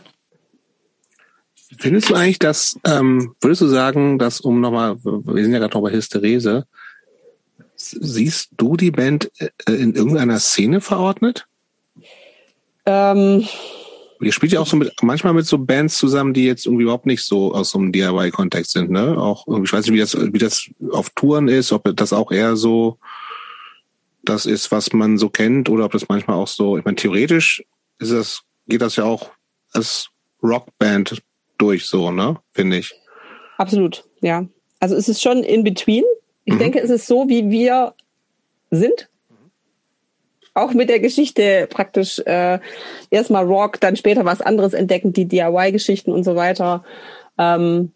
Findest 1.79 2.09
du 2.09 2.15
eigentlich, 2.15 2.39
dass, 2.39 2.79
ähm, 2.85 3.35
würdest 3.39 3.61
du 3.61 3.67
sagen, 3.67 4.17
dass, 4.17 4.41
um 4.41 4.61
nochmal, 4.61 4.97
wir 5.03 5.43
sind 5.43 5.53
ja 5.53 5.59
gerade 5.59 5.75
noch 5.75 5.83
bei 5.83 5.91
Hysterese, 5.91 6.65
siehst 7.75 8.49
du 8.57 8.75
die 8.75 8.91
Band 8.91 9.31
äh, 9.39 9.49
in 9.71 9.93
irgendeiner 9.93 10.39
Szene 10.39 10.81
verordnet? 10.81 11.47
Ähm, 12.85 13.47
Ihr 14.19 14.31
spielt 14.31 14.51
ja 14.51 14.59
auch 14.59 14.67
so 14.67 14.77
mit, 14.77 14.91
manchmal 15.01 15.33
mit 15.33 15.45
so 15.45 15.57
Bands 15.57 15.97
zusammen, 15.97 16.33
die 16.33 16.45
jetzt 16.45 16.65
irgendwie 16.65 16.83
überhaupt 16.83 17.05
nicht 17.05 17.23
so 17.23 17.53
aus 17.53 17.71
so 17.71 17.79
einem 17.79 17.91
DIY-Kontext 17.91 18.71
sind, 18.71 18.89
ne? 18.89 19.17
Auch, 19.17 19.45
ich 19.63 19.71
weiß 19.71 19.85
nicht, 19.85 19.93
wie 19.93 19.99
das, 19.99 20.15
wie 20.15 20.39
das 20.39 20.69
auf 20.91 21.09
Touren 21.11 21.47
ist, 21.47 21.71
ob 21.71 21.95
das 21.95 22.13
auch 22.13 22.31
eher 22.31 22.55
so 22.55 22.97
das 24.23 24.45
ist, 24.45 24.71
was 24.71 24.91
man 24.93 25.17
so 25.17 25.29
kennt, 25.29 25.69
oder 25.69 25.85
ob 25.85 25.91
das 25.91 26.09
manchmal 26.09 26.37
auch 26.37 26.47
so, 26.47 26.77
ich 26.77 26.85
meine, 26.85 26.95
theoretisch 26.95 27.63
ist 27.99 28.11
das, 28.11 28.41
geht 28.67 28.81
das 28.81 28.95
ja 28.95 29.05
auch 29.05 29.31
als 29.71 30.09
Rockband 30.43 31.21
durch, 31.57 31.85
so, 31.85 32.11
ne? 32.11 32.37
Finde 32.53 32.77
ich. 32.77 32.93
Absolut, 33.57 34.05
ja. 34.21 34.45
Also 34.79 34.95
es 34.95 35.09
ist 35.09 35.21
schon 35.21 35.43
in 35.43 35.63
between. 35.63 36.03
Ich 36.45 36.53
mhm. 36.53 36.59
denke, 36.59 36.79
es 36.79 36.89
ist 36.89 37.07
so, 37.07 37.27
wie 37.27 37.49
wir 37.49 37.93
sind 38.69 39.09
auch 40.57 40.73
mit 40.73 40.89
der 40.89 40.99
Geschichte 40.99 41.67
praktisch 41.69 42.19
äh, 42.19 42.59
erstmal 43.09 43.45
Rock, 43.45 43.79
dann 43.79 43.95
später 43.95 44.25
was 44.25 44.41
anderes 44.41 44.73
entdecken, 44.73 45.13
die 45.13 45.25
DIY-Geschichten 45.25 46.11
und 46.11 46.23
so 46.23 46.35
weiter. 46.35 46.83
Ähm, 47.37 47.91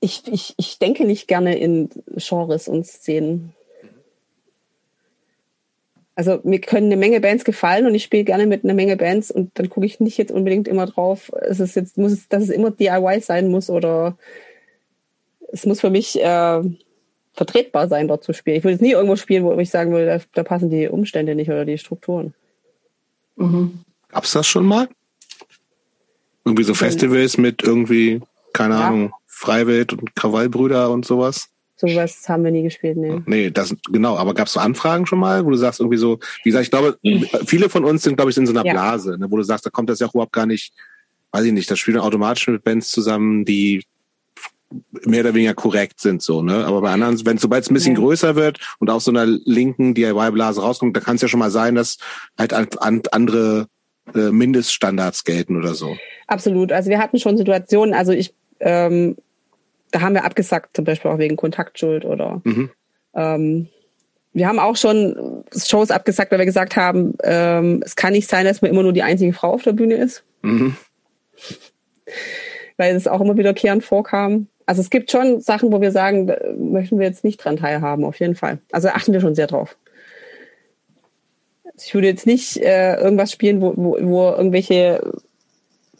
ich, 0.00 0.22
ich, 0.26 0.54
ich 0.56 0.78
denke 0.78 1.04
nicht 1.04 1.28
gerne 1.28 1.56
in 1.56 1.88
Genres 2.16 2.66
und 2.68 2.86
Szenen. 2.86 3.54
Also 6.14 6.40
mir 6.42 6.60
können 6.60 6.86
eine 6.86 6.96
Menge 6.96 7.20
Bands 7.20 7.44
gefallen 7.44 7.86
und 7.86 7.94
ich 7.94 8.02
spiele 8.02 8.24
gerne 8.24 8.46
mit 8.46 8.64
einer 8.64 8.74
Menge 8.74 8.96
Bands 8.96 9.30
und 9.30 9.58
dann 9.58 9.70
gucke 9.70 9.86
ich 9.86 10.00
nicht 10.00 10.18
jetzt 10.18 10.32
unbedingt 10.32 10.68
immer 10.68 10.86
drauf, 10.86 11.30
ist 11.48 11.60
es 11.60 11.74
jetzt, 11.74 11.96
muss 11.96 12.12
es, 12.12 12.28
dass 12.28 12.42
es 12.42 12.50
immer 12.50 12.70
DIY 12.70 13.20
sein 13.20 13.48
muss 13.48 13.70
oder 13.70 14.18
es 15.52 15.64
muss 15.64 15.80
für 15.80 15.90
mich 15.90 16.20
äh, 16.20 16.62
vertretbar 17.32 17.88
sein, 17.88 18.08
dort 18.08 18.24
zu 18.24 18.32
spielen. 18.32 18.56
Ich 18.56 18.64
würde 18.64 18.72
jetzt 18.72 18.82
nie 18.82 18.92
irgendwo 18.92 19.16
spielen, 19.16 19.44
wo 19.44 19.58
ich 19.58 19.70
sagen 19.70 19.92
würde, 19.92 20.06
da, 20.06 20.20
da 20.34 20.42
passen 20.42 20.70
die 20.70 20.88
Umstände 20.88 21.34
nicht 21.34 21.48
oder 21.48 21.64
die 21.64 21.78
Strukturen. 21.78 22.34
Mhm. 23.36 23.80
Gab's 24.08 24.32
das 24.32 24.46
schon 24.46 24.66
mal? 24.66 24.88
Irgendwie 26.44 26.64
so 26.64 26.74
Festivals 26.74 27.38
mit 27.38 27.62
irgendwie, 27.62 28.20
keine 28.52 28.74
ja. 28.74 28.88
Ahnung, 28.88 29.12
Freiwild 29.26 29.92
und 29.94 30.14
Krawallbrüder 30.14 30.90
und 30.90 31.06
sowas? 31.06 31.48
Sowas 31.76 32.28
haben 32.28 32.44
wir 32.44 32.52
nie 32.52 32.62
gespielt, 32.62 32.96
nee. 32.96 33.22
Nee, 33.26 33.50
das, 33.50 33.74
genau, 33.90 34.16
aber 34.16 34.34
gab 34.34 34.46
es 34.46 34.52
so 34.52 34.60
Anfragen 34.60 35.06
schon 35.06 35.18
mal, 35.18 35.44
wo 35.44 35.50
du 35.50 35.56
sagst 35.56 35.80
irgendwie 35.80 35.98
so, 35.98 36.20
wie 36.44 36.50
gesagt, 36.50 36.64
ich 36.64 36.70
glaube, 36.70 36.96
viele 37.46 37.68
von 37.68 37.84
uns 37.84 38.02
sind, 38.04 38.16
glaube 38.16 38.30
ich, 38.30 38.36
in 38.36 38.46
so 38.46 38.52
einer 38.52 38.64
ja. 38.64 38.72
Blase, 38.72 39.18
ne, 39.18 39.28
wo 39.30 39.36
du 39.36 39.42
sagst, 39.42 39.66
da 39.66 39.70
kommt 39.70 39.90
das 39.90 39.98
ja 39.98 40.06
auch 40.06 40.14
überhaupt 40.14 40.32
gar 40.32 40.46
nicht, 40.46 40.72
weiß 41.32 41.44
ich 41.44 41.52
nicht, 41.52 41.68
das 41.70 41.78
spielen 41.78 41.98
automatisch 41.98 42.46
mit 42.46 42.62
Bands 42.62 42.90
zusammen, 42.90 43.44
die 43.44 43.82
mehr 45.04 45.20
oder 45.20 45.34
weniger 45.34 45.54
korrekt 45.54 46.00
sind 46.00 46.22
so, 46.22 46.42
ne? 46.42 46.64
Aber 46.64 46.80
bei 46.80 46.90
anderen, 46.90 47.24
wenn 47.26 47.38
sobald 47.38 47.64
es 47.64 47.70
ein 47.70 47.74
bisschen 47.74 47.94
ja. 47.94 48.00
größer 48.00 48.36
wird 48.36 48.58
und 48.78 48.90
aus 48.90 49.04
so 49.04 49.10
einer 49.10 49.26
linken 49.26 49.94
DIY-Blase 49.94 50.60
rauskommt, 50.60 50.96
da 50.96 51.00
kann 51.00 51.16
es 51.16 51.22
ja 51.22 51.28
schon 51.28 51.40
mal 51.40 51.50
sein, 51.50 51.74
dass 51.74 51.98
halt 52.38 52.52
an, 52.52 52.68
an 52.78 53.02
andere 53.10 53.66
äh, 54.14 54.30
Mindeststandards 54.30 55.24
gelten 55.24 55.56
oder 55.56 55.74
so. 55.74 55.96
Absolut. 56.26 56.72
Also 56.72 56.90
wir 56.90 56.98
hatten 56.98 57.18
schon 57.18 57.36
Situationen, 57.36 57.94
also 57.94 58.12
ich, 58.12 58.34
ähm, 58.60 59.16
da 59.90 60.00
haben 60.00 60.14
wir 60.14 60.24
abgesagt, 60.24 60.76
zum 60.76 60.84
Beispiel 60.84 61.10
auch 61.10 61.18
wegen 61.18 61.36
Kontaktschuld 61.36 62.04
oder 62.04 62.40
mhm. 62.44 62.70
ähm, 63.14 63.68
wir 64.32 64.48
haben 64.48 64.58
auch 64.58 64.76
schon 64.76 65.44
Shows 65.54 65.90
abgesagt, 65.90 66.32
weil 66.32 66.38
wir 66.38 66.46
gesagt 66.46 66.76
haben, 66.76 67.14
ähm, 67.22 67.82
es 67.84 67.96
kann 67.96 68.12
nicht 68.12 68.28
sein, 68.28 68.46
dass 68.46 68.62
man 68.62 68.70
immer 68.70 68.82
nur 68.82 68.92
die 68.92 69.02
einzige 69.02 69.32
Frau 69.32 69.52
auf 69.52 69.62
der 69.62 69.72
Bühne 69.72 69.96
ist. 69.96 70.24
Mhm. 70.40 70.76
Weil 72.78 72.96
es 72.96 73.06
auch 73.06 73.20
immer 73.20 73.36
wiederkehrend 73.36 73.84
vorkam. 73.84 74.48
Also 74.72 74.80
es 74.80 74.88
gibt 74.88 75.10
schon 75.10 75.42
Sachen, 75.42 75.70
wo 75.70 75.82
wir 75.82 75.92
sagen, 75.92 76.32
möchten 76.56 76.98
wir 76.98 77.04
jetzt 77.04 77.24
nicht 77.24 77.44
dran 77.44 77.58
teilhaben, 77.58 78.06
auf 78.06 78.18
jeden 78.20 78.34
Fall. 78.34 78.58
Also 78.70 78.88
achten 78.88 79.12
wir 79.12 79.20
schon 79.20 79.34
sehr 79.34 79.46
drauf. 79.46 79.76
Ich 81.76 81.92
würde 81.92 82.06
jetzt 82.06 82.24
nicht 82.26 82.56
äh, 82.56 82.96
irgendwas 82.96 83.32
spielen, 83.32 83.60
wo, 83.60 83.74
wo, 83.76 83.98
wo 84.00 84.30
irgendwelche 84.30 85.12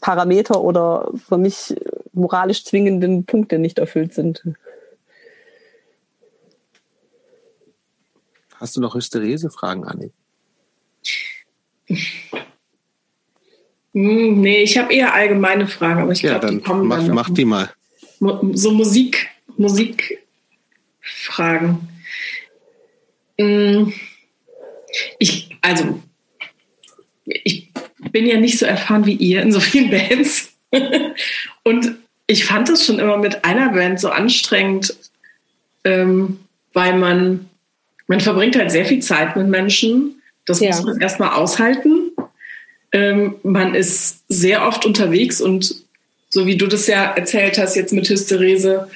Parameter 0.01 0.59
oder 0.59 1.11
für 1.13 1.37
mich 1.37 1.75
moralisch 2.13 2.65
zwingenden 2.65 3.25
Punkte 3.25 3.59
nicht 3.59 3.77
erfüllt 3.77 4.15
sind. 4.15 4.43
Hast 8.55 8.75
du 8.75 8.81
noch 8.81 8.95
Hysterese-Fragen, 8.95 9.83
Anni? 9.83 10.11
Hm, 13.91 14.41
nee, 14.41 14.63
ich 14.63 14.79
habe 14.79 14.91
eher 14.91 15.13
allgemeine 15.13 15.67
Fragen, 15.67 16.01
aber 16.01 16.13
ich 16.13 16.23
ja, 16.23 16.39
glaube, 16.39 16.55
die 16.55 16.59
kommen 16.59 16.87
mach, 16.87 17.05
dann. 17.05 17.13
Mach 17.13 17.29
die 17.29 17.45
mal 17.45 17.69
so 18.53 18.71
Musik, 18.71 19.29
Musikfragen. 19.57 21.89
Mm, 23.37 23.91
ich, 25.19 25.57
also, 25.61 26.01
ich 27.25 27.69
bin 28.11 28.25
ja 28.25 28.39
nicht 28.39 28.57
so 28.59 28.65
erfahren 28.65 29.05
wie 29.05 29.15
ihr 29.15 29.41
in 29.41 29.51
so 29.51 29.59
vielen 29.59 29.91
Bands. 29.91 30.53
Und 31.63 31.97
ich 32.27 32.45
fand 32.45 32.69
es 32.69 32.85
schon 32.85 32.99
immer 32.99 33.17
mit 33.17 33.43
einer 33.45 33.73
Band 33.73 33.99
so 33.99 34.09
anstrengend, 34.09 34.95
ähm, 35.83 36.39
weil 36.73 36.97
man, 36.97 37.49
man 38.07 38.21
verbringt 38.21 38.55
halt 38.55 38.71
sehr 38.71 38.85
viel 38.85 39.01
Zeit 39.01 39.35
mit 39.35 39.47
Menschen. 39.47 40.21
Das 40.45 40.59
ja. 40.59 40.69
muss 40.69 40.83
man 40.83 41.01
erstmal 41.01 41.33
aushalten. 41.33 42.11
Ähm, 42.91 43.35
man 43.43 43.75
ist 43.75 44.23
sehr 44.27 44.67
oft 44.67 44.85
unterwegs 44.85 45.41
und 45.41 45.82
so 46.33 46.47
wie 46.47 46.57
du 46.57 46.65
das 46.65 46.87
ja 46.87 47.13
erzählt 47.13 47.59
hast 47.59 47.75
jetzt 47.75 47.93
mit 47.93 48.09
Hysterese, 48.09 48.87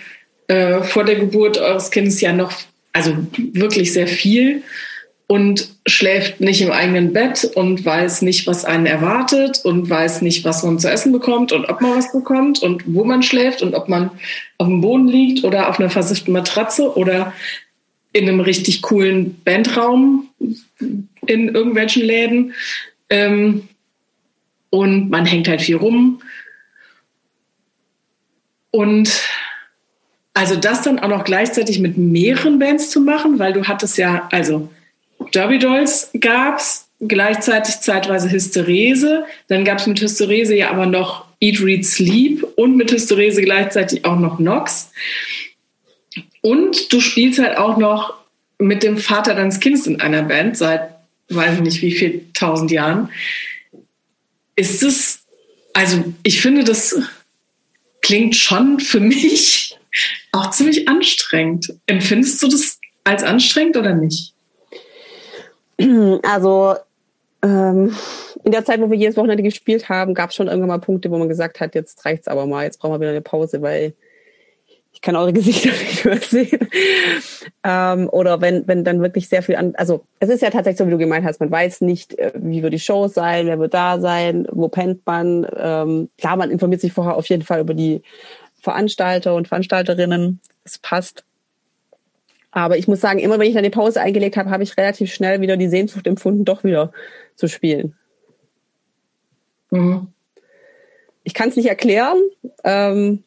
äh, 0.48 0.82
vor 0.82 1.04
der 1.04 1.18
Geburt 1.18 1.60
eures 1.60 1.92
Kindes 1.92 2.20
ja 2.20 2.34
noch, 2.34 2.52
also 2.94 3.16
wirklich 3.54 3.94
sehr 3.94 4.08
viel 4.08 4.64
und 5.28 5.70
schläft 5.86 6.42
nicht 6.42 6.62
im 6.62 6.72
eigenen 6.72 7.14
Bett 7.14 7.44
und 7.54 7.86
weiß 7.86 8.24
nicht, 8.24 8.48
was 8.48 8.66
einen 8.66 8.88
erwartet 8.88 9.62
und 9.64 9.88
weiß 9.88 10.24
nicht, 10.24 10.46
was 10.46 10.64
man 10.64 10.80
zu 10.80 10.90
essen 10.90 11.12
bekommt 11.12 11.52
und 11.52 11.70
ob 11.70 11.80
man 11.80 11.96
was 11.96 12.12
bekommt 12.12 12.64
und 12.64 12.84
wo 12.88 13.04
man 13.04 13.22
schläft 13.22 13.62
und 13.62 13.76
ob 13.76 13.88
man 13.88 14.10
auf 14.58 14.68
dem 14.68 14.82
Boden 14.82 15.08
liegt 15.08 15.44
oder 15.44 15.70
auf 15.70 15.80
einer 15.80 15.92
versifften 15.92 16.34
Matratze 16.34 16.98
oder 16.98 17.34
in 18.14 18.28
einem 18.28 18.40
richtig 18.40 18.82
coolen 18.82 19.40
Bandraum 19.44 20.28
in 21.28 21.50
irgendwelchen 21.54 22.04
Läden. 22.04 22.54
Ähm, 23.12 23.68
und 24.72 25.12
man 25.12 25.28
hängt 25.28 25.48
halt 25.48 25.62
viel 25.62 25.76
rum. 25.76 26.20
Und 28.72 29.10
also 30.34 30.56
das 30.56 30.84
dann 30.84 31.00
auch 31.00 31.08
noch 31.08 31.24
gleichzeitig 31.24 31.80
mit 31.80 31.98
mehreren 31.98 32.60
Bands 32.60 32.90
zu 32.90 33.02
machen, 33.02 33.40
weil 33.40 33.54
du 33.54 33.64
hattest 33.64 33.98
ja, 33.98 34.28
also 34.32 34.70
Derby 35.34 35.60
Dolls 35.60 36.12
gab's, 36.20 36.90
gleichzeitig 37.00 37.80
zeitweise 37.80 38.32
Hysterese, 38.32 39.26
dann 39.48 39.66
gab's 39.66 39.88
mit 39.88 40.02
Hysterese 40.02 40.56
ja 40.56 40.70
aber 40.72 40.86
noch 40.86 41.26
Eat, 41.40 41.62
Read, 41.62 41.86
Sleep 41.86 42.44
und 42.56 42.76
mit 42.76 42.92
Hysterese 42.92 43.42
gleichzeitig 43.42 44.06
auch 44.06 44.18
noch 44.18 44.40
Nox. 44.40 44.92
Und 46.42 46.92
du 46.92 47.00
spielst 47.00 47.40
halt 47.40 47.58
auch 47.58 47.78
noch 47.78 48.16
mit 48.58 48.82
dem 48.82 48.98
Vater 48.98 49.36
deines 49.36 49.60
Kindes 49.60 49.86
in 49.86 50.02
einer 50.02 50.24
Band 50.24 50.58
seit 50.58 50.98
weiß 51.30 51.56
ich 51.56 51.62
nicht 51.62 51.82
wie 51.82 51.92
viel 51.92 52.26
tausend 52.34 52.72
Jahren. 52.72 53.10
Ist 54.56 54.84
es, 54.84 55.20
also 55.74 56.04
ich 56.24 56.42
finde, 56.42 56.64
das 56.64 57.00
klingt 58.08 58.38
schon 58.38 58.80
für 58.80 59.02
mich 59.02 59.78
auch 60.32 60.50
ziemlich 60.52 60.88
anstrengend. 60.88 61.74
Empfindest 61.88 62.42
du 62.42 62.48
das 62.48 62.80
als 63.04 63.22
anstrengend 63.22 63.76
oder 63.76 63.94
nicht? 63.94 64.34
Also 66.24 66.76
ähm, 67.44 67.94
in 68.46 68.52
der 68.54 68.64
Zeit, 68.64 68.80
wo 68.80 68.90
wir 68.90 68.98
jedes 68.98 69.18
Wochenende 69.18 69.44
gespielt 69.44 69.90
haben, 69.90 70.14
gab 70.14 70.30
es 70.30 70.38
schon 70.38 70.48
irgendwann 70.48 70.70
mal 70.70 70.78
Punkte, 70.80 71.12
wo 71.12 71.18
man 71.18 71.28
gesagt 71.28 71.60
hat, 71.60 71.76
jetzt 71.76 72.06
reicht's 72.06 72.30
aber 72.30 72.46
mal, 72.46 72.64
jetzt 72.64 72.80
brauchen 72.80 72.94
wir 72.94 73.02
wieder 73.02 73.10
eine 73.10 73.22
Pause, 73.22 73.62
weil 73.62 73.94
ich 74.98 75.02
kann 75.02 75.16
eure 75.16 75.32
Gesichter 75.34 75.70
nicht 75.70 76.06
mehr 76.06 76.18
sehen. 76.18 76.70
Ähm, 77.64 78.10
oder 78.12 78.42
wenn, 78.42 78.68
wenn 78.68 78.84
dann 78.84 79.00
wirklich 79.00 79.30
sehr 79.30 79.44
viel 79.44 79.56
an, 79.56 79.76
also 79.76 80.04
es 80.20 80.30
ist 80.30 80.42
ja 80.42 80.50
tatsächlich 80.50 80.80
so, 80.80 80.88
wie 80.88 80.92
du 80.92 80.98
gemeint 80.98 81.24
hast, 81.24 81.40
man 81.40 81.52
weiß 81.52 81.82
nicht, 81.82 82.18
äh, 82.18 82.32
wie 82.36 82.64
wird 82.64 82.74
die 82.74 82.80
Show 82.80 83.08
sein, 83.08 83.46
wer 83.46 83.60
wird 83.60 83.76
da 83.76 84.00
sein, 84.00 84.48
wo 84.52 84.70
pennt 84.70 85.06
man. 85.06 85.46
Ähm, 85.56 86.10
klar, 86.18 86.36
man 86.36 86.50
informiert 86.50 86.82
sich 86.82 86.94
vorher 86.94 87.16
auf 87.16 87.30
jeden 87.30 87.44
Fall 87.44 87.60
über 87.60 87.76
die 87.76 88.02
Veranstalter 88.60 89.36
und 89.36 89.48
Veranstalterinnen. 89.48 90.40
Das 90.64 90.80
passt. 90.80 91.24
Aber 92.50 92.78
ich 92.78 92.88
muss 92.88 93.00
sagen, 93.00 93.20
immer 93.20 93.38
wenn 93.38 93.48
ich 93.48 93.54
dann 93.54 93.64
die 93.64 93.70
Pause 93.70 94.02
eingelegt 94.02 94.36
habe, 94.36 94.50
habe 94.50 94.64
ich 94.64 94.78
relativ 94.78 95.14
schnell 95.14 95.42
wieder 95.42 95.58
die 95.58 95.70
Sehnsucht 95.70 96.08
empfunden, 96.08 96.44
doch 96.44 96.64
wieder 96.64 96.92
zu 97.36 97.48
spielen. 97.48 97.96
Mhm. 99.70 100.08
Ich 101.24 101.36
kann 101.36 101.50
es 101.50 101.56
nicht 101.56 101.68
erklären. 101.68 102.18
Ähm, 102.64 103.24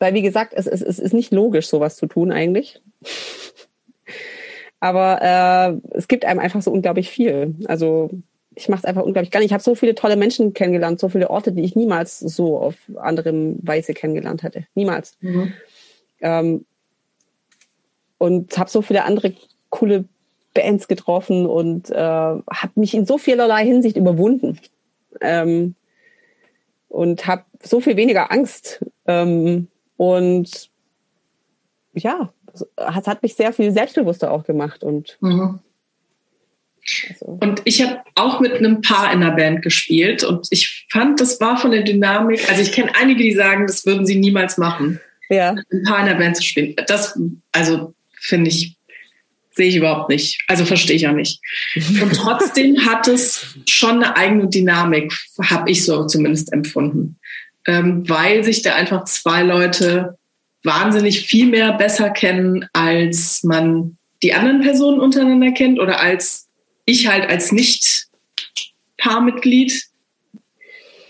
weil, 0.00 0.14
wie 0.14 0.22
gesagt, 0.22 0.54
es, 0.56 0.66
es, 0.66 0.82
es 0.82 0.98
ist 0.98 1.14
nicht 1.14 1.30
logisch, 1.32 1.68
sowas 1.68 1.96
zu 1.96 2.06
tun 2.06 2.32
eigentlich. 2.32 2.80
Aber 4.80 5.20
äh, 5.20 5.96
es 5.96 6.08
gibt 6.08 6.24
einem 6.24 6.40
einfach 6.40 6.62
so 6.62 6.72
unglaublich 6.72 7.10
viel. 7.10 7.54
Also 7.66 8.10
ich 8.54 8.68
mache 8.70 8.80
es 8.80 8.84
einfach 8.86 9.02
unglaublich 9.02 9.30
gerne. 9.30 9.44
Ich 9.44 9.52
habe 9.52 9.62
so 9.62 9.74
viele 9.74 9.94
tolle 9.94 10.16
Menschen 10.16 10.54
kennengelernt, 10.54 10.98
so 10.98 11.10
viele 11.10 11.28
Orte, 11.28 11.52
die 11.52 11.62
ich 11.62 11.76
niemals 11.76 12.18
so 12.18 12.58
auf 12.58 12.76
anderem 12.96 13.58
Weise 13.62 13.92
kennengelernt 13.92 14.42
hätte. 14.42 14.66
Niemals. 14.74 15.16
Mhm. 15.20 15.52
Ähm, 16.22 16.64
und 18.16 18.56
habe 18.58 18.70
so 18.70 18.80
viele 18.80 19.04
andere 19.04 19.34
coole 19.68 20.06
Bands 20.54 20.88
getroffen 20.88 21.46
und 21.46 21.90
äh, 21.90 21.94
habe 21.94 22.72
mich 22.74 22.94
in 22.94 23.04
so 23.04 23.18
vielerlei 23.18 23.64
Hinsicht 23.64 23.96
überwunden. 23.96 24.58
Ähm, 25.20 25.74
und 26.88 27.26
habe 27.26 27.44
so 27.62 27.80
viel 27.80 27.96
weniger 27.96 28.32
Angst. 28.32 28.84
Ähm, 29.06 29.68
und 30.00 30.70
ja, 31.92 32.32
es 32.54 32.64
hat 33.06 33.22
mich 33.22 33.34
sehr 33.34 33.52
viel 33.52 33.70
selbstbewusster 33.70 34.30
auch 34.30 34.44
gemacht. 34.44 34.82
Und, 34.82 35.18
mhm. 35.20 35.58
also. 37.10 37.26
und 37.26 37.60
ich 37.66 37.82
habe 37.82 38.00
auch 38.14 38.40
mit 38.40 38.54
einem 38.54 38.80
Paar 38.80 39.12
in 39.12 39.20
der 39.20 39.32
Band 39.32 39.60
gespielt 39.60 40.24
und 40.24 40.46
ich 40.48 40.86
fand, 40.90 41.20
das 41.20 41.38
war 41.42 41.58
von 41.58 41.70
der 41.70 41.82
Dynamik, 41.82 42.48
also 42.48 42.62
ich 42.62 42.72
kenne 42.72 42.92
einige, 42.98 43.22
die 43.22 43.34
sagen, 43.34 43.66
das 43.66 43.84
würden 43.84 44.06
sie 44.06 44.18
niemals 44.18 44.56
machen. 44.56 45.00
Ja. 45.28 45.54
Ein 45.70 45.82
Paar 45.82 46.00
in 46.00 46.06
der 46.06 46.14
Band 46.14 46.38
zu 46.38 46.44
spielen. 46.44 46.74
Das, 46.86 47.20
also 47.52 47.92
finde 48.18 48.48
ich, 48.48 48.78
sehe 49.50 49.68
ich 49.68 49.76
überhaupt 49.76 50.08
nicht. 50.08 50.42
Also 50.48 50.64
verstehe 50.64 50.96
ich 50.96 51.06
auch 51.08 51.12
nicht. 51.12 51.42
Und 51.76 52.12
trotzdem 52.14 52.86
hat 52.86 53.06
es 53.06 53.54
schon 53.66 54.02
eine 54.02 54.16
eigene 54.16 54.48
Dynamik, 54.48 55.12
habe 55.42 55.70
ich 55.70 55.84
so 55.84 56.06
zumindest 56.06 56.54
empfunden 56.54 57.19
ähm, 57.66 58.08
weil 58.08 58.44
sich 58.44 58.62
da 58.62 58.74
einfach 58.74 59.04
zwei 59.04 59.42
Leute 59.42 60.16
wahnsinnig 60.62 61.26
viel 61.26 61.46
mehr 61.46 61.72
besser 61.72 62.10
kennen, 62.10 62.68
als 62.72 63.42
man 63.42 63.96
die 64.22 64.34
anderen 64.34 64.60
Personen 64.60 65.00
untereinander 65.00 65.50
kennt 65.52 65.80
oder 65.80 66.00
als 66.00 66.48
ich 66.84 67.06
halt 67.06 67.30
als 67.30 67.52
Nicht-Paarmitglied. 67.52 69.84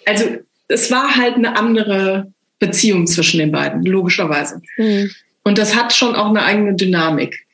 Also 0.07 0.37
es 0.69 0.89
war 0.91 1.17
halt 1.17 1.37
eine 1.37 1.57
andere 1.57 2.31
Beziehung 2.59 3.07
zwischen 3.07 3.39
den 3.39 3.53
beiden, 3.53 3.85
logischerweise. 3.85 4.61
Mhm. 4.77 5.11
Und 5.43 5.59
das 5.59 5.75
hat 5.75 5.93
schon 5.93 6.15
auch 6.15 6.29
eine 6.29 6.45
eigene 6.45 6.75
Dynamik. 6.75 7.47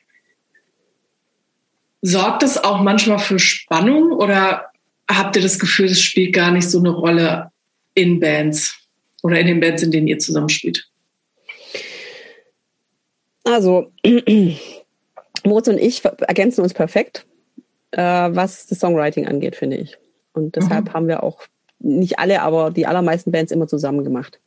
Sorgt 2.01 2.43
das 2.43 2.63
auch 2.63 2.81
manchmal 2.81 3.19
für 3.19 3.39
Spannung 3.39 4.11
oder 4.11 4.71
habt 5.09 5.35
ihr 5.35 5.41
das 5.41 5.57
Gefühl, 5.57 5.87
es 5.87 6.01
spielt 6.01 6.33
gar 6.33 6.51
nicht 6.51 6.69
so 6.69 6.77
eine 6.79 6.89
Rolle 6.89 7.51
in 7.95 8.19
Bands? 8.19 8.86
Oder 9.27 9.41
in 9.41 9.47
den 9.47 9.59
Bands, 9.59 9.83
in 9.83 9.91
denen 9.91 10.07
ihr 10.07 10.19
zusammenspielt? 10.19 10.89
Also, 13.43 13.91
Moritz 15.43 15.67
und 15.67 15.77
ich 15.77 16.01
ergänzen 16.05 16.61
uns 16.61 16.73
perfekt, 16.73 17.25
äh, 17.91 18.01
was 18.01 18.67
das 18.67 18.79
Songwriting 18.79 19.27
angeht, 19.27 19.57
finde 19.57 19.75
ich. 19.75 19.97
Und 20.31 20.55
deshalb 20.55 20.85
mhm. 20.85 20.93
haben 20.93 21.07
wir 21.09 21.23
auch 21.23 21.41
nicht 21.79 22.19
alle, 22.19 22.41
aber 22.41 22.71
die 22.71 22.87
allermeisten 22.87 23.33
Bands 23.33 23.51
immer 23.51 23.67
zusammen 23.67 24.05
gemacht. 24.05 24.39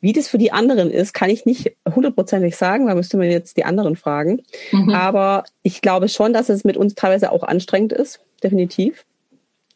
Wie 0.00 0.12
das 0.12 0.26
für 0.26 0.38
die 0.38 0.50
anderen 0.50 0.90
ist, 0.90 1.14
kann 1.14 1.30
ich 1.30 1.46
nicht 1.46 1.76
hundertprozentig 1.88 2.56
sagen, 2.56 2.88
da 2.88 2.96
müsste 2.96 3.18
man 3.18 3.30
jetzt 3.30 3.56
die 3.56 3.64
anderen 3.64 3.94
fragen. 3.94 4.42
Mhm. 4.72 4.90
Aber 4.90 5.44
ich 5.62 5.80
glaube 5.80 6.08
schon, 6.08 6.32
dass 6.32 6.48
es 6.48 6.64
mit 6.64 6.76
uns 6.76 6.96
teilweise 6.96 7.30
auch 7.30 7.44
anstrengend 7.44 7.92
ist, 7.92 8.20
definitiv. 8.42 9.06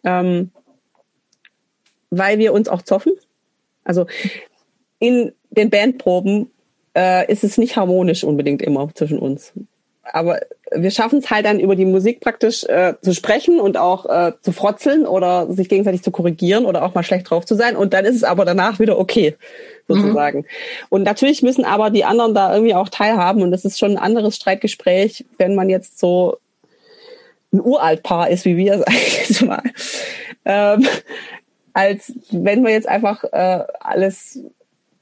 Ähm, 0.02 0.50
weil 2.10 2.40
wir 2.40 2.52
uns 2.52 2.68
auch 2.68 2.82
zoffen. 2.82 3.12
Also 3.84 4.06
in 4.98 5.32
den 5.50 5.70
Bandproben 5.70 6.50
äh, 6.96 7.30
ist 7.30 7.44
es 7.44 7.58
nicht 7.58 7.76
harmonisch 7.76 8.24
unbedingt 8.24 8.62
immer 8.62 8.88
zwischen 8.94 9.18
uns. 9.18 9.52
Aber 10.04 10.40
wir 10.74 10.90
schaffen 10.90 11.20
es 11.20 11.30
halt 11.30 11.46
dann 11.46 11.60
über 11.60 11.76
die 11.76 11.84
Musik 11.84 12.20
praktisch 12.20 12.64
äh, 12.64 12.94
zu 13.02 13.14
sprechen 13.14 13.60
und 13.60 13.76
auch 13.76 14.06
äh, 14.06 14.32
zu 14.40 14.52
frotzeln 14.52 15.06
oder 15.06 15.52
sich 15.52 15.68
gegenseitig 15.68 16.02
zu 16.02 16.10
korrigieren 16.10 16.64
oder 16.64 16.82
auch 16.84 16.94
mal 16.94 17.02
schlecht 17.02 17.30
drauf 17.30 17.44
zu 17.44 17.54
sein. 17.54 17.76
Und 17.76 17.94
dann 17.94 18.04
ist 18.04 18.16
es 18.16 18.24
aber 18.24 18.44
danach 18.44 18.78
wieder 18.78 18.98
okay, 18.98 19.36
sozusagen. 19.86 20.40
Mhm. 20.40 20.46
Und 20.88 21.02
natürlich 21.02 21.42
müssen 21.42 21.64
aber 21.64 21.90
die 21.90 22.04
anderen 22.04 22.34
da 22.34 22.52
irgendwie 22.52 22.74
auch 22.74 22.88
teilhaben. 22.88 23.42
Und 23.42 23.50
das 23.50 23.64
ist 23.64 23.78
schon 23.78 23.92
ein 23.92 23.98
anderes 23.98 24.36
Streitgespräch, 24.36 25.24
wenn 25.38 25.54
man 25.54 25.68
jetzt 25.68 25.98
so 25.98 26.38
ein 27.52 27.60
Uraltpaar 27.60 28.30
ist, 28.30 28.44
wie 28.44 28.56
wir, 28.56 28.78
sag 28.86 28.92
ich 28.92 29.28
jetzt 29.28 29.42
mal. 29.42 29.62
Ähm, 30.44 30.86
als 31.74 32.12
wenn 32.30 32.64
wir 32.64 32.70
jetzt 32.70 32.88
einfach 32.88 33.24
äh, 33.24 33.64
alles 33.80 34.40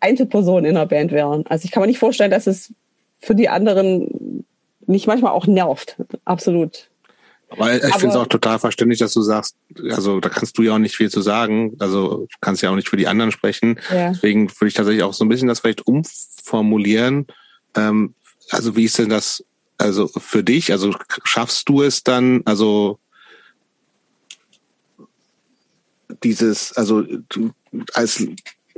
Einzelpersonen 0.00 0.64
in 0.64 0.74
der 0.74 0.86
Band 0.86 1.12
wären. 1.12 1.46
Also 1.46 1.64
ich 1.64 1.70
kann 1.70 1.82
mir 1.82 1.86
nicht 1.86 1.98
vorstellen, 1.98 2.30
dass 2.30 2.46
es 2.46 2.72
für 3.20 3.34
die 3.34 3.48
anderen 3.48 4.44
nicht 4.86 5.06
manchmal 5.06 5.32
auch 5.32 5.46
nervt. 5.46 5.96
Absolut. 6.24 6.88
Aber 7.50 7.74
ich 7.74 7.94
finde 7.94 8.10
es 8.10 8.16
auch 8.16 8.28
total 8.28 8.60
verständlich, 8.60 9.00
dass 9.00 9.12
du 9.12 9.22
sagst, 9.22 9.56
also 9.90 10.20
da 10.20 10.28
kannst 10.28 10.56
du 10.56 10.62
ja 10.62 10.74
auch 10.74 10.78
nicht 10.78 10.96
viel 10.96 11.10
zu 11.10 11.20
sagen. 11.20 11.76
Also 11.80 12.26
du 12.30 12.36
kannst 12.40 12.62
ja 12.62 12.70
auch 12.70 12.76
nicht 12.76 12.88
für 12.88 12.96
die 12.96 13.08
anderen 13.08 13.32
sprechen. 13.32 13.80
Ja. 13.92 14.10
Deswegen 14.10 14.48
würde 14.48 14.68
ich 14.68 14.74
tatsächlich 14.74 15.02
auch 15.02 15.14
so 15.14 15.24
ein 15.24 15.28
bisschen 15.28 15.48
das 15.48 15.60
vielleicht 15.60 15.86
umformulieren. 15.86 17.26
Ähm, 17.76 18.14
also 18.50 18.76
wie 18.76 18.84
ist 18.84 18.98
denn 18.98 19.08
das, 19.08 19.44
also 19.78 20.06
für 20.08 20.44
dich, 20.44 20.70
also 20.70 20.94
schaffst 21.24 21.68
du 21.68 21.82
es 21.82 22.04
dann, 22.04 22.42
also 22.44 22.98
dieses, 26.22 26.72
also 26.76 27.04
als 27.94 28.26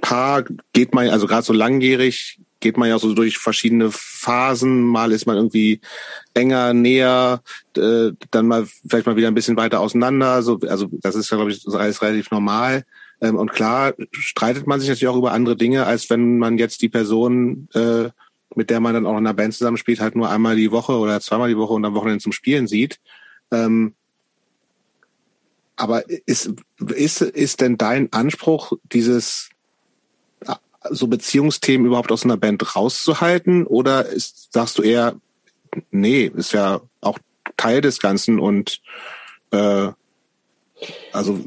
Paar 0.01 0.45
geht 0.73 0.95
man, 0.95 1.09
also 1.09 1.27
gerade 1.27 1.45
so 1.45 1.53
langjährig, 1.53 2.41
geht 2.63 2.77
man 2.77 2.89
ja 2.89 2.99
so 2.99 3.13
durch 3.15 3.39
verschiedene 3.39 3.91
Phasen. 3.91 4.83
Mal 4.83 5.13
ist 5.13 5.27
man 5.27 5.37
irgendwie 5.37 5.81
enger, 6.35 6.73
näher, 6.73 7.43
äh, 7.77 8.13
dann 8.31 8.47
mal 8.47 8.67
vielleicht 8.89 9.07
mal 9.07 9.17
wieder 9.17 9.29
ein 9.29 9.35
bisschen 9.35 9.57
weiter 9.57 9.81
auseinander. 9.81 10.43
So, 10.43 10.59
also 10.69 10.89
das 10.91 11.15
ist 11.15 11.31
ja, 11.31 11.37
glaube 11.37 11.51
ich, 11.51 11.67
alles 11.69 12.01
relativ 12.03 12.31
normal. 12.31 12.85
Ähm, 13.21 13.37
und 13.37 13.53
klar 13.53 13.95
streitet 14.11 14.67
man 14.67 14.81
sich 14.81 14.89
natürlich 14.89 15.09
auch 15.09 15.19
über 15.19 15.33
andere 15.33 15.57
Dinge, 15.57 15.87
als 15.87 16.09
wenn 16.11 16.39
man 16.39 16.59
jetzt 16.59 16.83
die 16.83 16.89
Person, 16.89 17.69
äh, 17.75 18.09
mit 18.55 18.71
der 18.71 18.81
man 18.81 18.95
dann 18.95 19.07
auch 19.07 19.13
in 19.13 19.19
einer 19.19 19.35
Band 19.35 19.55
zusammenspielt, 19.55 20.01
halt 20.01 20.17
nur 20.17 20.31
einmal 20.31 20.57
die 20.57 20.73
Woche 20.73 20.93
oder 20.93 21.21
zweimal 21.21 21.49
die 21.49 21.57
Woche 21.57 21.75
und 21.75 21.85
am 21.85 21.95
Wochenende 21.95 22.23
zum 22.23 22.33
Spielen 22.33 22.67
sieht. 22.67 22.99
Ähm, 23.53 23.95
aber 25.83 26.09
ist, 26.09 26.53
ist, 26.95 27.23
ist 27.23 27.61
denn 27.61 27.77
dein 27.77 28.13
Anspruch, 28.13 28.73
dieses 28.93 29.51
so 30.91 31.09
Beziehungsthemen 31.09 31.87
überhaupt 31.87 32.13
aus 32.13 32.25
einer 32.25 32.37
Band 32.37 32.77
rauszuhalten? 32.77 33.67
Oder 33.67 34.07
ist, 34.07 34.53
sagst 34.53 34.79
du 34.79 34.83
eher, 34.83 35.17
nee, 35.91 36.31
ist 36.35 36.53
ja 36.53 36.81
auch 37.01 37.19
Teil 37.57 37.81
des 37.81 38.01
Ganzen 38.01 38.39
und 38.39 38.81
äh, 39.51 39.89
also 41.13 41.41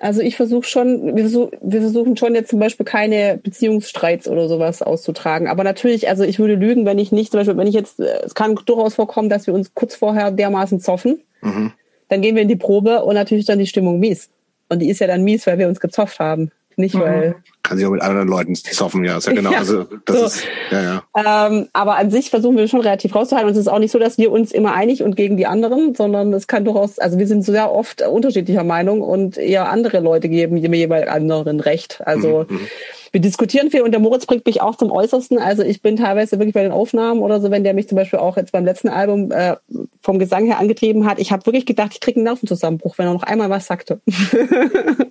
also 0.00 0.20
ich 0.20 0.36
versuche 0.36 0.64
schon, 0.64 1.16
wir, 1.16 1.24
versuch, 1.24 1.50
wir 1.60 1.80
versuchen 1.80 2.16
schon 2.16 2.34
jetzt 2.34 2.50
zum 2.50 2.60
Beispiel 2.60 2.86
keine 2.86 3.36
Beziehungsstreits 3.42 4.28
oder 4.28 4.48
sowas 4.48 4.80
auszutragen. 4.80 5.48
Aber 5.48 5.64
natürlich, 5.64 6.08
also 6.08 6.22
ich 6.22 6.38
würde 6.38 6.54
lügen, 6.54 6.86
wenn 6.86 7.00
ich 7.00 7.10
nicht, 7.10 7.32
zum 7.32 7.40
Beispiel, 7.40 7.56
wenn 7.56 7.66
ich 7.66 7.74
jetzt, 7.74 7.98
es 7.98 8.34
kann 8.36 8.54
durchaus 8.54 8.94
vorkommen, 8.94 9.28
dass 9.28 9.48
wir 9.48 9.54
uns 9.54 9.74
kurz 9.74 9.96
vorher 9.96 10.30
dermaßen 10.30 10.78
zoffen. 10.78 11.20
Mhm. 11.40 11.72
Dann 12.08 12.22
gehen 12.22 12.34
wir 12.34 12.42
in 12.42 12.48
die 12.48 12.56
Probe 12.56 13.04
und 13.04 13.14
natürlich 13.14 13.46
dann 13.46 13.58
die 13.58 13.66
Stimmung 13.66 13.98
mies. 13.98 14.30
Und 14.68 14.80
die 14.80 14.90
ist 14.90 15.00
ja 15.00 15.06
dann 15.06 15.24
mies, 15.24 15.46
weil 15.46 15.58
wir 15.58 15.68
uns 15.68 15.80
gezofft 15.80 16.18
haben. 16.18 16.50
Nicht, 16.76 16.94
mhm. 16.94 17.00
weil 17.00 17.36
kann 17.68 17.76
sich 17.76 17.86
auch 17.86 17.90
mit 17.90 18.00
anderen 18.00 18.28
Leuten 18.28 18.54
zoffen, 18.54 19.04
ja, 19.04 19.18
ist 19.18 19.26
ja 19.26 19.34
genau. 19.34 19.50
Ja, 19.52 19.58
also 19.58 19.84
das 20.06 20.16
so. 20.16 20.26
ist, 20.26 20.44
ja, 20.70 21.02
ja. 21.14 21.46
Ähm, 21.48 21.68
aber 21.74 21.96
an 21.96 22.10
sich 22.10 22.30
versuchen 22.30 22.56
wir 22.56 22.66
schon 22.66 22.80
relativ 22.80 23.14
rauszuhalten. 23.14 23.48
Und 23.48 23.52
es 23.52 23.60
ist 23.60 23.68
auch 23.68 23.78
nicht 23.78 23.90
so, 23.90 23.98
dass 23.98 24.16
wir 24.16 24.32
uns 24.32 24.52
immer 24.52 24.72
einig 24.72 25.02
und 25.02 25.16
gegen 25.16 25.36
die 25.36 25.46
anderen, 25.46 25.94
sondern 25.94 26.32
es 26.32 26.46
kann 26.46 26.64
durchaus, 26.64 26.98
also 26.98 27.18
wir 27.18 27.26
sind 27.26 27.42
sehr 27.42 27.72
oft 27.72 28.00
unterschiedlicher 28.00 28.64
Meinung 28.64 29.02
und 29.02 29.36
eher 29.36 29.68
andere 29.68 30.00
Leute 30.00 30.28
geben 30.28 30.56
jeweils 30.56 31.08
anderen 31.08 31.60
Recht. 31.60 32.00
Also 32.06 32.46
mhm, 32.48 32.56
mhm. 32.56 32.68
Wir 33.12 33.20
diskutieren 33.20 33.70
viel 33.70 33.82
und 33.82 33.92
der 33.92 34.00
Moritz 34.00 34.26
bringt 34.26 34.46
mich 34.46 34.60
auch 34.60 34.76
zum 34.76 34.90
Äußersten. 34.90 35.38
Also 35.38 35.62
ich 35.62 35.82
bin 35.82 35.96
teilweise 35.96 36.38
wirklich 36.38 36.54
bei 36.54 36.62
den 36.62 36.72
Aufnahmen 36.72 37.20
oder 37.20 37.40
so, 37.40 37.50
wenn 37.50 37.64
der 37.64 37.74
mich 37.74 37.88
zum 37.88 37.96
Beispiel 37.96 38.18
auch 38.18 38.36
jetzt 38.36 38.52
beim 38.52 38.64
letzten 38.64 38.88
Album 38.88 39.30
äh, 39.30 39.56
vom 40.00 40.18
Gesang 40.18 40.46
her 40.46 40.58
angetrieben 40.58 41.06
hat, 41.06 41.18
ich 41.18 41.32
habe 41.32 41.46
wirklich 41.46 41.66
gedacht, 41.66 41.92
ich 41.92 42.00
kriege 42.00 42.16
einen 42.16 42.24
Nervenzusammenbruch, 42.24 42.98
wenn 42.98 43.06
er 43.06 43.14
noch 43.14 43.22
einmal 43.22 43.50
was 43.50 43.66
sagte. 43.66 44.00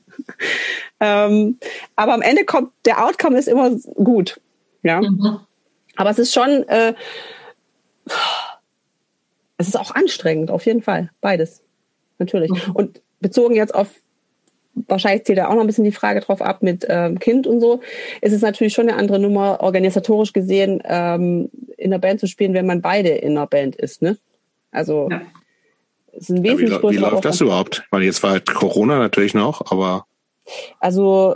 ähm, 0.99 1.57
aber 1.95 2.13
am 2.13 2.21
Ende 2.21 2.45
kommt, 2.45 2.71
der 2.85 3.03
Outcome 3.03 3.37
ist 3.37 3.47
immer 3.47 3.71
gut. 3.95 4.39
Ja. 4.83 5.01
Mhm. 5.01 5.39
Aber 5.95 6.09
es 6.09 6.19
ist 6.19 6.33
schon, 6.33 6.67
äh, 6.67 6.93
es 9.57 9.67
ist 9.67 9.77
auch 9.77 9.95
anstrengend, 9.95 10.51
auf 10.51 10.65
jeden 10.65 10.81
Fall. 10.81 11.09
Beides. 11.21 11.63
Natürlich. 12.19 12.51
Mhm. 12.51 12.75
Und 12.75 13.01
bezogen 13.19 13.55
jetzt 13.55 13.73
auf, 13.73 13.89
wahrscheinlich 14.87 15.25
zählt 15.25 15.39
da 15.39 15.47
auch 15.47 15.53
noch 15.53 15.61
ein 15.61 15.67
bisschen 15.67 15.83
die 15.83 15.91
Frage 15.91 16.19
drauf 16.21 16.41
ab 16.41 16.61
mit 16.61 16.85
ähm, 16.89 17.19
Kind 17.19 17.47
und 17.47 17.59
so, 17.59 17.81
ist 18.21 18.33
es 18.33 18.41
natürlich 18.41 18.73
schon 18.73 18.89
eine 18.89 18.97
andere 18.97 19.19
Nummer, 19.19 19.59
organisatorisch 19.61 20.33
gesehen, 20.33 20.81
ähm, 20.85 21.49
in 21.77 21.91
der 21.91 21.99
Band 21.99 22.19
zu 22.19 22.27
spielen, 22.27 22.53
wenn 22.53 22.65
man 22.65 22.81
beide 22.81 23.09
in 23.09 23.37
einer 23.37 23.47
Band 23.47 23.75
ist, 23.75 24.01
ne? 24.01 24.17
Also, 24.71 25.07
ja. 25.09 25.21
es 26.13 26.23
ist 26.23 26.29
ein 26.29 26.43
wesentlich 26.43 26.71
ja, 26.71 26.83
wie, 26.83 26.89
wie 26.89 26.97
läuft 26.97 27.25
das 27.25 27.41
überhaupt? 27.41 27.85
Weil 27.89 28.03
jetzt 28.03 28.21
war 28.23 28.31
halt 28.31 28.45
Corona 28.45 28.99
natürlich 28.99 29.33
noch, 29.33 29.71
aber 29.71 30.05
also, 30.79 31.35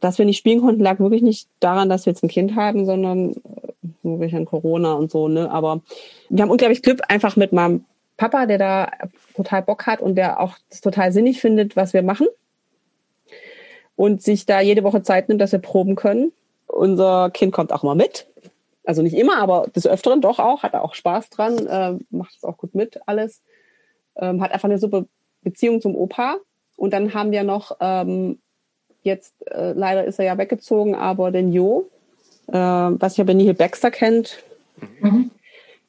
dass 0.00 0.18
wir 0.18 0.24
nicht 0.24 0.38
spielen 0.38 0.60
konnten, 0.60 0.82
lag 0.82 0.98
wirklich 0.98 1.22
nicht 1.22 1.48
daran, 1.60 1.88
dass 1.88 2.06
wir 2.06 2.12
jetzt 2.12 2.22
ein 2.22 2.28
Kind 2.28 2.56
haben, 2.56 2.86
sondern 2.86 3.32
äh, 3.32 3.36
wirklich 4.02 4.34
an 4.34 4.46
Corona 4.46 4.94
und 4.94 5.10
so, 5.10 5.28
ne? 5.28 5.50
Aber 5.50 5.80
wir 6.28 6.42
haben 6.42 6.50
unglaublich 6.50 6.82
Glück 6.82 7.00
einfach 7.08 7.36
mit 7.36 7.52
meinem 7.52 7.84
Papa, 8.16 8.46
der 8.46 8.58
da 8.58 8.90
total 9.34 9.62
Bock 9.62 9.86
hat 9.86 10.00
und 10.00 10.16
der 10.16 10.40
auch 10.40 10.56
das 10.70 10.80
total 10.80 11.12
sinnig 11.12 11.40
findet, 11.40 11.76
was 11.76 11.92
wir 11.92 12.02
machen. 12.02 12.26
Und 13.98 14.22
sich 14.22 14.46
da 14.46 14.60
jede 14.60 14.84
Woche 14.84 15.02
Zeit 15.02 15.28
nimmt, 15.28 15.40
dass 15.40 15.52
wir 15.52 15.58
proben 15.58 15.94
können. 15.94 16.32
Unser 16.66 17.30
Kind 17.30 17.52
kommt 17.52 17.72
auch 17.72 17.82
immer 17.82 17.94
mit. 17.94 18.26
Also 18.84 19.02
nicht 19.02 19.16
immer, 19.16 19.36
aber 19.38 19.66
des 19.74 19.86
Öfteren 19.86 20.22
doch 20.22 20.38
auch, 20.38 20.62
hat 20.62 20.72
er 20.72 20.82
auch 20.82 20.94
Spaß 20.94 21.28
dran, 21.28 21.66
äh, 21.66 21.98
macht 22.10 22.36
es 22.36 22.44
auch 22.44 22.56
gut 22.56 22.74
mit, 22.74 23.00
alles. 23.06 23.42
Ähm, 24.16 24.40
hat 24.40 24.52
einfach 24.52 24.68
eine 24.68 24.78
super 24.78 25.04
Beziehung 25.42 25.82
zum 25.82 25.94
Opa. 25.94 26.36
Und 26.76 26.92
dann 26.94 27.12
haben 27.12 27.32
wir 27.32 27.42
noch 27.42 27.76
ähm, 27.80 28.38
Jetzt 29.02 29.34
äh, 29.50 29.72
leider 29.72 30.04
ist 30.04 30.18
er 30.18 30.26
ja 30.26 30.38
weggezogen, 30.38 30.94
aber 30.94 31.30
den 31.30 31.52
Jo, 31.52 31.88
äh, 32.48 32.52
was 32.52 33.14
ich 33.14 33.20
aber 33.20 33.34
Neil 33.34 33.54
Baxter 33.54 33.90
kennt, 33.90 34.42
mhm. 35.00 35.30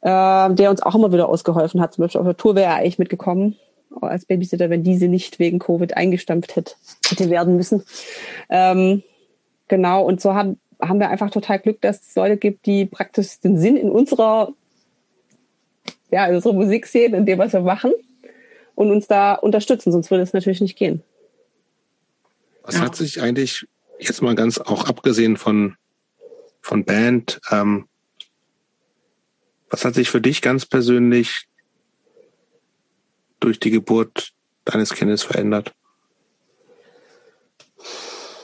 äh, 0.01 0.53
der 0.53 0.69
uns 0.69 0.81
auch 0.81 0.95
immer 0.95 1.11
wieder 1.11 1.27
ausgeholfen 1.27 1.81
hat. 1.81 1.93
Zum 1.93 2.03
Beispiel 2.03 2.21
auf 2.21 2.27
der 2.27 2.37
Tour 2.37 2.55
wäre 2.55 2.71
er 2.71 2.75
eigentlich 2.77 2.99
mitgekommen 2.99 3.57
als 4.01 4.25
Babysitter, 4.25 4.69
wenn 4.69 4.83
diese 4.83 5.07
nicht 5.07 5.39
wegen 5.39 5.59
Covid 5.59 5.97
eingestampft 5.97 6.55
hätte, 6.55 6.75
hätte 7.07 7.29
werden 7.29 7.55
müssen. 7.55 7.83
Ähm, 8.49 9.03
genau, 9.67 10.05
und 10.05 10.21
so 10.21 10.33
haben, 10.33 10.59
haben 10.81 10.99
wir 10.99 11.09
einfach 11.09 11.31
total 11.31 11.59
Glück, 11.59 11.81
dass 11.81 12.07
es 12.07 12.15
Leute 12.15 12.37
gibt, 12.37 12.65
die 12.65 12.85
praktisch 12.85 13.39
den 13.39 13.57
Sinn 13.57 13.77
in 13.77 13.89
unserer, 13.89 14.53
ja, 16.11 16.25
in 16.27 16.35
unserer 16.35 16.53
Musik 16.53 16.87
sehen, 16.87 17.13
in 17.13 17.25
dem, 17.25 17.39
was 17.39 17.53
wir 17.53 17.61
machen 17.61 17.91
und 18.75 18.91
uns 18.91 19.07
da 19.07 19.33
unterstützen, 19.33 19.91
sonst 19.91 20.09
würde 20.11 20.23
es 20.23 20.33
natürlich 20.33 20.61
nicht 20.61 20.77
gehen. 20.77 21.03
Was 22.63 22.75
ja. 22.75 22.81
hat 22.81 22.95
sich 22.95 23.21
eigentlich 23.21 23.67
jetzt 23.99 24.21
mal 24.21 24.35
ganz 24.35 24.57
auch 24.59 24.85
abgesehen 24.85 25.35
von, 25.37 25.75
von 26.61 26.85
Band, 26.85 27.41
ähm, 27.51 27.87
was 29.69 29.85
hat 29.85 29.95
sich 29.95 30.09
für 30.09 30.21
dich 30.21 30.41
ganz 30.41 30.65
persönlich 30.65 31.48
durch 33.39 33.59
die 33.59 33.71
Geburt 33.71 34.33
deines 34.65 34.93
Kindes 34.93 35.23
verändert? 35.23 35.73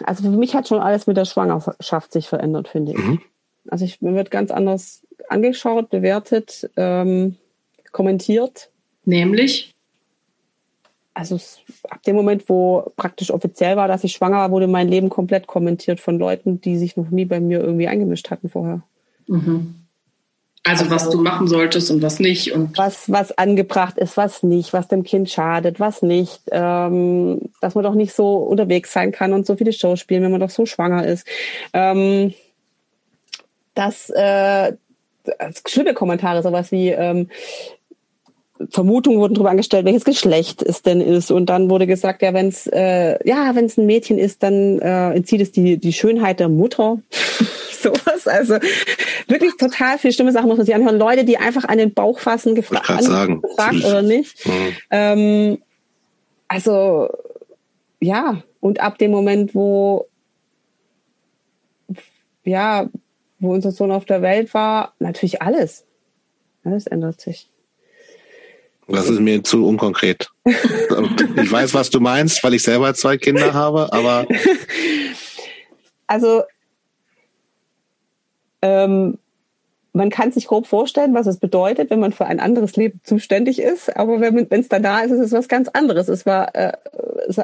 Also 0.04 0.24
für 0.24 0.30
mich 0.30 0.56
hat 0.56 0.68
schon 0.68 0.82
alles 0.82 1.08
mit 1.08 1.18
der 1.18 1.26
Schwangerschaft 1.26 2.12
sich 2.12 2.28
verändert, 2.28 2.68
finde 2.68 2.94
ich. 2.94 2.98
Mhm. 2.98 3.22
Also 3.70 3.86
ich, 3.86 4.02
mir 4.02 4.14
wird 4.14 4.32
ganz 4.32 4.52
anders 4.52 5.06
angeschaut, 5.30 5.90
bewertet, 5.90 6.70
ähm, 6.76 7.38
kommentiert. 7.92 8.70
Nämlich? 9.06 9.76
also 11.16 11.40
ab 11.90 12.04
dem 12.04 12.16
Moment, 12.16 12.48
wo 12.50 12.92
praktisch 12.98 13.32
offiziell 13.32 13.78
war, 13.78 13.88
dass 13.88 14.04
ich 14.04 14.12
schwanger 14.12 14.38
war, 14.38 14.52
wurde 14.52 14.68
mein 14.68 14.90
Leben 14.90 15.10
komplett 15.10 15.48
kommentiert 15.48 16.02
von 16.02 16.20
Leuten, 16.20 16.60
die 16.60 16.78
sich 16.78 16.98
noch 16.98 17.10
nie 17.10 17.26
bei 17.26 17.40
mir 17.40 17.62
irgendwie 17.62 17.88
eingemischt 17.88 18.30
hatten 18.30 18.50
vorher. 18.50 18.84
Mhm. 19.28 19.85
Also, 20.68 20.90
was 20.90 21.12
du 21.12 21.22
machen 21.22 21.48
solltest 21.48 21.92
und 21.92 22.02
was 22.02 22.20
nicht 22.20 22.52
und 22.52 22.76
was 22.76 23.12
was 23.12 23.38
angebracht 23.38 24.00
ist, 24.00 24.18
was 24.18 24.42
nicht, 24.42 24.74
was 24.74 24.88
dem 24.88 25.04
Kind 25.04 25.30
schadet, 25.30 25.80
was 25.80 26.02
nicht, 26.02 26.42
ähm, 26.52 27.40
dass 27.62 27.76
man 27.76 27.84
doch 27.84 27.94
nicht 27.94 28.14
so 28.14 28.38
unterwegs 28.38 28.92
sein 28.92 29.12
kann 29.12 29.34
und 29.34 29.46
so 29.46 29.56
viele 29.56 29.74
Shows 29.74 30.00
spielen, 30.00 30.24
wenn 30.24 30.32
man 30.32 30.40
doch 30.40 30.50
so 30.50 30.66
schwanger 30.66 31.06
ist. 31.06 31.28
Ähm, 31.74 32.34
das 33.76 34.10
äh, 34.10 34.74
schlimme 35.68 35.94
Kommentare, 35.94 36.42
sowas 36.42 36.72
wie 36.72 36.90
ähm, 36.90 37.30
Vermutungen 38.72 39.20
wurden 39.20 39.36
darüber 39.36 39.52
angestellt, 39.52 39.86
welches 39.86 40.06
Geschlecht 40.06 40.64
es 40.64 40.82
denn 40.82 41.00
ist. 41.00 41.30
Und 41.30 41.48
dann 41.48 41.70
wurde 41.70 41.86
gesagt, 41.86 42.24
ja, 42.24 42.34
wenn 42.34 42.48
es 42.48 42.66
äh, 42.66 43.20
ja, 43.28 43.54
wenn 43.54 43.70
ein 43.70 43.86
Mädchen 43.86 44.18
ist, 44.18 44.42
dann 44.42 44.80
äh, 44.80 45.12
entzieht 45.12 45.42
es 45.42 45.52
die 45.52 45.78
die 45.78 45.94
Schönheit 45.94 46.40
der 46.40 46.50
Mutter. 46.50 46.98
Sowas. 47.86 48.28
Also 48.28 48.56
wirklich 49.28 49.56
total 49.58 49.98
viele 49.98 50.14
schlimme 50.14 50.32
Sachen 50.32 50.48
muss 50.48 50.58
man 50.58 50.66
sich 50.66 50.76
anhören. 50.76 50.98
Leute, 50.98 51.24
die 51.24 51.38
einfach 51.38 51.66
an 51.66 51.78
den 51.78 51.94
Bauch 51.94 52.20
fassen, 52.20 52.56
gefra 52.56 52.80
an, 52.88 53.42
gefragt 53.42 53.86
oder 53.86 54.02
nicht. 54.02 54.46
Mhm. 54.46 54.78
Ähm, 54.90 55.58
also 56.48 57.10
ja, 58.00 58.44
und 58.60 58.80
ab 58.80 58.98
dem 58.98 59.12
Moment, 59.12 59.56
wo 59.56 60.08
ja, 62.44 62.90
wo 63.40 63.54
unser 63.54 63.72
Sohn 63.72 63.92
auf 63.92 64.06
der 64.06 64.22
Welt 64.22 64.54
war, 64.54 64.94
natürlich 65.00 65.42
alles. 65.42 65.86
Alles 66.64 66.88
ändert 66.88 67.22
sich. 67.22 67.50
Das 68.88 69.10
ist 69.10 69.20
mir 69.20 69.44
zu 69.44 69.66
unkonkret. 69.68 70.30
ich 70.46 71.52
weiß, 71.52 71.74
was 71.74 71.90
du 71.90 72.00
meinst, 72.00 72.44
weil 72.44 72.54
ich 72.54 72.64
selber 72.64 72.94
zwei 72.94 73.18
Kinder 73.18 73.54
habe, 73.54 73.92
aber. 73.92 74.28
Also, 76.08 76.44
ähm, 78.66 79.18
man 79.94 80.10
kann 80.10 80.32
sich 80.34 80.48
grob 80.48 80.68
vorstellen, 80.68 81.14
was 81.14 81.26
es 81.26 81.38
bedeutet, 81.38 81.90
wenn 81.90 82.02
man 82.02 82.12
für 82.12 82.26
ein 82.26 82.42
anderes 82.42 82.76
Leben 82.76 83.00
zuständig 83.04 83.60
ist. 83.60 83.96
Aber 83.96 84.20
wenn 84.20 84.48
es 84.50 84.68
dann 84.68 84.84
da 84.84 85.00
ist, 85.00 85.12
ist 85.12 85.22
es 85.22 85.32
was 85.32 85.48
ganz 85.48 85.70
anderes. 85.70 86.10
Es 86.10 86.26
war, 86.26 86.54
äh, 86.54 86.74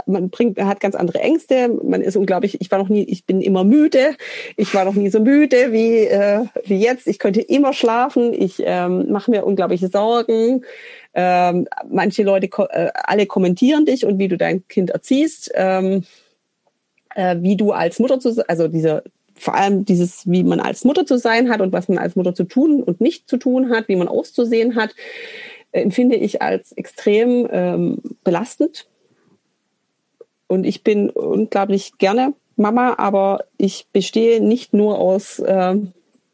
man 0.05 0.29
bringt, 0.29 0.59
hat 0.59 0.81
ganz 0.81 0.95
andere 0.95 1.19
Ängste. 1.19 1.69
Man 1.69 2.01
ist 2.01 2.17
unglaublich. 2.17 2.59
Ich 2.59 2.69
war 2.69 2.77
noch 2.77 2.89
nie, 2.89 3.03
ich 3.03 3.25
bin 3.25 3.39
immer 3.39 3.63
müde. 3.63 4.15
Ich 4.57 4.73
war 4.73 4.83
noch 4.83 4.95
nie 4.95 5.09
so 5.09 5.21
müde 5.21 5.71
wie 5.71 5.99
äh, 5.99 6.45
wie 6.65 6.77
jetzt. 6.77 7.07
Ich 7.07 7.19
könnte 7.19 7.39
immer 7.39 7.71
schlafen. 7.71 8.33
Ich 8.33 8.61
ähm, 8.65 9.09
mache 9.09 9.31
mir 9.31 9.45
unglaubliche 9.45 9.87
Sorgen. 9.87 10.65
Ähm, 11.13 11.67
manche 11.89 12.23
Leute, 12.23 12.49
äh, 12.69 12.89
alle 12.93 13.27
kommentieren 13.27 13.85
dich 13.85 14.05
und 14.05 14.19
wie 14.19 14.27
du 14.27 14.37
dein 14.37 14.67
Kind 14.67 14.89
erziehst, 14.89 15.51
ähm, 15.55 16.03
äh, 17.15 17.37
wie 17.39 17.55
du 17.55 17.71
als 17.71 17.99
Mutter 17.99 18.19
zu, 18.19 18.43
also 18.49 18.67
dieser 18.67 19.03
vor 19.41 19.55
allem 19.55 19.85
dieses, 19.85 20.29
wie 20.29 20.43
man 20.43 20.59
als 20.59 20.83
Mutter 20.83 21.05
zu 21.05 21.17
sein 21.17 21.49
hat 21.49 21.61
und 21.61 21.73
was 21.73 21.89
man 21.89 21.97
als 21.97 22.15
Mutter 22.15 22.35
zu 22.35 22.43
tun 22.43 22.83
und 22.83 23.01
nicht 23.01 23.27
zu 23.27 23.37
tun 23.37 23.69
hat, 23.71 23.87
wie 23.87 23.95
man 23.95 24.07
auszusehen 24.07 24.75
hat, 24.75 24.95
empfinde 25.71 26.15
ich 26.15 26.41
als 26.41 26.71
extrem 26.73 27.47
ähm, 27.51 27.97
belastend. 28.23 28.87
Und 30.47 30.65
ich 30.65 30.83
bin 30.83 31.09
unglaublich 31.09 31.97
gerne 31.97 32.33
Mama, 32.55 32.95
aber 32.97 33.45
ich 33.57 33.87
bestehe 33.91 34.43
nicht 34.43 34.73
nur 34.73 34.99
aus 34.99 35.39
äh, 35.39 35.75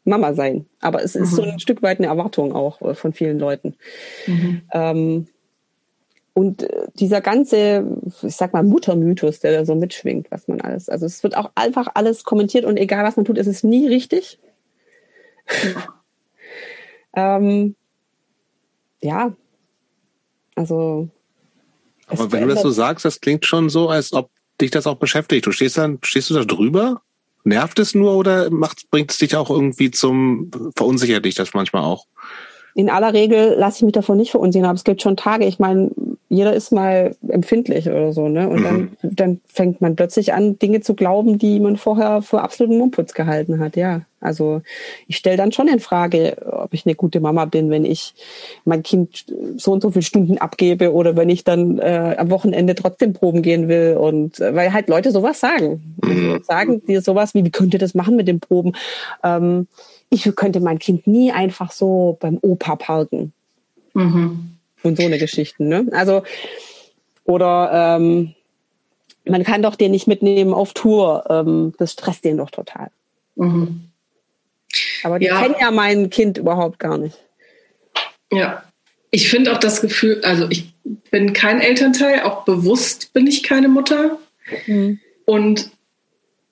Mama 0.04 0.34
sein. 0.34 0.66
Aber 0.80 1.02
es 1.02 1.14
ist 1.14 1.32
mhm. 1.32 1.36
so 1.36 1.42
ein 1.42 1.60
Stück 1.60 1.82
weit 1.82 1.98
eine 1.98 2.08
Erwartung 2.08 2.52
auch 2.52 2.82
äh, 2.82 2.94
von 2.94 3.12
vielen 3.12 3.38
Leuten. 3.38 3.74
Mhm. 4.26 4.62
Ähm, 4.72 5.26
und 6.38 6.62
äh, 6.62 6.86
dieser 6.94 7.20
ganze, 7.20 7.84
ich 8.22 8.36
sag 8.36 8.52
mal, 8.52 8.62
Muttermythos, 8.62 9.40
der 9.40 9.52
da 9.52 9.64
so 9.64 9.74
mitschwingt, 9.74 10.30
was 10.30 10.46
man 10.46 10.60
alles, 10.60 10.88
also 10.88 11.04
es 11.04 11.24
wird 11.24 11.36
auch 11.36 11.50
einfach 11.56 11.88
alles 11.94 12.22
kommentiert 12.22 12.64
und 12.64 12.76
egal 12.76 13.04
was 13.04 13.16
man 13.16 13.24
tut, 13.24 13.38
ist 13.38 13.48
es 13.48 13.64
nie 13.64 13.88
richtig. 13.88 14.38
Ja. 15.64 15.88
Ähm, 17.16 17.74
ja, 19.00 19.34
also. 20.54 21.08
Aber 22.06 22.30
wenn 22.30 22.42
du 22.46 22.54
das 22.54 22.62
so 22.62 22.70
sagst, 22.70 23.04
das 23.04 23.20
klingt 23.20 23.44
schon 23.46 23.70
so, 23.70 23.88
als 23.88 24.12
ob 24.12 24.30
dich 24.60 24.70
das 24.70 24.86
auch 24.86 24.96
beschäftigt. 24.96 25.46
Du 25.46 25.50
stehst 25.50 25.78
dann, 25.78 25.98
stehst 26.02 26.30
du 26.30 26.34
da 26.34 26.44
drüber? 26.44 27.00
Nervt 27.44 27.78
es 27.78 27.94
nur 27.94 28.14
oder 28.14 28.50
macht, 28.50 28.88
bringt 28.90 29.10
es 29.10 29.18
dich 29.18 29.34
auch 29.34 29.50
irgendwie 29.50 29.90
zum, 29.90 30.50
verunsichert 30.76 31.24
dich 31.24 31.34
das 31.34 31.54
manchmal 31.54 31.82
auch? 31.82 32.06
In 32.78 32.90
aller 32.90 33.12
Regel 33.12 33.56
lasse 33.58 33.78
ich 33.78 33.82
mich 33.82 33.94
davon 33.94 34.18
nicht 34.18 34.30
verunsichern, 34.30 34.66
aber 34.68 34.76
es 34.76 34.84
gibt 34.84 35.02
schon 35.02 35.16
Tage, 35.16 35.46
ich 35.46 35.58
meine, 35.58 35.90
jeder 36.28 36.52
ist 36.52 36.72
mal 36.72 37.16
empfindlich 37.26 37.88
oder 37.88 38.12
so, 38.12 38.28
ne? 38.28 38.48
Und 38.48 38.60
mhm. 38.60 38.64
dann, 38.64 38.96
dann 39.02 39.40
fängt 39.46 39.80
man 39.80 39.96
plötzlich 39.96 40.34
an, 40.34 40.58
Dinge 40.58 40.80
zu 40.80 40.94
glauben, 40.94 41.38
die 41.38 41.58
man 41.58 41.76
vorher 41.76 42.20
für 42.20 42.42
absoluten 42.42 42.76
Mumputz 42.76 43.14
gehalten 43.14 43.60
hat, 43.60 43.76
ja. 43.76 44.02
Also 44.20 44.62
ich 45.06 45.16
stelle 45.16 45.36
dann 45.36 45.52
schon 45.52 45.68
in 45.68 45.78
Frage, 45.78 46.36
ob 46.50 46.74
ich 46.74 46.84
eine 46.84 46.96
gute 46.96 47.20
Mama 47.20 47.44
bin, 47.44 47.70
wenn 47.70 47.84
ich 47.84 48.14
mein 48.64 48.82
Kind 48.82 49.26
so 49.56 49.72
und 49.72 49.80
so 49.80 49.90
viele 49.90 50.02
Stunden 50.02 50.38
abgebe 50.38 50.92
oder 50.92 51.16
wenn 51.16 51.30
ich 51.30 51.44
dann 51.44 51.78
äh, 51.78 52.16
am 52.18 52.30
Wochenende 52.30 52.74
trotzdem 52.74 53.12
proben 53.12 53.42
gehen 53.42 53.68
will 53.68 53.96
und 53.96 54.40
äh, 54.40 54.54
weil 54.54 54.72
halt 54.72 54.88
Leute 54.88 55.12
sowas 55.12 55.38
sagen. 55.40 55.96
Mhm. 56.02 56.40
Sagen 56.42 56.84
dir 56.84 57.00
sowas 57.00 57.34
wie, 57.34 57.44
wie 57.44 57.50
könnt 57.50 57.74
ihr 57.74 57.80
das 57.80 57.94
machen 57.94 58.16
mit 58.16 58.26
den 58.26 58.40
Proben? 58.40 58.72
Ähm, 59.22 59.68
ich 60.10 60.24
könnte 60.34 60.60
mein 60.60 60.78
Kind 60.80 61.06
nie 61.06 61.30
einfach 61.30 61.70
so 61.70 62.16
beim 62.20 62.38
Opa 62.42 62.76
parken. 62.76 63.32
Mhm. 63.94 64.57
Und 64.82 64.96
so 64.96 65.04
eine 65.04 65.18
Geschichten, 65.18 65.68
ne? 65.68 65.86
Also, 65.92 66.22
oder 67.24 67.96
ähm, 67.98 68.34
man 69.24 69.44
kann 69.44 69.62
doch 69.62 69.74
den 69.74 69.90
nicht 69.90 70.06
mitnehmen 70.06 70.54
auf 70.54 70.72
Tour. 70.72 71.24
Ähm, 71.28 71.74
das 71.78 71.92
stresst 71.92 72.24
den 72.24 72.38
doch 72.38 72.50
total. 72.50 72.90
Mhm. 73.36 73.80
Aber 75.02 75.18
die 75.18 75.26
ja. 75.26 75.40
kennen 75.40 75.56
ja 75.60 75.70
mein 75.70 76.10
Kind 76.10 76.38
überhaupt 76.38 76.78
gar 76.78 76.98
nicht. 76.98 77.18
Ja. 78.32 78.62
Ich 79.10 79.30
finde 79.30 79.52
auch 79.52 79.58
das 79.58 79.80
Gefühl, 79.80 80.20
also 80.22 80.48
ich 80.50 80.72
bin 81.10 81.32
kein 81.32 81.60
Elternteil, 81.60 82.22
auch 82.22 82.44
bewusst 82.44 83.12
bin 83.14 83.26
ich 83.26 83.42
keine 83.42 83.68
Mutter. 83.68 84.18
Mhm. 84.66 85.00
Und 85.24 85.70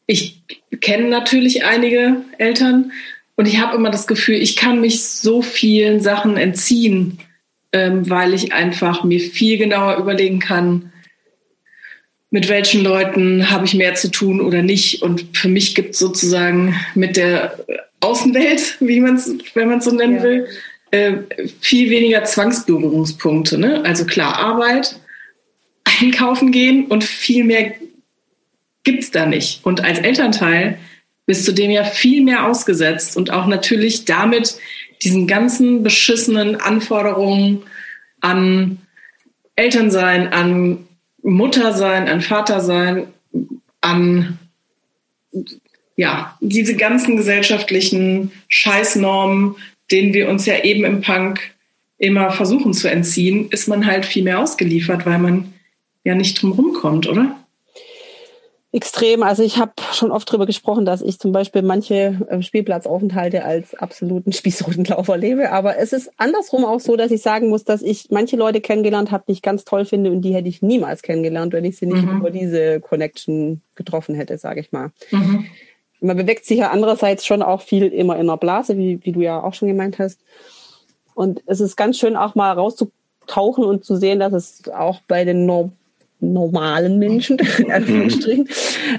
ich 0.06 0.42
kenne 0.80 1.08
natürlich 1.08 1.64
einige 1.64 2.22
Eltern 2.38 2.92
und 3.36 3.46
ich 3.46 3.60
habe 3.60 3.76
immer 3.76 3.90
das 3.90 4.06
Gefühl, 4.06 4.36
ich 4.36 4.56
kann 4.56 4.80
mich 4.80 5.04
so 5.04 5.42
vielen 5.42 6.00
Sachen 6.00 6.36
entziehen, 6.36 7.18
ähm, 7.76 8.08
weil 8.08 8.32
ich 8.32 8.54
einfach 8.54 9.04
mir 9.04 9.20
viel 9.20 9.58
genauer 9.58 9.98
überlegen 9.98 10.38
kann, 10.38 10.92
mit 12.30 12.48
welchen 12.48 12.82
Leuten 12.82 13.50
habe 13.50 13.66
ich 13.66 13.74
mehr 13.74 13.94
zu 13.94 14.10
tun 14.10 14.40
oder 14.40 14.62
nicht. 14.62 15.02
Und 15.02 15.36
für 15.36 15.48
mich 15.48 15.74
gibt 15.74 15.90
es 15.90 15.98
sozusagen 15.98 16.74
mit 16.94 17.18
der 17.18 17.58
Außenwelt, 18.00 18.76
wie 18.80 19.00
man 19.00 19.16
es, 19.16 19.30
wenn 19.52 19.68
man 19.68 19.80
es 19.80 19.84
so 19.84 19.90
nennen 19.90 20.16
ja. 20.16 20.22
will, 20.22 20.48
äh, 20.90 21.12
viel 21.60 21.90
weniger 21.90 22.24
Zwangsberührungspunkte. 22.24 23.58
Ne? 23.58 23.84
Also 23.84 24.06
klar, 24.06 24.38
Arbeit, 24.38 24.98
einkaufen 26.00 26.52
gehen 26.52 26.86
und 26.86 27.04
viel 27.04 27.44
mehr 27.44 27.74
gibt 28.84 29.02
es 29.02 29.10
da 29.10 29.26
nicht. 29.26 29.66
Und 29.66 29.84
als 29.84 29.98
Elternteil 29.98 30.78
bist 31.26 31.46
du 31.46 31.52
dem 31.52 31.70
ja 31.70 31.84
viel 31.84 32.22
mehr 32.22 32.46
ausgesetzt 32.46 33.18
und 33.18 33.30
auch 33.30 33.46
natürlich 33.46 34.06
damit 34.06 34.56
diesen 35.02 35.26
ganzen 35.26 35.82
beschissenen 35.82 36.56
Anforderungen 36.56 37.62
an 38.20 38.78
Elternsein, 39.54 40.32
an 40.32 40.86
Muttersein, 41.22 42.08
an 42.08 42.20
Vatersein, 42.20 43.08
an 43.80 44.38
ja, 45.96 46.36
diese 46.40 46.76
ganzen 46.76 47.16
gesellschaftlichen 47.16 48.32
Scheißnormen, 48.48 49.56
denen 49.90 50.12
wir 50.12 50.28
uns 50.28 50.46
ja 50.46 50.62
eben 50.62 50.84
im 50.84 51.00
Punk 51.00 51.40
immer 51.98 52.30
versuchen 52.30 52.74
zu 52.74 52.90
entziehen, 52.90 53.48
ist 53.50 53.68
man 53.68 53.86
halt 53.86 54.04
viel 54.04 54.22
mehr 54.22 54.40
ausgeliefert, 54.40 55.06
weil 55.06 55.18
man 55.18 55.54
ja 56.04 56.14
nicht 56.14 56.40
drum 56.40 56.52
rumkommt, 56.52 57.08
oder? 57.08 57.36
Extrem. 58.76 59.22
Also 59.22 59.42
ich 59.42 59.56
habe 59.56 59.72
schon 59.92 60.12
oft 60.12 60.28
darüber 60.28 60.44
gesprochen, 60.44 60.84
dass 60.84 61.00
ich 61.00 61.18
zum 61.18 61.32
Beispiel 61.32 61.62
manche 61.62 62.20
äh, 62.28 62.42
Spielplatzaufenthalte 62.42 63.42
als 63.42 63.74
absoluten 63.74 64.32
Spießrutenlauf 64.32 65.08
erlebe. 65.08 65.50
Aber 65.50 65.78
es 65.78 65.94
ist 65.94 66.10
andersrum 66.18 66.66
auch 66.66 66.78
so, 66.78 66.94
dass 66.94 67.10
ich 67.10 67.22
sagen 67.22 67.48
muss, 67.48 67.64
dass 67.64 67.80
ich 67.80 68.08
manche 68.10 68.36
Leute 68.36 68.60
kennengelernt 68.60 69.10
habe, 69.10 69.24
die 69.26 69.32
ich 69.32 69.40
ganz 69.40 69.64
toll 69.64 69.86
finde 69.86 70.10
und 70.10 70.20
die 70.20 70.34
hätte 70.34 70.48
ich 70.48 70.60
niemals 70.60 71.00
kennengelernt, 71.00 71.54
wenn 71.54 71.64
ich 71.64 71.78
sie 71.78 71.86
nicht 71.86 72.04
mhm. 72.04 72.18
über 72.18 72.30
diese 72.30 72.80
Connection 72.80 73.62
getroffen 73.76 74.14
hätte, 74.14 74.36
sage 74.36 74.60
ich 74.60 74.72
mal. 74.72 74.92
Mhm. 75.10 75.46
Man 76.00 76.18
bewegt 76.18 76.44
sich 76.44 76.58
ja 76.58 76.70
andererseits 76.70 77.24
schon 77.24 77.40
auch 77.42 77.62
viel 77.62 77.86
immer 77.86 78.16
in 78.16 78.28
einer 78.28 78.36
Blase, 78.36 78.76
wie, 78.76 79.00
wie 79.02 79.12
du 79.12 79.22
ja 79.22 79.42
auch 79.42 79.54
schon 79.54 79.68
gemeint 79.68 79.98
hast. 79.98 80.20
Und 81.14 81.42
es 81.46 81.60
ist 81.60 81.76
ganz 81.76 81.98
schön 81.98 82.14
auch 82.14 82.34
mal 82.34 82.52
rauszutauchen 82.52 83.64
und 83.64 83.86
zu 83.86 83.96
sehen, 83.96 84.20
dass 84.20 84.34
es 84.34 84.68
auch 84.68 85.00
bei 85.08 85.24
den 85.24 85.46
normalen 86.20 86.98
Menschen, 86.98 87.38
in 87.58 87.70
Anführungsstrichen, 87.70 88.48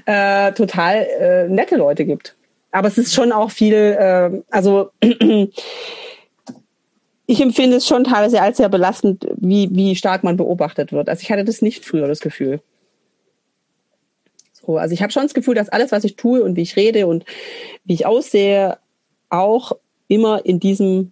äh, 0.06 0.52
total 0.54 1.08
äh, 1.20 1.48
nette 1.48 1.76
Leute 1.76 2.06
gibt. 2.06 2.36
Aber 2.72 2.88
es 2.88 2.98
ist 2.98 3.14
schon 3.14 3.32
auch 3.32 3.52
viel, 3.52 3.74
äh, 3.74 4.42
also 4.50 4.92
ich 7.26 7.42
empfinde 7.42 7.78
es 7.78 7.88
schon 7.88 8.04
teilweise 8.04 8.42
als 8.42 8.58
sehr 8.58 8.70
belastend, 8.70 9.28
wie, 9.36 9.70
wie 9.72 9.96
stark 9.96 10.24
man 10.24 10.38
beobachtet 10.38 10.92
wird. 10.92 11.10
Also 11.10 11.22
ich 11.22 11.32
hatte 11.32 11.46
das 11.46 11.62
nicht 11.62 11.86
früher, 11.86 12.08
das 12.08 12.20
Gefühl. 12.20 12.62
So, 14.54 14.78
also 14.78 14.94
ich 14.94 15.02
habe 15.02 15.12
schon 15.12 15.24
das 15.24 15.34
Gefühl, 15.34 15.56
dass 15.56 15.70
alles, 15.70 15.92
was 15.92 16.04
ich 16.04 16.16
tue 16.16 16.44
und 16.44 16.56
wie 16.56 16.62
ich 16.62 16.76
rede 16.76 17.08
und 17.08 17.26
wie 17.84 17.94
ich 17.94 18.06
aussehe, 18.06 18.78
auch 19.30 19.74
immer 20.08 20.46
in 20.46 20.60
diesem, 20.60 21.12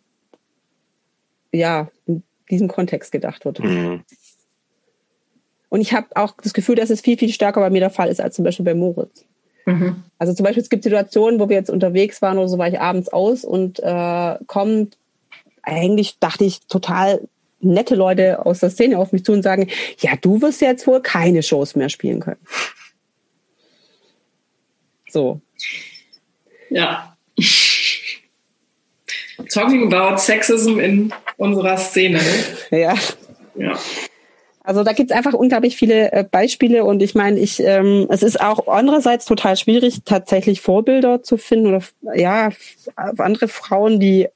ja, 1.52 1.90
in 2.06 2.23
diesem 2.49 2.68
Kontext 2.68 3.11
gedacht 3.11 3.45
wird. 3.45 3.60
Mhm. 3.60 4.03
Und 5.70 5.82
ich 5.82 5.94
habe 5.94 6.08
auch 6.16 6.36
das 6.42 6.54
Gefühl, 6.54 6.76
dass 6.76 6.90
es 6.90 7.02
viel, 7.02 7.18
viel 7.18 7.32
stärker 7.32 7.60
bei 7.60 7.70
mir 7.70 7.80
der 7.80 7.90
Fall 7.90 8.10
ist 8.10 8.22
als 8.22 8.36
zum 8.36 8.46
Beispiel 8.46 8.66
bei 8.66 8.76
Moritz. 8.76 9.26
Mhm. 9.66 10.04
Also 10.18 10.34
zum 10.34 10.44
Beispiel, 10.44 10.64
es 10.64 10.70
gibt 10.70 10.84
Situationen, 10.84 11.40
wo 11.40 11.50
wir 11.50 11.56
jetzt 11.56 11.70
unterwegs 11.70 12.22
waren 12.22 12.38
oder 12.38 12.48
so 12.48 12.58
war 12.58 12.68
ich 12.68 12.80
abends 12.80 13.10
aus 13.10 13.44
und 13.44 13.80
äh, 13.80 14.36
kommt, 14.48 14.98
eigentlich 15.64 16.20
dachte 16.20 16.46
ich, 16.46 16.62
total 16.68 17.28
nette 17.60 17.96
Leute 17.96 18.46
aus 18.46 18.60
der 18.60 18.70
Szene 18.70 19.00
auf 19.00 19.12
mich 19.12 19.26
zu 19.26 19.32
und 19.32 19.42
sagen, 19.42 19.68
ja, 20.00 20.16
du 20.16 20.42
wirst 20.42 20.62
jetzt 20.62 20.86
wohl 20.88 21.02
keine 21.02 21.42
Shows 21.42 21.76
mehr 21.76 21.90
spielen 21.90 22.20
können. 22.20 22.40
So. 25.10 25.42
Ja. 26.70 27.18
Talking 29.50 29.92
about 29.92 30.18
Sexism 30.18 30.80
in 30.80 31.14
unserer 31.38 31.78
Szene. 31.78 32.22
Ja. 32.72 32.96
Ja. 33.56 33.80
Also 34.66 34.84
da 34.84 34.94
gibt's 34.94 35.12
einfach 35.12 35.34
unglaublich 35.34 35.78
viele 35.78 36.12
äh, 36.12 36.24
Beispiele 36.24 36.84
und 36.86 37.02
ich 37.04 37.14
meine, 37.14 37.40
ich 37.40 37.62
ähm, 37.62 38.08
es 38.10 38.24
ist 38.24 38.42
auch 38.42 38.68
andererseits 38.68 39.26
total 39.26 39.58
schwierig, 39.58 40.02
tatsächlich 40.06 40.62
Vorbilder 40.62 41.22
zu 41.22 41.38
finden 41.38 41.68
oder 41.68 41.84
ja 42.16 42.50
andere 42.96 43.48
Frauen, 43.48 44.00
die 44.00 44.28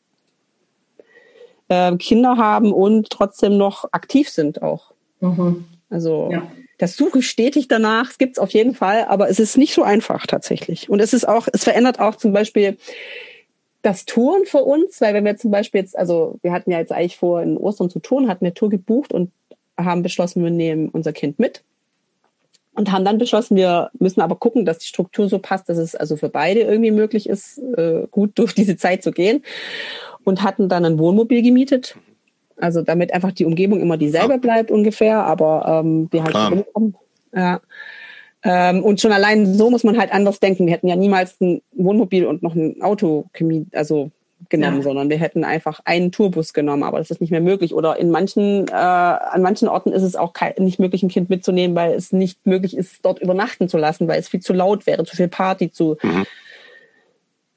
äh, 1.67 1.95
Kinder 1.97 2.37
haben 2.37 2.71
und 2.71 3.09
trotzdem 3.09 3.57
noch 3.57 3.91
aktiv 3.91 4.29
sind 4.29 4.61
auch. 4.61 4.91
Mhm. 5.19 5.65
Also 5.89 6.29
ja. 6.31 6.43
das 6.77 6.95
Suche 6.95 7.23
stetig 7.23 7.67
danach, 7.67 8.11
es 8.11 8.17
gibt's 8.19 8.37
auf 8.37 8.51
jeden 8.51 8.75
Fall, 8.75 9.05
aber 9.05 9.29
es 9.29 9.39
ist 9.39 9.57
nicht 9.57 9.73
so 9.73 9.81
einfach 9.81 10.27
tatsächlich. 10.27 10.89
Und 10.89 10.99
es 10.99 11.13
ist 11.13 11.27
auch, 11.27 11.47
es 11.51 11.63
verändert 11.63 11.99
auch 11.99 12.15
zum 12.15 12.33
Beispiel 12.33 12.77
das 13.81 14.05
Touren 14.05 14.45
für 14.45 14.63
uns, 14.63 14.99
weil 15.01 15.13
wenn 15.13 15.25
wir 15.25 15.37
zum 15.37 15.51
Beispiel 15.51 15.81
jetzt, 15.81 15.97
also 15.97 16.37
wir 16.41 16.51
hatten 16.51 16.71
ja 16.71 16.79
jetzt 16.79 16.91
eigentlich 16.91 17.17
vor, 17.17 17.41
in 17.41 17.57
Ostern 17.57 17.89
zu 17.89 17.99
touren, 17.99 18.27
hatten 18.27 18.45
eine 18.45 18.53
Tour 18.53 18.69
gebucht 18.69 19.13
und 19.13 19.31
haben 19.85 20.03
beschlossen, 20.03 20.43
wir 20.43 20.51
nehmen 20.51 20.89
unser 20.89 21.13
Kind 21.13 21.39
mit 21.39 21.63
und 22.73 22.91
haben 22.91 23.03
dann 23.05 23.17
beschlossen, 23.17 23.57
wir 23.57 23.91
müssen 23.99 24.21
aber 24.21 24.35
gucken, 24.35 24.65
dass 24.65 24.79
die 24.79 24.87
Struktur 24.87 25.27
so 25.27 25.39
passt, 25.39 25.67
dass 25.69 25.77
es 25.77 25.95
also 25.95 26.15
für 26.15 26.29
beide 26.29 26.61
irgendwie 26.61 26.91
möglich 26.91 27.27
ist, 27.27 27.57
äh, 27.77 28.07
gut 28.09 28.31
durch 28.39 28.53
diese 28.53 28.77
Zeit 28.77 29.03
zu 29.03 29.11
gehen 29.11 29.43
und 30.23 30.43
hatten 30.43 30.69
dann 30.69 30.85
ein 30.85 30.97
Wohnmobil 30.97 31.41
gemietet. 31.41 31.97
Also 32.57 32.81
damit 32.81 33.13
einfach 33.13 33.31
die 33.31 33.45
Umgebung 33.45 33.81
immer 33.81 33.97
dieselbe 33.97 34.37
bleibt 34.37 34.71
ungefähr, 34.71 35.23
aber 35.25 35.81
ähm, 35.83 36.07
wir 36.11 36.23
halt 36.23 36.35
rumkommen. 36.35 36.95
Ja. 37.33 37.61
Ähm, 38.43 38.83
und 38.83 39.01
schon 39.01 39.11
allein 39.11 39.53
so 39.53 39.69
muss 39.69 39.83
man 39.83 39.97
halt 39.97 40.13
anders 40.13 40.39
denken. 40.39 40.65
Wir 40.65 40.73
hätten 40.73 40.87
ja 40.87 40.95
niemals 40.95 41.39
ein 41.41 41.61
Wohnmobil 41.73 42.25
und 42.25 42.43
noch 42.43 42.55
ein 42.55 42.81
Auto 42.81 43.25
also 43.73 44.11
genommen, 44.47 44.77
ja. 44.77 44.83
sondern 44.83 45.09
wir 45.09 45.17
hätten 45.17 45.43
einfach 45.43 45.81
einen 45.83 46.11
Tourbus 46.11 46.53
genommen, 46.53 46.83
aber 46.83 46.99
das 46.99 47.11
ist 47.11 47.21
nicht 47.21 47.31
mehr 47.31 47.41
möglich. 47.41 47.73
Oder 47.73 47.97
in 47.97 48.09
manchen, 48.09 48.67
äh, 48.67 48.71
an 48.71 49.41
manchen 49.41 49.67
Orten 49.67 49.91
ist 49.91 50.03
es 50.03 50.15
auch 50.15 50.33
nicht 50.57 50.79
möglich, 50.79 51.03
ein 51.03 51.09
Kind 51.09 51.29
mitzunehmen, 51.29 51.75
weil 51.75 51.93
es 51.93 52.13
nicht 52.13 52.45
möglich 52.45 52.77
ist, 52.77 53.03
dort 53.03 53.19
übernachten 53.19 53.67
zu 53.67 53.77
lassen, 53.77 54.07
weil 54.07 54.19
es 54.19 54.29
viel 54.29 54.39
zu 54.39 54.53
laut 54.53 54.87
wäre, 54.87 55.03
zu 55.03 55.15
viel 55.15 55.27
Party 55.27 55.71
zu. 55.71 55.97
Mhm. 56.01 56.25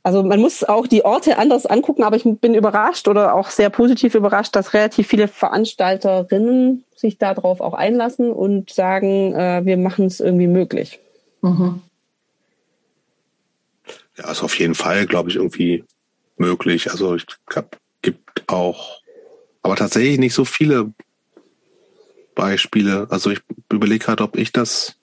Also 0.04 0.24
man 0.24 0.40
muss 0.40 0.64
auch 0.64 0.88
die 0.88 1.04
Orte 1.04 1.38
anders 1.38 1.64
angucken, 1.64 2.02
aber 2.02 2.16
ich 2.16 2.24
bin 2.24 2.54
überrascht 2.54 3.06
oder 3.06 3.34
auch 3.34 3.50
sehr 3.50 3.70
positiv 3.70 4.16
überrascht, 4.16 4.56
dass 4.56 4.74
relativ 4.74 5.06
viele 5.06 5.28
Veranstalterinnen 5.28 6.84
sich 6.96 7.18
darauf 7.18 7.60
auch 7.60 7.74
einlassen 7.74 8.32
und 8.32 8.70
sagen, 8.70 9.34
äh, 9.34 9.64
wir 9.64 9.76
machen 9.76 10.06
es 10.06 10.18
irgendwie 10.18 10.48
möglich. 10.48 10.98
Mhm. 11.40 11.82
Ja, 14.18 14.30
ist 14.30 14.42
auf 14.42 14.59
jeden 14.59 14.74
Fall, 14.74 15.06
glaube 15.06 15.30
ich, 15.30 15.36
irgendwie 15.36 15.84
möglich. 16.43 16.90
Also 16.90 17.14
ich 17.14 17.24
habe 17.55 17.70
gibt 18.02 18.48
auch, 18.48 19.01
aber 19.62 19.77
tatsächlich 19.77 20.19
nicht 20.19 20.35
so 20.35 20.44
viele 20.44 20.93
Beispiele. 22.35 23.06
Also 23.10 23.31
ich 23.31 23.40
überlege 23.70 24.05
gerade, 24.05 24.24
ob 24.24 24.36
ich 24.36 24.52
das 24.52 24.97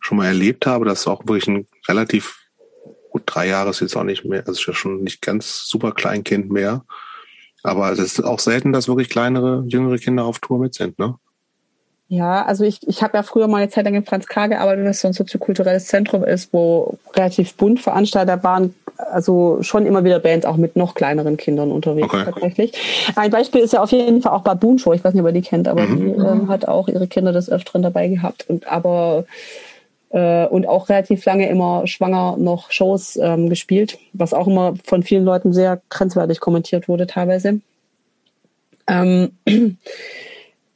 schon 0.00 0.18
mal 0.18 0.26
erlebt 0.26 0.66
habe, 0.66 0.84
dass 0.84 1.06
auch 1.06 1.26
wirklich 1.26 1.48
ein 1.48 1.66
relativ 1.88 2.40
gut 3.10 3.22
drei 3.26 3.46
Jahre 3.48 3.70
ist 3.70 3.80
jetzt 3.80 3.96
auch 3.96 4.02
nicht 4.02 4.24
mehr, 4.24 4.40
also 4.40 4.52
ist 4.52 4.66
ja 4.66 4.74
schon 4.74 5.02
nicht 5.02 5.22
ganz 5.22 5.66
super 5.66 5.92
Kleinkind 5.92 6.50
mehr. 6.50 6.84
Aber 7.62 7.90
es 7.92 7.98
ist 7.98 8.20
auch 8.20 8.40
selten, 8.40 8.72
dass 8.72 8.88
wirklich 8.88 9.08
kleinere, 9.08 9.64
jüngere 9.68 9.96
Kinder 9.96 10.24
auf 10.24 10.40
Tour 10.40 10.58
mit 10.58 10.74
sind, 10.74 10.98
ne? 10.98 11.14
Ja, 12.08 12.44
also 12.44 12.64
ich, 12.64 12.86
ich 12.86 13.02
habe 13.02 13.16
ja 13.16 13.22
früher 13.22 13.48
mal 13.48 13.58
eine 13.62 13.70
Zeit 13.70 13.86
lang 13.86 13.94
in 13.94 14.04
Franz 14.04 14.26
K. 14.26 14.48
gearbeitet, 14.48 14.84
was 14.84 15.00
so 15.00 15.08
ein 15.08 15.14
soziokulturelles 15.14 15.86
Zentrum 15.86 16.22
ist, 16.22 16.52
wo 16.52 16.98
relativ 17.14 17.54
bunt 17.54 17.80
Veranstalter 17.80 18.42
waren, 18.44 18.74
also 18.96 19.58
schon 19.62 19.86
immer 19.86 20.04
wieder 20.04 20.18
Bands 20.18 20.46
auch 20.46 20.56
mit 20.56 20.76
noch 20.76 20.94
kleineren 20.94 21.36
Kindern 21.36 21.70
unterwegs 21.70 22.08
okay. 22.12 22.24
tatsächlich. 22.24 22.72
Ein 23.16 23.30
Beispiel 23.30 23.60
ist 23.60 23.72
ja 23.72 23.82
auf 23.82 23.92
jeden 23.92 24.22
Fall 24.22 24.32
auch 24.32 24.42
Baboon 24.42 24.78
Show, 24.78 24.92
ich 24.92 25.04
weiß 25.04 25.14
nicht, 25.14 25.22
ob 25.22 25.28
ihr 25.28 25.32
die 25.32 25.42
kennt, 25.42 25.68
aber 25.68 25.82
mhm. 25.82 25.98
die 25.98 26.20
ähm, 26.20 26.48
hat 26.48 26.66
auch 26.68 26.88
ihre 26.88 27.06
Kinder 27.06 27.32
des 27.32 27.50
Öfteren 27.50 27.82
dabei 27.82 28.08
gehabt 28.08 28.48
und 28.48 28.66
aber 28.70 29.24
äh, 30.10 30.46
und 30.46 30.68
auch 30.68 30.88
relativ 30.88 31.24
lange 31.24 31.48
immer 31.48 31.86
schwanger 31.86 32.36
noch 32.38 32.70
Shows 32.70 33.16
ähm, 33.16 33.48
gespielt, 33.48 33.98
was 34.12 34.32
auch 34.32 34.46
immer 34.46 34.74
von 34.84 35.02
vielen 35.02 35.24
Leuten 35.24 35.52
sehr 35.52 35.80
grenzwertig 35.90 36.40
kommentiert 36.40 36.88
wurde 36.88 37.06
teilweise. 37.06 37.60
Ähm, 38.86 39.32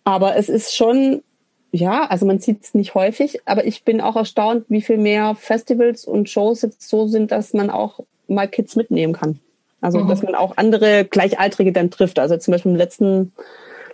aber 0.05 0.37
es 0.37 0.49
ist 0.49 0.75
schon, 0.75 1.23
ja, 1.71 2.07
also 2.07 2.25
man 2.25 2.39
sieht 2.39 2.65
es 2.65 2.75
nicht 2.75 2.95
häufig, 2.95 3.41
aber 3.45 3.67
ich 3.67 3.85
bin 3.85 4.01
auch 4.01 4.17
erstaunt, 4.17 4.65
wie 4.69 4.81
viel 4.81 4.99
mehr 4.99 5.35
Festivals 5.35 6.05
und 6.05 6.31
Shows 6.31 6.63
jetzt 6.63 6.89
so 6.89 7.07
sind, 7.07 7.31
dass 7.31 7.53
man 7.53 7.71
auch 7.71 8.01
mal 8.27 8.49
Kids 8.49 8.77
mitnehmen 8.77 9.13
kann. 9.13 9.39
Also, 9.81 9.99
mhm. 10.01 10.09
dass 10.09 10.23
man 10.23 10.35
auch 10.35 10.57
andere 10.57 11.05
Gleichaltrige 11.05 11.73
dann 11.73 11.91
trifft. 11.91 12.19
Also 12.19 12.37
zum 12.37 12.53
Beispiel 12.53 12.73
im 12.73 12.79
letzten, 12.79 13.33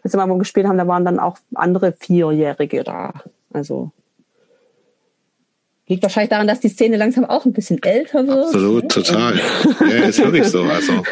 letzten 0.02 0.18
Mal, 0.18 0.28
wo 0.28 0.34
wir 0.34 0.38
gespielt 0.38 0.66
haben, 0.66 0.78
da 0.78 0.86
waren 0.86 1.04
dann 1.04 1.18
auch 1.18 1.38
andere 1.54 1.92
Vierjährige 1.92 2.84
da. 2.84 3.12
Also, 3.52 3.90
liegt 5.86 6.02
wahrscheinlich 6.02 6.30
daran, 6.30 6.46
dass 6.46 6.60
die 6.60 6.68
Szene 6.68 6.96
langsam 6.96 7.24
auch 7.24 7.44
ein 7.44 7.52
bisschen 7.52 7.82
älter 7.82 8.26
wird. 8.26 8.46
Absolut, 8.46 8.88
total. 8.88 9.38
ja, 9.80 10.04
ist 10.04 10.20
wirklich 10.20 10.46
so. 10.46 10.62
Also. 10.62 11.02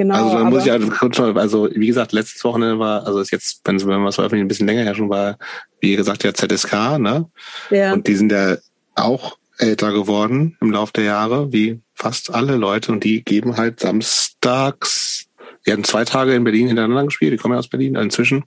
Genau. 0.00 0.14
Also 0.14 0.38
dann 0.38 0.48
muss 0.48 0.64
ich 0.64 0.70
halt 0.70 0.90
kurz 0.92 1.18
mal, 1.18 1.36
also 1.36 1.68
wie 1.74 1.86
gesagt, 1.86 2.12
letztes 2.12 2.42
Wochenende 2.42 2.78
war, 2.78 3.06
also 3.06 3.20
ist 3.20 3.32
jetzt, 3.32 3.60
wenn, 3.64 3.76
man 3.76 4.06
es 4.06 4.14
veröffentlicht, 4.14 4.46
ein 4.46 4.48
bisschen 4.48 4.66
länger 4.66 4.82
her 4.82 4.94
schon 4.94 5.10
war, 5.10 5.36
wie 5.80 5.94
gesagt, 5.94 6.24
der 6.24 6.32
ZSK, 6.32 6.98
ne? 6.98 7.28
Ja. 7.68 7.92
Und 7.92 8.06
die 8.06 8.14
sind 8.14 8.32
ja 8.32 8.56
auch 8.94 9.36
älter 9.58 9.92
geworden 9.92 10.56
im 10.62 10.70
Laufe 10.70 10.94
der 10.94 11.04
Jahre, 11.04 11.52
wie 11.52 11.80
fast 11.92 12.32
alle 12.32 12.56
Leute. 12.56 12.92
Und 12.92 13.04
die 13.04 13.22
geben 13.22 13.58
halt 13.58 13.80
samstags, 13.80 15.26
die 15.66 15.72
hatten 15.72 15.84
zwei 15.84 16.06
Tage 16.06 16.32
in 16.32 16.44
Berlin 16.44 16.68
hintereinander 16.68 17.04
gespielt, 17.04 17.34
die 17.34 17.36
kommen 17.36 17.52
ja 17.52 17.58
aus 17.58 17.68
Berlin 17.68 17.94
inzwischen. 17.96 18.44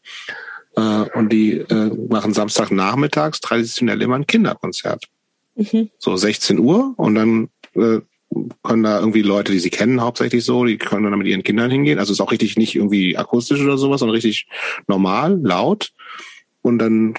Äh, 0.76 0.82
und 1.14 1.30
die 1.30 1.58
äh, 1.58 1.92
machen 2.10 2.34
Samstagnachmittags 2.34 3.42
traditionell 3.42 4.02
immer 4.02 4.16
ein 4.16 4.26
Kinderkonzert. 4.26 5.06
Mhm. 5.54 5.92
So 6.00 6.16
16 6.16 6.58
Uhr 6.58 6.96
und 6.98 7.14
dann 7.14 7.50
äh, 7.76 8.00
können 8.64 8.84
da 8.84 9.00
irgendwie 9.00 9.22
Leute, 9.22 9.52
die 9.52 9.60
sie 9.60 9.70
kennen, 9.70 10.02
hauptsächlich 10.02 10.44
so, 10.44 10.66
die 10.66 10.78
können 10.78 11.04
dann 11.04 11.18
mit 11.18 11.28
ihren 11.28 11.44
Kindern 11.44 11.72
hingehen. 11.72 12.00
Also 12.00 12.14
ist 12.14 12.22
auch 12.22 12.32
richtig 12.32 12.58
nicht 12.58 12.76
irgendwie 12.76 13.18
akustisch 13.18 13.62
oder 13.62 13.78
sowas, 13.78 14.00
sondern 14.00 14.16
richtig 14.16 14.48
normal, 14.88 15.40
laut. 15.42 15.92
Und 16.62 16.80
dann 16.80 17.16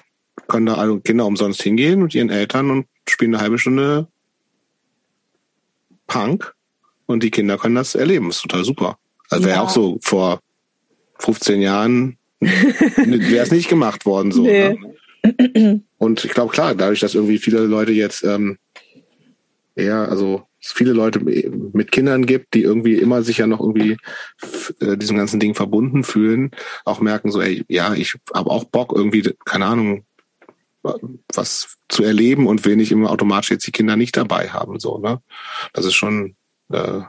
können 0.49 0.67
da 0.67 0.75
alle 0.75 1.01
Kinder 1.01 1.27
umsonst 1.27 1.63
hingehen 1.63 2.03
mit 2.03 2.15
ihren 2.15 2.31
Eltern 2.31 2.71
und 2.71 2.87
spielen 3.09 3.35
eine 3.35 3.43
halbe 3.43 3.59
Stunde 3.59 4.09
Punk. 6.07 6.55
Und 7.07 7.23
die 7.23 7.31
Kinder 7.31 7.59
können 7.59 7.75
das 7.75 7.95
erleben. 7.95 8.29
Das 8.29 8.37
ist 8.37 8.43
total 8.43 8.65
super. 8.65 8.99
Also 9.31 9.45
wäre 9.45 9.57
ja. 9.57 9.63
auch 9.63 9.71
so 9.71 9.99
vor 10.01 10.41
15 11.19 11.61
Jahren 11.61 12.19
wäre 12.41 13.43
es 13.43 13.51
nicht 13.51 13.69
gemacht 13.69 14.07
worden 14.07 14.33
so. 14.33 14.43
Nee. 14.43 14.79
Ne? 15.25 15.83
Und 15.99 16.25
ich 16.25 16.33
glaube, 16.33 16.53
klar, 16.53 16.75
dadurch, 16.75 17.01
dass 17.01 17.15
irgendwie 17.15 17.39
viele 17.39 17.61
Leute 17.61 17.93
jetzt 17.93 18.25
ähm, 18.25 18.59
eher, 19.75 20.09
also 20.09 20.47
es 20.65 20.73
viele 20.73 20.93
Leute 20.93 21.21
mit 21.21 21.93
Kindern 21.93 22.27
gibt, 22.27 22.55
die 22.55 22.63
irgendwie 22.63 22.95
immer 22.95 23.23
sich 23.23 23.39
ja 23.39 23.47
noch 23.47 23.61
irgendwie 23.61 23.97
äh, 24.81 24.97
diesem 24.97 25.17
ganzen 25.17 25.39
Ding 25.39 25.55
verbunden 25.55 26.05
fühlen, 26.05 26.51
auch 26.85 27.01
merken 27.01 27.31
so, 27.31 27.41
ey, 27.41 27.65
ja, 27.69 27.95
ich 27.95 28.17
habe 28.33 28.51
auch 28.51 28.65
Bock 28.65 28.93
irgendwie, 28.95 29.35
keine 29.45 29.67
Ahnung, 29.67 30.05
was 31.35 31.77
zu 31.89 32.03
erleben 32.03 32.47
und 32.47 32.65
nicht 32.65 32.93
immer 32.93 33.11
automatisch 33.11 33.51
jetzt 33.51 33.67
die 33.67 33.73
Kinder 33.73 33.97
nicht 33.97 34.17
dabei 34.17 34.49
haben, 34.49 34.79
so, 34.79 34.99
ne? 34.99 35.21
Das 35.73 35.85
ist 35.85 35.95
schon, 35.95 36.37
äh, 36.71 37.01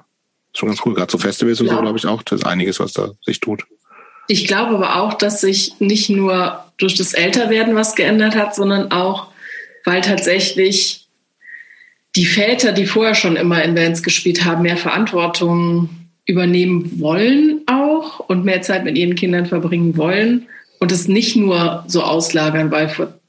schon 0.53 0.69
ganz 0.69 0.79
cool. 0.85 0.93
Gerade 0.93 1.11
so 1.11 1.17
Festivals 1.17 1.59
und 1.59 1.67
ja. 1.67 1.75
so, 1.75 1.81
glaube 1.81 1.97
ich 1.97 2.05
auch, 2.05 2.23
das 2.23 2.39
ist 2.39 2.45
einiges, 2.45 2.79
was 2.79 2.93
da 2.93 3.11
sich 3.21 3.39
tut. 3.39 3.65
Ich 4.27 4.47
glaube 4.47 4.75
aber 4.75 5.01
auch, 5.01 5.13
dass 5.13 5.41
sich 5.41 5.79
nicht 5.79 6.09
nur 6.09 6.63
durch 6.77 6.95
das 6.95 7.13
Älterwerden 7.13 7.75
was 7.75 7.95
geändert 7.95 8.35
hat, 8.35 8.55
sondern 8.55 8.91
auch, 8.91 9.27
weil 9.83 10.01
tatsächlich 10.01 11.04
die 12.15 12.25
Väter, 12.25 12.71
die 12.71 12.85
vorher 12.85 13.15
schon 13.15 13.35
immer 13.35 13.63
in 13.63 13.75
Bands 13.75 14.03
gespielt 14.03 14.45
haben, 14.45 14.63
mehr 14.63 14.77
Verantwortung 14.77 15.89
übernehmen 16.25 16.99
wollen 16.99 17.61
auch 17.67 18.19
und 18.19 18.45
mehr 18.45 18.61
Zeit 18.61 18.83
mit 18.83 18.97
ihren 18.97 19.15
Kindern 19.15 19.45
verbringen 19.45 19.95
wollen 19.97 20.47
und 20.79 20.91
es 20.91 21.07
nicht 21.07 21.35
nur 21.35 21.83
so 21.87 22.03
auslagern, 22.03 22.71
weil 22.71 22.89
vor, 22.89 23.19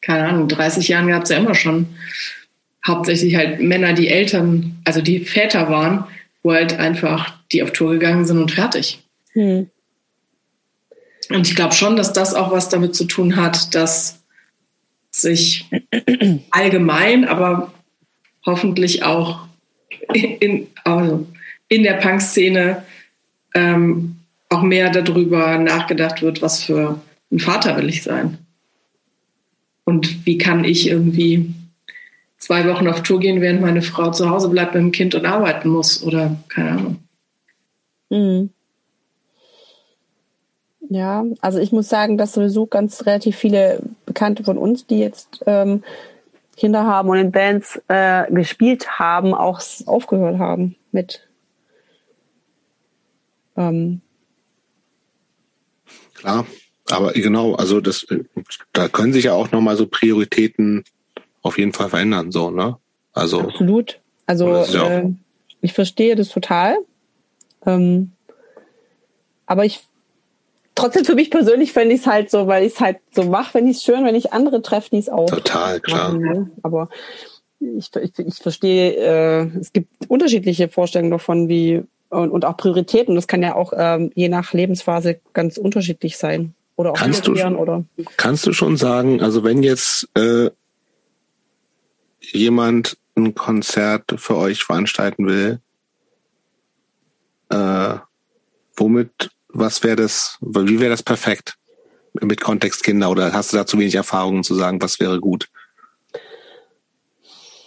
keine 0.00 0.28
Ahnung, 0.28 0.48
30 0.48 0.88
Jahren 0.88 1.08
gab 1.08 1.24
es 1.24 1.30
ja 1.30 1.36
immer 1.36 1.54
schon 1.54 1.86
hauptsächlich 2.86 3.36
halt 3.36 3.60
Männer, 3.60 3.92
die 3.92 4.08
Eltern, 4.08 4.80
also 4.84 5.00
die 5.00 5.20
Väter 5.20 5.68
waren, 5.68 6.04
wo 6.42 6.52
halt 6.52 6.78
einfach 6.78 7.34
die 7.52 7.62
auf 7.62 7.72
Tour 7.72 7.92
gegangen 7.92 8.24
sind 8.24 8.38
und 8.38 8.52
fertig. 8.52 9.02
Hm. 9.32 9.68
Und 11.28 11.46
ich 11.46 11.54
glaube 11.54 11.74
schon, 11.74 11.96
dass 11.96 12.12
das 12.12 12.34
auch 12.34 12.50
was 12.50 12.68
damit 12.68 12.94
zu 12.96 13.04
tun 13.04 13.36
hat, 13.36 13.74
dass 13.74 14.22
sich 15.10 15.66
allgemein, 16.50 17.26
aber 17.28 17.72
hoffentlich 18.44 19.02
auch 19.02 19.46
in, 20.12 20.68
also 20.84 21.26
in 21.68 21.82
der 21.82 21.94
Punk-Szene 21.94 22.82
ähm, 23.54 24.16
auch 24.48 24.62
mehr 24.62 24.90
darüber 24.90 25.58
nachgedacht 25.58 26.22
wird, 26.22 26.42
was 26.42 26.62
für 26.62 27.00
ein 27.30 27.38
Vater 27.38 27.76
will 27.76 27.88
ich 27.88 28.02
sein. 28.02 28.38
Und 29.84 30.26
wie 30.26 30.38
kann 30.38 30.64
ich 30.64 30.88
irgendwie 30.88 31.54
zwei 32.38 32.66
Wochen 32.66 32.88
auf 32.88 33.02
Tour 33.02 33.20
gehen, 33.20 33.40
während 33.40 33.60
meine 33.60 33.82
Frau 33.82 34.10
zu 34.10 34.28
Hause 34.28 34.48
bleibt 34.48 34.74
mit 34.74 34.82
dem 34.82 34.92
Kind 34.92 35.14
und 35.14 35.26
arbeiten 35.26 35.68
muss 35.68 36.02
oder 36.02 36.36
keine 36.48 36.70
Ahnung. 36.70 36.96
Mhm. 38.08 38.50
Ja, 40.88 41.24
also 41.40 41.60
ich 41.60 41.70
muss 41.70 41.88
sagen, 41.88 42.18
dass 42.18 42.32
sowieso 42.32 42.66
ganz 42.66 43.06
relativ 43.06 43.36
viele 43.36 43.80
Bekannte 44.06 44.42
von 44.42 44.58
uns, 44.58 44.86
die 44.86 44.98
jetzt 44.98 45.40
ähm, 45.46 45.84
Kinder 46.60 46.84
haben 46.84 47.08
und 47.08 47.16
in 47.16 47.32
Bands 47.32 47.80
äh, 47.88 48.30
gespielt 48.30 48.98
haben, 48.98 49.32
auch 49.32 49.62
aufgehört 49.86 50.38
haben 50.38 50.76
mit. 50.92 51.26
Ähm. 53.56 54.02
Klar, 56.14 56.46
aber 56.90 57.12
genau, 57.14 57.54
also 57.54 57.80
das, 57.80 58.06
da 58.74 58.88
können 58.88 59.14
sich 59.14 59.24
ja 59.24 59.32
auch 59.32 59.50
nochmal 59.52 59.76
so 59.76 59.86
Prioritäten 59.86 60.84
auf 61.40 61.56
jeden 61.56 61.72
Fall 61.72 61.88
verändern, 61.88 62.30
so, 62.30 62.50
ne? 62.50 62.76
Also. 63.14 63.40
Absolut. 63.40 63.98
Also, 64.26 64.54
äh, 64.54 65.14
ich 65.62 65.72
verstehe 65.72 66.14
das 66.14 66.28
total. 66.28 66.76
Ähm, 67.64 68.12
aber 69.46 69.64
ich 69.64 69.80
trotzdem 70.80 71.04
für 71.04 71.14
mich 71.14 71.30
persönlich 71.30 71.72
fände 71.72 71.94
ich 71.94 72.00
es 72.02 72.06
halt 72.06 72.30
so, 72.30 72.46
weil 72.46 72.64
ich 72.64 72.74
es 72.74 72.80
halt 72.80 72.98
so 73.12 73.24
mache, 73.24 73.54
wenn 73.54 73.68
ich 73.68 73.78
es 73.78 73.82
schön, 73.82 74.04
wenn 74.04 74.14
ich 74.14 74.32
andere 74.32 74.62
treffe, 74.62 74.90
die 74.90 74.98
es 74.98 75.08
auch. 75.08 75.26
Total, 75.26 75.80
klar. 75.80 76.12
Machen? 76.12 76.52
Aber 76.62 76.88
ich, 77.60 77.90
ich, 77.94 78.18
ich 78.18 78.34
verstehe, 78.36 78.94
äh, 78.94 79.58
es 79.58 79.72
gibt 79.72 79.88
unterschiedliche 80.08 80.68
Vorstellungen 80.68 81.10
davon, 81.10 81.48
wie 81.48 81.82
und, 82.10 82.30
und 82.30 82.44
auch 82.44 82.56
Prioritäten. 82.56 83.14
Das 83.14 83.26
kann 83.26 83.42
ja 83.42 83.54
auch 83.54 83.72
ähm, 83.76 84.10
je 84.14 84.28
nach 84.28 84.52
Lebensphase 84.52 85.20
ganz 85.32 85.56
unterschiedlich 85.56 86.18
sein. 86.18 86.54
Oder 86.76 86.92
auch 86.92 86.96
kannst 86.96 87.26
du, 87.26 87.32
oder 87.32 87.84
kannst 88.16 88.46
du 88.46 88.52
schon 88.52 88.76
sagen, 88.76 89.20
also 89.20 89.44
wenn 89.44 89.62
jetzt 89.62 90.08
äh, 90.14 90.50
jemand 92.20 92.96
ein 93.16 93.34
Konzert 93.34 94.14
für 94.16 94.36
euch 94.36 94.64
veranstalten 94.64 95.26
will, 95.26 95.60
äh, 97.50 97.96
womit 98.76 99.30
was 99.52 99.82
wäre 99.82 99.96
das, 99.96 100.38
wie 100.40 100.80
wäre 100.80 100.90
das 100.90 101.02
perfekt 101.02 101.56
mit 102.14 102.40
Kontext 102.40 102.82
Kinder 102.82 103.10
oder 103.10 103.32
hast 103.32 103.52
du 103.52 103.56
da 103.56 103.66
zu 103.66 103.78
wenig 103.78 103.94
Erfahrungen 103.94 104.42
zu 104.42 104.54
sagen, 104.54 104.82
was 104.82 105.00
wäre 105.00 105.20
gut? 105.20 105.48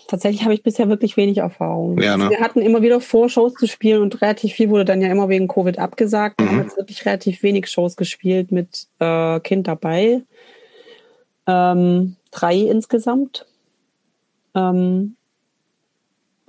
Tatsächlich 0.07 0.43
habe 0.43 0.53
ich 0.53 0.61
bisher 0.61 0.89
wirklich 0.89 1.17
wenig 1.17 1.37
Erfahrung. 1.37 1.99
Ja, 1.99 2.17
ne? 2.17 2.29
Wir 2.29 2.39
hatten 2.39 2.61
immer 2.61 2.81
wieder 2.81 3.01
vor, 3.01 3.29
Shows 3.29 3.53
zu 3.55 3.67
spielen 3.67 4.01
und 4.01 4.21
relativ 4.21 4.53
viel 4.53 4.69
wurde 4.69 4.85
dann 4.85 5.01
ja 5.01 5.09
immer 5.09 5.27
wegen 5.29 5.47
Covid 5.47 5.79
abgesagt. 5.79 6.39
Wir 6.39 6.45
mhm. 6.45 6.51
haben 6.51 6.63
jetzt 6.63 6.77
wirklich 6.77 7.05
relativ 7.05 7.41
wenig 7.41 7.67
Shows 7.67 7.95
gespielt 7.95 8.51
mit 8.51 8.87
äh, 8.99 9.39
Kind 9.39 9.67
dabei. 9.67 10.21
Ähm, 11.47 12.15
drei 12.31 12.57
insgesamt. 12.57 13.47
Ähm, 14.53 15.15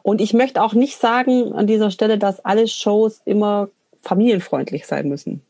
Und 0.02 0.20
ich 0.20 0.35
möchte 0.35 0.62
auch 0.62 0.74
nicht 0.74 0.98
sagen 0.98 1.55
an 1.55 1.66
dieser 1.66 1.90
Stelle, 1.90 2.19
dass 2.19 2.44
alle 2.44 2.69
Shows 2.69 3.23
immer 3.24 3.70
familienfreundlich 4.05 4.86
sein 4.86 5.09
müssen. 5.09 5.43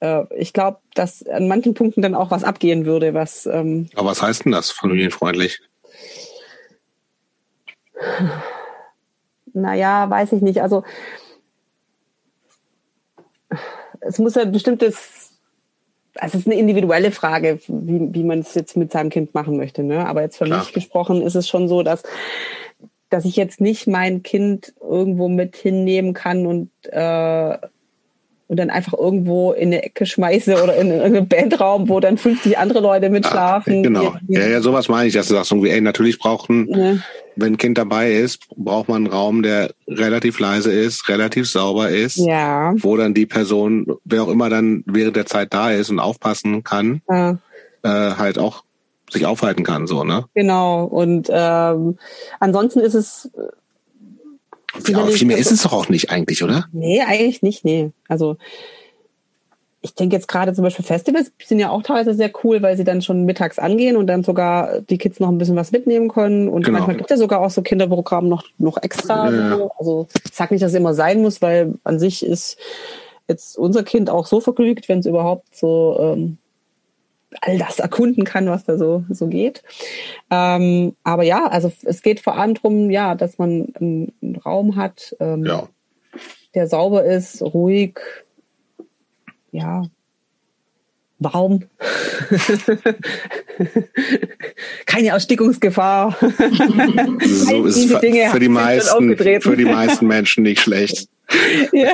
Äh, 0.00 0.24
ich 0.36 0.52
glaube, 0.52 0.78
dass 0.94 1.26
an 1.26 1.48
manchen 1.48 1.74
Punkten 1.74 2.02
dann 2.02 2.14
auch 2.14 2.30
was 2.30 2.44
abgehen 2.44 2.86
würde, 2.86 3.14
was. 3.14 3.46
Ähm, 3.46 3.88
Aber 3.94 4.10
was 4.10 4.22
heißt 4.22 4.44
denn 4.44 4.52
das, 4.52 4.70
familienfreundlich? 4.70 5.60
Naja, 9.52 10.10
weiß 10.10 10.32
ich 10.32 10.42
nicht. 10.42 10.60
Also 10.60 10.84
es 14.00 14.18
muss 14.18 14.34
ja 14.34 14.42
ein 14.42 14.52
bestimmtes, 14.52 15.30
also 16.16 16.36
es 16.36 16.42
ist 16.42 16.46
eine 16.46 16.60
individuelle 16.60 17.10
Frage, 17.10 17.58
wie, 17.66 18.14
wie 18.14 18.24
man 18.24 18.40
es 18.40 18.54
jetzt 18.54 18.76
mit 18.76 18.92
seinem 18.92 19.10
Kind 19.10 19.34
machen 19.34 19.56
möchte. 19.56 19.82
Ne? 19.82 20.06
Aber 20.06 20.22
jetzt 20.22 20.36
für 20.36 20.44
Klar. 20.44 20.58
mich 20.58 20.72
gesprochen 20.72 21.22
ist 21.22 21.34
es 21.34 21.48
schon 21.48 21.68
so, 21.68 21.82
dass 21.82 22.02
dass 23.10 23.24
ich 23.24 23.36
jetzt 23.36 23.60
nicht 23.60 23.86
mein 23.86 24.22
Kind 24.22 24.74
irgendwo 24.80 25.28
mit 25.28 25.56
hinnehmen 25.56 26.14
kann 26.14 26.46
und 26.46 26.70
äh, 26.90 27.58
und 28.48 28.58
dann 28.58 28.70
einfach 28.70 28.92
irgendwo 28.92 29.52
in 29.52 29.68
eine 29.68 29.82
Ecke 29.82 30.06
schmeiße 30.06 30.62
oder 30.62 30.76
in 30.76 30.92
einen 30.92 31.28
Bandraum, 31.28 31.88
wo 31.88 31.98
dann 31.98 32.16
50 32.16 32.58
andere 32.58 32.80
Leute 32.80 33.10
mitschlafen. 33.10 33.78
Ah, 33.78 33.82
genau. 33.82 34.16
Ja, 34.28 34.46
ja, 34.46 34.60
sowas 34.60 34.88
meine 34.88 35.08
ich, 35.08 35.14
dass 35.14 35.28
du 35.28 35.34
sagst, 35.34 35.50
irgendwie, 35.50 35.70
ey, 35.70 35.80
natürlich 35.80 36.18
brauchen, 36.18 36.68
ja. 36.68 36.96
wenn 37.34 37.54
ein 37.54 37.58
Kind 37.58 37.76
dabei 37.76 38.12
ist, 38.12 38.46
braucht 38.56 38.88
man 38.88 39.04
einen 39.04 39.12
Raum, 39.12 39.42
der 39.42 39.70
relativ 39.88 40.38
leise 40.38 40.72
ist, 40.72 41.08
relativ 41.08 41.50
sauber 41.50 41.88
ist, 41.88 42.18
ja. 42.18 42.72
wo 42.78 42.96
dann 42.96 43.14
die 43.14 43.26
Person, 43.26 43.86
wer 44.04 44.22
auch 44.22 44.28
immer 44.28 44.48
dann 44.48 44.84
während 44.86 45.16
der 45.16 45.26
Zeit 45.26 45.52
da 45.52 45.72
ist 45.72 45.90
und 45.90 45.98
aufpassen 45.98 46.62
kann, 46.62 47.02
ja. 47.08 47.38
äh, 47.82 47.88
halt 48.16 48.38
auch 48.38 48.62
sich 49.10 49.26
aufhalten 49.26 49.64
kann, 49.64 49.86
so, 49.86 50.04
ne? 50.04 50.24
Genau. 50.34 50.84
Und 50.84 51.28
ähm, 51.30 51.98
ansonsten 52.40 52.80
ist 52.80 52.94
es 52.94 53.30
ja, 54.86 55.06
viel 55.06 55.26
mehr 55.26 55.38
ist 55.38 55.52
es 55.52 55.62
doch 55.62 55.72
auch 55.72 55.88
nicht 55.88 56.10
eigentlich, 56.10 56.42
oder? 56.42 56.66
Nee, 56.72 57.02
eigentlich 57.02 57.42
nicht, 57.42 57.64
nee. 57.64 57.90
Also 58.08 58.36
ich 59.86 59.94
denke 59.94 60.16
jetzt 60.16 60.26
gerade 60.26 60.52
zum 60.52 60.64
Beispiel 60.64 60.84
Festivals 60.84 61.30
sind 61.44 61.60
ja 61.60 61.70
auch 61.70 61.82
teilweise 61.82 62.14
sehr 62.14 62.32
cool, 62.42 62.60
weil 62.60 62.76
sie 62.76 62.84
dann 62.84 63.02
schon 63.02 63.24
mittags 63.24 63.58
angehen 63.58 63.96
und 63.96 64.08
dann 64.08 64.24
sogar 64.24 64.80
die 64.80 64.98
Kids 64.98 65.20
noch 65.20 65.28
ein 65.28 65.38
bisschen 65.38 65.54
was 65.54 65.70
mitnehmen 65.70 66.08
können. 66.08 66.48
Und 66.48 66.64
genau. 66.64 66.78
manchmal 66.78 66.96
gibt 66.96 67.10
es 67.10 67.16
ja 67.16 67.22
sogar 67.22 67.40
auch 67.40 67.50
so 67.50 67.62
Kinderprogramm 67.62 68.28
noch, 68.28 68.44
noch 68.58 68.82
extra. 68.82 69.30
Ja. 69.30 69.56
So. 69.56 69.70
Also 69.78 70.08
ich 70.24 70.34
sag 70.34 70.50
nicht, 70.50 70.62
dass 70.62 70.72
es 70.72 70.78
immer 70.78 70.94
sein 70.94 71.22
muss, 71.22 71.40
weil 71.40 71.74
an 71.84 72.00
sich 72.00 72.26
ist 72.26 72.58
jetzt 73.28 73.56
unser 73.56 73.84
Kind 73.84 74.10
auch 74.10 74.26
so 74.26 74.40
vergnügt, 74.40 74.88
wenn 74.88 74.98
es 74.98 75.06
überhaupt 75.06 75.54
so 75.54 75.96
ähm, 76.00 76.38
all 77.40 77.58
das 77.58 77.78
erkunden 77.78 78.24
kann, 78.24 78.48
was 78.48 78.64
da 78.64 78.76
so, 78.78 79.04
so 79.10 79.26
geht. 79.26 79.62
Ähm, 80.30 80.94
aber 81.02 81.24
ja, 81.24 81.46
also 81.46 81.72
es 81.82 82.02
geht 82.02 82.20
vor 82.20 82.36
allem 82.36 82.54
darum, 82.54 82.90
ja, 82.90 83.14
dass 83.14 83.38
man 83.38 83.68
einen, 83.74 84.12
einen 84.22 84.36
Raum 84.36 84.76
hat, 84.76 85.16
ähm, 85.20 85.44
ja. 85.44 85.68
der 86.54 86.68
sauber 86.68 87.04
ist, 87.04 87.42
ruhig, 87.42 87.98
ja, 89.50 89.82
warm. 91.18 91.64
Keine 94.86 95.08
Erstickungsgefahr. 95.08 96.16
so 97.24 97.64
ist 97.64 97.90
für, 97.90 98.00
Dinge 98.00 98.30
für 98.30 98.40
die 98.40 98.48
meisten, 98.48 99.16
für 99.16 99.56
die 99.56 99.64
meisten 99.64 100.06
Menschen 100.06 100.42
nicht 100.42 100.60
schlecht. 100.60 101.08
Ja. 101.72 101.92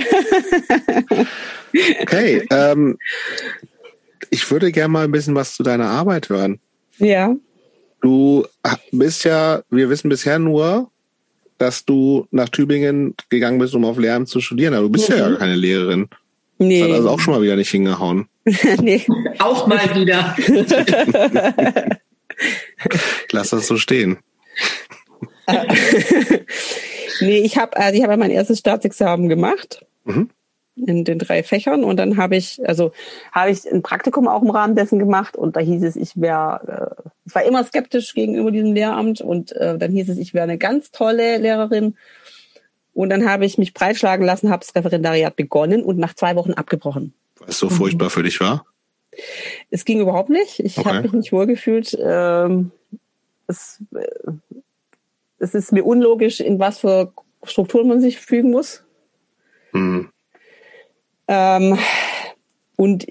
Okay, 2.02 2.46
ähm, 2.50 2.98
ich 4.32 4.50
würde 4.50 4.72
gerne 4.72 4.88
mal 4.88 5.04
ein 5.04 5.12
bisschen 5.12 5.34
was 5.34 5.54
zu 5.54 5.62
deiner 5.62 5.88
Arbeit 5.88 6.30
hören. 6.30 6.58
Ja. 6.96 7.36
Du 8.00 8.46
bist 8.90 9.24
ja, 9.24 9.62
wir 9.68 9.90
wissen 9.90 10.08
bisher 10.08 10.38
nur, 10.38 10.90
dass 11.58 11.84
du 11.84 12.26
nach 12.30 12.48
Tübingen 12.48 13.14
gegangen 13.28 13.58
bist, 13.58 13.74
um 13.74 13.84
auf 13.84 13.98
Lehramt 13.98 14.28
zu 14.28 14.40
studieren. 14.40 14.72
Aber 14.72 14.84
du 14.84 14.88
bist 14.90 15.10
mhm. 15.10 15.16
ja 15.16 15.28
gar 15.28 15.38
keine 15.38 15.54
Lehrerin. 15.54 16.08
Nee. 16.58 16.80
Das 16.80 16.88
hat 16.88 16.96
also 16.96 17.10
auch 17.10 17.20
schon 17.20 17.34
mal 17.34 17.42
wieder 17.42 17.56
nicht 17.56 17.70
hingehauen. 17.70 18.26
nee. 18.80 19.06
Auch 19.38 19.66
mal 19.66 19.94
wieder. 19.94 20.34
Lass 23.32 23.50
das 23.50 23.66
so 23.66 23.76
stehen. 23.76 24.18
nee, 27.20 27.38
ich 27.38 27.58
habe 27.58 27.76
also 27.76 27.96
ich 27.96 28.02
habe 28.02 28.16
mein 28.16 28.30
erstes 28.30 28.60
Staatsexamen 28.60 29.28
gemacht. 29.28 29.84
Mhm 30.04 30.30
in 30.76 31.04
den 31.04 31.18
drei 31.18 31.42
Fächern 31.42 31.84
und 31.84 31.96
dann 31.98 32.16
habe 32.16 32.36
ich, 32.36 32.60
also 32.66 32.92
habe 33.30 33.50
ich 33.50 33.70
ein 33.70 33.82
Praktikum 33.82 34.26
auch 34.26 34.42
im 34.42 34.50
Rahmen 34.50 34.74
dessen 34.74 34.98
gemacht 34.98 35.36
und 35.36 35.56
da 35.56 35.60
hieß 35.60 35.82
es, 35.82 35.96
ich 35.96 36.20
wäre, 36.20 36.96
äh, 37.04 37.10
ich 37.26 37.34
war 37.34 37.44
immer 37.44 37.62
skeptisch 37.64 38.14
gegenüber 38.14 38.50
diesem 38.50 38.72
Lehramt 38.72 39.20
und 39.20 39.52
äh, 39.52 39.76
dann 39.76 39.92
hieß 39.92 40.08
es, 40.08 40.18
ich 40.18 40.32
wäre 40.32 40.44
eine 40.44 40.58
ganz 40.58 40.90
tolle 40.90 41.36
Lehrerin 41.36 41.96
und 42.94 43.10
dann 43.10 43.28
habe 43.28 43.44
ich 43.44 43.58
mich 43.58 43.74
breitschlagen 43.74 44.24
lassen, 44.24 44.50
habe 44.50 44.64
das 44.64 44.74
Referendariat 44.74 45.36
begonnen 45.36 45.82
und 45.82 45.98
nach 45.98 46.14
zwei 46.14 46.36
Wochen 46.36 46.52
abgebrochen. 46.52 47.14
Weil 47.38 47.48
es 47.48 47.58
so 47.58 47.68
furchtbar 47.68 48.10
für 48.10 48.22
dich 48.22 48.40
war? 48.40 48.64
Es 49.70 49.84
ging 49.84 50.00
überhaupt 50.00 50.30
nicht. 50.30 50.58
Ich 50.60 50.78
okay. 50.78 50.88
habe 50.88 51.02
mich 51.02 51.12
nicht 51.12 51.32
wohlgefühlt. 51.32 51.96
Ähm, 52.00 52.70
es, 53.46 53.82
äh, 53.94 54.32
es 55.38 55.54
ist 55.54 55.72
mir 55.72 55.84
unlogisch, 55.84 56.40
in 56.40 56.58
was 56.58 56.78
für 56.78 57.12
Strukturen 57.44 57.88
man 57.88 58.00
sich 58.00 58.18
fügen 58.18 58.50
muss. 58.50 58.84
Mhm. 59.72 60.11
Ähm, 61.28 61.78
und 62.76 63.06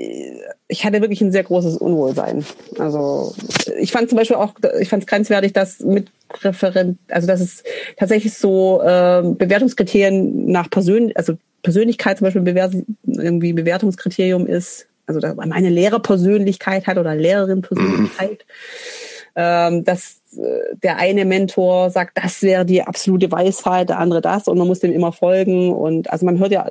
ich 0.67 0.85
hatte 0.85 1.01
wirklich 1.01 1.21
ein 1.21 1.31
sehr 1.31 1.43
großes 1.43 1.77
Unwohlsein. 1.77 2.43
Also 2.77 3.33
ich 3.79 3.91
fand 3.91 4.09
zum 4.09 4.17
Beispiel 4.17 4.35
auch, 4.35 4.53
ich 4.79 4.89
fand 4.89 5.03
es 5.03 5.07
grenzwertig, 5.07 5.53
dass 5.53 5.79
mit 5.79 6.11
Referent, 6.43 6.97
also 7.09 7.27
dass 7.27 7.39
es 7.39 7.63
tatsächlich 7.97 8.33
so 8.33 8.81
äh, 8.81 9.21
Bewertungskriterien 9.23 10.47
nach 10.47 10.69
Persön 10.69 11.11
also 11.15 11.37
Persönlichkeit 11.63 12.17
zum 12.17 12.25
Beispiel 12.25 12.41
Bewer 12.41 12.71
irgendwie 13.05 13.53
Bewertungskriterium 13.53 14.47
ist, 14.47 14.87
also 15.05 15.19
dass 15.19 15.35
man 15.35 15.51
eine 15.51 15.69
Lehrerpersönlichkeit 15.69 16.87
hat 16.87 16.97
oder 16.97 17.15
Lehrerin-Persönlichkeit. 17.15 18.45
Mhm. 19.33 19.41
Ähm, 19.43 19.83
dass 19.85 20.21
äh, 20.35 20.75
der 20.83 20.97
eine 20.97 21.23
Mentor 21.23 21.89
sagt, 21.89 22.17
das 22.21 22.41
wäre 22.41 22.65
die 22.65 22.81
absolute 22.81 23.31
Weisheit, 23.31 23.87
der 23.87 23.97
andere 23.97 24.19
das 24.19 24.49
und 24.49 24.57
man 24.57 24.67
muss 24.67 24.81
dem 24.81 24.91
immer 24.91 25.13
folgen 25.13 25.71
und 25.71 26.09
also 26.11 26.25
man 26.25 26.37
hört 26.37 26.51
ja 26.51 26.69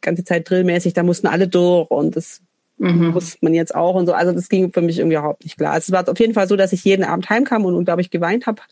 ganze 0.00 0.24
Zeit 0.24 0.48
drillmäßig, 0.48 0.92
da 0.94 1.02
mussten 1.02 1.26
alle 1.26 1.48
durch 1.48 1.90
und 1.90 2.16
das 2.16 2.40
mhm. 2.78 3.08
muss 3.08 3.38
man 3.40 3.54
jetzt 3.54 3.74
auch 3.74 3.94
und 3.94 4.06
so. 4.06 4.12
Also 4.12 4.32
das 4.32 4.48
ging 4.48 4.72
für 4.72 4.82
mich 4.82 4.98
irgendwie 4.98 5.16
überhaupt 5.16 5.44
nicht 5.44 5.56
klar. 5.56 5.76
Es 5.76 5.90
war 5.92 6.08
auf 6.08 6.18
jeden 6.18 6.34
Fall 6.34 6.48
so, 6.48 6.56
dass 6.56 6.72
ich 6.72 6.84
jeden 6.84 7.04
Abend 7.04 7.28
heimkam 7.30 7.64
und 7.64 7.74
unglaublich 7.74 8.10
geweint 8.10 8.46
habe, 8.46 8.62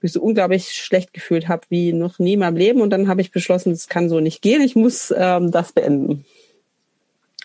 mich 0.00 0.12
so 0.12 0.20
unglaublich 0.20 0.72
schlecht 0.72 1.12
gefühlt 1.14 1.48
habe 1.48 1.62
wie 1.68 1.92
noch 1.92 2.18
nie 2.18 2.34
in 2.34 2.40
meinem 2.40 2.56
Leben 2.56 2.80
und 2.80 2.90
dann 2.90 3.08
habe 3.08 3.20
ich 3.20 3.30
beschlossen, 3.30 3.72
es 3.72 3.88
kann 3.88 4.08
so 4.08 4.20
nicht 4.20 4.42
gehen, 4.42 4.62
ich 4.62 4.76
muss 4.76 5.12
ähm, 5.16 5.50
das 5.50 5.72
beenden. 5.72 6.24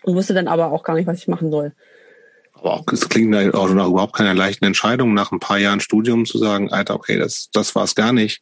Und 0.04 0.16
wusste 0.16 0.34
dann 0.34 0.48
aber 0.48 0.72
auch 0.72 0.84
gar 0.84 0.96
nicht, 0.96 1.08
was 1.08 1.20
ich 1.20 1.28
machen 1.28 1.52
soll. 1.52 1.74
Aber 2.54 2.84
es 2.92 3.08
klingt 3.10 3.36
auch 3.54 3.70
nach 3.70 3.88
überhaupt 3.88 4.16
keiner 4.16 4.34
leichten 4.34 4.66
Entscheidung, 4.66 5.14
nach 5.14 5.32
ein 5.32 5.40
paar 5.40 5.60
Jahren 5.60 5.80
Studium 5.80 6.26
zu 6.26 6.38
sagen, 6.38 6.72
Alter, 6.72 6.96
okay, 6.96 7.18
das, 7.18 7.50
das 7.52 7.76
war 7.76 7.84
es 7.84 7.94
gar 7.94 8.14
nicht. 8.14 8.42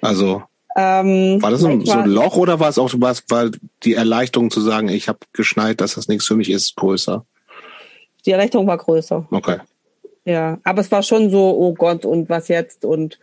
Also 0.00 0.42
ähm, 0.76 1.42
war 1.42 1.50
das 1.50 1.60
so, 1.60 1.80
so 1.80 1.92
ein 1.92 2.08
Loch 2.08 2.36
oder 2.36 2.60
war 2.60 2.68
es 2.68 2.78
auch 2.78 2.90
was, 2.96 3.24
war 3.28 3.50
die 3.82 3.94
Erleichterung 3.94 4.50
zu 4.50 4.60
sagen, 4.60 4.88
ich 4.88 5.08
habe 5.08 5.18
geschneit, 5.32 5.80
dass 5.80 5.94
das 5.94 6.08
nichts 6.08 6.26
für 6.26 6.36
mich 6.36 6.50
ist, 6.50 6.76
größer? 6.76 7.24
Die 8.24 8.30
Erleichterung 8.30 8.66
war 8.66 8.78
größer. 8.78 9.26
Okay. 9.30 9.58
Ja, 10.24 10.58
aber 10.62 10.80
es 10.80 10.90
war 10.90 11.02
schon 11.02 11.30
so, 11.30 11.56
oh 11.58 11.74
Gott, 11.74 12.04
und 12.04 12.28
was 12.28 12.48
jetzt? 12.48 12.84
Und 12.84 13.18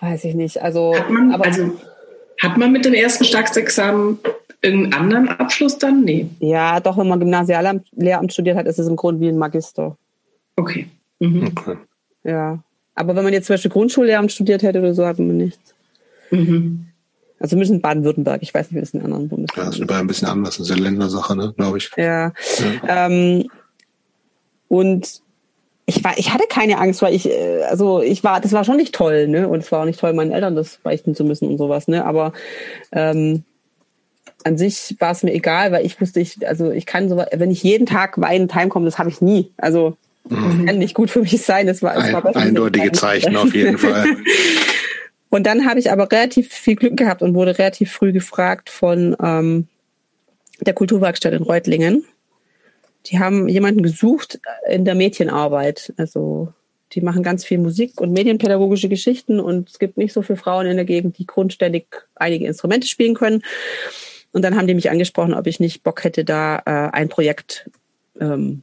weiß 0.00 0.24
ich 0.24 0.34
nicht. 0.34 0.60
Also, 0.60 0.94
hat 0.96 1.10
man, 1.10 1.32
aber, 1.32 1.44
also, 1.46 1.70
hat 2.42 2.56
man 2.56 2.72
mit 2.72 2.84
dem 2.84 2.94
ersten 2.94 3.24
Staatsexamen 3.24 4.18
irgendeinen 4.60 4.94
anderen 4.94 5.28
Abschluss 5.28 5.78
dann? 5.78 6.02
Nee. 6.02 6.28
Ja, 6.40 6.80
doch, 6.80 6.98
wenn 6.98 7.08
man 7.08 7.20
Gymnasiallehramt 7.20 8.32
studiert 8.32 8.56
hat, 8.56 8.66
ist 8.66 8.78
es 8.78 8.88
im 8.88 8.96
Grunde 8.96 9.20
wie 9.20 9.28
ein 9.28 9.38
Magister. 9.38 9.96
Okay. 10.56 10.88
Mhm. 11.20 11.52
okay. 11.56 11.76
Ja. 12.24 12.58
Aber 12.94 13.14
wenn 13.14 13.22
man 13.22 13.32
jetzt 13.32 13.46
zum 13.46 13.54
Beispiel 13.54 13.70
Grundschullehramt 13.70 14.32
studiert 14.32 14.64
hätte 14.64 14.80
oder 14.80 14.92
so, 14.92 15.06
hat 15.06 15.20
man 15.20 15.36
nichts. 15.36 15.74
Mhm. 16.30 16.86
Also 17.40 17.50
zumindest 17.50 17.72
in 17.72 17.80
Baden-Württemberg. 17.80 18.42
Ich 18.42 18.52
weiß 18.52 18.66
nicht, 18.66 18.76
wie 18.76 18.80
das 18.80 18.90
in 18.90 19.02
anderen 19.02 19.28
Bundesländern 19.28 19.48
ist. 19.48 19.56
Ja, 19.56 19.64
das 19.64 19.74
ist 19.76 19.84
überall 19.84 20.00
ein 20.00 20.06
bisschen 20.06 20.28
anders. 20.28 20.58
Das 20.58 20.68
ist 20.68 20.72
eine 20.72 20.82
Ländersache, 20.82 21.36
ne, 21.36 21.54
glaube 21.56 21.78
ich. 21.78 21.90
Ja. 21.96 22.32
ja. 22.86 23.06
Ähm, 23.06 23.48
und 24.68 25.22
ich 25.86 26.04
war, 26.04 26.18
ich 26.18 26.34
hatte 26.34 26.44
keine 26.48 26.78
Angst, 26.78 27.00
weil 27.00 27.14
ich, 27.14 27.30
äh, 27.30 27.62
also 27.62 28.02
ich 28.02 28.22
war, 28.24 28.40
das 28.40 28.52
war 28.52 28.64
schon 28.64 28.76
nicht 28.76 28.94
toll, 28.94 29.28
ne? 29.28 29.48
Und 29.48 29.60
es 29.60 29.72
war 29.72 29.80
auch 29.80 29.86
nicht 29.86 30.00
toll, 30.00 30.12
meinen 30.12 30.32
Eltern 30.32 30.56
das 30.56 30.78
beichten 30.82 31.14
zu 31.14 31.24
müssen 31.24 31.48
und 31.48 31.58
sowas, 31.58 31.88
ne? 31.88 32.04
Aber 32.04 32.32
ähm, 32.92 33.44
an 34.44 34.58
sich 34.58 34.96
war 34.98 35.12
es 35.12 35.22
mir 35.22 35.32
egal, 35.32 35.72
weil 35.72 35.86
ich 35.86 36.00
wusste, 36.00 36.20
ich, 36.20 36.46
also 36.46 36.70
ich 36.70 36.86
kann 36.86 37.08
so, 37.08 37.16
wenn 37.16 37.50
ich 37.50 37.62
jeden 37.62 37.86
Tag 37.86 38.20
weinend 38.20 38.54
heimkomme, 38.54 38.84
das 38.84 38.98
habe 38.98 39.08
ich 39.08 39.20
nie. 39.20 39.50
Also 39.56 39.96
das 40.24 40.38
mhm. 40.38 40.66
kann 40.66 40.78
nicht 40.78 40.94
gut 40.94 41.10
für 41.10 41.20
mich 41.20 41.40
sein. 41.42 41.66
Das 41.66 41.82
war, 41.82 41.94
das 41.94 42.12
war 42.12 42.24
Ein, 42.26 42.36
eindeutige 42.36 42.92
Zeichen 42.92 43.34
auf 43.36 43.54
jeden 43.54 43.78
Fall. 43.78 44.04
Und 45.30 45.46
dann 45.46 45.66
habe 45.66 45.78
ich 45.78 45.90
aber 45.90 46.10
relativ 46.10 46.52
viel 46.52 46.76
Glück 46.76 46.96
gehabt 46.96 47.22
und 47.22 47.34
wurde 47.34 47.58
relativ 47.58 47.92
früh 47.92 48.12
gefragt 48.12 48.70
von 48.70 49.16
ähm, 49.22 49.68
der 50.60 50.74
Kulturwerkstatt 50.74 51.32
in 51.32 51.42
Reutlingen. 51.42 52.04
Die 53.06 53.18
haben 53.18 53.48
jemanden 53.48 53.82
gesucht 53.82 54.40
in 54.68 54.84
der 54.84 54.94
Mädchenarbeit. 54.94 55.92
Also 55.96 56.52
Die 56.94 57.00
machen 57.00 57.22
ganz 57.22 57.44
viel 57.44 57.58
Musik 57.58 58.00
und 58.00 58.12
medienpädagogische 58.12 58.88
Geschichten 58.88 59.40
und 59.40 59.68
es 59.68 59.78
gibt 59.78 59.98
nicht 59.98 60.12
so 60.12 60.22
viele 60.22 60.38
Frauen 60.38 60.66
in 60.66 60.76
der 60.76 60.86
Gegend, 60.86 61.18
die 61.18 61.26
grundständig 61.26 61.86
einige 62.14 62.46
Instrumente 62.46 62.86
spielen 62.86 63.14
können. 63.14 63.42
Und 64.32 64.42
dann 64.42 64.56
haben 64.56 64.66
die 64.66 64.74
mich 64.74 64.90
angesprochen, 64.90 65.34
ob 65.34 65.46
ich 65.46 65.60
nicht 65.60 65.82
Bock 65.82 66.04
hätte, 66.04 66.24
da 66.24 66.62
äh, 66.64 66.90
ein 66.92 67.08
Projekt 67.08 67.70
ähm, 68.20 68.62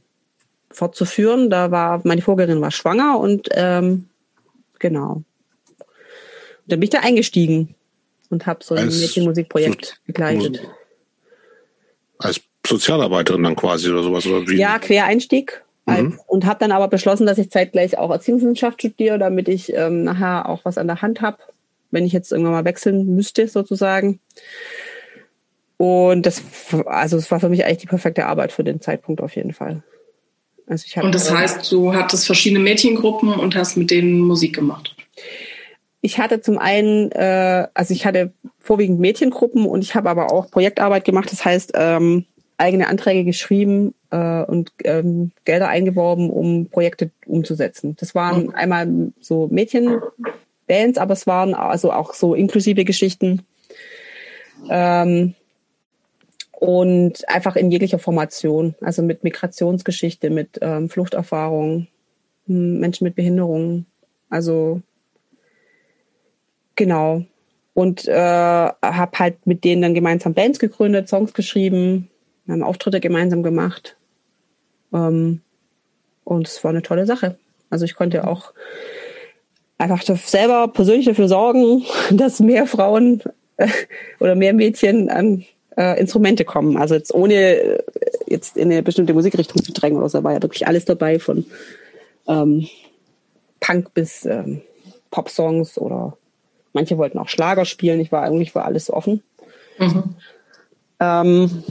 fortzuführen. 0.70 1.50
Da 1.50 1.70
war 1.70 2.00
meine 2.04 2.22
Vorgängerin 2.22 2.60
war 2.60 2.70
schwanger 2.70 3.18
und 3.20 3.48
ähm, 3.52 4.08
genau. 4.78 5.22
Und 6.66 6.72
dann 6.72 6.80
bin 6.80 6.84
ich 6.84 6.90
da 6.90 6.98
eingestiegen 6.98 7.76
und 8.28 8.46
habe 8.46 8.64
so 8.64 8.74
ein 8.74 8.86
als 8.86 8.98
Mädchenmusikprojekt 8.98 9.84
so, 9.86 9.92
begleitet. 10.04 10.60
Als 12.18 12.40
Sozialarbeiterin 12.66 13.44
dann 13.44 13.54
quasi 13.54 13.88
oder 13.88 14.02
sowas? 14.02 14.26
Oder 14.26 14.48
wie? 14.48 14.56
Ja, 14.56 14.80
Quereinstieg. 14.80 15.62
Mhm. 15.86 16.18
Und 16.26 16.44
habe 16.44 16.58
dann 16.58 16.72
aber 16.72 16.88
beschlossen, 16.88 17.24
dass 17.24 17.38
ich 17.38 17.50
zeitgleich 17.50 17.96
auch 17.98 18.10
Erziehungswissenschaft 18.10 18.80
studiere, 18.80 19.20
damit 19.20 19.46
ich 19.46 19.72
ähm, 19.72 20.02
nachher 20.02 20.48
auch 20.48 20.64
was 20.64 20.76
an 20.76 20.88
der 20.88 21.02
Hand 21.02 21.20
habe, 21.20 21.38
wenn 21.92 22.04
ich 22.04 22.12
jetzt 22.12 22.32
irgendwann 22.32 22.54
mal 22.54 22.64
wechseln 22.64 23.14
müsste, 23.14 23.46
sozusagen. 23.46 24.18
Und 25.76 26.26
das, 26.26 26.42
also 26.86 27.16
es 27.16 27.30
war 27.30 27.38
für 27.38 27.48
mich 27.48 27.64
eigentlich 27.64 27.78
die 27.78 27.86
perfekte 27.86 28.26
Arbeit 28.26 28.50
für 28.50 28.64
den 28.64 28.80
Zeitpunkt 28.80 29.20
auf 29.20 29.36
jeden 29.36 29.52
Fall. 29.52 29.84
Also 30.66 30.84
ich 30.88 30.96
und 30.96 31.14
das 31.14 31.30
heißt, 31.30 31.70
du 31.70 31.94
hattest 31.94 32.26
verschiedene 32.26 32.58
Mädchengruppen 32.58 33.32
und 33.34 33.54
hast 33.54 33.76
mit 33.76 33.92
denen 33.92 34.18
Musik 34.18 34.56
gemacht. 34.56 34.96
Ich 36.06 36.20
hatte 36.20 36.40
zum 36.40 36.56
einen, 36.56 37.10
äh, 37.10 37.66
also 37.74 37.92
ich 37.92 38.06
hatte 38.06 38.30
vorwiegend 38.60 39.00
Mädchengruppen 39.00 39.66
und 39.66 39.82
ich 39.82 39.96
habe 39.96 40.08
aber 40.08 40.30
auch 40.30 40.48
Projektarbeit 40.52 41.04
gemacht. 41.04 41.32
Das 41.32 41.44
heißt, 41.44 41.72
ähm, 41.74 42.26
eigene 42.58 42.86
Anträge 42.86 43.24
geschrieben 43.24 43.92
äh, 44.12 44.44
und 44.44 44.70
ähm, 44.84 45.32
Gelder 45.44 45.66
eingeworben, 45.66 46.30
um 46.30 46.68
Projekte 46.68 47.10
umzusetzen. 47.26 47.96
Das 47.98 48.14
waren 48.14 48.50
okay. 48.50 48.56
einmal 48.56 49.12
so 49.20 49.48
Mädchenbands, 49.50 50.96
aber 50.96 51.12
es 51.12 51.26
waren 51.26 51.54
also 51.54 51.90
auch 51.90 52.14
so 52.14 52.36
inklusive 52.36 52.84
Geschichten. 52.84 53.42
Ähm, 54.70 55.34
und 56.52 57.28
einfach 57.28 57.56
in 57.56 57.72
jeglicher 57.72 57.98
Formation, 57.98 58.76
also 58.80 59.02
mit 59.02 59.24
Migrationsgeschichte, 59.24 60.30
mit 60.30 60.60
ähm, 60.62 60.88
Fluchterfahrung, 60.88 61.88
hm, 62.46 62.78
Menschen 62.78 63.02
mit 63.02 63.16
Behinderungen, 63.16 63.86
also 64.30 64.82
genau. 66.76 67.24
Und 67.74 68.08
äh, 68.08 68.14
habe 68.14 69.18
halt 69.18 69.46
mit 69.46 69.64
denen 69.64 69.82
dann 69.82 69.94
gemeinsam 69.94 70.32
Bands 70.32 70.58
gegründet, 70.58 71.08
Songs 71.08 71.34
geschrieben, 71.34 72.08
haben 72.48 72.62
Auftritte 72.62 73.00
gemeinsam 73.00 73.42
gemacht. 73.42 73.96
Ähm, 74.92 75.42
und 76.24 76.48
es 76.48 76.62
war 76.64 76.70
eine 76.70 76.82
tolle 76.82 77.06
Sache. 77.06 77.38
Also 77.68 77.84
ich 77.84 77.94
konnte 77.94 78.26
auch 78.26 78.52
einfach 79.78 80.02
selber 80.02 80.68
persönlich 80.68 81.06
dafür 81.06 81.28
sorgen, 81.28 81.84
dass 82.10 82.40
mehr 82.40 82.66
Frauen 82.66 83.22
äh, 83.56 83.68
oder 84.20 84.34
mehr 84.34 84.54
Mädchen 84.54 85.10
an 85.10 85.44
äh, 85.76 85.98
Instrumente 86.00 86.44
kommen. 86.44 86.76
Also 86.76 86.94
jetzt 86.94 87.14
ohne 87.14 87.34
äh, 87.34 87.82
jetzt 88.26 88.56
in 88.56 88.70
eine 88.70 88.82
bestimmte 88.82 89.14
Musikrichtung 89.14 89.62
zu 89.62 89.72
drängen 89.72 89.98
oder 89.98 90.08
so, 90.08 90.24
war 90.24 90.32
ja 90.32 90.42
wirklich 90.42 90.66
alles 90.66 90.84
dabei 90.84 91.18
von 91.18 91.44
ähm, 92.26 92.66
Punk 93.60 93.94
bis 93.94 94.24
ähm, 94.24 94.62
Pop-Songs 95.10 95.78
oder 95.78 96.16
manche 96.76 96.98
wollten 96.98 97.18
auch 97.18 97.28
Schlager 97.28 97.64
spielen. 97.64 97.98
Ich 98.00 98.12
war 98.12 98.22
eigentlich 98.22 98.52
für 98.52 98.62
alles 98.62 98.92
offen. 98.92 99.22
Mhm. 99.78 100.14
Ähm, 101.00 101.64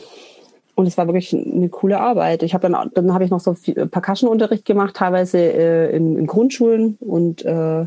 und 0.73 0.88
es 0.88 0.98
war 0.98 1.07
wirklich 1.07 1.34
eine 1.34 1.69
coole 1.69 1.99
Arbeit. 1.99 2.44
Ich 2.44 2.53
habe 2.53 2.69
dann 2.69 2.91
dann 2.94 3.14
habe 3.14 3.23
ich 3.23 3.32
noch 3.32 3.40
so 3.40 3.53
viel 3.53 3.86
Percussion-Unterricht 3.86 4.65
gemacht, 4.65 4.95
teilweise 4.95 5.38
äh, 5.38 5.95
in, 5.95 6.18
in, 6.18 6.27
Grundschulen 6.27 6.98
und 6.99 7.45
äh, 7.45 7.86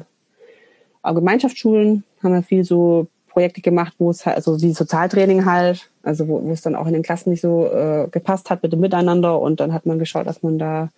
auch 1.03 1.15
Gemeinschaftsschulen 1.15 2.05
haben 2.23 2.35
wir 2.35 2.43
viel 2.43 2.65
so 2.65 3.09
Projekte 3.29 3.61
gemacht, 3.61 3.95
wo 3.99 4.11
es 4.11 4.25
halt, 4.25 4.37
also 4.37 4.61
wie 4.63 4.73
Sozialtraining 4.73 5.45
halt, 5.45 5.91
also 6.03 6.29
wo, 6.29 6.43
wo 6.43 6.51
es 6.51 6.63
dann 6.63 6.75
auch 6.75 6.87
in 6.87 6.95
den 6.95 7.03
Klassen 7.03 7.31
nicht 7.31 7.43
so 7.43 7.67
äh, 7.67 8.09
gepasst 8.11 8.49
hat 8.49 8.63
mit 8.63 8.73
dem 8.73 8.81
Miteinander 8.81 9.39
und 9.41 9.61
dann 9.61 9.73
hat 9.73 9.85
man 9.85 9.99
geschaut, 9.99 10.27
dass 10.27 10.43
man 10.43 10.59
da 10.59 10.89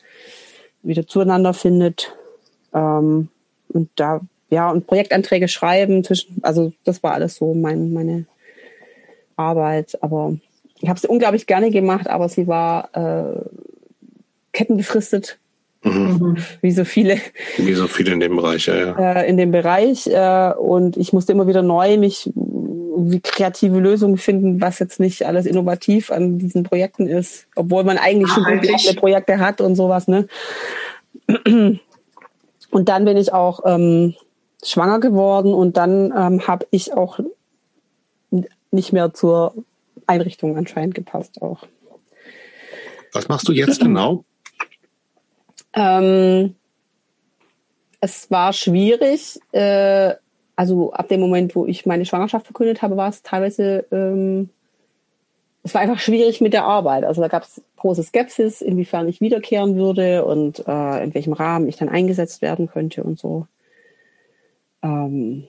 wieder 0.83 1.07
zueinander 1.07 1.55
findet. 1.55 2.17
Ähm, 2.73 3.29
und 3.69 3.91
da, 3.97 4.21
ja, 4.51 4.71
und 4.71 4.87
Projektanträge 4.87 5.49
schreiben 5.49 6.05
zwischen, 6.05 6.39
also 6.43 6.73
das 6.85 7.03
war 7.03 7.13
alles 7.13 7.37
so 7.37 7.55
mein, 7.55 7.93
meine 7.93 8.27
Arbeit. 9.37 9.99
Aber 10.03 10.37
ich 10.81 10.89
habe 10.89 10.99
es 10.99 11.05
unglaublich 11.05 11.47
gerne 11.47 11.71
gemacht, 11.71 12.09
aber 12.09 12.29
sie 12.29 12.47
war 12.47 12.91
äh, 12.95 13.41
kettenbefristet 14.53 15.39
Mhm. 15.83 16.37
Wie 16.61 16.73
so 16.73 16.85
viele. 16.85 17.19
Wie 17.57 17.73
so 17.73 17.87
viele 17.87 18.13
in 18.13 18.21
dem 18.21 18.37
Bereich, 18.37 18.67
ja. 18.67 18.77
ja. 18.77 19.13
Äh, 19.15 19.31
in 19.31 19.37
dem 19.37 19.51
Bereich. 19.51 20.07
Äh, 20.07 20.53
und 20.53 20.97
ich 20.97 21.13
musste 21.13 21.33
immer 21.33 21.47
wieder 21.47 21.63
neu 21.63 21.97
mich 21.97 22.31
wie 22.35 23.21
kreative 23.21 23.79
Lösungen 23.79 24.19
finden, 24.19 24.61
was 24.61 24.79
jetzt 24.79 25.01
nicht 25.01 25.25
alles 25.27 25.47
innovativ 25.47 26.11
an 26.11 26.39
diesen 26.39 26.65
Projekten 26.65 27.07
ist, 27.07 27.47
obwohl 27.57 27.83
man 27.85 27.97
eigentlich 27.97 28.31
ah, 28.31 28.35
schon 28.35 28.61
viele 28.61 28.95
Projekte 28.95 29.39
hat 29.39 29.63
und 29.63 29.75
sowas. 29.75 30.07
Ne? 30.07 30.29
Und 32.71 32.89
dann 32.89 33.05
bin 33.07 33.17
ich 33.17 33.33
auch 33.33 33.61
ähm, 33.65 34.15
schwanger 34.65 35.01
geworden 35.01 35.55
und 35.55 35.77
dann 35.77 36.13
ähm, 36.17 36.47
habe 36.47 36.67
ich 36.71 36.93
auch 36.93 37.21
nicht 38.71 38.93
mehr 38.93 39.13
zur 39.15 39.55
Einrichtung 40.07 40.57
anscheinend 40.57 40.95
gepasst 40.95 41.43
auch. 41.43 41.65
Was 43.13 43.29
machst 43.29 43.49
du 43.49 43.53
jetzt 43.53 43.81
genau? 43.81 44.25
Ähm, 45.73 46.57
es 48.01 48.29
war 48.29 48.53
schwierig. 48.53 49.39
Äh, 49.53 50.15
also 50.57 50.93
ab 50.93 51.09
dem 51.09 51.21
Moment, 51.21 51.55
wo 51.55 51.65
ich 51.65 51.87
meine 51.87 52.05
Schwangerschaft 52.05 52.47
verkündet 52.47 52.83
habe, 52.83 52.97
war 52.97 53.09
es 53.09 53.23
teilweise, 53.23 53.87
ähm, 53.93 54.51
es 55.63 55.75
war 55.75 55.81
einfach 55.81 56.01
schwierig 56.01 56.41
mit 56.41 56.53
der 56.53 56.65
Arbeit. 56.65 57.05
Also 57.05 57.21
da 57.21 57.29
gab 57.29 57.45
es 57.45 57.63
große 57.77 58.03
Skepsis, 58.03 58.63
inwiefern 58.63 59.09
ich 59.09 59.21
wiederkehren 59.21 59.77
würde 59.77 60.25
und 60.25 60.67
äh, 60.67 61.05
in 61.05 61.15
welchem 61.15 61.35
Rahmen 61.35 61.69
ich 61.69 61.77
dann 61.77 61.89
eingesetzt 61.89 62.43
werden 62.43 62.67
könnte 62.67 63.05
und 63.05 63.19
so. 63.19 63.47
Ähm, 64.83 65.45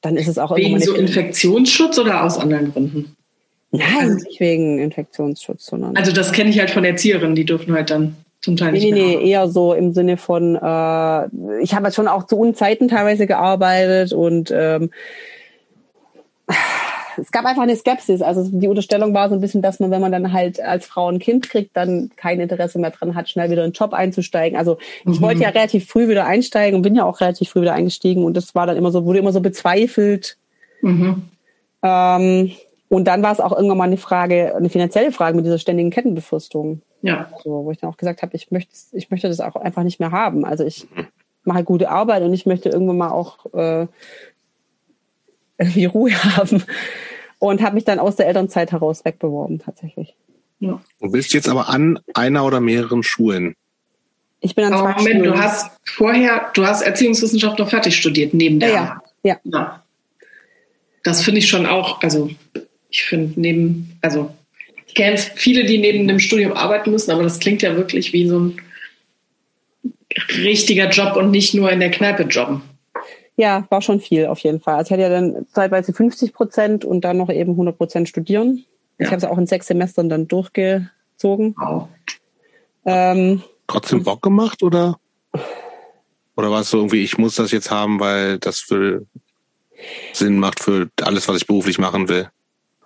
dann 0.00 0.16
ist 0.16 0.28
es 0.28 0.38
auch 0.38 0.54
wegen 0.56 0.78
so 0.80 0.94
Infektionsschutz 0.94 1.98
oder 1.98 2.24
aus 2.24 2.38
anderen 2.38 2.72
Gründen? 2.72 3.16
Nein, 3.70 3.86
also, 3.98 4.24
nicht 4.24 4.38
wegen 4.38 4.78
Infektionsschutz, 4.78 5.66
sondern. 5.66 5.96
Also 5.96 6.12
das 6.12 6.32
kenne 6.32 6.50
ich 6.50 6.58
halt 6.58 6.70
von 6.70 6.84
Erzieherinnen, 6.84 7.34
die 7.34 7.44
dürfen 7.44 7.74
halt 7.74 7.90
dann 7.90 8.16
zum 8.40 8.56
Teil 8.56 8.72
nicht. 8.72 8.84
Nee, 8.84 8.92
nee, 8.92 9.16
nee, 9.16 9.30
eher 9.30 9.48
so 9.48 9.72
im 9.72 9.92
Sinne 9.92 10.16
von, 10.16 10.54
äh, 10.54 11.60
ich 11.62 11.74
habe 11.74 11.84
halt 11.84 11.94
schon 11.94 12.06
auch 12.06 12.26
zu 12.26 12.36
Unzeiten 12.38 12.88
teilweise 12.88 13.26
gearbeitet 13.26 14.12
und 14.12 14.52
ähm, 14.54 14.90
es 17.18 17.32
gab 17.32 17.44
einfach 17.44 17.62
eine 17.62 17.76
Skepsis. 17.76 18.22
Also 18.22 18.48
die 18.50 18.68
Unterstellung 18.68 19.14
war 19.14 19.28
so 19.28 19.34
ein 19.34 19.40
bisschen, 19.40 19.62
dass 19.62 19.80
man, 19.80 19.90
wenn 19.90 20.00
man 20.00 20.12
dann 20.12 20.32
halt 20.32 20.60
als 20.60 20.86
Frau 20.86 21.08
ein 21.08 21.18
Kind 21.18 21.48
kriegt, 21.48 21.76
dann 21.76 22.10
kein 22.16 22.40
Interesse 22.40 22.78
mehr 22.78 22.90
dran 22.90 23.14
hat, 23.14 23.28
schnell 23.28 23.50
wieder 23.50 23.64
in 23.64 23.70
den 23.70 23.76
Job 23.76 23.92
einzusteigen. 23.92 24.58
Also 24.58 24.78
ich 25.04 25.20
mhm. 25.20 25.22
wollte 25.22 25.42
ja 25.42 25.48
relativ 25.50 25.86
früh 25.86 26.08
wieder 26.08 26.26
einsteigen 26.26 26.76
und 26.76 26.82
bin 26.82 26.94
ja 26.94 27.04
auch 27.04 27.20
relativ 27.20 27.50
früh 27.50 27.62
wieder 27.62 27.74
eingestiegen 27.74 28.24
und 28.24 28.36
das 28.36 28.54
war 28.54 28.66
dann 28.66 28.76
immer 28.76 28.90
so, 28.90 29.04
wurde 29.04 29.18
immer 29.18 29.32
so 29.32 29.40
bezweifelt. 29.40 30.36
Mhm. 30.82 31.22
Ähm, 31.82 32.52
und 32.88 33.04
dann 33.06 33.22
war 33.22 33.32
es 33.32 33.40
auch 33.40 33.52
irgendwann 33.52 33.78
mal 33.78 33.84
eine 33.84 33.96
Frage, 33.96 34.54
eine 34.54 34.68
finanzielle 34.68 35.12
Frage 35.12 35.36
mit 35.36 35.44
dieser 35.44 35.58
ständigen 35.58 35.90
Kettenbefristung. 35.90 36.82
Ja. 37.02 37.28
Also, 37.34 37.64
wo 37.64 37.70
ich 37.70 37.78
dann 37.78 37.90
auch 37.90 37.96
gesagt 37.96 38.22
habe, 38.22 38.36
ich 38.36 38.50
möchte, 38.50 38.72
ich 38.92 39.10
möchte 39.10 39.28
das 39.28 39.40
auch 39.40 39.56
einfach 39.56 39.82
nicht 39.82 40.00
mehr 40.00 40.12
haben. 40.12 40.44
Also 40.44 40.64
ich 40.64 40.86
mache 41.44 41.64
gute 41.64 41.90
Arbeit 41.90 42.22
und 42.22 42.32
ich 42.32 42.46
möchte 42.46 42.68
irgendwann 42.68 42.96
mal 42.96 43.10
auch 43.10 43.52
äh, 43.54 43.86
irgendwie 45.58 45.84
Ruhe 45.86 46.12
haben. 46.36 46.62
Und 47.38 47.62
habe 47.62 47.74
mich 47.74 47.84
dann 47.84 47.98
aus 47.98 48.16
der 48.16 48.26
Elternzeit 48.26 48.72
heraus 48.72 49.04
wegbeworben, 49.04 49.58
tatsächlich. 49.58 50.14
Ja. 50.60 50.80
Du 51.00 51.10
bist 51.10 51.34
jetzt 51.34 51.48
aber 51.48 51.68
an 51.68 51.98
einer 52.14 52.44
oder 52.46 52.60
mehreren 52.60 53.02
Schulen. 53.02 53.54
Ich 54.40 54.54
bin 54.54 54.64
an 54.64 54.72
aber 54.72 54.94
zwei 54.94 54.98
Moment, 54.98 55.16
Schulen. 55.16 55.32
du 55.32 55.38
hast 55.38 55.70
vorher, 55.84 56.50
du 56.54 56.66
hast 56.66 56.82
Erziehungswissenschaft 56.82 57.58
noch 57.58 57.68
fertig 57.68 57.96
studiert, 57.96 58.32
neben 58.32 58.60
der. 58.60 58.70
Ja, 58.70 59.02
ja. 59.22 59.40
ja. 59.44 59.82
Das 61.02 61.22
finde 61.22 61.40
ich 61.40 61.48
schon 61.48 61.66
auch, 61.66 62.00
also 62.02 62.30
ich 62.88 63.02
finde 63.02 63.38
neben, 63.38 63.98
also 64.00 64.34
ich 64.86 64.94
kenne 64.94 65.18
viele, 65.18 65.64
die 65.64 65.78
neben 65.78 66.08
dem 66.08 66.20
Studium 66.20 66.52
arbeiten 66.52 66.92
müssen, 66.92 67.10
aber 67.10 67.24
das 67.24 67.40
klingt 67.40 67.60
ja 67.62 67.76
wirklich 67.76 68.12
wie 68.12 68.26
so 68.28 68.38
ein 68.38 68.56
richtiger 70.36 70.88
Job 70.88 71.16
und 71.16 71.30
nicht 71.30 71.54
nur 71.54 71.70
in 71.70 71.80
der 71.80 71.90
Kneipe 71.90 72.22
jobben. 72.22 72.62
Ja, 73.36 73.66
war 73.70 73.82
schon 73.82 74.00
viel 74.00 74.26
auf 74.26 74.38
jeden 74.40 74.60
Fall. 74.60 74.76
Also 74.76 74.88
ich 74.88 74.92
hatte 74.92 75.02
ja 75.02 75.08
dann 75.08 75.46
zeitweise 75.52 75.92
50 75.92 76.32
Prozent 76.32 76.84
und 76.84 77.02
dann 77.02 77.16
noch 77.16 77.30
eben 77.30 77.52
100 77.52 77.76
Prozent 77.76 78.08
studieren. 78.08 78.64
Ja. 78.98 79.06
Ich 79.06 79.06
habe 79.06 79.16
es 79.16 79.24
auch 79.24 79.38
in 79.38 79.46
sechs 79.46 79.66
Semestern 79.66 80.08
dann 80.08 80.28
durchgezogen. 80.28 81.56
Wow. 81.58 81.88
Ähm, 82.84 83.42
Trotzdem 83.66 84.04
Bock 84.04 84.22
gemacht 84.22 84.62
oder? 84.62 84.98
Oder 86.36 86.50
war 86.50 86.60
es 86.60 86.70
so 86.70 86.78
irgendwie, 86.78 87.02
ich 87.02 87.18
muss 87.18 87.36
das 87.36 87.50
jetzt 87.50 87.70
haben, 87.70 87.98
weil 87.98 88.38
das 88.38 88.60
für 88.60 89.06
Sinn 90.12 90.38
macht 90.38 90.60
für 90.60 90.88
alles, 91.02 91.28
was 91.28 91.36
ich 91.36 91.46
beruflich 91.46 91.78
machen 91.78 92.08
will? 92.08 92.28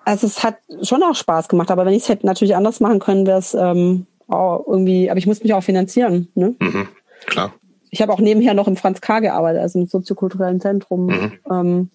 also 0.09 0.27
es 0.27 0.43
hat 0.43 0.57
schon 0.83 1.03
auch 1.03 1.15
Spaß 1.15 1.49
gemacht, 1.49 1.70
aber 1.70 1.85
wenn 1.85 1.93
ich 1.93 2.05
es 2.05 2.09
hätte 2.09 2.27
natürlich 2.27 2.57
anders 2.57 2.81
machen 2.81 2.99
können, 2.99 3.27
wäre 3.27 3.39
es 3.39 3.53
ähm, 3.53 4.07
auch 4.27 4.65
irgendwie, 4.66 5.11
aber 5.11 5.19
ich 5.19 5.27
muss 5.27 5.43
mich 5.43 5.53
auch 5.53 5.62
finanzieren, 5.62 6.29
ne? 6.35 6.55
Mhm, 6.59 6.89
klar. 7.27 7.53
Ich 7.90 8.02
habe 8.02 8.12
auch 8.12 8.20
nebenher 8.20 8.55
noch 8.55 8.69
im 8.69 8.77
Franz 8.77 9.01
K. 9.01 9.20
gearbeitet, 9.20 9.62
also 9.62 9.78
im 9.78 9.86
soziokulturellen 9.86 10.60
Zentrum. 10.60 11.06
Mhm. 11.06 11.32
Ähm, 11.51 11.90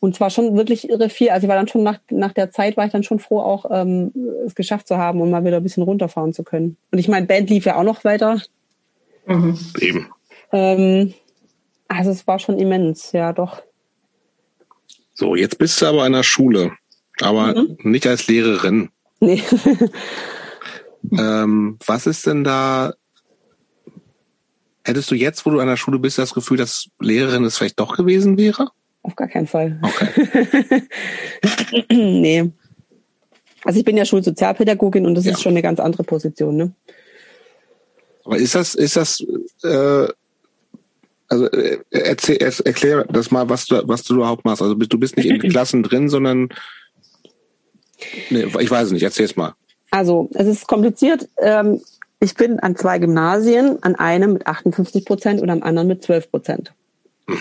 und 0.00 0.14
zwar 0.14 0.30
schon 0.30 0.56
wirklich 0.56 0.88
irre 0.88 1.10
viel. 1.10 1.28
Also 1.28 1.44
ich 1.44 1.48
war 1.48 1.56
dann 1.56 1.68
schon 1.68 1.82
nach, 1.82 1.98
nach 2.10 2.32
der 2.32 2.50
Zeit 2.50 2.76
war 2.76 2.86
ich 2.86 2.92
dann 2.92 3.02
schon 3.02 3.18
froh, 3.18 3.40
auch 3.40 3.66
ähm, 3.70 4.12
es 4.46 4.54
geschafft 4.54 4.88
zu 4.88 4.96
haben 4.96 5.20
und 5.20 5.30
mal 5.30 5.44
wieder 5.44 5.58
ein 5.58 5.62
bisschen 5.62 5.82
runterfahren 5.82 6.32
zu 6.32 6.42
können. 6.42 6.78
Und 6.90 6.98
ich 6.98 7.08
meine, 7.08 7.26
Band 7.26 7.50
lief 7.50 7.66
ja 7.66 7.76
auch 7.76 7.84
noch 7.84 8.02
weiter. 8.02 8.40
Mhm. 9.26 9.58
Eben. 9.78 10.08
Ähm, 10.52 11.14
also 11.88 12.10
es 12.10 12.26
war 12.26 12.38
schon 12.38 12.58
immens, 12.58 13.12
ja 13.12 13.32
doch. 13.32 13.62
So, 15.12 15.34
jetzt 15.36 15.58
bist 15.58 15.82
du 15.82 15.86
aber 15.86 16.04
an 16.04 16.12
der 16.12 16.22
Schule, 16.22 16.72
aber 17.20 17.54
mhm. 17.54 17.76
nicht 17.82 18.06
als 18.06 18.26
Lehrerin. 18.26 18.88
Nee. 19.20 19.42
ähm, 21.12 21.78
was 21.84 22.06
ist 22.06 22.26
denn 22.26 22.42
da? 22.42 22.94
Hättest 24.90 25.08
du 25.12 25.14
jetzt, 25.14 25.46
wo 25.46 25.50
du 25.50 25.60
an 25.60 25.68
der 25.68 25.76
Schule 25.76 26.00
bist, 26.00 26.18
das 26.18 26.34
Gefühl, 26.34 26.56
dass 26.56 26.88
Lehrerin 26.98 27.44
es 27.44 27.56
vielleicht 27.56 27.78
doch 27.78 27.96
gewesen 27.96 28.36
wäre? 28.36 28.70
Auf 29.02 29.14
gar 29.14 29.28
keinen 29.28 29.46
Fall. 29.46 29.80
Okay. 29.82 30.82
nee. 31.92 32.50
Also 33.62 33.78
ich 33.78 33.84
bin 33.84 33.96
ja 33.96 34.04
Schulsozialpädagogin 34.04 35.06
und 35.06 35.14
das 35.14 35.26
ja. 35.26 35.30
ist 35.30 35.42
schon 35.42 35.52
eine 35.52 35.62
ganz 35.62 35.78
andere 35.78 36.02
Position, 36.02 36.56
ne? 36.56 36.72
Aber 38.24 38.36
ist 38.36 38.56
das, 38.56 38.74
ist 38.74 38.96
das, 38.96 39.24
äh, 39.62 40.08
also 41.28 41.48
äh, 41.52 41.78
erzähl, 41.90 42.38
erklär 42.38 43.04
das 43.04 43.30
mal, 43.30 43.48
was 43.48 43.66
du, 43.66 43.80
was 43.86 44.02
du 44.02 44.16
überhaupt 44.16 44.44
machst. 44.44 44.60
Also 44.60 44.74
du 44.74 44.98
bist 44.98 45.16
nicht 45.16 45.26
in 45.26 45.38
Klassen 45.50 45.84
drin, 45.84 46.08
sondern 46.08 46.48
nee, 48.28 48.44
ich 48.58 48.70
weiß 48.70 48.86
es 48.86 48.92
nicht, 48.92 49.04
erzähl 49.04 49.26
es 49.26 49.36
mal. 49.36 49.54
Also 49.92 50.28
es 50.34 50.48
ist 50.48 50.66
kompliziert. 50.66 51.28
Ähm, 51.40 51.80
ich 52.20 52.34
bin 52.34 52.60
an 52.60 52.76
zwei 52.76 52.98
Gymnasien, 52.98 53.82
an 53.82 53.96
einem 53.96 54.34
mit 54.34 54.46
58 54.46 55.04
Prozent 55.04 55.40
und 55.40 55.50
am 55.50 55.62
anderen 55.62 55.88
mit 55.88 56.02
12 56.02 56.30
Prozent. 56.30 56.72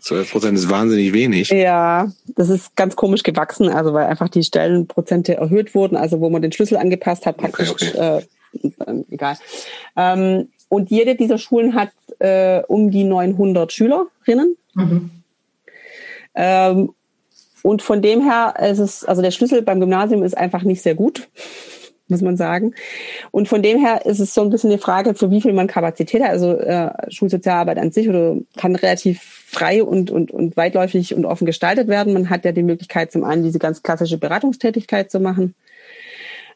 12 0.00 0.30
Prozent 0.30 0.56
ist 0.56 0.70
wahnsinnig 0.70 1.12
wenig. 1.12 1.48
Ja, 1.50 2.12
das 2.36 2.48
ist 2.48 2.76
ganz 2.76 2.94
komisch 2.94 3.24
gewachsen, 3.24 3.68
also 3.68 3.92
weil 3.92 4.06
einfach 4.06 4.28
die 4.28 4.44
Stellenprozente 4.44 5.34
erhöht 5.34 5.74
wurden, 5.74 5.96
also 5.96 6.20
wo 6.20 6.30
man 6.30 6.42
den 6.42 6.52
Schlüssel 6.52 6.76
angepasst 6.76 7.26
hat, 7.26 7.38
praktisch, 7.38 7.70
okay, 7.70 7.90
okay. 7.94 8.26
Äh, 8.86 9.04
egal. 9.10 9.36
Ähm, 9.96 10.48
und 10.68 10.90
jede 10.90 11.16
dieser 11.16 11.38
Schulen 11.38 11.74
hat 11.74 11.90
äh, 12.20 12.62
um 12.68 12.92
die 12.92 13.02
900 13.02 13.72
Schülerinnen. 13.72 14.56
Mhm. 14.74 15.10
Ähm, 16.34 16.94
und 17.62 17.82
von 17.82 18.00
dem 18.00 18.22
her 18.22 18.54
ist 18.70 18.78
es, 18.78 19.04
also 19.04 19.22
der 19.22 19.32
Schlüssel 19.32 19.62
beim 19.62 19.80
Gymnasium 19.80 20.22
ist 20.22 20.36
einfach 20.36 20.62
nicht 20.62 20.82
sehr 20.82 20.94
gut 20.94 21.28
muss 22.12 22.20
man 22.22 22.36
sagen. 22.36 22.74
Und 23.32 23.48
von 23.48 23.62
dem 23.62 23.84
her 23.84 24.06
ist 24.06 24.20
es 24.20 24.34
so 24.34 24.42
ein 24.42 24.50
bisschen 24.50 24.70
die 24.70 24.78
Frage, 24.78 25.14
für 25.14 25.30
wie 25.30 25.40
viel 25.40 25.52
man 25.52 25.66
Kapazität 25.66 26.22
hat. 26.22 26.30
Also 26.30 26.52
äh, 26.52 26.92
Schulsozialarbeit 27.10 27.78
an 27.78 27.90
sich 27.90 28.08
oder 28.08 28.36
kann 28.56 28.76
relativ 28.76 29.20
frei 29.20 29.82
und, 29.82 30.10
und, 30.10 30.30
und 30.30 30.56
weitläufig 30.56 31.14
und 31.14 31.24
offen 31.24 31.46
gestaltet 31.46 31.88
werden. 31.88 32.12
Man 32.12 32.30
hat 32.30 32.44
ja 32.44 32.52
die 32.52 32.62
Möglichkeit, 32.62 33.10
zum 33.10 33.24
einen 33.24 33.42
diese 33.42 33.58
ganz 33.58 33.82
klassische 33.82 34.18
Beratungstätigkeit 34.18 35.10
zu 35.10 35.18
machen. 35.18 35.54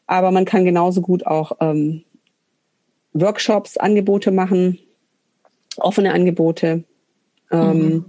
Aber 0.05 0.31
man 0.31 0.45
kann 0.45 0.63
genauso 0.63 1.01
gut 1.01 1.27
auch 1.27 1.51
ähm, 1.59 2.03
Workshops, 3.13 3.77
Angebote 3.77 4.31
machen, 4.31 4.79
offene 5.75 6.13
Angebote. 6.13 6.85
Ähm, 7.51 7.81
mhm. 7.81 8.05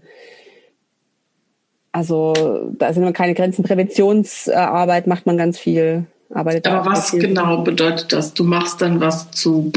Also 1.92 2.70
da 2.78 2.92
sind 2.92 3.02
immer 3.02 3.12
keine 3.12 3.34
Grenzen. 3.34 3.64
Präventionsarbeit 3.64 5.06
macht 5.06 5.26
man 5.26 5.36
ganz 5.36 5.58
viel. 5.58 6.06
Arbeitet 6.32 6.66
Aber 6.66 6.90
was 6.90 7.12
genau 7.12 7.62
bedeutet 7.62 8.12
das? 8.12 8.34
Du 8.34 8.44
machst 8.44 8.80
dann 8.82 9.00
was 9.00 9.30
zu, 9.30 9.72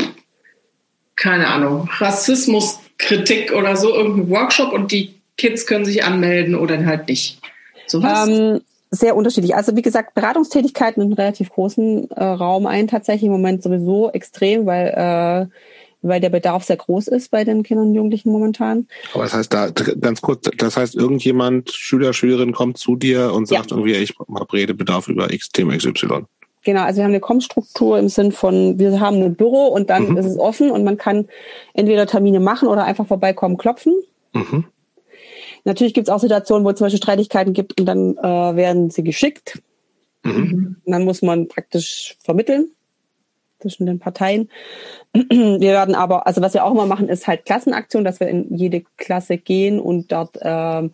keine 1.15 1.47
Ahnung, 1.47 1.89
Rassismus, 1.97 2.79
Kritik 2.97 3.53
oder 3.53 3.75
so, 3.75 3.93
irgendein 3.93 4.29
Workshop 4.29 4.73
und 4.73 4.91
die 4.91 5.15
Kids 5.37 5.65
können 5.65 5.85
sich 5.85 6.03
anmelden 6.03 6.55
oder 6.55 6.85
halt 6.85 7.07
nicht. 7.07 7.39
So 7.87 8.03
was? 8.03 8.27
Ähm, 8.27 8.61
sehr 8.91 9.15
unterschiedlich. 9.15 9.55
Also 9.55 9.75
wie 9.75 9.81
gesagt, 9.81 10.13
Beratungstätigkeiten 10.13 11.01
in 11.01 11.07
einem 11.07 11.13
relativ 11.13 11.49
großen 11.49 12.11
äh, 12.11 12.23
Raum 12.23 12.65
ein, 12.65 12.87
tatsächlich 12.87 13.27
im 13.27 13.31
Moment 13.31 13.63
sowieso 13.63 14.11
extrem, 14.11 14.65
weil 14.65 14.87
äh, 14.87 15.55
weil 16.01 16.19
der 16.19 16.29
Bedarf 16.29 16.63
sehr 16.63 16.77
groß 16.77 17.07
ist 17.07 17.29
bei 17.29 17.43
den 17.43 17.63
Kindern 17.63 17.89
und 17.89 17.95
Jugendlichen 17.95 18.31
momentan. 18.31 18.87
Aber 19.13 19.23
das 19.23 19.33
heißt, 19.33 19.53
da 19.53 19.69
ganz 19.69 20.21
kurz, 20.21 20.49
das 20.57 20.77
heißt, 20.77 20.95
irgendjemand, 20.95 21.71
Schüler, 21.71 22.13
Schülerin 22.13 22.53
kommt 22.53 22.77
zu 22.77 22.95
dir 22.95 23.33
und 23.33 23.47
sagt 23.47 23.71
ja. 23.71 23.77
irgendwie, 23.77 23.93
ich 23.93 24.15
habe 24.17 24.53
Redebedarf 24.53 25.07
über 25.07 25.31
X 25.31 25.49
Thema 25.49 25.77
XY. 25.77 26.25
Genau, 26.63 26.81
also 26.83 26.97
wir 26.97 27.05
haben 27.05 27.11
eine 27.11 27.19
Com-Struktur 27.19 27.97
im 27.97 28.07
Sinn 28.07 28.31
von, 28.31 28.77
wir 28.77 28.99
haben 28.99 29.21
ein 29.21 29.35
Büro 29.35 29.67
und 29.67 29.89
dann 29.89 30.09
mhm. 30.09 30.17
ist 30.17 30.25
es 30.25 30.37
offen 30.37 30.69
und 30.69 30.83
man 30.83 30.97
kann 30.97 31.27
entweder 31.73 32.05
Termine 32.05 32.39
machen 32.39 32.67
oder 32.67 32.85
einfach 32.85 33.07
vorbeikommen, 33.07 33.57
klopfen. 33.57 33.95
Mhm. 34.33 34.65
Natürlich 35.63 35.93
gibt 35.93 36.07
es 36.07 36.13
auch 36.13 36.19
Situationen, 36.19 36.65
wo 36.65 36.69
es 36.69 36.77
zum 36.77 36.85
Beispiel 36.85 37.01
Streitigkeiten 37.01 37.53
gibt 37.53 37.79
und 37.79 37.85
dann 37.85 38.17
äh, 38.17 38.55
werden 38.55 38.89
sie 38.89 39.03
geschickt. 39.03 39.61
Mhm. 40.23 40.77
Und 40.85 40.91
dann 40.91 41.03
muss 41.03 41.21
man 41.21 41.47
praktisch 41.47 42.17
vermitteln 42.23 42.71
zwischen 43.59 43.85
den 43.85 43.99
Parteien. 43.99 44.49
Wir 45.13 45.59
werden 45.59 45.95
aber, 45.95 46.27
also 46.27 46.41
was 46.41 46.53
wir 46.53 46.65
auch 46.65 46.71
immer 46.71 46.87
machen, 46.87 47.09
ist 47.09 47.27
halt 47.27 47.45
Klassenaktion, 47.45 48.03
dass 48.03 48.19
wir 48.19 48.27
in 48.27 48.55
jede 48.55 48.83
Klasse 48.97 49.37
gehen 49.37 49.79
und 49.79 50.11
dort 50.11 50.37
ähm, 50.41 50.93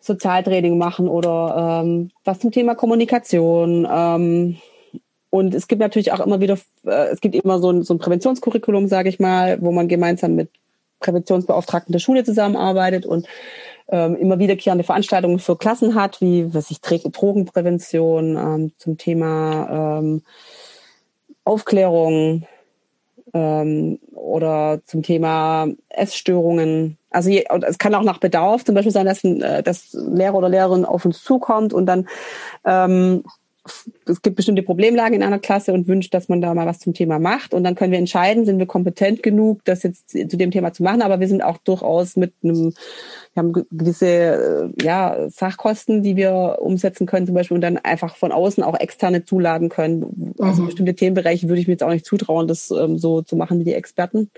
Sozialtraining 0.00 0.78
machen 0.78 1.06
oder 1.08 1.82
ähm, 1.84 2.10
was 2.24 2.40
zum 2.40 2.50
Thema 2.50 2.74
Kommunikation, 2.74 3.86
ähm, 3.90 4.56
und 5.32 5.54
es 5.54 5.66
gibt 5.66 5.80
natürlich 5.80 6.12
auch 6.12 6.20
immer 6.20 6.40
wieder, 6.40 6.58
äh, 6.84 7.06
es 7.06 7.22
gibt 7.22 7.34
immer 7.34 7.58
so 7.58 7.70
ein, 7.70 7.82
so 7.84 7.94
ein 7.94 7.98
Präventionskurriculum, 7.98 8.86
sage 8.86 9.08
ich 9.08 9.18
mal, 9.18 9.56
wo 9.62 9.72
man 9.72 9.88
gemeinsam 9.88 10.34
mit 10.34 10.50
Präventionsbeauftragten 11.00 11.90
der 11.90 12.00
Schule 12.00 12.22
zusammenarbeitet 12.22 13.06
und 13.06 13.26
ähm, 13.88 14.14
immer 14.16 14.38
wiederkehrende 14.38 14.84
Veranstaltungen 14.84 15.38
für 15.38 15.56
Klassen 15.56 15.94
hat, 15.94 16.20
wie 16.20 16.52
was 16.52 16.70
ich 16.70 16.82
Drogenprävention 16.82 18.36
ähm, 18.36 18.72
zum 18.76 18.98
Thema 18.98 20.00
ähm, 20.00 20.22
Aufklärung 21.44 22.46
ähm, 23.32 24.00
oder 24.12 24.82
zum 24.84 25.02
Thema 25.02 25.66
Essstörungen. 25.88 26.98
Also 27.08 27.30
je, 27.30 27.46
es 27.66 27.78
kann 27.78 27.94
auch 27.94 28.02
nach 28.02 28.18
Bedarf 28.18 28.66
zum 28.66 28.74
Beispiel 28.74 28.92
sein, 28.92 29.06
dass, 29.06 29.24
ein, 29.24 29.40
äh, 29.40 29.62
dass 29.62 29.94
Lehrer 29.94 30.34
oder 30.34 30.50
Lehrerin 30.50 30.84
auf 30.84 31.06
uns 31.06 31.22
zukommt 31.22 31.72
und 31.72 31.86
dann 31.86 32.06
ähm, 32.66 33.24
es 34.06 34.22
gibt 34.22 34.36
bestimmte 34.36 34.62
Problemlagen 34.62 35.14
in 35.14 35.22
einer 35.22 35.38
Klasse 35.38 35.72
und 35.72 35.86
wünscht, 35.86 36.12
dass 36.14 36.28
man 36.28 36.40
da 36.40 36.52
mal 36.52 36.66
was 36.66 36.80
zum 36.80 36.94
Thema 36.94 37.20
macht. 37.20 37.54
Und 37.54 37.62
dann 37.62 37.76
können 37.76 37.92
wir 37.92 37.98
entscheiden, 37.98 38.44
sind 38.44 38.58
wir 38.58 38.66
kompetent 38.66 39.22
genug, 39.22 39.64
das 39.64 39.84
jetzt 39.84 40.10
zu 40.10 40.36
dem 40.36 40.50
Thema 40.50 40.72
zu 40.72 40.82
machen. 40.82 41.02
Aber 41.02 41.20
wir 41.20 41.28
sind 41.28 41.42
auch 41.42 41.58
durchaus 41.58 42.16
mit 42.16 42.32
einem, 42.42 42.74
wir 43.34 43.40
haben 43.40 43.52
gewisse 43.70 44.72
äh, 44.78 44.84
ja, 44.84 45.28
Sachkosten, 45.30 46.02
die 46.02 46.16
wir 46.16 46.58
umsetzen 46.60 47.06
können 47.06 47.26
zum 47.26 47.36
Beispiel 47.36 47.54
und 47.54 47.60
dann 47.60 47.78
einfach 47.78 48.16
von 48.16 48.32
außen 48.32 48.64
auch 48.64 48.78
externe 48.78 49.24
zuladen 49.24 49.68
können. 49.68 50.34
Also 50.40 50.62
mhm. 50.62 50.66
bestimmte 50.66 50.94
Themenbereiche 50.94 51.48
würde 51.48 51.60
ich 51.60 51.68
mir 51.68 51.74
jetzt 51.74 51.84
auch 51.84 51.90
nicht 51.90 52.06
zutrauen, 52.06 52.48
das 52.48 52.70
ähm, 52.72 52.98
so 52.98 53.22
zu 53.22 53.36
machen 53.36 53.60
wie 53.60 53.64
die 53.64 53.74
Experten. 53.74 54.30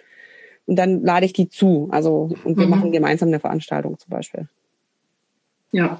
Und 0.66 0.76
dann 0.76 1.02
lade 1.02 1.24
ich 1.24 1.32
die 1.32 1.48
zu. 1.48 1.88
Also, 1.90 2.30
und 2.44 2.58
wir 2.58 2.64
mhm. 2.64 2.70
machen 2.70 2.92
gemeinsam 2.92 3.28
eine 3.28 3.40
Veranstaltung 3.40 3.98
zum 3.98 4.10
Beispiel. 4.10 4.48
Ja, 5.72 5.98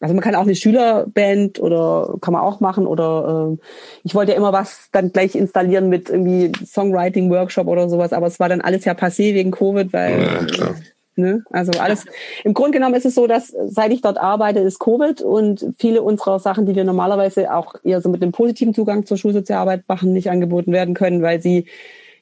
also 0.00 0.14
man 0.14 0.22
kann 0.22 0.34
auch 0.34 0.42
eine 0.42 0.56
Schülerband 0.56 1.60
oder 1.60 2.16
kann 2.20 2.32
man 2.32 2.42
auch 2.42 2.60
machen 2.60 2.86
oder 2.86 3.52
äh, 3.52 3.64
ich 4.02 4.14
wollte 4.14 4.32
ja 4.32 4.38
immer 4.38 4.52
was 4.52 4.88
dann 4.92 5.12
gleich 5.12 5.34
installieren 5.34 5.88
mit 5.88 6.10
irgendwie 6.10 6.52
Songwriting 6.66 7.30
Workshop 7.30 7.68
oder 7.68 7.88
sowas, 7.88 8.12
aber 8.12 8.26
es 8.26 8.40
war 8.40 8.48
dann 8.48 8.60
alles 8.60 8.84
ja 8.84 8.92
passé 8.92 9.34
wegen 9.34 9.50
Covid, 9.50 9.92
weil 9.92 10.22
ja, 10.22 10.74
ne, 11.16 11.44
also 11.50 11.78
alles 11.78 12.04
im 12.42 12.54
Grunde 12.54 12.78
genommen 12.78 12.96
ist 12.96 13.06
es 13.06 13.14
so, 13.14 13.26
dass 13.26 13.54
seit 13.68 13.92
ich 13.92 14.02
dort 14.02 14.18
arbeite, 14.18 14.58
ist 14.58 14.80
Covid 14.80 15.22
und 15.22 15.64
viele 15.78 16.02
unserer 16.02 16.40
Sachen, 16.40 16.66
die 16.66 16.74
wir 16.74 16.84
normalerweise 16.84 17.54
auch 17.54 17.76
eher 17.84 18.00
so 18.00 18.08
mit 18.08 18.22
einem 18.22 18.32
positiven 18.32 18.74
Zugang 18.74 19.06
zur 19.06 19.16
Schulsozialarbeit 19.16 19.84
machen, 19.86 20.12
nicht 20.12 20.28
angeboten 20.28 20.72
werden 20.72 20.94
können, 20.94 21.22
weil 21.22 21.40
sie 21.40 21.66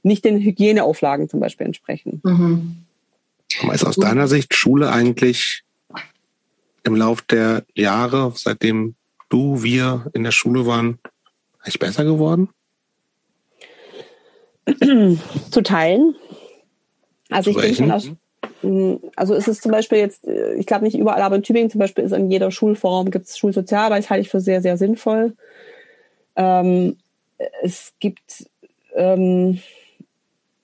nicht 0.02 0.24
den 0.24 0.40
Hygieneauflagen 0.40 1.28
zum 1.28 1.40
Beispiel 1.40 1.66
entsprechen. 1.66 2.20
Mhm. 2.24 2.76
Ist 3.72 3.86
aus 3.86 3.96
deiner 3.96 4.28
Sicht 4.28 4.54
Schule 4.54 4.90
eigentlich 4.90 5.62
im 6.84 6.96
Lauf 6.96 7.22
der 7.22 7.64
Jahre, 7.74 8.32
seitdem 8.34 8.94
du, 9.28 9.62
wir 9.62 10.10
in 10.12 10.24
der 10.24 10.32
Schule 10.32 10.66
waren, 10.66 10.98
eigentlich 11.60 11.78
besser 11.78 12.04
geworden? 12.04 12.48
Zu 15.50 15.62
teilen. 15.62 16.14
Also 17.30 17.50
ich 17.50 17.56
bin 17.56 17.74
schon 17.74 17.90
aus, 17.90 18.10
hm, 18.60 19.00
also 19.16 19.34
ist 19.34 19.48
es 19.48 19.60
zum 19.60 19.72
Beispiel 19.72 19.98
jetzt, 19.98 20.26
ich 20.26 20.66
glaube 20.66 20.84
nicht 20.84 20.96
überall, 20.96 21.22
aber 21.22 21.36
in 21.36 21.42
Tübingen 21.42 21.70
zum 21.70 21.78
Beispiel 21.78 22.04
ist 22.04 22.12
in 22.12 22.30
jeder 22.30 22.50
Schulform 22.50 23.10
gibt 23.10 23.26
es 23.26 23.38
Schulsozialarbeit, 23.38 24.10
halte 24.10 24.22
ich 24.22 24.30
für 24.30 24.40
sehr, 24.40 24.62
sehr 24.62 24.76
sinnvoll. 24.76 25.34
Ähm, 26.36 26.96
es 27.62 27.92
gibt 27.98 28.46
ähm, 28.94 29.60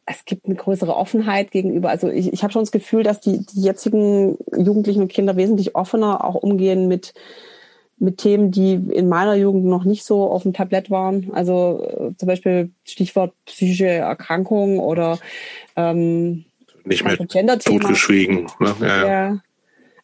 es 0.08 0.24
gibt 0.24 0.46
eine 0.46 0.54
größere 0.54 0.96
Offenheit 0.96 1.50
gegenüber. 1.50 1.90
Also 1.90 2.08
ich, 2.08 2.32
ich 2.32 2.42
habe 2.42 2.52
schon 2.52 2.62
das 2.62 2.72
Gefühl, 2.72 3.02
dass 3.02 3.20
die, 3.20 3.44
die 3.44 3.62
jetzigen 3.62 4.38
Jugendlichen 4.56 5.02
und 5.02 5.08
Kinder 5.08 5.36
wesentlich 5.36 5.74
offener 5.74 6.24
auch 6.24 6.34
umgehen 6.34 6.88
mit 6.88 7.14
mit 8.00 8.18
Themen, 8.18 8.52
die 8.52 8.74
in 8.74 9.08
meiner 9.08 9.34
Jugend 9.34 9.64
noch 9.64 9.82
nicht 9.82 10.04
so 10.04 10.30
auf 10.30 10.44
dem 10.44 10.52
Tablett 10.52 10.88
waren. 10.88 11.32
Also 11.32 11.84
äh, 11.84 12.16
zum 12.16 12.28
Beispiel 12.28 12.70
Stichwort 12.84 13.34
psychische 13.44 13.88
Erkrankung 13.88 14.78
oder 14.78 15.18
ähm, 15.74 16.44
nicht 16.84 17.02
mehr 17.04 17.16
totgeschwiegen. 17.16 18.46
Ne? 18.60 18.74
Ja, 18.80 18.86
ja. 18.86 19.08
ja. 19.08 19.38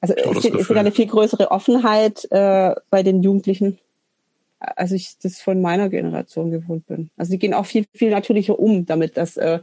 Also 0.00 0.14
es 0.14 0.42
gibt 0.42 0.70
eine 0.72 0.90
viel 0.90 1.06
größere 1.06 1.52
Offenheit 1.52 2.26
äh, 2.32 2.74
bei 2.90 3.04
den 3.04 3.22
Jugendlichen, 3.22 3.78
als 4.58 4.92
ich 4.92 5.18
das 5.22 5.40
von 5.40 5.60
meiner 5.60 5.88
Generation 5.88 6.50
gewohnt 6.50 6.86
bin. 6.86 7.10
Also 7.16 7.32
die 7.32 7.38
gehen 7.38 7.54
auch 7.54 7.66
viel, 7.66 7.84
viel 7.92 8.10
natürlicher 8.10 8.58
um 8.58 8.86
damit, 8.86 9.16
dass, 9.16 9.36
äh, 9.36 9.60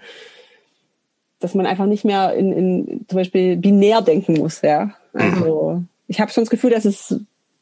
dass 1.39 1.55
man 1.55 1.65
einfach 1.65 1.85
nicht 1.85 2.05
mehr 2.05 2.33
in, 2.33 2.51
in 2.51 3.05
zum 3.07 3.17
Beispiel 3.17 3.57
binär 3.57 4.01
denken 4.01 4.33
muss. 4.33 4.61
Ja? 4.61 4.95
Also 5.13 5.83
ich 6.07 6.19
habe 6.21 6.31
schon 6.31 6.43
das 6.43 6.51
Gefühl, 6.51 6.71
dass 6.71 6.85
es 6.85 7.19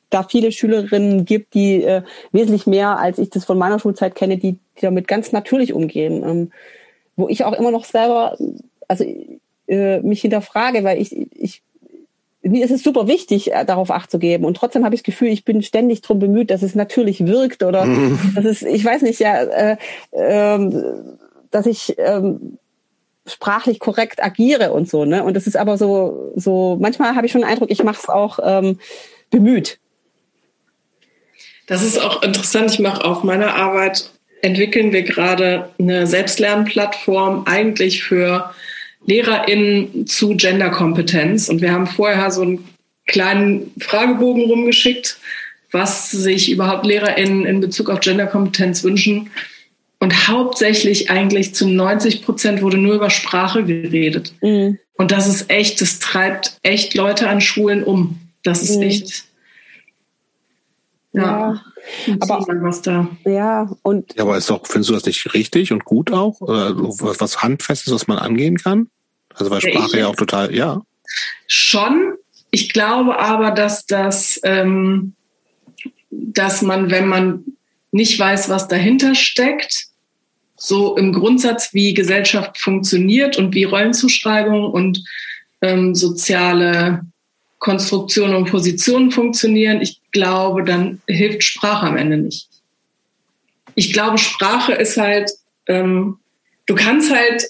da 0.10 0.24
viele 0.24 0.52
Schülerinnen 0.52 1.26
gibt, 1.26 1.54
die 1.54 1.84
äh, 1.84 2.02
wesentlich 2.32 2.66
mehr, 2.66 2.98
als 2.98 3.20
ich 3.20 3.30
das 3.30 3.46
von 3.46 3.58
meiner 3.58 3.80
Schulzeit 3.80 4.16
kenne, 4.16 4.38
die, 4.38 4.54
die 4.54 4.82
damit 4.82 5.08
ganz 5.08 5.32
natürlich 5.32 5.74
umgehen. 5.74 6.24
Ähm, 6.24 6.52
wo 7.16 7.28
ich 7.28 7.44
auch 7.44 7.54
immer 7.54 7.72
noch 7.72 7.84
selber, 7.84 8.38
also 8.88 9.06
äh, 9.68 10.00
mich 10.00 10.22
hinterfrage, 10.22 10.84
weil 10.84 11.02
ich, 11.02 11.16
ich 11.36 11.62
mir 12.42 12.64
ist 12.64 12.72
es 12.72 12.84
super 12.84 13.08
wichtig, 13.08 13.52
äh, 13.52 13.66
darauf 13.66 13.92
Acht 13.92 14.10
zu 14.12 14.20
geben. 14.20 14.46
Und 14.46 14.56
trotzdem 14.56 14.86
habe 14.86 14.96
ich 14.96 15.02
das 15.02 15.06
Gefühl, 15.06 15.30
ich 15.30 15.46
bin 15.46 15.62
ständig 15.62 16.02
darum 16.02 16.20
bemüht, 16.20 16.52
dass 16.52 16.62
es 16.62 16.76
natürlich 16.76 17.26
wirkt 17.26 17.64
oder 17.64 17.86
mhm. 17.86 18.20
dass 18.36 18.46
es, 18.46 18.62
ich 18.62 18.84
weiß 18.84 19.02
nicht, 19.02 19.20
ja, 19.20 19.42
äh, 19.44 19.78
äh, 20.12 20.84
dass 21.52 21.66
ich 21.66 21.96
ähm, 21.98 22.58
sprachlich 23.26 23.80
korrekt 23.80 24.24
agiere 24.24 24.72
und 24.72 24.90
so. 24.90 25.06
Ne? 25.06 25.24
Und 25.24 25.36
das 25.36 25.48
ist 25.48 25.58
aber 25.58 25.78
so, 25.78 26.32
so 26.36 26.78
manchmal 26.80 27.16
habe 27.16 27.26
ich 27.26 27.32
schon 27.32 27.42
den 27.42 27.50
Eindruck, 27.50 27.72
ich 27.72 27.84
mache 27.84 28.00
es 28.02 28.10
auch 28.10 28.40
ähm, 28.44 28.80
bemüht. 29.30 29.80
Das 31.68 31.84
ist 31.84 32.02
auch 32.02 32.24
interessant. 32.24 32.72
Ich 32.72 32.80
mache 32.80 33.06
auf 33.06 33.24
meiner 33.24 33.54
Arbeit, 33.56 34.10
entwickeln 34.42 34.92
wir 34.92 35.04
gerade 35.04 35.70
eine 35.78 36.08
Selbstlernplattform 36.08 37.44
eigentlich 37.46 38.02
für 38.02 38.54
LehrerInnen 39.06 40.08
zu 40.08 40.36
Genderkompetenz. 40.36 41.50
Und 41.50 41.62
wir 41.62 41.72
haben 41.72 41.88
vorher 41.88 42.32
so 42.32 42.42
einen 42.42 42.68
kleinen 43.08 43.72
Fragebogen 43.80 44.46
rumgeschickt, 44.46 45.18
was 45.72 46.12
sich 46.12 46.52
überhaupt 46.52 46.86
LehrerInnen 46.86 47.46
in 47.46 47.60
Bezug 47.60 47.90
auf 47.90 48.00
Genderkompetenz 48.00 48.84
wünschen. 48.84 49.30
Und 50.00 50.28
hauptsächlich 50.28 51.10
eigentlich 51.10 51.54
zu 51.54 51.68
90 51.68 52.24
Prozent 52.24 52.62
wurde 52.62 52.78
nur 52.78 52.96
über 52.96 53.10
Sprache 53.10 53.64
geredet. 53.64 54.34
Mhm. 54.42 54.80
Und 54.94 55.12
das 55.12 55.28
ist 55.28 55.50
echt, 55.50 55.82
das 55.82 56.00
treibt 56.00 56.58
echt 56.62 56.94
Leute 56.94 57.28
an 57.30 57.42
Schulen 57.42 57.84
um. 57.84 58.20
Das 58.44 58.62
ist 58.64 58.78
mhm. 58.78 58.84
echt 58.84 59.26
ja. 61.14 61.62
Aber, 62.20 62.46
was 62.62 62.82
da. 62.82 63.08
Ja, 63.26 63.70
und. 63.84 64.16
Ja, 64.16 64.24
aber 64.24 64.38
ist 64.38 64.50
doch, 64.50 64.66
findest 64.66 64.90
du 64.90 64.94
das 64.94 65.06
nicht 65.06 65.34
richtig 65.34 65.72
und 65.72 65.86
gut 65.86 66.12
auch? 66.12 66.42
Oder 66.42 66.76
was, 66.76 67.20
was 67.20 67.42
Handfestes, 67.42 67.94
was 67.94 68.08
man 68.08 68.18
angehen 68.18 68.58
kann? 68.58 68.88
Also, 69.34 69.52
weil 69.52 69.62
Sprache 69.62 69.94
ja, 69.94 70.00
ja 70.00 70.08
auch 70.08 70.16
total, 70.16 70.54
ja. 70.54 70.82
Schon. 71.48 72.16
Ich 72.52 72.74
glaube 72.74 73.20
aber, 73.20 73.52
dass 73.52 73.86
das, 73.86 74.40
ähm, 74.44 75.14
dass 76.10 76.62
man, 76.62 76.90
wenn 76.90 77.08
man 77.08 77.46
nicht 77.92 78.18
weiß, 78.20 78.50
was 78.50 78.68
dahinter 78.68 79.16
steckt, 79.16 79.86
so 80.56 80.98
im 80.98 81.14
Grundsatz, 81.14 81.74
wie 81.74 81.94
Gesellschaft 81.94 82.58
funktioniert 82.58 83.38
und 83.38 83.54
wie 83.54 83.64
Rollenzuschreibung 83.64 84.70
und 84.72 85.04
ähm, 85.62 85.96
soziale 85.96 87.06
Konstruktionen 87.60 88.36
und 88.36 88.50
Positionen 88.50 89.12
funktionieren. 89.12 89.82
Ich 89.82 89.99
glaube, 90.12 90.64
dann 90.64 91.02
hilft 91.08 91.44
Sprache 91.44 91.88
am 91.88 91.98
Ende 91.98 92.18
nicht. 92.18 92.48
Ich 93.76 93.94
glaube, 93.94 94.18
Sprache 94.18 94.74
ist 94.74 94.98
halt, 94.98 95.32
ähm, 95.68 96.18
du 96.66 96.76
kannst 96.76 97.14
halt, 97.14 97.46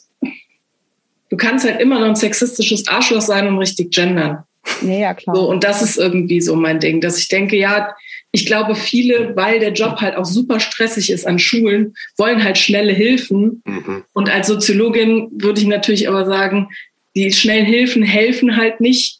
du 1.29 1.37
kannst 1.37 1.65
halt 1.65 1.79
immer 1.81 1.99
noch 1.99 2.07
ein 2.07 2.15
sexistisches 2.15 2.87
Arschloch 2.87 3.21
sein 3.21 3.47
und 3.47 3.57
richtig 3.57 3.91
gendern. 3.91 4.43
Ja, 4.81 4.93
ja, 4.93 5.13
klar. 5.13 5.35
So, 5.35 5.49
und 5.49 5.63
das 5.63 5.81
ist 5.81 5.97
irgendwie 5.97 6.41
so 6.41 6.55
mein 6.55 6.79
Ding, 6.79 7.01
dass 7.01 7.17
ich 7.17 7.27
denke, 7.29 7.55
ja, 7.55 7.95
ich 8.31 8.45
glaube, 8.45 8.75
viele, 8.75 9.35
weil 9.35 9.59
der 9.59 9.73
Job 9.73 10.01
halt 10.01 10.15
auch 10.15 10.25
super 10.25 10.59
stressig 10.59 11.09
ist 11.09 11.25
an 11.25 11.39
Schulen, 11.39 11.95
wollen 12.17 12.43
halt 12.43 12.57
schnelle 12.57 12.93
Hilfen. 12.93 13.63
Mhm. 13.65 14.03
Und 14.13 14.29
als 14.29 14.47
Soziologin 14.47 15.29
würde 15.31 15.61
ich 15.61 15.67
natürlich 15.67 16.07
aber 16.07 16.25
sagen, 16.25 16.69
die 17.15 17.31
schnellen 17.31 17.65
Hilfen 17.65 18.03
helfen 18.03 18.55
halt 18.55 18.81
nicht, 18.81 19.19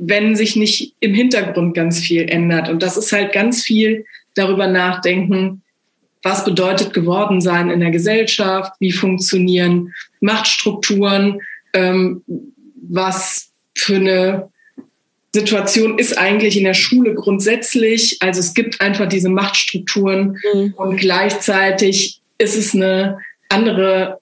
wenn 0.00 0.36
sich 0.36 0.54
nicht 0.54 0.94
im 1.00 1.14
Hintergrund 1.14 1.74
ganz 1.74 1.98
viel 1.98 2.28
ändert. 2.28 2.68
Und 2.68 2.82
das 2.82 2.96
ist 2.96 3.12
halt 3.12 3.32
ganz 3.32 3.62
viel 3.62 4.04
darüber 4.34 4.68
nachdenken, 4.68 5.62
was 6.22 6.44
bedeutet 6.44 6.92
geworden 6.92 7.40
sein 7.40 7.70
in 7.70 7.80
der 7.80 7.90
Gesellschaft, 7.90 8.72
wie 8.80 8.92
funktionieren 8.92 9.94
Machtstrukturen, 10.20 11.40
ähm, 11.72 12.22
was 12.88 13.50
für 13.76 13.96
eine 13.96 14.48
Situation 15.34 15.98
ist 15.98 16.16
eigentlich 16.16 16.56
in 16.56 16.64
der 16.64 16.74
Schule 16.74 17.14
grundsätzlich. 17.14 18.18
Also 18.20 18.40
es 18.40 18.54
gibt 18.54 18.80
einfach 18.80 19.08
diese 19.08 19.28
Machtstrukturen 19.28 20.38
mhm. 20.54 20.74
und 20.76 20.96
gleichzeitig 20.96 22.20
ist 22.38 22.56
es 22.56 22.74
eine 22.74 23.18
andere 23.48 24.20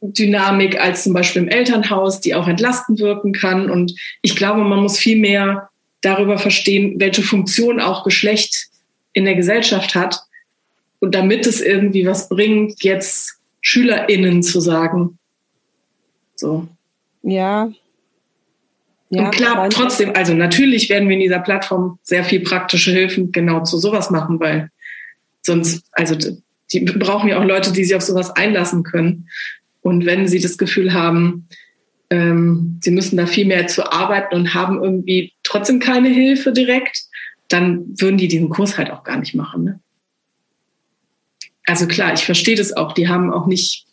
Dynamik 0.00 0.80
als 0.80 1.04
zum 1.04 1.12
Beispiel 1.12 1.42
im 1.42 1.48
Elternhaus, 1.48 2.20
die 2.20 2.34
auch 2.34 2.48
entlastend 2.48 3.00
wirken 3.00 3.32
kann. 3.32 3.70
Und 3.70 3.94
ich 4.22 4.34
glaube, 4.34 4.62
man 4.64 4.80
muss 4.80 4.98
viel 4.98 5.18
mehr 5.18 5.68
darüber 6.00 6.38
verstehen, 6.38 6.94
welche 6.98 7.22
Funktion 7.22 7.80
auch 7.80 8.04
Geschlecht 8.04 8.68
in 9.12 9.24
der 9.24 9.34
Gesellschaft 9.34 9.94
hat. 9.94 10.22
Und 11.00 11.14
damit 11.14 11.46
es 11.46 11.60
irgendwie 11.60 12.06
was 12.06 12.28
bringt, 12.28 12.82
jetzt 12.82 13.38
SchülerInnen 13.60 14.42
zu 14.42 14.60
sagen. 14.60 15.18
So. 16.34 16.66
Ja. 17.22 17.70
ja 19.10 19.24
und 19.24 19.30
klar, 19.32 19.68
trotzdem, 19.68 20.12
also 20.14 20.32
natürlich 20.32 20.88
werden 20.88 21.08
wir 21.08 21.14
in 21.14 21.22
dieser 21.22 21.40
Plattform 21.40 21.98
sehr 22.02 22.24
viel 22.24 22.40
praktische 22.40 22.90
Hilfen 22.90 23.32
genau 23.32 23.62
zu 23.64 23.76
sowas 23.76 24.10
machen, 24.10 24.40
weil 24.40 24.70
sonst, 25.42 25.84
also 25.92 26.16
die 26.72 26.80
brauchen 26.80 27.28
ja 27.28 27.38
auch 27.38 27.44
Leute, 27.44 27.72
die 27.72 27.84
sich 27.84 27.94
auf 27.94 28.02
sowas 28.02 28.30
einlassen 28.30 28.82
können. 28.82 29.28
Und 29.82 30.06
wenn 30.06 30.28
sie 30.28 30.40
das 30.40 30.58
Gefühl 30.58 30.92
haben, 30.92 31.48
ähm, 32.10 32.78
sie 32.82 32.90
müssen 32.90 33.16
da 33.16 33.26
viel 33.26 33.46
mehr 33.46 33.66
zu 33.66 33.90
arbeiten 33.90 34.34
und 34.34 34.54
haben 34.54 34.82
irgendwie 34.82 35.32
trotzdem 35.42 35.78
keine 35.78 36.08
Hilfe 36.08 36.52
direkt, 36.52 37.04
dann 37.48 37.84
würden 38.00 38.18
die 38.18 38.28
diesen 38.28 38.48
Kurs 38.48 38.78
halt 38.78 38.90
auch 38.90 39.04
gar 39.04 39.18
nicht 39.18 39.34
machen. 39.34 39.64
Ne? 39.64 39.80
Also 41.66 41.86
klar, 41.86 42.12
ich 42.12 42.24
verstehe 42.24 42.56
das 42.56 42.72
auch. 42.72 42.92
Die 42.92 43.08
haben 43.08 43.32
auch 43.32 43.46
nicht 43.46 43.86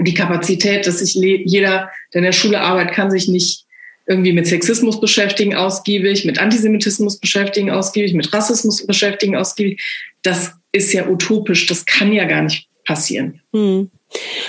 die 0.00 0.14
Kapazität, 0.14 0.86
dass 0.86 1.00
sich 1.00 1.14
jeder, 1.14 1.90
der 2.12 2.18
in 2.18 2.24
der 2.24 2.32
Schule 2.32 2.60
arbeitet, 2.60 2.94
kann 2.94 3.10
sich 3.10 3.28
nicht 3.28 3.64
irgendwie 4.06 4.32
mit 4.32 4.46
Sexismus 4.46 5.00
beschäftigen, 5.00 5.54
ausgiebig, 5.54 6.24
mit 6.24 6.38
Antisemitismus 6.38 7.18
beschäftigen, 7.18 7.70
ausgiebig, 7.70 8.14
mit 8.14 8.32
Rassismus 8.32 8.86
beschäftigen, 8.86 9.36
ausgiebig. 9.36 9.82
Das 10.22 10.52
ist 10.72 10.92
ja 10.92 11.08
utopisch. 11.08 11.66
Das 11.66 11.84
kann 11.84 12.12
ja 12.12 12.24
gar 12.24 12.42
nicht 12.42 12.68
passieren. 12.84 13.40
Hm. 13.52 13.90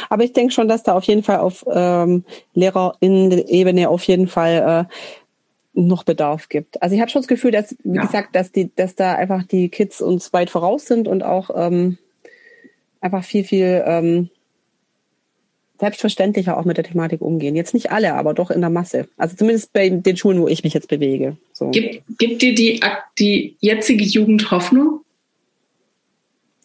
Aber 0.10 0.24
ich 0.24 0.34
denke 0.34 0.54
schon, 0.54 0.68
dass 0.68 0.84
da 0.84 0.94
auf 0.94 1.04
jeden 1.04 1.24
Fall 1.24 1.40
auf 1.40 1.66
ähm, 1.72 2.24
Lehrerinnen-Ebene 2.54 3.90
auf 3.90 4.04
jeden 4.04 4.28
Fall 4.28 4.88
äh, 4.88 4.94
noch 5.74 6.04
Bedarf 6.04 6.50
gibt. 6.50 6.82
Also 6.82 6.96
ich 6.96 7.02
habe 7.02 7.12
schon 7.12 7.22
das 7.22 7.28
Gefühl, 7.28 7.52
dass, 7.52 7.76
wie 7.84 7.98
ja. 7.98 8.02
gesagt, 8.02 8.36
dass 8.36 8.52
die, 8.52 8.72
dass 8.76 8.96
da 8.96 9.14
einfach 9.16 9.44
die 9.44 9.70
Kids 9.70 10.02
uns 10.02 10.34
weit 10.34 10.50
voraus 10.50 10.86
sind 10.86 11.08
und 11.08 11.24
auch 11.24 11.50
ähm, 11.56 11.98
einfach 13.02 13.24
viel, 13.24 13.44
viel 13.44 13.84
ähm, 13.86 14.30
selbstverständlicher 15.80 16.58
auch 16.58 16.66
mit 16.66 16.78
der 16.78 16.84
Thematik 16.84 17.22
umgehen. 17.22 17.56
Jetzt 17.56 17.74
nicht 17.74 17.92
alle, 17.92 18.14
aber 18.16 18.34
doch 18.34 18.52
in 18.52 18.62
der 18.62 18.70
Masse. 18.70 19.08
Also 19.18 19.36
zumindest 19.36 19.72
bei 19.72 19.90
den 19.90 20.18
Schulen, 20.18 20.42
wo 20.42 20.48
ich 20.48 20.64
mich 20.64 20.74
jetzt 20.74 20.90
bewege. 20.90 21.38
So. 21.54 21.70
Gibt, 21.70 22.04
gibt 22.18 22.42
dir 22.42 22.54
die, 22.54 22.82
die 23.18 23.56
jetzige 23.62 24.04
Jugend 24.04 24.52
Hoffnung? 24.52 25.02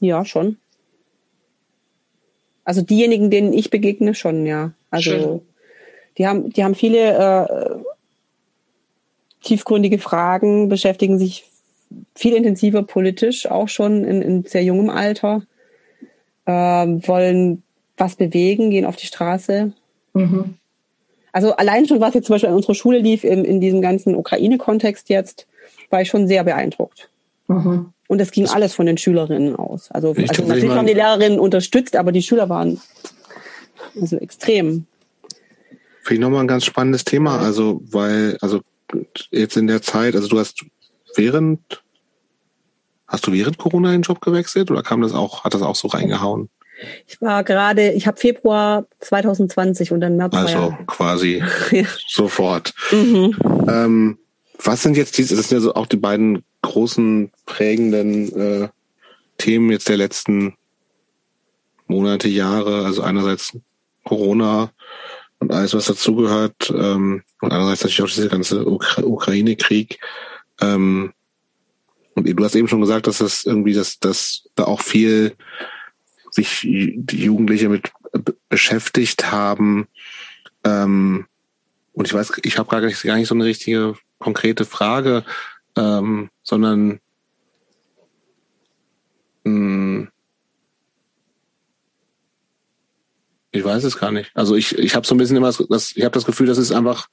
Ja, 0.01 0.25
schon. 0.25 0.59
Also 2.65 2.83
diejenigen, 2.83 3.31
denen 3.31 3.53
ich 3.53 3.71
begegne, 3.71 4.15
schon, 4.15 4.47
ja. 4.47 4.73
Also 4.91 5.11
Schön. 5.11 5.41
die 6.19 6.27
haben, 6.27 6.51
die 6.51 6.65
haben 6.65 6.75
viele 6.75 7.13
äh, 7.13 7.77
tiefgründige 9.43 9.99
Fragen, 9.99 10.69
beschäftigen 10.69 11.19
sich 11.19 11.45
viel 12.15 12.35
intensiver 12.35 12.83
politisch, 12.83 13.51
auch 13.51 13.69
schon 13.69 14.05
in, 14.05 14.23
in 14.23 14.45
sehr 14.45 14.65
jungem 14.65 14.91
Alter, 14.91 15.43
äh, 16.47 16.53
wollen 16.53 17.63
was 17.97 18.17
bewegen, 18.17 18.71
gehen 18.71 18.87
auf 18.87 18.97
die 18.97 19.07
Straße. 19.07 19.73
Mhm. 20.15 20.55
Also 21.33 21.55
allein 21.57 21.87
schon, 21.87 22.01
was 22.01 22.15
jetzt 22.15 22.27
zum 22.27 22.35
Beispiel 22.35 22.51
an 22.51 22.57
unserer 22.57 22.75
Schule 22.75 22.99
lief, 22.99 23.25
in, 23.25 23.45
in 23.45 23.61
diesem 23.61 23.81
ganzen 23.81 24.15
Ukraine-Kontext 24.15 25.09
jetzt, 25.09 25.47
war 25.91 26.01
ich 26.01 26.09
schon 26.09 26.29
sehr 26.29 26.45
beeindruckt. 26.45 27.11
Mhm. 27.49 27.94
Und 28.09 28.21
es 28.21 28.31
ging 28.31 28.45
das 28.45 28.53
alles 28.53 28.75
von 28.75 28.87
den 28.87 28.99
Schülerinnen 28.99 29.57
aus. 29.57 29.91
Also, 29.91 30.09
also 30.11 30.43
natürlich 30.45 30.71
haben 30.71 30.87
die 30.87 30.95
Lehrerinnen 30.95 31.39
unterstützt, 31.39 31.97
aber 31.97 32.13
die 32.13 32.23
Schüler 32.23 32.49
waren 32.49 32.81
also 34.01 34.17
extrem. 34.19 34.87
Finde 36.03 36.15
ich 36.15 36.19
nochmal 36.21 36.41
ein 36.41 36.49
ganz 36.49 36.65
spannendes 36.65 37.05
Thema. 37.05 37.41
Also, 37.41 37.81
weil, 37.91 38.37
also 38.41 38.61
jetzt 39.31 39.57
in 39.57 39.67
der 39.67 39.81
Zeit, 39.81 40.15
also 40.15 40.29
du 40.29 40.39
hast 40.39 40.65
während 41.17 41.83
Hast 43.07 43.27
du 43.27 43.33
während 43.33 43.59
Corona 43.59 43.93
den 43.93 44.03
Job 44.03 44.21
gewechselt 44.21 44.71
oder 44.71 44.83
kam 44.83 45.03
das 45.03 45.13
auch, 45.13 45.45
hat 45.45 45.55
das 45.55 45.63
auch 45.63 45.77
so 45.77 45.89
reingehauen? 45.89 46.49
Ich 47.07 47.21
war 47.21 47.45
gerade, 47.45 47.93
ich 47.93 48.07
habe 48.07 48.17
Februar 48.17 48.87
2020 49.01 49.93
und 49.93 50.01
dann 50.01 50.17
März. 50.17 50.35
Also 50.35 50.77
quasi 50.87 51.41
ja. 51.71 51.85
sofort. 52.09 52.75
Mhm. 52.91 53.37
Ähm, 53.69 54.19
was 54.63 54.83
sind 54.83 54.97
jetzt 54.97 55.17
diese, 55.19 55.37
das 55.37 55.49
sind 55.49 55.59
ja 55.59 55.63
so 55.63 55.75
auch 55.75 55.87
die 55.87 55.97
beiden 55.97 56.43
großen 56.65 57.31
prägenden 57.47 58.33
äh, 58.37 58.69
Themen 59.39 59.71
jetzt 59.71 59.89
der 59.89 59.97
letzten 59.97 60.55
Monate, 61.87 62.29
Jahre, 62.29 62.85
also 62.85 63.03
einerseits 63.03 63.57
Corona 64.05 64.73
und 65.39 65.53
alles, 65.53 65.75
was 65.75 65.87
dazugehört, 65.87 66.71
ähm, 66.71 67.23
und 67.41 67.53
andererseits 67.53 67.83
natürlich 67.83 68.03
auch 68.03 68.15
dieser 68.15 68.29
ganze 68.29 68.67
Ukra 68.67 69.03
Ukraine-Krieg. 69.03 69.99
Ähm, 70.61 71.13
und 72.15 72.29
du 72.29 72.45
hast 72.45 72.55
eben 72.55 72.69
schon 72.69 72.81
gesagt, 72.81 73.07
dass 73.07 73.19
das 73.19 73.45
irgendwie, 73.45 73.75
dass, 73.75 73.99
dass 73.99 74.49
da 74.55 74.65
auch 74.65 74.81
viel 74.81 75.35
sich 76.31 76.61
die 76.63 77.25
Jugendliche 77.25 77.69
mit 77.69 77.93
beschäftigt 78.49 79.31
haben. 79.31 79.89
Ähm, 80.65 81.27
und 81.93 82.07
ich 82.07 82.15
weiß, 82.15 82.33
ich 82.43 82.59
habe 82.59 82.71
gar 82.71 82.81
nicht, 82.81 83.03
gar 83.03 83.17
nicht 83.17 83.29
so 83.29 83.35
eine 83.35 83.45
richtige 83.45 83.95
konkrete 84.19 84.65
Frage, 84.65 85.25
ähm, 85.77 86.31
sondern 86.43 87.01
mh, 89.45 89.51
hm, 89.51 90.09
ich 93.55 93.65
weiß 93.65 93.85
es 93.85 93.99
gar 93.99 94.11
nicht. 94.11 94.33
Also 94.35 94.57
ich, 94.57 94.77
ich 94.77 94.97
habe 94.97 95.07
so 95.07 95.15
ein 95.15 95.19
bisschen 95.19 95.37
immer 95.37 95.53
das, 95.69 95.93
ich 95.95 96.05
habe 96.05 96.15
das 96.15 96.25
Gefühl, 96.25 96.49
das 96.49 96.59
ist 96.59 96.73
einfach 96.73 97.09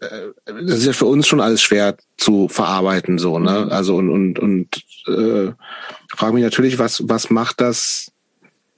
äh, 0.00 0.28
das 0.46 0.78
ist 0.78 0.86
ja 0.86 0.92
für 0.92 1.06
uns 1.06 1.26
schon 1.26 1.40
alles 1.40 1.60
schwer 1.60 1.96
zu 2.16 2.48
verarbeiten, 2.48 3.18
so, 3.18 3.38
ne? 3.38 3.64
Mhm. 3.66 3.72
Also 3.72 3.96
und 3.96 4.10
und 4.10 4.38
und 4.38 4.84
äh, 5.08 5.52
frage 6.16 6.34
mich 6.34 6.44
natürlich, 6.44 6.78
was 6.78 7.08
was 7.08 7.30
macht 7.30 7.60
das? 7.60 8.12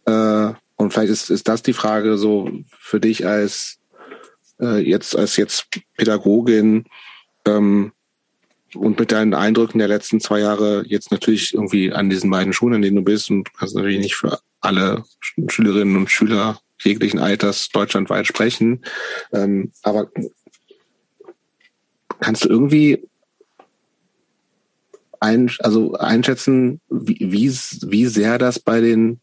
Äh, 0.07 0.53
und 0.77 0.93
vielleicht 0.93 1.13
ist 1.13 1.31
ist 1.31 1.47
das 1.47 1.63
die 1.63 1.75
Frage 1.75 2.17
so 2.17 2.51
für 2.79 2.99
dich 2.99 3.27
als 3.27 3.79
äh, 4.61 4.79
jetzt 4.79 5.15
als 5.17 5.37
jetzt 5.37 5.69
Pädagogin 5.97 6.87
ähm, 7.47 7.93
und 8.74 8.98
mit 8.98 9.12
deinen 9.12 9.35
Eindrücken 9.35 9.78
der 9.78 9.89
letzten 9.89 10.20
zwei 10.20 10.40
Jahre 10.40 10.85
jetzt 10.86 11.10
natürlich 11.10 11.52
irgendwie 11.52 11.93
an 11.93 12.09
diesen 12.09 12.31
beiden 12.31 12.52
Schulen, 12.52 12.77
an 12.77 12.82
denen 12.82 12.97
du 12.97 13.02
bist 13.02 13.31
und 13.31 13.52
kannst 13.55 13.74
natürlich 13.74 14.01
nicht 14.01 14.14
für 14.14 14.39
alle 14.60 15.05
Schülerinnen 15.20 15.97
und 15.97 16.10
Schüler 16.10 16.59
jeglichen 16.81 17.20
Alters 17.20 17.69
deutschlandweit 17.69 18.27
sprechen. 18.27 18.82
Ähm, 19.32 19.73
aber 19.82 20.09
Kannst 22.23 22.44
du 22.44 22.48
irgendwie 22.48 23.02
ein, 25.19 25.51
also 25.59 25.94
einschätzen, 25.94 26.81
wie, 26.89 27.19
wie, 27.19 27.51
wie 27.51 28.06
sehr 28.06 28.39
das 28.39 28.60
bei 28.60 28.81
den 28.81 29.19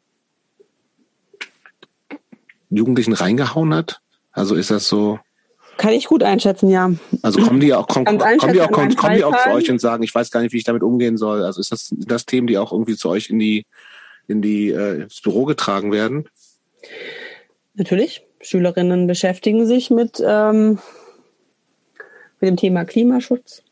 Jugendlichen 2.69 3.13
reingehauen 3.13 3.73
hat? 3.73 4.01
Also 4.33 4.55
ist 4.55 4.69
das 4.69 4.89
so? 4.89 5.19
Kann 5.79 5.93
ich 5.93 6.07
gut 6.07 6.23
einschätzen, 6.23 6.69
ja. 6.69 6.91
Also 7.21 7.41
kommen 7.41 7.61
die 7.61 7.73
auch, 7.73 7.87
kommen, 7.87 8.05
kommen 8.05 8.53
die 8.53 8.59
auch, 8.59 8.69
kommen, 8.69 8.93
kommen 8.97 9.15
die 9.15 9.23
auch 9.23 9.35
zu 9.43 9.51
euch 9.51 9.71
und 9.71 9.79
sagen, 9.79 10.03
ich 10.03 10.13
weiß 10.13 10.29
gar 10.29 10.41
nicht, 10.41 10.51
wie 10.51 10.57
ich 10.57 10.65
damit 10.65 10.83
umgehen 10.83 11.15
soll. 11.15 11.41
Also 11.41 11.61
ist 11.61 11.71
das 11.71 11.95
das 11.97 12.25
Themen, 12.25 12.47
die 12.47 12.57
auch 12.57 12.73
irgendwie 12.73 12.97
zu 12.97 13.07
euch 13.09 13.29
in 13.29 13.39
die 13.39 13.65
in 14.27 14.41
die 14.41 14.71
äh, 14.71 15.03
ins 15.03 15.21
Büro 15.21 15.45
getragen 15.45 15.93
werden? 15.93 16.27
Natürlich. 17.75 18.25
Schülerinnen 18.41 19.07
beschäftigen 19.07 19.65
sich 19.65 19.89
mit 19.89 20.21
ähm, 20.21 20.79
mit 22.41 22.49
dem 22.49 22.57
Thema 22.57 22.83
Klimaschutz 22.83 23.63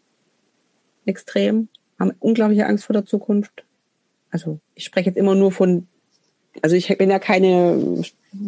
extrem, 1.06 1.68
haben 2.00 2.14
unglaubliche 2.20 2.68
Angst 2.68 2.86
vor 2.86 2.94
der 2.94 3.06
Zukunft. 3.06 3.66
Also 4.32 4.60
ich 4.76 4.86
spreche 4.86 5.10
jetzt 5.10 5.18
immer 5.18 5.36
nur 5.36 5.52
von, 5.52 5.88
also 6.62 6.78
ich 6.78 6.98
bin 6.98 7.10
ja 7.10 7.20
keine 7.20 8.02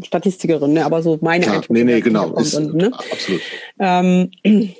Statistikerin, 0.04 0.74
ne, 0.74 0.86
aber 0.86 1.02
so 1.02 1.18
meine 1.22 1.46
Klar, 1.46 1.64
Nee, 1.70 1.84
nee, 1.84 2.02
genau. 2.02 2.34
Ist, 2.36 2.56
und, 2.56 2.76
ne? 2.76 2.92
Absolut. 2.94 3.42
Ähm, 3.80 4.32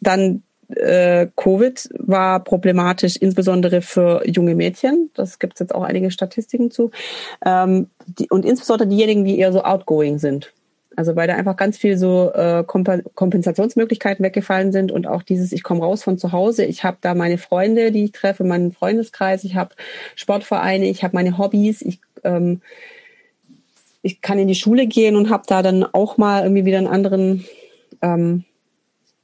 dann 0.00 0.42
äh, 0.68 1.28
Covid 1.36 1.88
war 1.98 2.42
problematisch, 2.42 3.16
insbesondere 3.16 3.82
für 3.82 4.28
junge 4.28 4.54
Mädchen. 4.54 5.10
Das 5.14 5.38
gibt 5.38 5.54
es 5.54 5.60
jetzt 5.60 5.74
auch 5.74 5.82
einige 5.82 6.10
Statistiken 6.10 6.70
zu. 6.70 6.90
Ähm, 7.44 7.88
die, 8.06 8.28
und 8.30 8.44
insbesondere 8.44 8.88
diejenigen, 8.88 9.24
die 9.24 9.38
eher 9.38 9.52
so 9.52 9.62
outgoing 9.62 10.18
sind. 10.18 10.52
Also 10.96 11.14
weil 11.14 11.28
da 11.28 11.34
einfach 11.34 11.56
ganz 11.56 11.76
viel 11.76 11.98
so 11.98 12.32
äh, 12.32 12.64
Kompensationsmöglichkeiten 12.64 14.24
weggefallen 14.24 14.72
sind 14.72 14.90
und 14.90 15.06
auch 15.06 15.22
dieses, 15.22 15.52
ich 15.52 15.62
komme 15.62 15.82
raus 15.82 16.02
von 16.02 16.16
zu 16.16 16.32
Hause, 16.32 16.64
ich 16.64 16.84
habe 16.84 16.96
da 17.02 17.14
meine 17.14 17.36
Freunde, 17.36 17.92
die 17.92 18.04
ich 18.04 18.12
treffe, 18.12 18.44
meinen 18.44 18.72
Freundeskreis, 18.72 19.44
ich 19.44 19.56
habe 19.56 19.74
Sportvereine, 20.14 20.86
ich 20.86 21.04
habe 21.04 21.14
meine 21.14 21.36
Hobbys, 21.36 21.82
ich, 21.82 22.00
ähm, 22.24 22.62
ich 24.06 24.20
kann 24.20 24.38
in 24.38 24.48
die 24.48 24.54
Schule 24.54 24.86
gehen 24.86 25.16
und 25.16 25.30
habe 25.30 25.44
da 25.46 25.62
dann 25.62 25.84
auch 25.84 26.16
mal 26.16 26.42
irgendwie 26.42 26.64
wieder 26.64 26.78
einen 26.78 26.86
anderen, 26.86 27.44
ähm, 28.02 28.44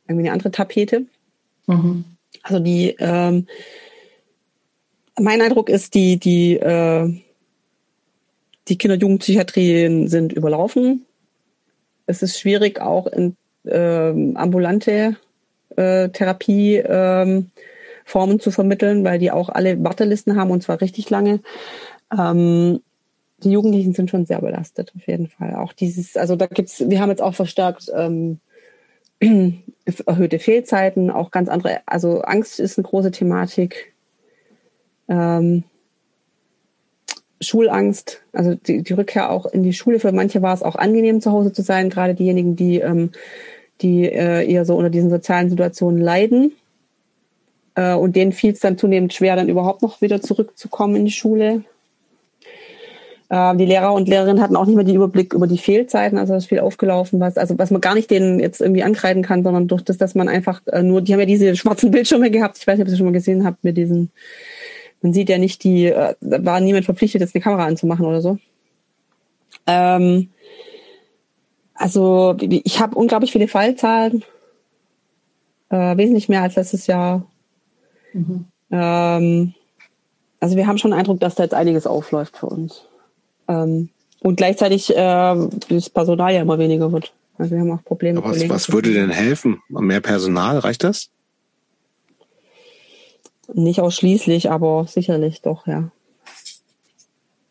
irgendwie 0.06 0.26
eine 0.26 0.32
andere 0.32 0.50
Tapete. 0.50 1.06
Mhm. 1.66 2.04
Also 2.42 2.60
die, 2.60 2.96
ähm, 2.98 3.46
mein 5.18 5.40
Eindruck 5.40 5.68
ist, 5.68 5.94
die, 5.94 6.18
die, 6.18 6.56
äh, 6.56 7.12
die 8.68 8.78
Kinder- 8.78 8.94
und 8.94 9.02
Jugendpsychiatrien 9.02 10.08
sind 10.08 10.32
überlaufen 10.32 11.06
es 12.06 12.22
ist 12.22 12.38
schwierig, 12.38 12.80
auch 12.80 13.06
in 13.06 13.36
ähm, 13.64 14.36
ambulante 14.36 15.16
äh, 15.76 16.08
Therapieformen 16.10 17.50
ähm, 18.14 18.40
zu 18.40 18.50
vermitteln, 18.50 19.04
weil 19.04 19.18
die 19.18 19.30
auch 19.30 19.48
alle 19.48 19.82
Wartelisten 19.82 20.36
haben 20.36 20.50
und 20.50 20.62
zwar 20.62 20.80
richtig 20.80 21.10
lange. 21.10 21.40
Ähm, 22.16 22.80
die 23.44 23.50
Jugendlichen 23.50 23.94
sind 23.94 24.10
schon 24.10 24.26
sehr 24.26 24.40
belastet, 24.40 24.92
auf 24.96 25.06
jeden 25.06 25.28
Fall. 25.28 25.54
Auch 25.54 25.72
dieses, 25.72 26.16
also 26.16 26.36
da 26.36 26.46
gibt's, 26.46 26.82
wir 26.88 27.00
haben 27.00 27.10
jetzt 27.10 27.22
auch 27.22 27.34
verstärkt 27.34 27.90
ähm, 27.94 28.40
erhöhte 30.06 30.38
Fehlzeiten, 30.38 31.10
auch 31.10 31.30
ganz 31.30 31.48
andere, 31.48 31.80
also 31.86 32.22
Angst 32.22 32.60
ist 32.60 32.78
eine 32.78 32.86
große 32.86 33.10
Thematik. 33.10 33.92
Ähm, 35.08 35.64
Schulangst, 37.42 38.22
also 38.32 38.54
die, 38.54 38.82
die 38.82 38.92
Rückkehr 38.92 39.30
auch 39.30 39.46
in 39.46 39.62
die 39.62 39.72
Schule. 39.72 40.00
Für 40.00 40.12
manche 40.12 40.42
war 40.42 40.54
es 40.54 40.62
auch 40.62 40.76
angenehm, 40.76 41.20
zu 41.20 41.32
Hause 41.32 41.52
zu 41.52 41.62
sein, 41.62 41.90
gerade 41.90 42.14
diejenigen, 42.14 42.56
die, 42.56 42.78
ähm, 42.78 43.10
die 43.80 44.04
äh, 44.04 44.48
eher 44.48 44.64
so 44.64 44.76
unter 44.76 44.90
diesen 44.90 45.10
sozialen 45.10 45.50
Situationen 45.50 46.00
leiden. 46.00 46.52
Äh, 47.74 47.94
und 47.94 48.16
denen 48.16 48.32
fiel 48.32 48.52
es 48.52 48.60
dann 48.60 48.78
zunehmend 48.78 49.12
schwer, 49.12 49.36
dann 49.36 49.48
überhaupt 49.48 49.82
noch 49.82 50.00
wieder 50.00 50.20
zurückzukommen 50.20 50.96
in 50.96 51.04
die 51.04 51.12
Schule. 51.12 51.64
Äh, 53.32 53.56
die 53.56 53.64
Lehrer 53.64 53.94
und 53.94 54.08
Lehrerinnen 54.08 54.42
hatten 54.42 54.56
auch 54.56 54.66
nicht 54.66 54.76
mehr 54.76 54.84
den 54.84 54.96
Überblick 54.96 55.32
über 55.32 55.46
die 55.46 55.56
Fehlzeiten, 55.56 56.18
also 56.18 56.34
ist 56.34 56.46
viel 56.46 56.60
aufgelaufen, 56.60 57.18
was, 57.18 57.38
also 57.38 57.58
was 57.58 57.70
man 57.70 57.80
gar 57.80 57.94
nicht 57.94 58.10
denen 58.10 58.38
jetzt 58.38 58.60
irgendwie 58.60 58.82
ankreiden 58.82 59.22
kann, 59.22 59.42
sondern 59.42 59.68
durch 59.68 59.82
das, 59.82 59.96
dass 59.96 60.14
man 60.14 60.28
einfach 60.28 60.60
äh, 60.66 60.82
nur, 60.82 61.00
die 61.00 61.14
haben 61.14 61.20
ja 61.20 61.26
diese 61.26 61.56
schwarzen 61.56 61.90
Bildschirme 61.90 62.30
gehabt, 62.30 62.58
ich 62.58 62.66
weiß 62.66 62.76
nicht, 62.76 62.86
ob 62.86 62.92
ihr 62.92 62.96
schon 62.98 63.06
mal 63.06 63.12
gesehen 63.12 63.46
habt, 63.46 63.64
mit 63.64 63.78
diesen 63.78 64.10
man 65.00 65.14
sieht 65.14 65.30
ja 65.30 65.38
nicht 65.38 65.64
die, 65.64 65.86
äh, 65.86 66.14
da 66.20 66.44
war 66.44 66.60
niemand 66.60 66.84
verpflichtet, 66.84 67.22
jetzt 67.22 67.34
eine 67.34 67.42
Kamera 67.42 67.64
anzumachen 67.64 68.04
oder 68.04 68.20
so. 68.20 68.38
Ähm, 69.66 70.28
also 71.74 72.36
ich 72.38 72.80
habe 72.80 72.96
unglaublich 72.96 73.32
viele 73.32 73.48
Fallzahlen, 73.48 74.24
äh, 75.70 75.96
wesentlich 75.96 76.28
mehr 76.28 76.42
als 76.42 76.56
letztes 76.56 76.86
Jahr. 76.86 77.26
Mhm. 78.12 78.44
Ähm, 78.70 79.54
also 80.38 80.56
wir 80.56 80.66
haben 80.66 80.76
schon 80.76 80.90
den 80.90 81.00
Eindruck, 81.00 81.18
dass 81.18 81.34
da 81.34 81.44
jetzt 81.44 81.54
einiges 81.54 81.86
aufläuft 81.86 82.36
für 82.36 82.46
uns. 82.46 82.84
Ähm, 83.48 83.88
und 84.20 84.36
gleichzeitig 84.36 84.90
äh, 84.90 85.36
das 85.68 85.90
Personal 85.90 86.32
ja 86.32 86.42
immer 86.42 86.58
weniger 86.58 86.92
wird. 86.92 87.12
Also 87.38 87.52
wir 87.52 87.60
haben 87.60 87.72
auch 87.72 87.84
Probleme. 87.84 88.18
Aber 88.18 88.30
was, 88.30 88.48
was 88.48 88.72
würde 88.72 88.92
denn 88.92 89.10
helfen? 89.10 89.60
Mehr 89.68 90.00
Personal, 90.00 90.58
reicht 90.58 90.84
das? 90.84 91.10
Nicht 93.52 93.80
ausschließlich, 93.80 94.50
aber 94.50 94.86
sicherlich 94.88 95.42
doch, 95.42 95.66
ja. 95.66 95.90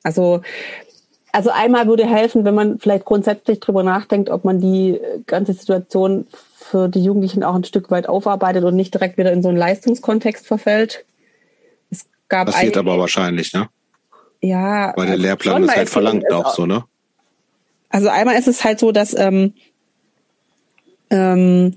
Also, 0.03 0.41
also 1.31 1.49
einmal 1.51 1.87
würde 1.87 2.07
helfen, 2.07 2.45
wenn 2.45 2.55
man 2.55 2.79
vielleicht 2.79 3.05
grundsätzlich 3.05 3.59
drüber 3.59 3.83
nachdenkt, 3.83 4.29
ob 4.29 4.45
man 4.45 4.59
die 4.59 4.99
ganze 5.27 5.53
Situation 5.53 6.25
für 6.55 6.87
die 6.87 7.03
Jugendlichen 7.03 7.43
auch 7.43 7.55
ein 7.55 7.65
Stück 7.65 7.91
weit 7.91 8.07
aufarbeitet 8.07 8.63
und 8.63 8.75
nicht 8.75 8.93
direkt 8.93 9.17
wieder 9.17 9.31
in 9.31 9.43
so 9.43 9.49
einen 9.49 9.57
Leistungskontext 9.57 10.47
verfällt. 10.47 11.05
Es 11.89 12.05
gab 12.29 12.47
Passiert 12.47 12.77
aber 12.77 12.97
wahrscheinlich, 12.97 13.53
ne? 13.53 13.67
Ja. 14.41 14.93
Weil 14.95 15.05
der 15.05 15.13
also 15.13 15.23
Lehrplan 15.23 15.63
ist 15.63 15.75
halt 15.75 15.89
verlangt 15.89 16.31
auch 16.31 16.53
so, 16.53 16.65
ne? 16.65 16.83
Also 17.89 18.09
einmal 18.09 18.37
ist 18.37 18.47
es 18.47 18.63
halt 18.63 18.79
so, 18.79 18.91
dass 18.91 19.13
ähm, 19.17 19.53
ähm, 21.09 21.75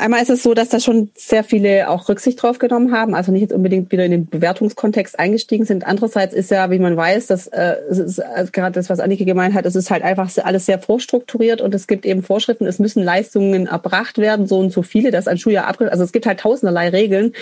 einmal 0.00 0.22
ist 0.22 0.30
es 0.30 0.42
so, 0.42 0.54
dass 0.54 0.70
da 0.70 0.80
schon 0.80 1.10
sehr 1.14 1.44
viele 1.44 1.88
auch 1.88 2.08
Rücksicht 2.08 2.42
drauf 2.42 2.58
genommen 2.58 2.92
haben, 2.92 3.14
also 3.14 3.30
nicht 3.30 3.42
jetzt 3.42 3.52
unbedingt 3.52 3.92
wieder 3.92 4.04
in 4.04 4.10
den 4.10 4.26
Bewertungskontext 4.26 5.18
eingestiegen 5.18 5.64
sind. 5.64 5.86
Andererseits 5.86 6.34
ist 6.34 6.50
ja, 6.50 6.70
wie 6.70 6.78
man 6.78 6.96
weiß, 6.96 7.26
dass 7.26 7.46
äh, 7.48 7.76
es 7.90 7.98
ist 7.98 8.18
äh, 8.18 8.46
gerade 8.50 8.72
das, 8.72 8.90
was 8.90 9.00
Annike 9.00 9.24
gemeint 9.24 9.54
hat, 9.54 9.66
es 9.66 9.76
ist 9.76 9.90
halt 9.90 10.02
einfach 10.02 10.30
alles 10.42 10.66
sehr 10.66 10.78
vorstrukturiert 10.78 11.60
und 11.60 11.74
es 11.74 11.86
gibt 11.86 12.06
eben 12.06 12.22
Vorschriften, 12.22 12.66
es 12.66 12.78
müssen 12.78 13.02
Leistungen 13.02 13.66
erbracht 13.66 14.18
werden, 14.18 14.46
so 14.46 14.58
und 14.58 14.72
so 14.72 14.82
viele, 14.82 15.10
dass 15.10 15.28
ein 15.28 15.38
Schuljahr 15.38 15.66
abgeschlossen, 15.66 15.92
also 15.92 16.04
es 16.04 16.12
gibt 16.12 16.26
halt 16.26 16.40
tausenderlei 16.40 16.88
Regeln, 16.88 17.34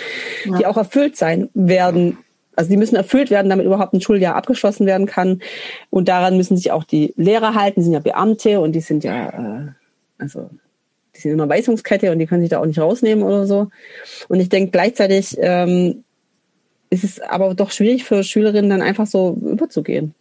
ja. 0.45 0.57
die 0.57 0.65
auch 0.65 0.77
erfüllt 0.77 1.15
sein 1.15 1.49
werden. 1.53 2.17
Also 2.55 2.69
die 2.69 2.77
müssen 2.77 2.95
erfüllt 2.95 3.29
werden, 3.29 3.49
damit 3.49 3.65
überhaupt 3.65 3.93
ein 3.93 4.01
Schuljahr 4.01 4.35
abgeschlossen 4.35 4.85
werden 4.85 5.07
kann. 5.07 5.41
Und 5.89 6.07
daran 6.07 6.37
müssen 6.37 6.57
sich 6.57 6.71
auch 6.71 6.83
die 6.83 7.13
Lehrer 7.15 7.55
halten, 7.55 7.79
die 7.79 7.85
sind 7.85 7.93
ja 7.93 7.99
Beamte 7.99 8.59
und 8.59 8.73
die 8.73 8.81
sind 8.81 9.03
ja, 9.03 9.29
äh, 9.29 9.67
also 10.17 10.49
die 11.15 11.19
sind 11.19 11.31
in 11.31 11.41
einer 11.41 11.49
Weisungskette 11.49 12.11
und 12.11 12.19
die 12.19 12.25
können 12.25 12.41
sich 12.41 12.49
da 12.49 12.59
auch 12.59 12.65
nicht 12.65 12.79
rausnehmen 12.79 13.23
oder 13.23 13.45
so. 13.45 13.69
Und 14.27 14.39
ich 14.39 14.49
denke 14.49 14.71
gleichzeitig 14.71 15.37
ähm, 15.39 16.03
ist 16.89 17.03
es 17.03 17.19
aber 17.21 17.53
doch 17.55 17.71
schwierig 17.71 18.03
für 18.03 18.23
Schülerinnen 18.23 18.69
dann 18.69 18.81
einfach 18.81 19.07
so 19.07 19.37
überzugehen. 19.41 20.13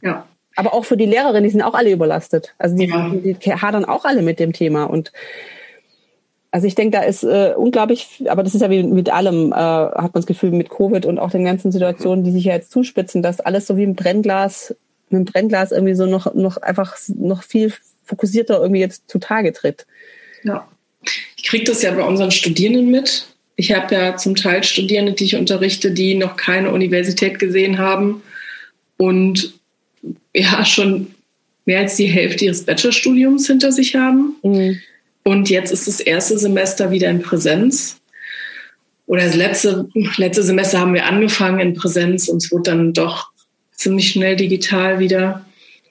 Ja. 0.00 0.26
Aber 0.56 0.72
auch 0.72 0.84
für 0.84 0.96
die 0.96 1.06
Lehrerinnen, 1.06 1.42
die 1.42 1.50
sind 1.50 1.62
auch 1.62 1.74
alle 1.74 1.90
überlastet. 1.90 2.54
Also 2.58 2.76
die, 2.76 2.86
ja. 2.86 3.10
die 3.10 3.52
hadern 3.52 3.84
auch 3.84 4.04
alle 4.04 4.22
mit 4.22 4.38
dem 4.38 4.52
Thema 4.52 4.84
und 4.84 5.12
also 6.54 6.68
ich 6.68 6.76
denke, 6.76 6.96
da 6.96 7.02
ist 7.02 7.24
äh, 7.24 7.52
unglaublich, 7.56 8.22
aber 8.28 8.44
das 8.44 8.54
ist 8.54 8.60
ja 8.60 8.70
wie 8.70 8.84
mit 8.84 9.10
allem, 9.10 9.50
äh, 9.50 9.56
hat 9.56 9.96
man 9.96 10.12
das 10.12 10.26
Gefühl, 10.26 10.52
mit 10.52 10.70
Covid 10.70 11.04
und 11.04 11.18
auch 11.18 11.32
den 11.32 11.44
ganzen 11.44 11.72
Situationen, 11.72 12.24
die 12.24 12.30
sich 12.30 12.44
ja 12.44 12.52
jetzt 12.52 12.70
zuspitzen, 12.70 13.22
dass 13.22 13.40
alles 13.40 13.66
so 13.66 13.76
wie 13.76 13.82
ein 13.82 13.96
Brennglas, 13.96 14.72
mit 15.10 15.16
einem 15.16 15.24
Brennglas 15.24 15.72
irgendwie 15.72 15.96
so 15.96 16.06
noch, 16.06 16.32
noch 16.32 16.58
einfach 16.58 16.96
noch 17.08 17.42
viel 17.42 17.72
fokussierter 18.04 18.60
irgendwie 18.60 18.78
jetzt 18.78 19.10
zutage 19.10 19.52
tritt. 19.52 19.84
Ja. 20.44 20.68
Ich 21.36 21.42
kriege 21.42 21.64
das 21.64 21.82
ja 21.82 21.90
bei 21.90 22.04
unseren 22.04 22.30
Studierenden 22.30 22.88
mit. 22.88 23.26
Ich 23.56 23.72
habe 23.72 23.92
ja 23.92 24.16
zum 24.16 24.36
Teil 24.36 24.62
Studierende, 24.62 25.14
die 25.14 25.24
ich 25.24 25.34
unterrichte, 25.34 25.90
die 25.90 26.14
noch 26.14 26.36
keine 26.36 26.70
Universität 26.70 27.40
gesehen 27.40 27.78
haben 27.78 28.22
und 28.96 29.54
ja 30.32 30.64
schon 30.64 31.16
mehr 31.64 31.80
als 31.80 31.96
die 31.96 32.06
Hälfte 32.06 32.44
ihres 32.44 32.62
Bachelorstudiums 32.62 33.48
hinter 33.48 33.72
sich 33.72 33.96
haben. 33.96 34.36
Mhm. 34.44 34.78
Und 35.24 35.48
jetzt 35.48 35.72
ist 35.72 35.88
das 35.88 36.00
erste 36.00 36.38
Semester 36.38 36.90
wieder 36.90 37.08
in 37.08 37.22
Präsenz. 37.22 37.96
Oder 39.06 39.24
das 39.24 39.34
letzte, 39.34 39.88
letzte 40.16 40.42
Semester 40.42 40.80
haben 40.80 40.94
wir 40.94 41.06
angefangen 41.06 41.60
in 41.60 41.74
Präsenz 41.74 42.28
und 42.28 42.42
es 42.42 42.52
wurde 42.52 42.70
dann 42.70 42.92
doch 42.92 43.30
ziemlich 43.72 44.10
schnell 44.10 44.36
digital 44.36 44.98
wieder. 44.98 45.44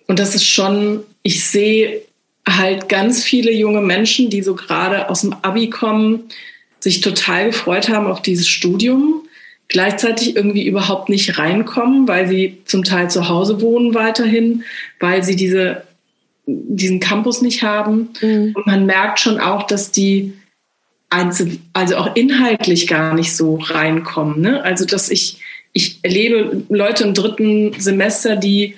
Und 0.08 0.20
das 0.20 0.36
ist 0.36 0.48
schon, 0.48 1.04
ich 1.22 1.48
sehe 1.48 2.02
halt 2.48 2.90
ganz 2.90 3.24
viele 3.24 3.52
junge 3.52 3.82
Menschen, 3.82 4.30
die 4.30 4.42
so 4.42 4.56
gerade 4.56 5.10
aus 5.10 5.22
dem 5.22 5.34
Abi 5.34 5.70
kommen, 5.70 6.30
sich 6.80 7.02
total 7.02 7.48
gefreut 7.48 7.90
haben 7.90 8.08
auf 8.08 8.22
dieses 8.22 8.48
Studium, 8.48 9.24
gleichzeitig 9.68 10.36
irgendwie 10.36 10.68
überhaupt 10.68 11.10
nicht 11.10 11.38
reinkommen, 11.38 12.08
weil 12.08 12.28
sie 12.28 12.62
zum 12.66 12.84
Teil 12.84 13.10
zu 13.10 13.30
Hause 13.30 13.62
wohnen 13.62 13.94
weiterhin, 13.94 14.64
weil 15.00 15.24
sie 15.24 15.36
diese, 15.36 15.84
diesen 16.45 16.99
Campus 16.99 17.41
nicht 17.41 17.64
haben. 17.64 18.10
Mhm. 18.22 18.53
Und 18.56 18.68
man 18.68 18.86
merkt 18.86 19.20
schon 19.20 19.40
auch, 19.40 19.64
dass 19.64 19.91
die 19.91 20.34
also 21.10 21.98
auch 21.98 22.15
inhaltlich 22.15 22.88
gar 22.88 23.14
nicht 23.14 23.36
so 23.36 23.56
reinkommen. 23.56 24.41
Ne? 24.41 24.64
Also 24.64 24.86
dass 24.86 25.10
ich, 25.10 25.40
ich 25.72 25.99
erlebe 26.02 26.64
Leute 26.70 27.03
im 27.03 27.14
dritten 27.14 27.80
Semester, 27.80 28.36
die 28.36 28.76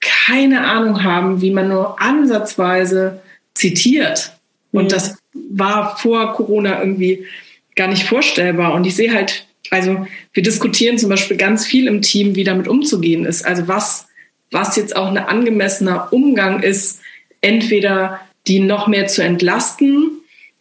keine 0.00 0.66
Ahnung 0.66 1.04
haben, 1.04 1.40
wie 1.40 1.52
man 1.52 1.68
nur 1.68 2.00
ansatzweise 2.00 3.20
zitiert. 3.54 4.32
Und 4.72 4.84
mhm. 4.84 4.88
das 4.88 5.18
war 5.32 5.96
vor 5.96 6.34
Corona 6.34 6.80
irgendwie 6.80 7.24
gar 7.76 7.88
nicht 7.88 8.04
vorstellbar. 8.04 8.74
Und 8.74 8.84
ich 8.84 8.96
sehe 8.96 9.14
halt, 9.14 9.46
also 9.70 10.06
wir 10.32 10.42
diskutieren 10.42 10.98
zum 10.98 11.10
Beispiel 11.10 11.36
ganz 11.36 11.66
viel 11.66 11.86
im 11.86 12.02
Team, 12.02 12.34
wie 12.34 12.44
damit 12.44 12.68
umzugehen 12.68 13.24
ist. 13.24 13.44
Also 13.46 13.68
was, 13.68 14.06
was 14.50 14.76
jetzt 14.76 14.96
auch 14.96 15.08
ein 15.08 15.18
angemessener 15.18 16.12
Umgang 16.12 16.62
ist, 16.62 17.00
entweder 17.46 18.20
die 18.46 18.60
noch 18.60 18.86
mehr 18.86 19.06
zu 19.06 19.22
entlasten. 19.22 20.10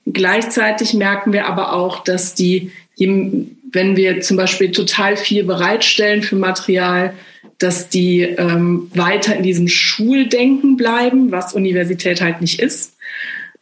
Gleichzeitig 0.05 0.93
merken 0.93 1.33
wir 1.33 1.47
aber 1.47 1.73
auch, 1.73 2.03
dass 2.03 2.35
die, 2.35 2.71
wenn 2.97 3.95
wir 3.95 4.21
zum 4.21 4.37
Beispiel 4.37 4.71
total 4.71 5.17
viel 5.17 5.43
bereitstellen 5.43 6.21
für 6.21 6.35
Material, 6.35 7.13
dass 7.57 7.89
die 7.89 8.21
ähm, 8.21 8.91
weiter 8.93 9.35
in 9.35 9.43
diesem 9.43 9.67
Schuldenken 9.67 10.77
bleiben, 10.77 11.31
was 11.31 11.53
Universität 11.53 12.21
halt 12.21 12.41
nicht 12.41 12.59
ist. 12.59 12.97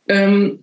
Ähm, 0.07 0.59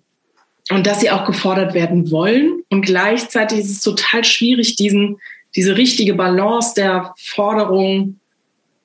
und 0.71 0.87
dass 0.87 1.01
sie 1.01 1.11
auch 1.11 1.25
gefordert 1.25 1.75
werden 1.75 2.11
wollen. 2.11 2.63
Und 2.69 2.83
gleichzeitig 2.83 3.61
ist 3.61 3.71
es 3.71 3.81
total 3.81 4.25
schwierig, 4.25 4.77
diesen, 4.77 5.19
diese 5.57 5.77
richtige 5.77 6.15
Balance 6.15 6.75
der 6.77 7.13
Forderung 7.17 8.21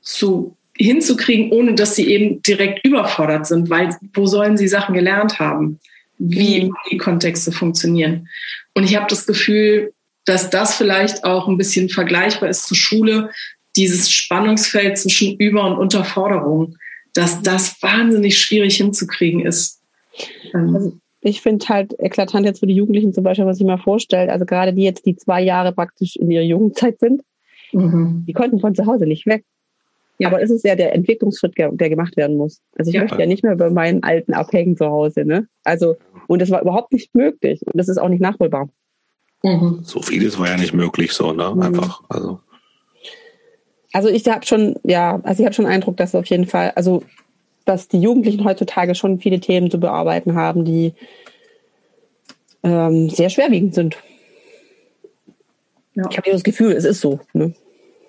zu, 0.01 0.55
hinzukriegen, 0.77 1.51
ohne 1.51 1.75
dass 1.75 1.95
sie 1.95 2.07
eben 2.07 2.41
direkt 2.41 2.85
überfordert 2.85 3.47
sind, 3.47 3.69
weil 3.69 3.95
wo 4.13 4.25
sollen 4.25 4.57
sie 4.57 4.67
Sachen 4.67 4.93
gelernt 4.93 5.39
haben? 5.39 5.79
Wie 6.17 6.71
die 6.91 6.97
Kontexte 6.97 7.51
funktionieren? 7.51 8.27
Und 8.73 8.83
ich 8.83 8.95
habe 8.95 9.07
das 9.09 9.25
Gefühl, 9.25 9.93
dass 10.25 10.49
das 10.49 10.75
vielleicht 10.75 11.23
auch 11.23 11.47
ein 11.47 11.57
bisschen 11.57 11.89
vergleichbar 11.89 12.49
ist 12.49 12.67
zur 12.67 12.77
Schule, 12.77 13.29
dieses 13.75 14.11
Spannungsfeld 14.11 14.97
zwischen 14.97 15.37
Über- 15.37 15.65
und 15.65 15.77
Unterforderung, 15.77 16.77
dass 17.13 17.41
das 17.41 17.81
wahnsinnig 17.81 18.37
schwierig 18.37 18.77
hinzukriegen 18.77 19.45
ist. 19.45 19.81
Ähm, 20.53 20.75
also 20.75 20.97
ich 21.21 21.41
finde 21.41 21.67
halt 21.67 21.95
eklatant 21.99 22.45
jetzt 22.45 22.59
für 22.59 22.67
die 22.67 22.75
Jugendlichen 22.75 23.13
zum 23.13 23.23
Beispiel, 23.23 23.45
was 23.45 23.59
ich 23.59 23.65
mir 23.65 23.77
vorstelle, 23.77 24.31
also 24.31 24.45
gerade 24.45 24.73
die 24.73 24.83
jetzt, 24.83 25.05
die 25.05 25.15
zwei 25.15 25.41
Jahre 25.41 25.73
praktisch 25.73 26.15
in 26.15 26.29
ihrer 26.29 26.43
Jugendzeit 26.43 26.99
sind, 26.99 27.21
mhm. 27.71 28.25
die 28.27 28.33
konnten 28.33 28.59
von 28.59 28.75
zu 28.75 28.85
Hause 28.85 29.05
nicht 29.05 29.25
weg. 29.25 29.43
Ja. 30.17 30.29
Aber 30.29 30.41
es 30.41 30.49
ist 30.49 30.63
ja 30.63 30.75
der 30.75 30.93
Entwicklungsschritt, 30.93 31.55
der 31.57 31.89
gemacht 31.89 32.15
werden 32.15 32.37
muss. 32.37 32.61
Also 32.77 32.89
ich 32.89 32.95
ja. 32.95 33.01
möchte 33.01 33.19
ja 33.19 33.25
nicht 33.25 33.43
mehr 33.43 33.55
bei 33.55 33.69
meinen 33.69 34.03
Alten 34.03 34.33
abhängen 34.33 34.77
zu 34.77 34.85
Hause. 34.85 35.25
Ne? 35.25 35.47
Also, 35.63 35.97
und 36.27 36.41
das 36.41 36.49
war 36.49 36.61
überhaupt 36.61 36.93
nicht 36.93 37.13
möglich. 37.13 37.61
Und 37.65 37.77
das 37.77 37.89
ist 37.89 37.97
auch 37.97 38.09
nicht 38.09 38.21
nachholbar. 38.21 38.69
Mhm. 39.43 39.79
So 39.83 40.01
vieles 40.01 40.39
war 40.39 40.47
ja 40.47 40.57
nicht 40.57 40.73
möglich, 40.73 41.11
so, 41.11 41.33
ne? 41.33 41.51
Mhm. 41.53 41.61
Einfach. 41.61 42.01
Also. 42.09 42.39
Also 43.91 44.09
ich 44.09 44.27
habe 44.27 44.45
schon, 44.45 44.75
ja, 44.83 45.19
also 45.23 45.41
ich 45.41 45.45
habe 45.45 45.53
schon 45.53 45.65
Eindruck, 45.65 45.97
dass 45.97 46.15
auf 46.15 46.25
jeden 46.25 46.47
Fall, 46.47 46.71
also 46.75 47.03
dass 47.65 47.87
die 47.87 47.99
Jugendlichen 47.99 48.43
heutzutage 48.43 48.95
schon 48.95 49.19
viele 49.19 49.39
Themen 49.39 49.71
zu 49.71 49.79
bearbeiten 49.79 50.35
haben, 50.35 50.65
die 50.65 50.93
ähm, 52.63 53.09
sehr 53.09 53.29
schwerwiegend 53.29 53.73
sind. 53.73 53.97
Ja. 55.95 56.03
Ich 56.09 56.17
habe 56.17 56.31
das 56.31 56.43
Gefühl, 56.43 56.73
es 56.73 56.83
ist 56.83 57.01
so. 57.01 57.19
Ne? 57.33 57.53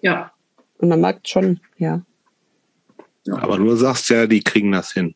Ja. 0.03 0.33
Und 0.79 0.89
man 0.89 1.01
merkt 1.01 1.29
schon, 1.29 1.61
ja. 1.79 2.03
ja. 3.25 3.35
Aber 3.39 3.59
du 3.59 3.75
sagst 3.77 4.11
ja, 4.11 4.27
die 4.27 4.43
kriegen 4.43 4.73
das 4.73 4.93
hin. 4.93 5.15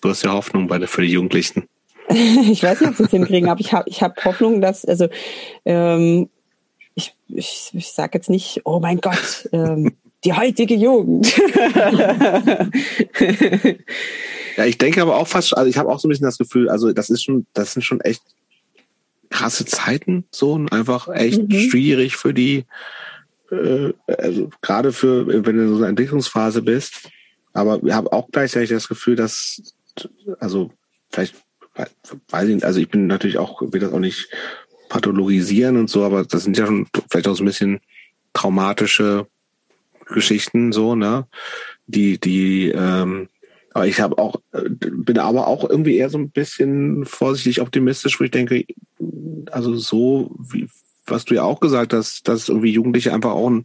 Du 0.00 0.08
hast 0.08 0.22
ja 0.22 0.32
Hoffnung 0.32 0.68
bei, 0.68 0.86
für 0.86 1.02
die 1.02 1.12
Jugendlichen. 1.12 1.68
ich 2.08 2.62
weiß 2.62 2.80
nicht, 2.80 2.90
ob 2.90 2.96
sie 2.96 3.04
es 3.04 3.10
hinkriegen, 3.10 3.48
aber 3.48 3.60
ich 3.60 3.72
habe 3.72 3.88
ich 3.88 4.02
hab 4.02 4.24
Hoffnung, 4.24 4.60
dass, 4.60 4.84
also 4.84 5.08
ähm, 5.64 6.30
ich, 6.94 7.14
ich, 7.28 7.70
ich 7.72 7.92
sage 7.92 8.18
jetzt 8.18 8.30
nicht, 8.30 8.62
oh 8.64 8.80
mein 8.80 9.00
Gott, 9.00 9.48
ähm, 9.52 9.96
die 10.24 10.32
heutige 10.32 10.74
Jugend. 10.74 11.36
ja, 14.56 14.64
ich 14.64 14.78
denke 14.78 15.02
aber 15.02 15.16
auch 15.16 15.28
fast, 15.28 15.56
also 15.56 15.68
ich 15.68 15.76
habe 15.76 15.90
auch 15.90 16.00
so 16.00 16.08
ein 16.08 16.10
bisschen 16.10 16.24
das 16.24 16.38
Gefühl, 16.38 16.68
also 16.68 16.92
das 16.92 17.10
ist 17.10 17.22
schon, 17.22 17.46
das 17.52 17.74
sind 17.74 17.82
schon 17.82 18.00
echt 18.00 18.22
krasse 19.30 19.66
Zeiten, 19.66 20.24
so 20.30 20.54
und 20.54 20.72
einfach 20.72 21.08
echt 21.08 21.42
mhm. 21.42 21.52
schwierig 21.52 22.16
für 22.16 22.32
die, 22.34 22.64
äh, 23.50 23.92
also 24.06 24.50
gerade 24.62 24.92
für, 24.92 25.26
wenn 25.26 25.56
du 25.56 25.62
in 25.62 25.68
so 25.68 25.76
einer 25.76 25.88
Entwicklungsphase 25.88 26.62
bist. 26.62 27.10
Aber 27.52 27.80
ich 27.82 27.92
habe 27.92 28.12
auch 28.12 28.28
gleichzeitig 28.30 28.70
das 28.70 28.88
Gefühl, 28.88 29.16
dass, 29.16 29.74
also 30.38 30.70
vielleicht, 31.10 31.34
weiß 32.28 32.48
ich, 32.48 32.64
also 32.64 32.80
ich 32.80 32.88
bin 32.88 33.06
natürlich 33.06 33.38
auch, 33.38 33.62
will 33.62 33.80
das 33.80 33.92
auch 33.92 33.98
nicht 33.98 34.28
pathologisieren 34.88 35.76
und 35.76 35.90
so, 35.90 36.04
aber 36.04 36.24
das 36.24 36.44
sind 36.44 36.56
ja 36.56 36.66
schon 36.66 36.86
vielleicht 37.10 37.28
auch 37.28 37.36
so 37.36 37.42
ein 37.42 37.46
bisschen 37.46 37.80
traumatische 38.32 39.26
Geschichten, 40.06 40.72
so, 40.72 40.94
ne? 40.94 41.26
Die, 41.86 42.18
die, 42.18 42.70
ähm, 42.70 43.28
aber 43.74 43.86
ich 43.86 44.00
habe 44.00 44.18
auch, 44.18 44.36
bin 44.80 45.18
aber 45.18 45.46
auch 45.46 45.68
irgendwie 45.68 45.96
eher 45.96 46.10
so 46.10 46.18
ein 46.18 46.30
bisschen 46.30 47.04
vorsichtig 47.04 47.60
optimistisch, 47.60 48.18
wo 48.18 48.24
ich 48.24 48.30
denke, 48.30 48.64
also 49.50 49.76
so, 49.76 50.34
wie, 50.38 50.68
was 51.10 51.24
du 51.24 51.34
ja 51.34 51.42
auch 51.42 51.60
gesagt 51.60 51.92
hast, 51.92 52.28
dass 52.28 52.48
irgendwie 52.48 52.72
Jugendliche 52.72 53.12
einfach 53.12 53.32
auch 53.32 53.46
einen 53.46 53.64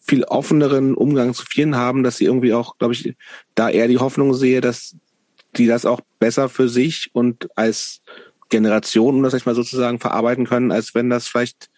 viel 0.00 0.24
offeneren 0.24 0.94
Umgang 0.94 1.32
zu 1.32 1.44
vielen 1.46 1.76
haben, 1.76 2.02
dass 2.02 2.16
sie 2.16 2.24
irgendwie 2.24 2.52
auch, 2.52 2.78
glaube 2.78 2.94
ich, 2.94 3.14
da 3.54 3.70
eher 3.70 3.88
die 3.88 3.98
Hoffnung 3.98 4.34
sehe, 4.34 4.60
dass 4.60 4.96
die 5.56 5.66
das 5.66 5.86
auch 5.86 6.00
besser 6.18 6.48
für 6.48 6.68
sich 6.68 7.10
und 7.12 7.48
als 7.56 8.00
Generation, 8.48 9.16
um 9.16 9.22
das 9.22 9.32
vielleicht 9.32 9.46
mal 9.46 9.54
sozusagen 9.54 10.00
verarbeiten 10.00 10.46
können, 10.46 10.72
als 10.72 10.94
wenn 10.94 11.08
das 11.08 11.28
vielleicht 11.28 11.70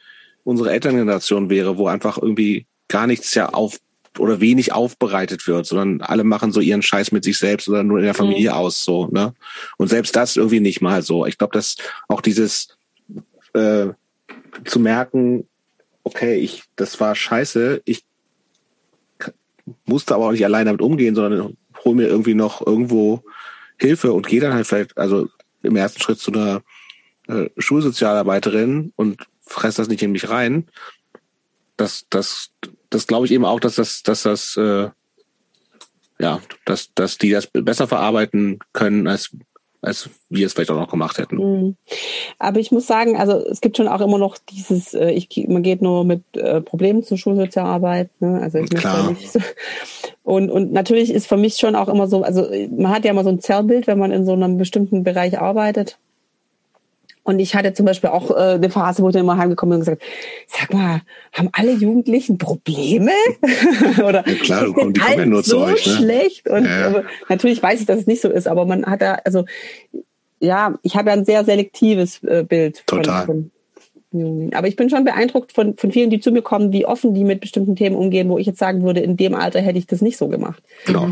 unsere 0.43 0.73
Elterngeneration 0.73 1.51
wäre, 1.51 1.77
wo 1.77 1.87
einfach 1.89 2.19
irgendwie 2.19 2.67
gar 2.89 3.07
nichts 3.07 3.35
ja 3.35 3.51
auf 3.51 3.79
oder 4.19 4.41
wenig 4.41 4.73
aufbereitet 4.73 5.47
wird, 5.49 5.67
sondern 5.67 6.01
alle 6.01 6.25
machen 6.25 6.53
so 6.53 6.61
ihren 6.61 6.83
Scheiß 6.83 7.11
mit 7.11 7.25
sich 7.25 7.39
selbst 7.39 7.69
oder 7.69 7.83
nur 7.83 7.99
in 7.99 8.05
der 8.05 8.15
Familie 8.15 8.51
mhm. 8.51 8.57
aus, 8.57 8.85
so, 8.85 9.09
ne? 9.09 9.35
Und 9.77 9.89
selbst 9.89 10.15
das 10.15 10.37
irgendwie 10.37 10.61
nicht 10.61 10.81
mal 10.81 11.03
so. 11.03 11.27
Ich 11.27 11.37
glaube, 11.37 11.53
dass 11.53 11.77
auch 12.09 12.21
dieses 12.21 12.77
äh, 13.55 13.89
zu 14.65 14.79
merken, 14.79 15.49
okay, 16.05 16.37
ich, 16.37 16.65
das 16.77 17.01
war 17.01 17.15
scheiße, 17.15 17.83
ich 17.85 18.05
musste 19.87 20.15
aber 20.15 20.27
auch 20.27 20.33
nicht 20.33 20.45
allein 20.45 20.67
damit 20.67 20.83
umgehen, 20.83 21.15
sondern 21.15 21.57
hol 21.85 21.95
mir 21.95 22.07
irgendwie 22.07 22.35
noch 22.35 22.65
irgendwo 22.67 23.23
Hilfe 23.79 24.13
und 24.13 24.27
gehe 24.27 24.41
dann 24.41 24.55
halt 24.55 24.67
vielleicht, 24.67 24.97
also 24.97 25.29
im 25.63 25.77
ersten 25.77 26.01
Schritt 26.01 26.19
zu 26.19 26.33
einer 26.33 26.63
äh, 27.29 27.49
Schulsozialarbeiterin 27.57 28.93
und 28.97 29.27
fress 29.41 29.77
das 29.77 29.89
nicht 29.89 30.03
in 30.03 30.13
mich 30.13 30.29
rein. 30.29 30.69
Das, 31.77 32.07
das, 32.11 32.51
das 32.91 33.07
glaube 33.07 33.27
ich 33.27 33.33
eben 33.33 33.45
auch, 33.45 33.61
dass 33.61 33.77
das, 33.77 34.03
dass 34.03 34.23
das, 34.23 34.57
äh, 34.57 34.91
ja, 36.19 36.41
dass, 36.65 36.95
dass 36.95 37.19
die 37.19 37.31
das 37.31 37.49
besser 37.49 37.89
verarbeiten 37.89 38.59
können 38.73 39.09
als 39.09 39.37
als 39.85 40.11
wir 40.29 40.47
es 40.47 40.53
vielleicht 40.53 40.71
auch 40.71 40.79
noch 40.79 40.91
gemacht 40.91 41.19
hätten. 41.19 41.37
Mhm. 41.37 41.77
Aber 42.39 42.61
ich 42.61 42.73
muss 42.73 42.87
sagen, 42.87 43.17
also 43.17 43.35
es 43.35 43.61
gibt 43.61 43.77
schon 43.77 43.89
auch 43.89 44.01
immer 44.01 44.19
noch 44.19 44.39
dieses, 44.39 44.95
äh, 44.95 45.11
ich, 45.11 45.29
man 45.49 45.63
geht 45.63 45.83
nur 45.83 46.05
mit 46.05 46.23
äh, 46.37 46.61
Problemen 46.61 47.03
zur 47.03 47.19
Schulsozialarbeit. 47.19 48.11
Ne? 48.21 48.41
Also 48.43 48.59
ich 48.59 48.71
Klar. 48.71 49.11
Nicht 49.11 49.33
so. 49.33 49.41
Und, 50.23 50.51
und 50.51 50.73
natürlich 50.73 51.13
ist 51.13 51.27
für 51.27 51.37
mich 51.37 51.57
schon 51.57 51.77
auch 51.77 51.89
immer 51.89 52.07
so, 52.07 52.23
also 52.23 52.49
man 52.71 52.93
hat 52.93 53.05
ja 53.05 53.11
immer 53.11 53.25
so 53.25 53.31
ein 53.31 53.41
Zerrbild, 53.41 53.87
wenn 53.87 53.99
man 53.99 54.11
in 54.11 54.25
so 54.25 54.33
einem 54.33 54.57
bestimmten 54.57 55.05
Bereich 55.05 55.39
arbeitet. 55.39 55.99
Und 57.25 57.39
ich 57.39 57.55
hatte 57.55 57.73
zum 57.73 57.87
Beispiel 57.87 58.11
auch 58.11 58.31
äh, 58.31 58.55
eine 58.55 58.69
Phase, 58.69 59.03
wo 59.03 59.09
ich 59.09 59.15
dann 59.15 59.23
immer 59.23 59.39
heimgekommen 59.39 59.71
bin 59.71 59.81
und 59.81 59.87
gesagt, 59.87 60.03
sag 60.47 60.73
mal, 60.75 61.01
haben 61.33 61.49
alle 61.53 61.73
Jugendlichen 61.73 62.37
Probleme? 62.37 63.13
Oder 63.99 64.29
ja, 64.29 64.35
klar, 64.35 64.65
du 64.67 64.75
komm, 64.75 64.93
die 64.93 65.01
kommen 65.01 65.19
ja 65.19 65.27
nur 65.27 65.43
so 65.43 65.59
zu 65.59 65.73
euch. 65.73 65.87
Ne? 65.87 65.93
schlecht. 65.95 66.49
Und 66.49 66.67
ja, 66.67 66.91
ja. 66.91 67.03
natürlich 67.31 67.63
weiß 67.63 67.81
ich, 67.81 67.87
dass 67.87 68.01
es 68.01 68.07
nicht 68.07 68.21
so 68.21 68.29
ist, 68.29 68.47
aber 68.47 68.67
man 68.67 68.85
hat 68.85 69.01
da, 69.01 69.15
also 69.25 69.47
ja, 70.39 70.79
ich 70.83 70.97
habe 70.97 71.09
ja 71.09 71.17
ein 71.17 71.25
sehr 71.25 71.45
selektives 71.45 72.23
äh, 72.25 72.45
Bild 72.47 72.87
Total. 72.87 73.25
von, 73.25 73.51
von 74.11 74.21
Jugendlichen. 74.21 74.55
Aber 74.55 74.69
ich 74.69 74.77
bin 74.77 74.91
schon 74.91 75.05
beeindruckt 75.05 75.53
von, 75.53 75.79
von 75.79 75.93
vielen, 75.93 76.11
die 76.11 76.21
zu 76.21 76.31
mir 76.31 76.43
kommen, 76.43 76.73
wie 76.73 76.85
offen 76.85 77.15
die 77.15 77.25
mit 77.25 77.41
bestimmten 77.41 77.75
Themen 77.75 77.97
umgehen, 77.97 78.29
wo 78.29 78.37
ich 78.37 78.47
jetzt 78.47 78.59
sagen 78.59 78.83
würde, 78.83 79.01
in 79.01 79.17
dem 79.17 79.35
Alter 79.35 79.61
hätte 79.61 79.79
ich 79.79 79.87
das 79.87 80.03
nicht 80.03 80.19
so 80.19 80.29
gemacht. 80.29 80.63
Genau. 80.85 81.09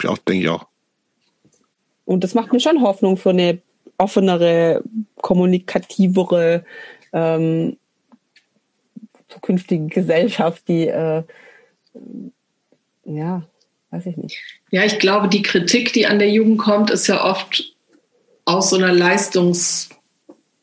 Ich 0.00 0.08
auch, 0.08 0.18
denke 0.18 0.44
ich 0.44 0.48
auch. 0.48 0.66
Und 2.06 2.24
das 2.24 2.34
macht 2.34 2.52
mir 2.52 2.60
schon 2.60 2.80
Hoffnung 2.80 3.16
für 3.16 3.30
eine 3.30 3.58
offenere, 3.98 4.82
kommunikativere 5.16 6.64
ähm, 7.12 7.76
zukünftige 9.28 9.86
Gesellschaft, 9.86 10.68
die 10.68 10.88
äh, 10.88 11.22
ja, 13.04 13.42
weiß 13.90 14.06
ich 14.06 14.16
nicht. 14.16 14.42
Ja, 14.70 14.84
ich 14.84 14.98
glaube, 14.98 15.28
die 15.28 15.42
Kritik, 15.42 15.92
die 15.92 16.06
an 16.06 16.18
der 16.18 16.30
Jugend 16.30 16.58
kommt, 16.58 16.90
ist 16.90 17.06
ja 17.06 17.24
oft 17.24 17.74
aus 18.44 18.70
so 18.70 18.76
einer 18.76 18.92
Leistungs- 18.92 19.91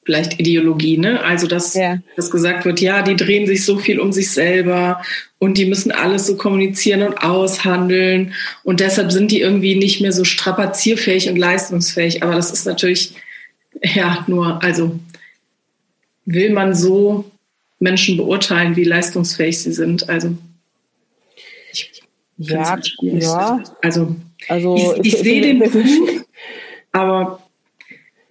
vielleicht 0.04 0.40
Ideologie, 0.40 0.98
ne? 0.98 1.22
Also 1.22 1.48
dass, 1.48 1.74
ja. 1.74 2.00
dass 2.16 2.32
gesagt 2.32 2.66
wird, 2.66 2.82
ja, 2.82 3.02
die 3.02 3.16
drehen 3.16 3.48
sich 3.48 3.66
so 3.66 3.78
viel 3.78 4.00
um 4.00 4.12
sich 4.12 4.32
selber 4.32 5.02
und 5.38 5.58
die 5.58 5.66
müssen 5.66 5.92
alles 5.92 6.28
so 6.28 6.36
kommunizieren 6.36 7.04
und 7.04 7.24
aushandeln 7.24 8.34
und 8.64 8.80
deshalb 8.80 9.12
sind 9.12 9.32
die 9.32 9.42
irgendwie 9.42 9.76
nicht 9.76 10.02
mehr 10.02 10.12
so 10.12 10.24
strapazierfähig 10.24 11.30
und 11.30 11.38
leistungsfähig. 11.38 12.24
Aber 12.24 12.36
das 12.36 12.52
ist 12.52 12.66
natürlich 12.66 13.14
ja 13.84 14.24
nur, 14.28 14.64
also 14.64 15.00
will 16.26 16.52
man 16.52 16.74
so 16.76 17.26
Menschen 17.80 18.18
beurteilen, 18.18 18.76
wie 18.76 18.84
leistungsfähig 18.84 19.60
sie 19.60 19.72
sind? 19.74 20.10
Also 20.10 20.36
ich 21.72 21.92
ja, 22.38 22.80
ja. 23.02 23.64
Also, 23.82 24.16
also 24.48 24.96
ich, 25.04 25.14
ich 25.14 25.20
sehe 25.20 25.42
den 25.42 25.60
Punkt, 25.60 26.26
aber 26.92 27.44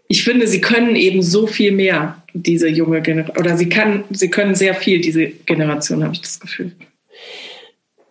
ich 0.09 0.25
finde, 0.25 0.47
sie 0.47 0.61
können 0.61 0.97
eben 0.97 1.23
so 1.23 1.47
viel 1.47 1.71
mehr, 1.73 2.23
diese 2.33 2.69
junge 2.69 3.03
Generation. 3.03 3.37
Oder 3.39 3.57
sie 3.57 3.69
kann, 3.69 4.05
sie 4.11 4.31
können 4.31 4.55
sehr 4.55 4.75
viel, 4.75 5.01
diese 5.01 5.27
Generation, 5.27 6.03
habe 6.03 6.15
ich 6.15 6.23
das 6.23 6.41
Gefühl. 6.41 6.73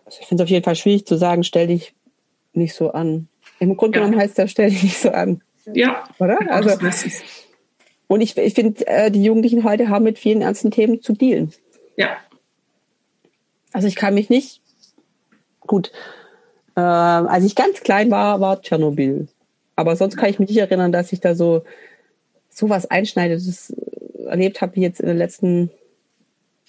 Also 0.06 0.19
ich 0.22 0.28
finde 0.28 0.44
es 0.44 0.48
auf 0.48 0.52
jeden 0.52 0.64
Fall 0.64 0.76
schwierig 0.76 1.06
zu 1.07 1.18
sagen, 1.18 1.44
stell 1.44 1.68
dich 1.68 1.94
nicht 2.53 2.76
so 2.76 2.91
an. 2.91 3.28
Im 3.60 3.76
Grunde 3.76 3.98
genommen 3.99 4.14
ja. 4.14 4.19
heißt 4.22 4.38
das, 4.38 4.52
stell 4.52 4.69
dich 4.69 4.84
nicht 4.84 4.99
so 4.99 5.10
an. 5.10 5.41
Ja. 5.74 6.07
Oder? 6.19 6.40
Also, 6.52 6.78
und 8.07 8.22
ich, 8.22 8.38
ich 8.38 8.53
finde, 8.53 8.88
äh, 8.88 9.11
die 9.11 9.24
Jugendlichen 9.24 9.64
heute 9.64 9.90
haben 9.90 10.03
mit 10.03 10.19
vielen 10.19 10.41
ernsten 10.41 10.72
Themen 10.72 11.02
zu 11.02 11.14
dealen. 11.14 11.52
Ja. 11.98 12.18
Also 13.74 13.88
ich 13.88 13.95
kann 13.95 14.14
mich 14.14 14.30
nicht, 14.30 14.61
gut, 15.61 15.91
äh, 16.76 16.80
als 16.80 17.44
ich 17.44 17.56
ganz 17.56 17.82
klein 17.82 18.11
war, 18.11 18.40
war 18.40 18.61
Tschernobyl. 18.61 19.28
Aber 19.76 19.95
sonst 19.95 20.15
kann 20.15 20.30
ich 20.30 20.40
mich 20.40 20.49
nicht 20.49 20.60
erinnern, 20.60 20.91
dass 20.91 21.11
ich 21.11 21.19
da 21.19 21.36
so 21.36 21.64
so 22.58 22.70
was 22.70 22.90
Einschneidendes 22.90 23.72
erlebt 24.26 24.62
habe 24.62 24.76
wie 24.76 24.82
jetzt 24.82 25.00
in 25.00 25.08
den 25.08 25.18
letzten 25.18 25.70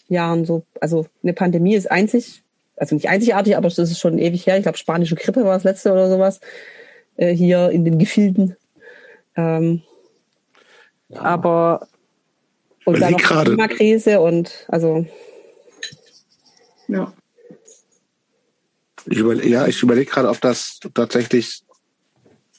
Jahren. 0.09 0.45
So, 0.45 0.65
also 0.81 1.07
eine 1.23 1.33
Pandemie 1.33 1.75
ist 1.75 1.91
einzig, 1.91 2.43
also 2.77 2.95
nicht 2.95 3.09
einzigartig, 3.09 3.57
aber 3.57 3.69
das 3.69 3.79
ist 3.79 3.99
schon 3.99 4.19
ewig 4.19 4.47
her. 4.47 4.59
Ich 4.59 4.65
glaube, 4.65 4.77
spanische 4.77 5.15
Grippe 5.15 5.45
war 5.45 5.55
das 5.55 5.65
letzte 5.65 5.93
oder 5.93 6.11
sowas 6.11 6.41
äh, 7.17 7.35
hier 7.35 7.71
in 7.71 7.87
den 7.87 7.99
Gefilden. 7.99 8.55
Ähm, 9.35 9.83
ja. 11.09 11.23
Aber 11.23 11.89
und 12.85 13.01
dann 13.01 13.13
noch 13.13 13.19
die 13.19 13.25
Klimakrise 13.25 14.21
und 14.21 14.67
also 14.69 15.07
ja. 16.87 17.15
Ich 19.07 19.19
über, 19.19 19.43
ja, 19.43 19.67
ich 19.67 19.83
überlege 19.83 20.11
gerade, 20.11 20.29
ob 20.29 20.41
das 20.43 20.81
tatsächlich 20.93 21.63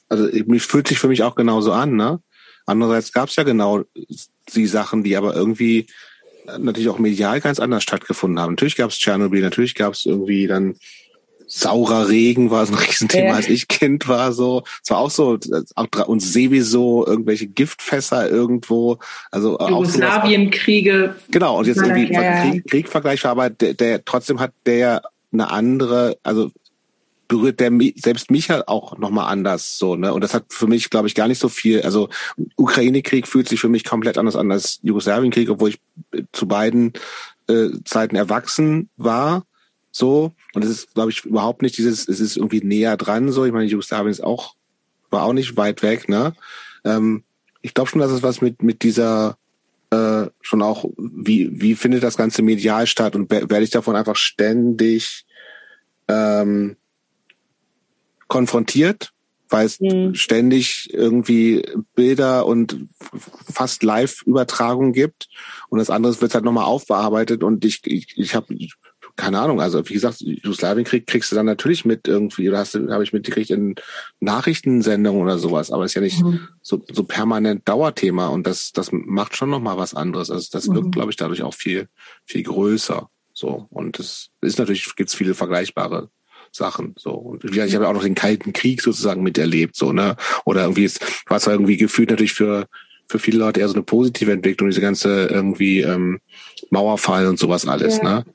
also 0.07 0.27
mich 0.47 0.63
fühlt 0.63 0.87
sich 0.87 0.97
für 0.97 1.07
mich 1.07 1.21
auch 1.21 1.35
genauso 1.35 1.71
an, 1.71 1.95
ne? 1.95 2.19
Andererseits 2.69 3.11
gab 3.11 3.29
es 3.29 3.35
ja 3.35 3.43
genau 3.43 3.83
die 4.55 4.67
Sachen, 4.67 5.03
die 5.03 5.17
aber 5.17 5.35
irgendwie 5.35 5.87
natürlich 6.57 6.89
auch 6.89 6.99
medial 6.99 7.41
ganz 7.41 7.59
anders 7.59 7.83
stattgefunden 7.83 8.39
haben. 8.39 8.53
Natürlich 8.53 8.75
gab 8.75 8.89
es 8.89 8.97
Tschernobyl, 8.97 9.41
natürlich 9.41 9.75
gab 9.75 9.93
es 9.93 10.05
irgendwie 10.05 10.47
dann 10.47 10.75
saurer 11.51 12.09
Regen 12.09 12.51
war 12.51 12.65
so 12.65 12.73
ein 12.73 12.79
Riesenthema, 12.79 13.29
ja. 13.29 13.35
als 13.35 13.49
ich 13.49 13.67
Kind 13.67 14.07
war 14.07 14.31
so. 14.33 14.63
Es 14.83 14.91
war 14.91 14.99
auch 14.99 15.09
so, 15.09 15.39
auch 15.75 16.07
und 16.07 16.19
sowieso 16.21 17.05
irgendwelche 17.05 17.47
Giftfässer 17.47 18.29
irgendwo. 18.29 18.99
Also 19.31 19.57
Jugoslawienkriege. 19.59 21.15
Genau, 21.31 21.57
und 21.57 21.65
jetzt 21.67 21.77
irgendwie 21.77 22.13
ja, 22.13 22.21
ja. 22.21 22.51
Krieg, 22.51 22.67
Krieg 22.67 22.93
war, 22.93 23.31
aber 23.31 23.49
der, 23.49 23.73
der 23.73 24.05
trotzdem 24.05 24.39
hat 24.39 24.51
der 24.65 25.01
eine 25.33 25.49
andere, 25.49 26.17
also 26.23 26.51
berührt 27.29 27.59
der 27.59 27.71
selbst 27.95 28.31
mich 28.31 28.49
halt 28.49 28.67
auch 28.67 28.97
nochmal 28.97 29.31
anders 29.31 29.77
so, 29.77 29.95
ne? 29.95 30.13
Und 30.13 30.21
das 30.23 30.33
hat 30.33 30.45
für 30.49 30.67
mich, 30.67 30.89
glaube 30.89 31.07
ich, 31.07 31.15
gar 31.15 31.29
nicht 31.29 31.39
so 31.39 31.47
viel. 31.47 31.81
Also 31.83 32.09
Ukraine-Krieg 32.57 33.27
fühlt 33.27 33.47
sich 33.47 33.61
für 33.61 33.69
mich 33.69 33.85
komplett 33.85 34.17
anders 34.17 34.35
an 34.35 34.51
als 34.51 34.79
Jugoslawien-Krieg, 34.81 35.49
obwohl 35.49 35.69
ich 35.69 35.79
äh, 36.11 36.23
zu 36.33 36.47
beiden 36.47 36.91
äh, 37.47 37.69
Zeiten 37.85 38.15
erwachsen 38.15 38.89
war. 38.97 39.45
So. 39.91 40.33
Und 40.53 40.63
es 40.63 40.71
ist, 40.71 40.93
glaube 40.95 41.11
ich, 41.11 41.23
überhaupt 41.23 41.61
nicht 41.61 41.77
dieses, 41.77 42.07
es 42.07 42.19
ist 42.19 42.35
irgendwie 42.35 42.61
näher 42.61 42.97
dran, 42.97 43.31
so. 43.31 43.45
Ich 43.45 43.53
meine, 43.53 43.65
Jugoslawien 43.65 44.11
ist 44.11 44.23
auch, 44.23 44.55
war 45.11 45.23
auch 45.23 45.33
nicht 45.33 45.55
weit 45.55 45.83
weg, 45.83 46.09
ne? 46.09 46.33
Ähm, 46.83 47.23
ich 47.61 47.75
glaube 47.75 47.91
schon, 47.91 48.01
dass 48.01 48.11
es 48.11 48.23
was 48.23 48.41
mit, 48.41 48.63
mit 48.63 48.81
dieser 48.81 49.37
äh, 49.91 50.25
schon 50.41 50.63
auch, 50.63 50.85
wie, 50.97 51.61
wie 51.61 51.75
findet 51.75 52.01
das 52.01 52.17
Ganze 52.17 52.41
medial 52.41 52.87
statt 52.87 53.15
und 53.15 53.29
werde 53.29 53.61
ich 53.61 53.69
davon 53.69 53.95
einfach 53.95 54.15
ständig 54.15 55.25
ähm, 56.07 56.75
konfrontiert, 58.29 59.11
weil 59.49 59.65
es 59.65 59.81
mhm. 59.81 60.15
ständig 60.15 60.89
irgendwie 60.93 61.65
Bilder 61.95 62.45
und 62.45 62.87
fast 63.51 63.83
Live-Übertragungen 63.83 64.93
gibt. 64.93 65.27
Und 65.67 65.79
das 65.79 65.89
andere 65.89 66.21
wird 66.21 66.33
halt 66.33 66.45
nochmal 66.45 66.65
aufbearbeitet. 66.65 67.43
Und 67.43 67.65
ich, 67.65 67.81
ich, 67.85 68.13
ich 68.15 68.35
habe 68.35 68.55
keine 69.15 69.39
Ahnung, 69.39 69.59
also 69.59 69.87
wie 69.89 69.93
gesagt, 69.93 70.21
Jugoslawienkrieg 70.21 71.05
kriegst 71.05 71.31
du 71.31 71.35
dann 71.35 71.45
natürlich 71.45 71.83
mit 71.83 72.07
irgendwie, 72.07 72.47
oder 72.47 72.59
hast 72.59 72.75
du, 72.75 72.89
habe 72.89 73.03
ich 73.03 73.11
mitgekriegt 73.11 73.49
in 73.49 73.75
Nachrichtensendungen 74.21 75.21
oder 75.21 75.37
sowas, 75.37 75.71
aber 75.71 75.83
ist 75.83 75.95
ja 75.95 76.01
nicht 76.01 76.23
mhm. 76.23 76.47
so, 76.61 76.81
so 76.89 77.03
permanent 77.03 77.67
Dauerthema 77.67 78.27
und 78.27 78.47
das, 78.47 78.71
das 78.71 78.91
macht 78.93 79.35
schon 79.35 79.49
nochmal 79.49 79.77
was 79.77 79.93
anderes. 79.93 80.31
Also 80.31 80.47
das 80.53 80.69
wirkt, 80.69 80.87
mhm. 80.87 80.91
glaube 80.91 81.11
ich, 81.11 81.17
dadurch 81.17 81.43
auch 81.43 81.53
viel, 81.53 81.89
viel 82.23 82.43
größer. 82.43 83.09
So. 83.33 83.67
Und 83.69 83.99
es 83.99 84.29
ist 84.39 84.57
natürlich, 84.57 84.95
gibt's 84.95 85.15
viele 85.15 85.33
vergleichbare 85.33 86.09
Sachen. 86.51 86.95
So. 86.97 87.11
Und 87.11 87.43
ich 87.43 87.59
habe 87.59 87.83
ja 87.83 87.89
auch 87.89 87.93
noch 87.93 88.03
den 88.03 88.15
Kalten 88.15 88.53
Krieg 88.53 88.81
sozusagen 88.81 89.23
miterlebt, 89.23 89.75
so, 89.75 89.91
ne? 89.91 90.15
Oder 90.45 90.63
irgendwie 90.63 90.85
ist, 90.85 91.01
war 91.27 91.39
zwar 91.39 91.53
irgendwie 91.53 91.77
gefühlt 91.77 92.09
natürlich 92.09 92.33
für, 92.33 92.67
für 93.07 93.19
viele 93.19 93.39
Leute 93.39 93.59
eher 93.59 93.67
so 93.67 93.75
eine 93.75 93.83
positive 93.83 94.31
Entwicklung, 94.31 94.69
diese 94.69 94.81
ganze 94.81 95.27
irgendwie 95.27 95.81
ähm, 95.81 96.19
Mauerfall 96.69 97.27
und 97.27 97.39
sowas 97.39 97.67
alles, 97.67 97.97
ja. 97.97 98.03
ne? 98.03 98.25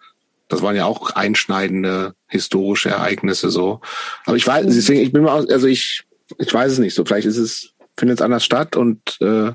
Das 0.48 0.62
waren 0.62 0.76
ja 0.76 0.84
auch 0.84 1.10
einschneidende 1.10 2.14
historische 2.28 2.90
Ereignisse 2.90 3.50
so. 3.50 3.80
Aber 4.26 4.36
ich 4.36 4.46
weiß, 4.46 4.66
deswegen, 4.66 5.00
ich 5.00 5.12
bin 5.12 5.22
mal, 5.22 5.46
also 5.50 5.66
ich, 5.66 6.04
ich 6.38 6.52
weiß 6.52 6.72
es 6.72 6.78
nicht 6.78 6.94
so. 6.94 7.04
Vielleicht 7.04 7.26
ist 7.26 7.38
es, 7.38 7.72
findet 7.96 8.18
es 8.18 8.22
anders 8.22 8.44
statt 8.44 8.76
und 8.76 9.00
äh, 9.20 9.52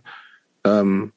ähm, 0.66 1.14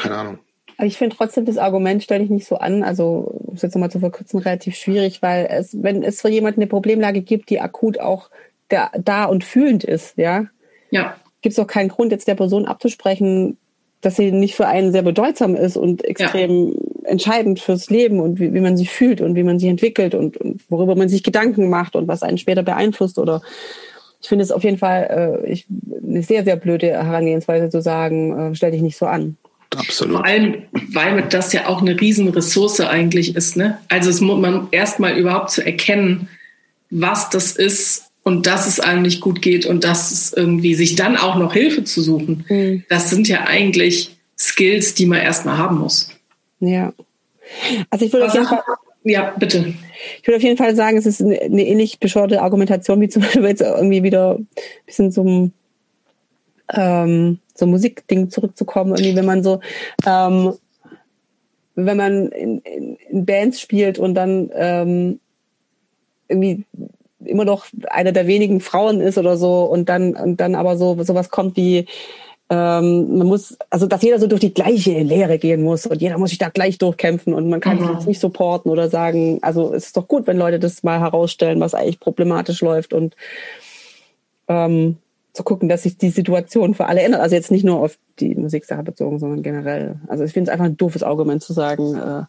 keine 0.00 0.16
Ahnung. 0.16 0.38
Aber 0.76 0.86
ich 0.86 0.96
finde 0.96 1.16
trotzdem 1.16 1.44
das 1.44 1.58
Argument 1.58 2.02
stelle 2.02 2.24
ich 2.24 2.30
nicht 2.30 2.46
so 2.46 2.56
an. 2.56 2.82
Also, 2.82 3.34
um 3.46 3.54
es 3.54 3.62
jetzt 3.62 3.74
nochmal 3.74 3.90
zu 3.90 4.00
verkürzen, 4.00 4.40
relativ 4.40 4.76
schwierig, 4.76 5.22
weil 5.22 5.46
es, 5.50 5.82
wenn 5.82 6.02
es 6.02 6.20
für 6.20 6.28
jemanden 6.28 6.60
eine 6.60 6.68
Problemlage 6.68 7.22
gibt, 7.22 7.50
die 7.50 7.60
akut 7.60 8.00
auch 8.00 8.30
da, 8.68 8.90
da 8.98 9.24
und 9.24 9.44
fühlend 9.44 9.84
ist, 9.84 10.16
ja, 10.18 10.46
ja. 10.90 11.16
gibt 11.42 11.52
es 11.52 11.58
auch 11.58 11.66
keinen 11.66 11.88
Grund, 11.88 12.12
jetzt 12.12 12.28
der 12.28 12.34
Person 12.34 12.66
abzusprechen, 12.66 13.56
dass 14.00 14.16
sie 14.16 14.32
nicht 14.32 14.54
für 14.54 14.66
einen 14.66 14.92
sehr 14.92 15.02
bedeutsam 15.02 15.54
ist 15.56 15.76
und 15.76 16.04
extrem 16.04 16.72
ja. 16.72 17.10
entscheidend 17.10 17.60
fürs 17.60 17.88
Leben 17.88 18.20
und 18.20 18.38
wie, 18.38 18.52
wie, 18.52 18.60
man 18.60 18.76
sich 18.76 18.90
fühlt 18.90 19.20
und 19.20 19.34
wie 19.34 19.42
man 19.42 19.58
sich 19.58 19.68
entwickelt 19.68 20.14
und, 20.14 20.36
und, 20.36 20.60
worüber 20.68 20.94
man 20.94 21.08
sich 21.08 21.22
Gedanken 21.22 21.70
macht 21.70 21.96
und 21.96 22.06
was 22.06 22.22
einen 22.22 22.38
später 22.38 22.62
beeinflusst 22.62 23.18
oder 23.18 23.40
ich 24.20 24.28
finde 24.28 24.42
es 24.42 24.50
auf 24.50 24.64
jeden 24.64 24.78
Fall 24.78 25.42
äh, 25.44 25.50
ich, 25.50 25.66
eine 26.02 26.22
sehr, 26.22 26.44
sehr 26.44 26.56
blöde 26.56 26.88
Herangehensweise 26.88 27.68
zu 27.70 27.80
sagen, 27.80 28.52
äh, 28.52 28.54
stell 28.54 28.70
dich 28.70 28.82
nicht 28.82 28.96
so 28.96 29.06
an. 29.06 29.36
Absolut. 29.76 30.16
Vor 30.16 30.24
allem, 30.24 30.62
weil 30.72 31.22
das 31.28 31.52
ja 31.52 31.66
auch 31.66 31.80
eine 31.80 32.00
Riesenressource 32.00 32.80
eigentlich 32.80 33.36
ist. 33.36 33.56
Ne? 33.56 33.78
Also 33.88 34.10
es 34.10 34.20
muss 34.20 34.40
man 34.40 34.68
erstmal 34.70 35.16
überhaupt 35.16 35.50
zu 35.50 35.64
erkennen, 35.64 36.28
was 36.90 37.30
das 37.30 37.52
ist 37.52 38.04
und 38.22 38.46
dass 38.46 38.66
es 38.66 38.80
einem 38.80 39.02
nicht 39.02 39.20
gut 39.20 39.42
geht 39.42 39.66
und 39.66 39.84
dass 39.84 40.10
es 40.10 40.32
irgendwie 40.32 40.74
sich 40.74 40.96
dann 40.96 41.16
auch 41.16 41.36
noch 41.36 41.52
Hilfe 41.52 41.84
zu 41.84 42.02
suchen. 42.02 42.44
Mhm. 42.48 42.84
Das 42.88 43.10
sind 43.10 43.28
ja 43.28 43.44
eigentlich 43.46 44.16
Skills, 44.38 44.94
die 44.94 45.06
man 45.06 45.20
erstmal 45.20 45.58
haben 45.58 45.78
muss. 45.78 46.10
Ja. 46.60 46.92
Also 47.90 48.06
ich 48.06 48.12
würde 48.12 48.26
auf 48.26 48.34
jeden 48.34 48.46
Fall. 48.46 48.62
Ja, 49.04 49.34
bitte. 49.38 49.74
Ich 50.20 50.26
würde 50.26 50.38
auf 50.38 50.42
jeden 50.42 50.56
Fall 50.56 50.74
sagen, 50.74 50.96
es 50.96 51.04
ist 51.04 51.20
eine, 51.20 51.36
ähnlich 51.36 52.00
bescheuerte 52.00 52.40
Argumentation, 52.40 53.00
wie 53.02 53.08
zum 53.08 53.22
Beispiel 53.22 53.44
jetzt 53.44 53.60
irgendwie 53.60 54.02
wieder 54.02 54.36
ein 54.38 54.48
bisschen 54.86 55.12
zum 55.12 55.52
ähm, 56.72 57.38
so 57.54 57.66
Musikding 57.66 58.30
zurückzukommen, 58.30 58.92
irgendwie, 58.92 59.16
wenn 59.16 59.26
man 59.26 59.42
so, 59.42 59.60
ähm, 60.06 60.54
wenn 61.74 61.96
man 61.96 62.28
in, 62.28 62.60
in, 62.60 62.96
in 63.08 63.24
Bands 63.26 63.60
spielt 63.60 63.98
und 63.98 64.14
dann 64.14 64.50
ähm, 64.54 65.20
irgendwie 66.28 66.64
immer 67.24 67.44
noch 67.44 67.66
eine 67.88 68.12
der 68.12 68.26
wenigen 68.26 68.60
Frauen 68.60 69.00
ist 69.00 69.18
oder 69.18 69.36
so 69.36 69.64
und 69.64 69.88
dann 69.88 70.14
und 70.14 70.40
dann 70.40 70.54
aber 70.54 70.76
so 70.76 71.02
sowas 71.02 71.30
kommt 71.30 71.56
wie 71.56 71.86
ähm, 72.50 73.18
man 73.18 73.26
muss 73.26 73.56
also 73.70 73.86
dass 73.86 74.02
jeder 74.02 74.18
so 74.18 74.26
durch 74.26 74.40
die 74.40 74.52
gleiche 74.52 75.00
Lehre 75.00 75.38
gehen 75.38 75.62
muss 75.62 75.86
und 75.86 76.00
jeder 76.02 76.18
muss 76.18 76.30
sich 76.30 76.38
da 76.38 76.50
gleich 76.50 76.76
durchkämpfen 76.78 77.32
und 77.32 77.48
man 77.48 77.60
kann 77.60 77.76
mhm. 77.76 77.80
sich 77.80 77.90
jetzt 77.90 78.06
nicht 78.06 78.20
supporten 78.20 78.70
oder 78.70 78.90
sagen 78.90 79.38
also 79.42 79.72
es 79.72 79.86
ist 79.86 79.96
doch 79.96 80.06
gut 80.06 80.26
wenn 80.26 80.36
Leute 80.36 80.58
das 80.58 80.82
mal 80.82 81.00
herausstellen 81.00 81.60
was 81.60 81.74
eigentlich 81.74 82.00
problematisch 82.00 82.60
läuft 82.60 82.92
und 82.92 83.16
ähm, 84.48 84.98
zu 85.34 85.42
gucken, 85.42 85.68
dass 85.68 85.82
sich 85.82 85.98
die 85.98 86.10
Situation 86.10 86.74
für 86.74 86.86
alle 86.86 87.02
ändert. 87.02 87.20
Also 87.20 87.34
jetzt 87.34 87.50
nicht 87.50 87.64
nur 87.64 87.80
auf 87.80 87.98
die 88.20 88.36
Musiksache 88.36 88.84
bezogen, 88.84 89.18
sondern 89.18 89.42
generell. 89.42 89.96
Also 90.06 90.24
ich 90.24 90.32
finde 90.32 90.48
es 90.48 90.52
einfach 90.52 90.64
ein 90.64 90.76
doofes 90.76 91.02
Argument 91.02 91.42
zu 91.42 91.52
sagen, 91.52 91.96
äh, 91.96 92.22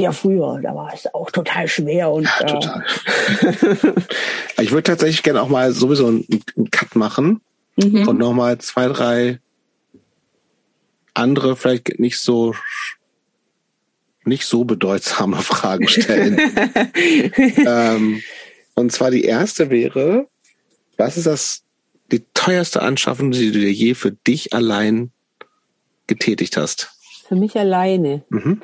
ja 0.00 0.10
früher, 0.10 0.58
da 0.62 0.74
war 0.74 0.92
es 0.92 1.12
auch 1.14 1.30
total 1.30 1.68
schwer 1.68 2.10
und 2.10 2.24
ja, 2.24 2.40
äh, 2.40 2.46
total. 2.46 2.84
ich 4.60 4.72
würde 4.72 4.84
tatsächlich 4.84 5.22
gerne 5.22 5.42
auch 5.42 5.48
mal 5.48 5.72
sowieso 5.72 6.06
einen, 6.06 6.26
einen 6.56 6.70
Cut 6.70 6.96
machen 6.96 7.42
mhm. 7.76 8.08
und 8.08 8.18
nochmal 8.18 8.58
zwei, 8.58 8.88
drei 8.88 9.38
andere, 11.12 11.56
vielleicht 11.56 12.00
nicht 12.00 12.18
so 12.18 12.54
nicht 14.24 14.46
so 14.46 14.64
bedeutsame 14.64 15.36
Fragen 15.42 15.88
stellen. 15.88 16.40
ähm, 17.66 18.22
und 18.74 18.92
zwar 18.92 19.10
die 19.10 19.24
erste 19.24 19.68
wäre, 19.68 20.26
was 20.96 21.18
ist 21.18 21.26
das 21.26 21.63
die 22.12 22.24
teuerste 22.34 22.82
Anschaffung, 22.82 23.30
die 23.30 23.50
du 23.50 23.58
dir 23.58 23.72
je 23.72 23.94
für 23.94 24.12
dich 24.12 24.52
allein 24.52 25.10
getätigt 26.06 26.56
hast? 26.56 26.90
Für 27.26 27.36
mich 27.36 27.56
alleine. 27.56 28.24
Mhm. 28.28 28.62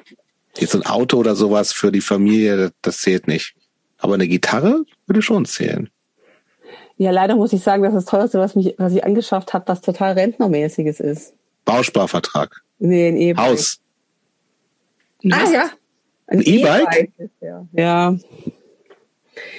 Jetzt 0.59 0.75
ein 0.75 0.85
Auto 0.85 1.17
oder 1.17 1.37
sowas 1.37 1.73
für 1.73 1.93
die 1.93 2.01
Familie, 2.01 2.73
das 2.83 2.99
zählt 2.99 3.27
nicht. 3.29 3.55
Aber 3.99 4.15
eine 4.15 4.29
Gitarre 4.29 4.85
würde 5.07 5.23
schon 5.23 5.45
zählen. 5.45 5.89
Ja, 6.97 7.13
leider 7.13 7.35
muss 7.37 7.53
ich 7.53 7.63
sagen, 7.63 7.83
dass 7.83 7.95
das 7.95 8.05
teuerste, 8.05 8.39
was, 8.39 8.55
mich, 8.57 8.75
was 8.77 8.93
ich 8.93 9.05
angeschafft 9.05 9.55
habe, 9.55 9.69
was 9.69 9.81
total 9.81 10.13
rentnermäßiges 10.13 11.01
ist. 11.01 11.33
Bausparvertrag. 11.65 12.63
Nee, 12.79 13.09
ein 13.09 13.17
E-Bike. 13.17 13.47
Haus. 13.47 13.81
Ah 15.31 15.51
ja. 15.51 15.71
Ein 16.27 16.43
E-Bike? 16.43 17.11
E 17.19 17.29
ja. 17.41 17.67
ja. 17.73 18.17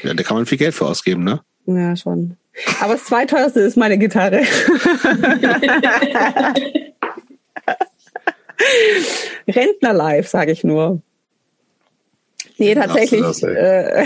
Ja, 0.03 0.13
da 0.13 0.23
kann 0.23 0.37
man 0.37 0.45
viel 0.45 0.57
Geld 0.57 0.73
für 0.73 0.85
ausgeben, 0.85 1.23
ne? 1.23 1.41
Ja, 1.65 1.95
schon. 1.95 2.37
Aber 2.81 2.93
das 2.93 3.05
zweiteuerste 3.05 3.61
ist 3.61 3.77
meine 3.77 3.97
Gitarre. 3.97 4.41
Rentner 9.47 9.93
live, 9.93 10.27
sage 10.27 10.51
ich 10.51 10.63
nur. 10.63 11.01
Nee, 12.61 12.75
tatsächlich. 12.75 13.43
Äh, 13.43 14.05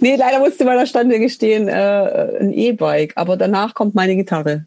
nee, 0.00 0.16
leider 0.16 0.38
musste 0.38 0.64
meiner 0.64 0.86
Stande 0.86 1.18
gestehen, 1.20 1.68
äh, 1.68 2.38
ein 2.40 2.54
E-Bike, 2.54 3.12
aber 3.16 3.36
danach 3.36 3.74
kommt 3.74 3.94
meine 3.94 4.16
Gitarre. 4.16 4.64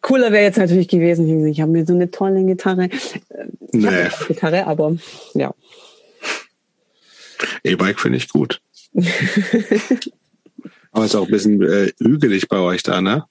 Cooler 0.00 0.32
wäre 0.32 0.44
jetzt 0.44 0.56
natürlich 0.56 0.88
gewesen, 0.88 1.46
ich 1.46 1.60
habe 1.60 1.70
mir 1.70 1.84
so 1.84 1.92
eine 1.92 2.10
tolle 2.10 2.44
Gitarre. 2.44 2.84
Äh, 2.84 2.88
ich 3.72 3.84
nee. 3.84 4.08
Gitarre, 4.28 4.66
aber 4.66 4.96
ja. 5.34 5.52
E-Bike 7.62 8.00
finde 8.00 8.16
ich 8.16 8.30
gut. 8.30 8.62
Aber 10.92 11.04
es 11.04 11.10
ist 11.10 11.16
auch 11.16 11.26
ein 11.26 11.30
bisschen 11.30 11.62
äh, 11.62 11.92
hügelig 11.98 12.48
bei 12.48 12.58
euch 12.58 12.82
da, 12.82 13.00
ne? 13.00 13.24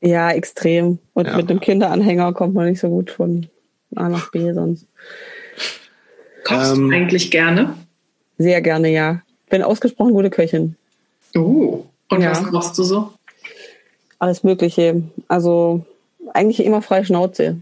Ja, 0.00 0.30
extrem. 0.30 0.98
Und 1.14 1.26
ja. 1.26 1.36
mit 1.36 1.50
dem 1.50 1.58
Kinderanhänger 1.60 2.32
kommt 2.32 2.54
man 2.54 2.68
nicht 2.68 2.78
so 2.80 2.88
gut 2.88 3.10
von 3.10 3.48
A 3.96 4.08
nach 4.08 4.30
B 4.30 4.52
sonst. 4.52 4.86
Kochst 6.44 6.76
ähm, 6.76 6.90
du 6.90 6.96
eigentlich 6.96 7.30
gerne? 7.30 7.74
Sehr 8.38 8.60
gerne, 8.62 8.92
ja. 8.92 9.22
Bin 9.50 9.62
ausgesprochen 9.62 10.12
gute 10.12 10.30
Köchin. 10.30 10.76
Oh, 11.34 11.84
und 12.10 12.20
ja. 12.20 12.30
was 12.30 12.42
machst 12.52 12.78
du 12.78 12.84
so? 12.84 13.12
Alles 14.20 14.44
Mögliche. 14.44 15.02
Also 15.26 15.84
eigentlich 16.32 16.64
immer 16.64 16.82
freie 16.82 17.04
Schnauze. 17.04 17.58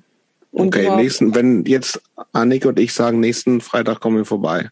Und 0.52 0.76
okay, 0.76 0.94
nächsten, 0.96 1.34
wenn 1.34 1.64
jetzt 1.64 2.02
Annik 2.32 2.66
und 2.66 2.78
ich 2.78 2.92
sagen, 2.92 3.20
nächsten 3.20 3.60
Freitag 3.60 4.00
kommen 4.00 4.18
wir 4.18 4.24
vorbei 4.24 4.70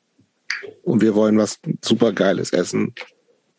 und 0.82 1.00
wir 1.00 1.14
wollen 1.14 1.38
was 1.38 1.58
super 1.82 2.12
Geiles 2.12 2.52
essen. 2.52 2.94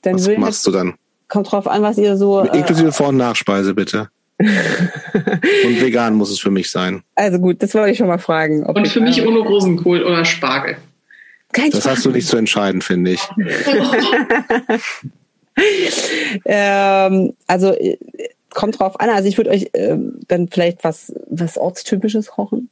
Dann 0.02 0.16
was 0.16 0.28
machst 0.38 0.68
du 0.68 0.72
dann? 0.72 0.96
Kommt 1.28 1.52
drauf 1.52 1.68
an, 1.68 1.82
was 1.82 1.98
ihr 1.98 2.18
so. 2.18 2.42
Inklusive 2.42 2.90
äh, 2.90 2.92
Vor- 2.92 3.10
und 3.10 3.18
Nachspeise, 3.18 3.74
bitte. 3.74 4.10
und 4.38 5.82
vegan 5.82 6.16
muss 6.16 6.30
es 6.30 6.40
für 6.40 6.52
mich 6.52 6.70
sein. 6.70 7.04
Also 7.16 7.40
gut, 7.40 7.64
das 7.64 7.74
wollte 7.74 7.92
ich 7.92 7.98
schon 7.98 8.08
mal 8.08 8.20
fragen. 8.20 8.64
und 8.64 8.88
für 8.88 9.00
mich 9.00 9.26
ohne 9.26 9.40
Rosenkohl 9.40 10.04
oder 10.04 10.26
Spargel. 10.26 10.78
Kein 11.54 11.72
das 11.72 11.82
Spargel. 11.82 11.98
hast 11.98 12.06
du 12.06 12.12
nicht 12.12 12.28
zu 12.28 12.38
entscheiden, 12.38 12.82
finde 12.82 13.12
ich. 13.12 13.22
ähm, 16.46 17.34
also 17.48 17.72
äh, 17.72 17.98
kommt 18.50 18.80
drauf 18.80 19.00
an. 19.00 19.10
Also 19.10 19.30
ich 19.30 19.38
würde 19.38 19.52
euch 19.52 19.70
ähm, 19.74 20.20
dann 20.28 20.50
vielleicht 20.50 20.84
was, 20.84 21.14
was 21.30 21.58
ortstypisches 21.58 22.28
kochen. 22.28 22.70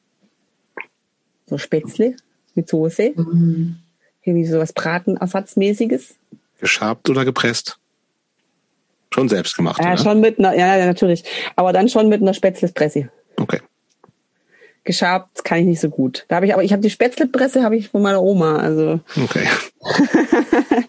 So 1.45 1.57
Spätzle 1.57 2.15
mit 2.55 2.68
Soße. 2.68 3.14
Mhm. 3.15 3.77
Irgendwie 4.24 4.45
sowas 4.45 4.74
Bratenersatzmäßiges. 4.74 6.16
Geschabt 6.60 7.10
oder 7.10 7.26
gepresst? 7.26 7.78
Schon 9.14 9.30
selbst 9.30 9.56
gemacht, 9.56 9.82
Ja, 9.82 9.94
oder? 9.94 10.02
schon 10.02 10.22
mit 10.22 10.40
einer, 10.40 10.58
ja, 10.58 10.78
ja, 10.78 10.86
natürlich. 10.86 11.24
Aber 11.56 11.74
dann 11.74 11.90
schon 11.90 12.10
mit 12.10 12.22
einer 12.22 12.34
Spätzlepresse. 12.34 13.10
Okay. 13.38 13.60
Geschabt 14.86 15.44
kann 15.44 15.60
ich 15.60 15.66
nicht 15.66 15.80
so 15.80 15.90
gut. 15.90 16.26
Da 16.28 16.38
habe 16.38 16.45
ich 16.45 16.54
aber, 16.54 16.64
ich 16.64 16.72
habe 16.72 16.82
die 16.82 16.90
Spätzlepresse 16.90 17.64
habe 17.64 17.78
ich 17.78 17.90
von 17.90 18.02
meiner 18.02 18.22
Oma, 18.22 18.58
also. 18.58 19.00
Okay. 19.24 19.48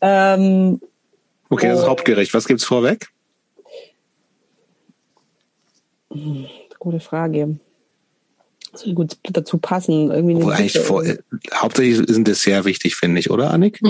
ähm, 0.00 0.80
okay, 1.50 1.68
das 1.68 1.78
ist 1.78 1.84
oh. 1.84 1.88
Hauptgericht. 1.88 2.34
Was 2.34 2.46
gibt's 2.46 2.64
vorweg? 2.64 3.08
Gute 6.78 7.00
Frage 7.00 7.58
gut 8.94 9.16
dazu 9.22 9.58
passen. 9.58 10.10
Irgendwie 10.10 10.36
Wo 10.36 10.48
eigentlich 10.48 10.78
vor, 10.78 11.04
äh, 11.04 11.18
hauptsächlich 11.54 11.98
ist 11.98 12.16
ein 12.16 12.24
Dessert 12.24 12.64
wichtig, 12.64 12.96
finde 12.96 13.20
ich, 13.20 13.30
oder 13.30 13.50
Annik? 13.50 13.80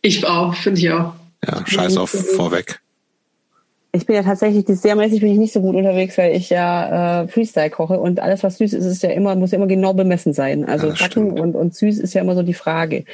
Ich 0.00 0.26
auch, 0.26 0.54
finde 0.54 0.80
ich 0.80 0.90
auch. 0.90 1.14
Ja, 1.46 1.64
scheiß 1.66 1.96
auf 1.96 2.10
vorweg. 2.10 2.81
Ich 3.94 4.06
bin 4.06 4.16
ja 4.16 4.22
tatsächlich 4.22 4.64
dessertmäßig 4.64 5.20
bin 5.20 5.32
ich 5.32 5.38
nicht 5.38 5.52
so 5.52 5.60
gut 5.60 5.76
unterwegs, 5.76 6.16
weil 6.16 6.34
ich 6.34 6.48
ja 6.48 7.22
äh, 7.22 7.28
Freestyle 7.28 7.68
koche 7.68 8.00
und 8.00 8.20
alles 8.20 8.42
was 8.42 8.56
süß 8.56 8.72
ist, 8.72 8.86
ist 8.86 9.02
ja 9.02 9.10
immer 9.10 9.36
muss 9.36 9.50
ja 9.50 9.58
immer 9.58 9.66
genau 9.66 9.92
bemessen 9.92 10.32
sein. 10.32 10.64
Also 10.64 10.88
ja, 10.88 10.94
Backen 10.98 11.38
und, 11.38 11.54
und 11.54 11.74
süß 11.74 11.98
ist 11.98 12.14
ja 12.14 12.22
immer 12.22 12.34
so 12.34 12.42
die 12.42 12.54
Frage. 12.54 13.04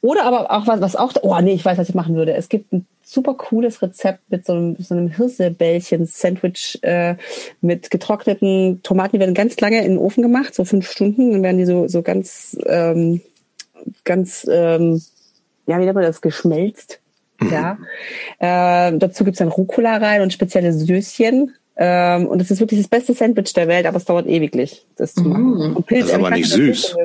Oder 0.00 0.24
aber 0.24 0.50
auch 0.50 0.66
was 0.66 0.80
was 0.80 0.96
auch 0.96 1.12
oh 1.22 1.38
nee, 1.40 1.52
ich 1.52 1.64
weiß, 1.64 1.78
was 1.78 1.88
ich 1.88 1.94
machen 1.94 2.16
würde. 2.16 2.34
Es 2.34 2.48
gibt 2.48 2.72
ein 2.72 2.84
super 3.12 3.34
cooles 3.34 3.82
Rezept 3.82 4.30
mit 4.30 4.46
so 4.46 4.54
einem, 4.54 4.76
so 4.78 4.94
einem 4.94 5.08
Hirsebällchen-Sandwich 5.08 6.78
äh, 6.82 7.16
mit 7.60 7.90
getrockneten 7.90 8.82
Tomaten. 8.82 9.16
Die 9.16 9.20
werden 9.20 9.34
ganz 9.34 9.60
lange 9.60 9.84
in 9.84 9.92
den 9.92 9.98
Ofen 9.98 10.22
gemacht, 10.22 10.54
so 10.54 10.64
fünf 10.64 10.90
Stunden. 10.90 11.32
Dann 11.32 11.42
werden 11.42 11.58
die 11.58 11.66
so, 11.66 11.88
so 11.88 12.02
ganz, 12.02 12.56
ähm, 12.66 13.20
ganz, 14.04 14.46
ähm, 14.50 15.02
ja, 15.66 15.78
wie 15.78 15.84
nennt 15.84 15.94
man 15.94 16.04
das, 16.04 16.22
geschmelzt. 16.22 17.01
Mhm. 17.46 17.52
Ja. 17.52 17.78
Äh, 18.88 18.98
dazu 18.98 19.24
gibt's 19.24 19.38
dann 19.38 19.48
Rucola 19.48 19.96
rein 19.96 20.22
und 20.22 20.32
spezielle 20.32 20.72
Süßchen. 20.72 21.54
Ähm, 21.76 22.26
und 22.26 22.38
das 22.38 22.50
ist 22.50 22.60
wirklich 22.60 22.80
das 22.80 22.88
beste 22.88 23.14
Sandwich 23.14 23.52
der 23.54 23.66
Welt, 23.68 23.86
aber 23.86 23.96
es 23.96 24.04
dauert 24.04 24.26
ewiglich, 24.26 24.86
das 24.96 25.14
zu 25.14 25.22
machen. 25.22 25.70
Mhm. 25.70 25.76
Und 25.76 25.86
Pilz, 25.86 26.06
das 26.06 26.10
ist 26.10 26.14
aber 26.14 26.30
nicht 26.30 26.50
süß. 26.50 26.96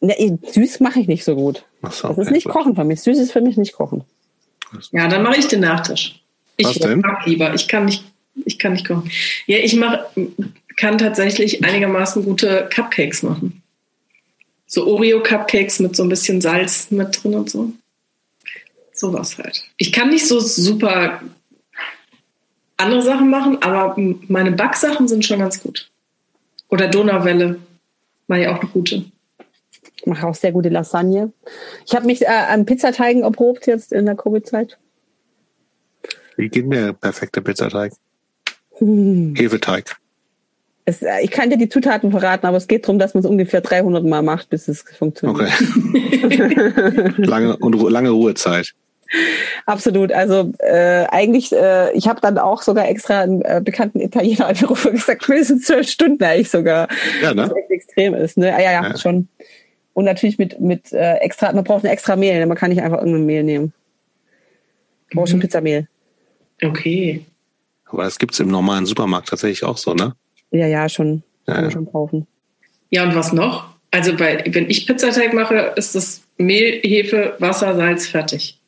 Ne, 0.00 0.38
süß 0.42 0.80
mache 0.80 1.00
ich 1.00 1.08
nicht 1.08 1.24
so 1.24 1.34
gut. 1.34 1.64
So, 1.90 2.08
das 2.08 2.18
ist 2.18 2.30
nicht 2.30 2.48
Kochen 2.48 2.74
für 2.74 2.84
mich. 2.84 3.00
Süß 3.02 3.18
ist 3.18 3.32
für 3.32 3.40
mich 3.40 3.56
nicht 3.56 3.72
Kochen. 3.72 4.04
Ja, 4.92 5.08
dann 5.08 5.22
mache 5.22 5.38
ich 5.38 5.48
den 5.48 5.60
Nachtisch. 5.60 6.20
Ich 6.56 6.66
Was 6.66 6.78
denn? 6.78 7.00
mag 7.00 7.26
lieber. 7.26 7.54
Ich 7.54 7.68
kann 7.68 7.86
nicht, 7.86 8.04
ich 8.44 8.58
kann 8.58 8.72
nicht 8.72 8.86
kochen. 8.86 9.10
Ja, 9.46 9.58
ich 9.58 9.74
mach, 9.76 9.98
kann 10.76 10.98
tatsächlich 10.98 11.64
einigermaßen 11.64 12.24
gute 12.24 12.68
Cupcakes 12.72 13.22
machen. 13.22 13.62
So 14.66 14.86
Oreo-Cupcakes 14.86 15.80
mit 15.80 15.94
so 15.96 16.02
ein 16.02 16.08
bisschen 16.08 16.40
Salz 16.40 16.90
mit 16.90 17.22
drin 17.22 17.34
und 17.34 17.50
so. 17.50 17.72
Sowas 19.04 19.36
halt. 19.38 19.64
Ich 19.76 19.92
kann 19.92 20.08
nicht 20.10 20.26
so 20.26 20.40
super 20.40 21.20
andere 22.76 23.02
Sachen 23.02 23.28
machen, 23.30 23.62
aber 23.62 23.96
meine 24.28 24.52
Backsachen 24.52 25.08
sind 25.08 25.24
schon 25.24 25.38
ganz 25.40 25.62
gut. 25.62 25.90
Oder 26.68 26.88
Donauwelle 26.88 27.58
war 28.26 28.38
ja 28.38 28.54
auch 28.54 28.60
eine 28.60 28.70
gute. 28.70 29.04
Ich 29.96 30.06
mache 30.06 30.26
auch 30.26 30.34
sehr 30.34 30.52
gute 30.52 30.70
Lasagne. 30.70 31.32
Ich 31.86 31.94
habe 31.94 32.06
mich 32.06 32.22
äh, 32.22 32.26
an 32.26 32.66
Pizzateigen 32.66 33.22
erprobt 33.22 33.66
jetzt 33.66 33.92
in 33.92 34.06
der 34.06 34.16
Covid-Zeit. 34.16 34.78
Wie 36.36 36.48
geht 36.48 36.72
der 36.72 36.92
perfekte 36.94 37.42
Pizzateig? 37.42 37.92
Hm. 38.78 39.34
Hefeteig. 39.36 39.96
Es, 40.86 41.00
äh, 41.02 41.20
ich 41.22 41.30
kann 41.30 41.48
dir 41.50 41.56
die 41.56 41.68
Zutaten 41.68 42.10
verraten, 42.10 42.44
aber 42.46 42.56
es 42.56 42.66
geht 42.66 42.84
darum, 42.84 42.98
dass 42.98 43.14
man 43.14 43.22
es 43.22 43.30
ungefähr 43.30 43.60
300 43.60 44.04
Mal 44.04 44.22
macht, 44.22 44.50
bis 44.50 44.68
es 44.68 44.82
funktioniert. 44.82 45.52
Okay. 45.52 47.12
lange 47.18 47.56
und 47.58 47.74
ru- 47.76 47.88
lange 47.88 48.10
Ruhezeit. 48.10 48.74
Absolut. 49.66 50.12
Also 50.12 50.52
äh, 50.58 51.06
eigentlich, 51.10 51.52
äh, 51.52 51.92
ich 51.92 52.08
habe 52.08 52.20
dann 52.20 52.38
auch 52.38 52.62
sogar 52.62 52.88
extra 52.88 53.20
einen 53.20 53.42
äh, 53.42 53.60
bekannten 53.64 54.00
Italiener 54.00 54.46
angerufen 54.48 54.88
und 54.88 54.94
gesagt, 54.94 55.28
mindestens 55.28 55.66
zwölf 55.66 55.88
Stunden 55.88 56.22
eigentlich 56.22 56.50
sogar. 56.50 56.88
Ja, 57.22 57.36
Was 57.36 57.50
ne? 57.50 57.56
echt 57.56 57.70
extrem 57.70 58.14
ist. 58.14 58.36
Ne? 58.36 58.54
Ah, 58.54 58.60
ja, 58.60 58.72
ja, 58.72 58.88
Ja. 58.88 58.98
schon. 58.98 59.28
Und 59.92 60.06
natürlich 60.06 60.38
mit, 60.38 60.60
mit 60.60 60.92
äh, 60.92 61.14
extra, 61.18 61.52
man 61.52 61.62
braucht 61.64 61.84
ein 61.84 61.90
extra 61.90 62.16
Mehl, 62.16 62.38
ne? 62.38 62.46
man 62.46 62.56
kann 62.56 62.70
nicht 62.70 62.82
einfach 62.82 62.98
irgendein 62.98 63.26
Mehl 63.26 63.44
nehmen. 63.44 63.72
Man 65.12 65.20
braucht 65.20 65.30
schon 65.30 65.40
Pizzamehl. 65.40 65.86
Okay. 66.62 67.24
Aber 67.86 68.02
das 68.04 68.18
gibt's 68.18 68.40
im 68.40 68.48
normalen 68.48 68.86
Supermarkt 68.86 69.28
tatsächlich 69.28 69.62
auch 69.62 69.76
so, 69.78 69.94
ne? 69.94 70.14
Ja, 70.50 70.66
ja, 70.66 70.88
schon. 70.88 71.22
Ja, 71.46 71.54
Kann 71.54 71.62
man 71.62 71.64
ja. 71.64 71.70
schon 71.70 71.92
kaufen. 71.92 72.26
Ja, 72.90 73.04
und 73.04 73.14
was 73.14 73.32
noch? 73.32 73.74
Also 73.92 74.16
bei, 74.16 74.42
wenn 74.48 74.68
ich 74.68 74.86
Pizzateig 74.86 75.32
mache, 75.32 75.72
ist 75.76 75.94
das 75.94 76.22
Mehl, 76.36 76.80
Hefe, 76.82 77.36
Wasser, 77.38 77.76
Salz 77.76 78.08
fertig. 78.08 78.58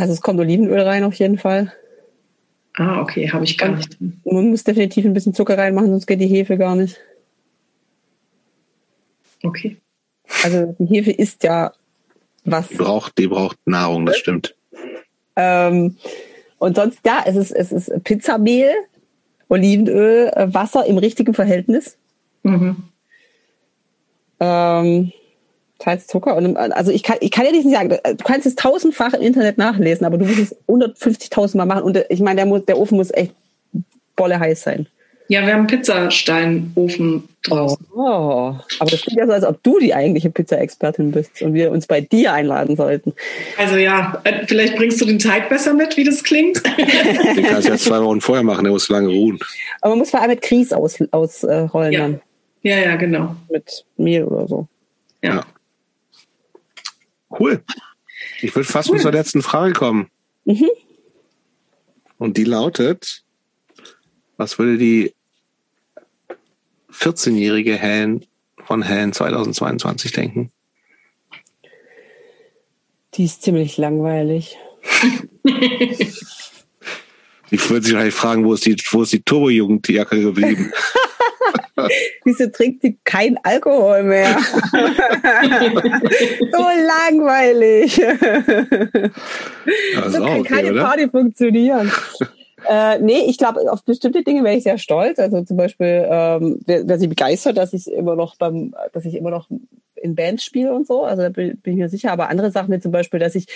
Also 0.00 0.14
es 0.14 0.22
kommt 0.22 0.40
Olivenöl 0.40 0.80
rein 0.80 1.04
auf 1.04 1.14
jeden 1.14 1.36
Fall. 1.36 1.72
Ah, 2.74 3.00
okay, 3.02 3.30
habe 3.30 3.44
ich 3.44 3.58
gar 3.58 3.68
Und- 3.70 3.76
nicht. 4.00 4.24
Man 4.24 4.48
muss 4.50 4.64
definitiv 4.64 5.04
ein 5.04 5.12
bisschen 5.12 5.34
Zucker 5.34 5.58
reinmachen, 5.58 5.90
sonst 5.90 6.06
geht 6.06 6.20
die 6.20 6.26
Hefe 6.26 6.56
gar 6.56 6.74
nicht. 6.76 6.98
Okay. 9.42 9.76
Also 10.42 10.74
die 10.78 10.86
Hefe 10.86 11.10
ist 11.10 11.42
ja 11.42 11.72
was. 12.44 12.68
Die 12.68 12.76
braucht, 12.76 13.18
die 13.18 13.26
braucht 13.26 13.58
Nahrung, 13.66 14.06
das 14.06 14.16
stimmt. 14.16 14.54
Ähm, 15.36 15.96
und 16.58 16.76
sonst, 16.76 17.00
ja, 17.04 17.22
es 17.26 17.36
ist, 17.36 17.50
es 17.52 17.72
ist 17.72 18.04
Pizzamehl, 18.04 18.72
Olivenöl, 19.48 20.28
äh, 20.34 20.52
Wasser 20.54 20.86
im 20.86 20.96
richtigen 20.98 21.34
Verhältnis. 21.34 21.98
Mhm. 22.42 22.84
Ähm, 24.38 25.12
teils 25.80 26.06
Zucker. 26.06 26.36
Und, 26.36 26.54
äh, 26.54 26.58
also 26.58 26.92
ich 26.92 27.02
kann, 27.02 27.16
ich 27.20 27.30
kann 27.30 27.44
ja 27.44 27.52
nicht 27.52 27.68
sagen, 27.68 27.88
du 27.88 28.24
kannst 28.24 28.46
es 28.46 28.54
tausendfach 28.54 29.14
im 29.14 29.22
Internet 29.22 29.58
nachlesen, 29.58 30.06
aber 30.06 30.18
du 30.18 30.24
musst 30.24 30.38
es 30.38 30.56
150.000 30.68 31.56
Mal 31.56 31.66
machen. 31.66 31.82
Und 31.82 31.96
äh, 31.96 32.04
ich 32.08 32.20
meine, 32.20 32.36
der, 32.36 32.46
muss, 32.46 32.64
der 32.64 32.78
Ofen 32.78 32.96
muss 32.96 33.10
echt 33.12 33.32
bolle 34.16 34.38
heiß 34.38 34.62
sein. 34.62 34.86
Ja, 35.28 35.46
wir 35.46 35.52
haben 35.52 35.60
einen 35.60 35.66
Pizzasteinofen 35.68 37.28
draußen. 37.44 37.86
Oh, 37.94 38.52
aber 38.80 38.90
das 38.90 39.00
klingt 39.02 39.16
ja 39.16 39.26
so, 39.26 39.32
als 39.32 39.44
ob 39.44 39.62
du 39.62 39.78
die 39.78 39.94
eigentliche 39.94 40.28
Pizza-Expertin 40.28 41.12
bist 41.12 41.40
und 41.42 41.54
wir 41.54 41.70
uns 41.70 41.86
bei 41.86 42.00
dir 42.00 42.32
einladen 42.32 42.74
sollten. 42.74 43.12
Also 43.56 43.76
ja, 43.76 44.20
äh, 44.24 44.44
vielleicht 44.48 44.74
bringst 44.74 45.00
du 45.00 45.04
den 45.04 45.20
Teig 45.20 45.48
besser 45.48 45.72
mit, 45.72 45.96
wie 45.96 46.02
das 46.02 46.24
klingt. 46.24 46.60
Den 47.36 47.44
kannst 47.44 47.68
du 47.68 47.72
jetzt 47.72 47.84
zwei 47.84 48.02
Wochen 48.02 48.20
vorher 48.20 48.42
machen, 48.42 48.64
der 48.64 48.72
muss 48.72 48.88
lange 48.88 49.06
ruhen. 49.08 49.38
Aber 49.80 49.90
man 49.90 50.00
muss 50.00 50.10
vor 50.10 50.20
allem 50.20 50.30
mit 50.30 50.42
Grieß 50.42 50.72
ausrollen 50.72 51.12
aus, 51.12 51.44
äh, 51.44 51.58
rollen 51.58 51.92
Ja. 51.92 52.00
dann. 52.00 52.20
ja, 52.62 52.76
ja, 52.78 52.96
genau. 52.96 53.36
Mit 53.52 53.84
Mehl 53.98 54.24
oder 54.24 54.48
so. 54.48 54.66
Ja. 55.22 55.36
Ja. 55.36 55.44
Cool. 57.30 57.62
Ich 58.42 58.54
würde 58.54 58.68
fast 58.68 58.90
Cool. 58.90 59.00
zur 59.00 59.12
letzten 59.12 59.42
Frage 59.42 59.72
kommen. 59.72 60.10
Mhm. 60.44 60.68
Und 62.18 62.36
die 62.36 62.44
lautet, 62.44 63.22
was 64.36 64.58
würde 64.58 64.76
die 64.76 65.14
14-jährige 66.92 67.76
Helen 67.76 68.26
von 68.64 68.82
Helen 68.82 69.12
2022 69.12 70.12
denken? 70.12 70.50
Die 73.14 73.24
ist 73.24 73.42
ziemlich 73.42 73.76
langweilig. 73.76 74.56
Die 77.50 77.58
würde 77.68 77.84
sich 77.84 77.94
wahrscheinlich 77.94 78.14
fragen, 78.14 78.44
wo 78.44 78.54
ist 78.54 78.64
die, 78.64 78.76
wo 78.90 79.02
ist 79.02 79.12
die 79.12 79.22
Turbo-Jugendjacke 79.22 80.20
geblieben? 80.22 80.72
Wieso 82.24 82.48
trinkt 82.48 82.82
die 82.82 82.98
kein 83.04 83.38
Alkohol 83.42 84.02
mehr? 84.02 84.38
so 86.52 86.58
langweilig. 86.58 87.98
Ist 87.98 88.12
so 90.12 90.22
kann 90.22 90.40
okay, 90.40 90.42
keine 90.42 90.72
oder? 90.72 90.84
Party 90.84 91.08
funktionieren. 91.08 91.90
äh, 92.68 92.98
nee, 92.98 93.24
ich 93.26 93.38
glaube, 93.38 93.60
auf 93.70 93.84
bestimmte 93.84 94.22
Dinge 94.22 94.44
wäre 94.44 94.56
ich 94.56 94.64
sehr 94.64 94.78
stolz. 94.78 95.18
Also 95.18 95.42
zum 95.42 95.56
Beispiel 95.56 96.06
ähm, 96.08 96.60
wäre 96.66 96.88
wär 96.88 96.98
sie 96.98 97.08
begeistert, 97.08 97.56
dass 97.56 97.72
ich 97.72 97.90
immer 97.90 98.16
noch 98.16 98.36
beim, 98.36 98.74
dass 98.92 99.04
ich 99.04 99.14
immer 99.14 99.30
noch 99.30 99.48
in 100.00 100.14
Bands 100.14 100.44
spiele 100.44 100.72
und 100.74 100.86
so. 100.86 101.04
Also 101.04 101.22
da 101.22 101.28
bin, 101.28 101.58
bin 101.58 101.74
ich 101.74 101.78
mir 101.78 101.88
sicher. 101.88 102.12
Aber 102.12 102.28
andere 102.28 102.50
Sachen 102.50 102.72
wie 102.74 102.80
zum 102.80 102.92
Beispiel, 102.92 103.20
dass 103.20 103.34
ich 103.34 103.46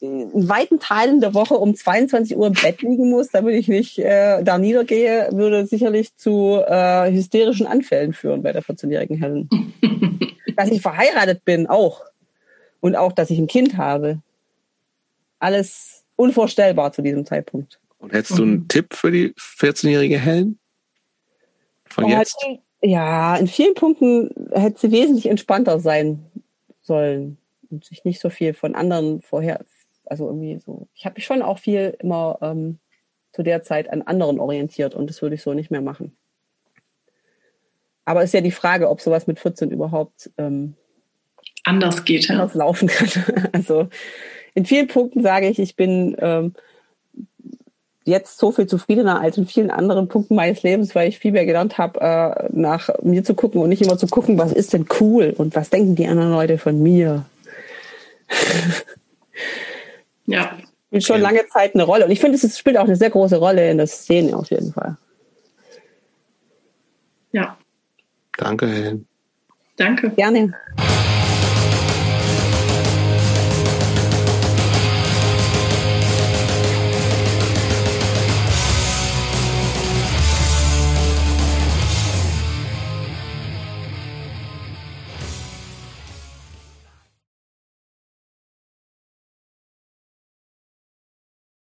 in 0.00 0.48
weiten 0.48 0.80
Teilen 0.80 1.20
der 1.20 1.34
Woche 1.34 1.54
um 1.54 1.74
22 1.74 2.36
Uhr 2.36 2.48
im 2.48 2.52
Bett 2.52 2.82
liegen 2.82 3.10
muss, 3.10 3.28
damit 3.28 3.54
ich 3.54 3.68
nicht 3.68 3.98
äh, 3.98 4.42
da 4.42 4.58
niedergehe, 4.58 5.28
würde 5.32 5.66
sicherlich 5.66 6.16
zu 6.16 6.62
äh, 6.66 7.10
hysterischen 7.12 7.66
Anfällen 7.66 8.12
führen 8.12 8.42
bei 8.42 8.52
der 8.52 8.62
14-jährigen 8.62 9.18
Helen. 9.18 9.48
dass 10.56 10.70
ich 10.70 10.82
verheiratet 10.82 11.44
bin, 11.44 11.66
auch. 11.66 12.02
Und 12.80 12.96
auch, 12.96 13.12
dass 13.12 13.30
ich 13.30 13.38
ein 13.38 13.46
Kind 13.46 13.76
habe. 13.76 14.20
Alles 15.38 16.04
unvorstellbar 16.16 16.92
zu 16.92 17.02
diesem 17.02 17.24
Zeitpunkt. 17.24 17.80
Und 17.98 18.12
hättest 18.12 18.38
du 18.38 18.42
einen 18.42 18.68
Tipp 18.68 18.94
für 18.94 19.10
die 19.10 19.32
14-jährige 19.34 20.18
Helen? 20.18 20.58
Von 21.86 22.08
jetzt? 22.08 22.36
die- 22.46 22.60
Ja, 22.86 23.36
in 23.36 23.46
vielen 23.46 23.74
Punkten 23.74 24.30
hätte 24.52 24.78
sie 24.78 24.92
wesentlich 24.92 25.26
entspannter 25.26 25.80
sein 25.80 26.26
sollen 26.82 27.38
und 27.70 27.84
sich 27.84 28.04
nicht 28.04 28.20
so 28.20 28.28
viel 28.28 28.52
von 28.52 28.74
anderen 28.74 29.22
vorher, 29.22 29.64
also 30.04 30.26
irgendwie 30.26 30.58
so. 30.58 30.86
Ich 30.94 31.06
habe 31.06 31.14
mich 31.14 31.24
schon 31.24 31.40
auch 31.40 31.58
viel 31.58 31.96
immer 31.98 32.38
ähm, 32.42 32.78
zu 33.32 33.42
der 33.42 33.62
Zeit 33.62 33.90
an 33.90 34.02
anderen 34.02 34.38
orientiert 34.38 34.94
und 34.94 35.08
das 35.08 35.22
würde 35.22 35.34
ich 35.34 35.42
so 35.42 35.54
nicht 35.54 35.70
mehr 35.70 35.80
machen. 35.80 36.14
Aber 38.04 38.22
ist 38.22 38.34
ja 38.34 38.42
die 38.42 38.50
Frage, 38.50 38.90
ob 38.90 39.00
sowas 39.00 39.26
mit 39.26 39.40
14 39.40 39.70
überhaupt 39.70 40.30
ähm, 40.36 40.74
Anders 41.64 42.04
geht, 42.04 42.28
ja. 42.28 42.34
anders 42.34 42.54
laufen 42.54 42.88
kann. 42.88 43.08
Also 43.52 43.88
in 44.52 44.66
vielen 44.66 44.88
Punkten 44.88 45.22
sage 45.22 45.48
ich, 45.48 45.58
ich 45.58 45.74
bin 45.74 46.16
ähm, 46.18 46.52
jetzt 48.04 48.38
so 48.38 48.52
viel 48.52 48.66
zufriedener 48.66 49.20
als 49.20 49.38
in 49.38 49.46
vielen 49.46 49.70
anderen 49.70 50.08
Punkten 50.08 50.34
meines 50.34 50.62
Lebens, 50.62 50.94
weil 50.94 51.08
ich 51.08 51.18
viel 51.18 51.32
mehr 51.32 51.46
gelernt 51.46 51.78
habe, 51.78 52.00
äh, 52.00 52.48
nach 52.52 52.88
mir 53.02 53.24
zu 53.24 53.34
gucken 53.34 53.60
und 53.60 53.68
nicht 53.70 53.82
immer 53.82 53.98
zu 53.98 54.06
gucken, 54.06 54.38
was 54.38 54.52
ist 54.52 54.72
denn 54.72 54.86
cool 55.00 55.34
und 55.36 55.56
was 55.56 55.70
denken 55.70 55.96
die 55.96 56.06
anderen 56.06 56.30
Leute 56.32 56.58
von 56.58 56.82
mir. 56.82 57.24
Ja. 60.26 60.56
Spielt 60.88 61.04
schon 61.04 61.16
Okay. 61.16 61.22
lange 61.22 61.46
Zeit 61.48 61.74
eine 61.74 61.82
Rolle. 61.82 62.04
Und 62.06 62.10
ich 62.10 62.20
finde, 62.20 62.38
es 62.38 62.58
spielt 62.58 62.78
auch 62.78 62.84
eine 62.84 62.96
sehr 62.96 63.10
große 63.10 63.36
Rolle 63.36 63.70
in 63.70 63.76
der 63.76 63.86
Szene 63.86 64.36
auf 64.36 64.50
jeden 64.50 64.72
Fall. 64.72 64.96
Ja. 67.32 67.58
Danke, 68.38 68.66
Helen. 68.66 69.06
Danke. 69.76 70.10
Gerne. 70.10 70.54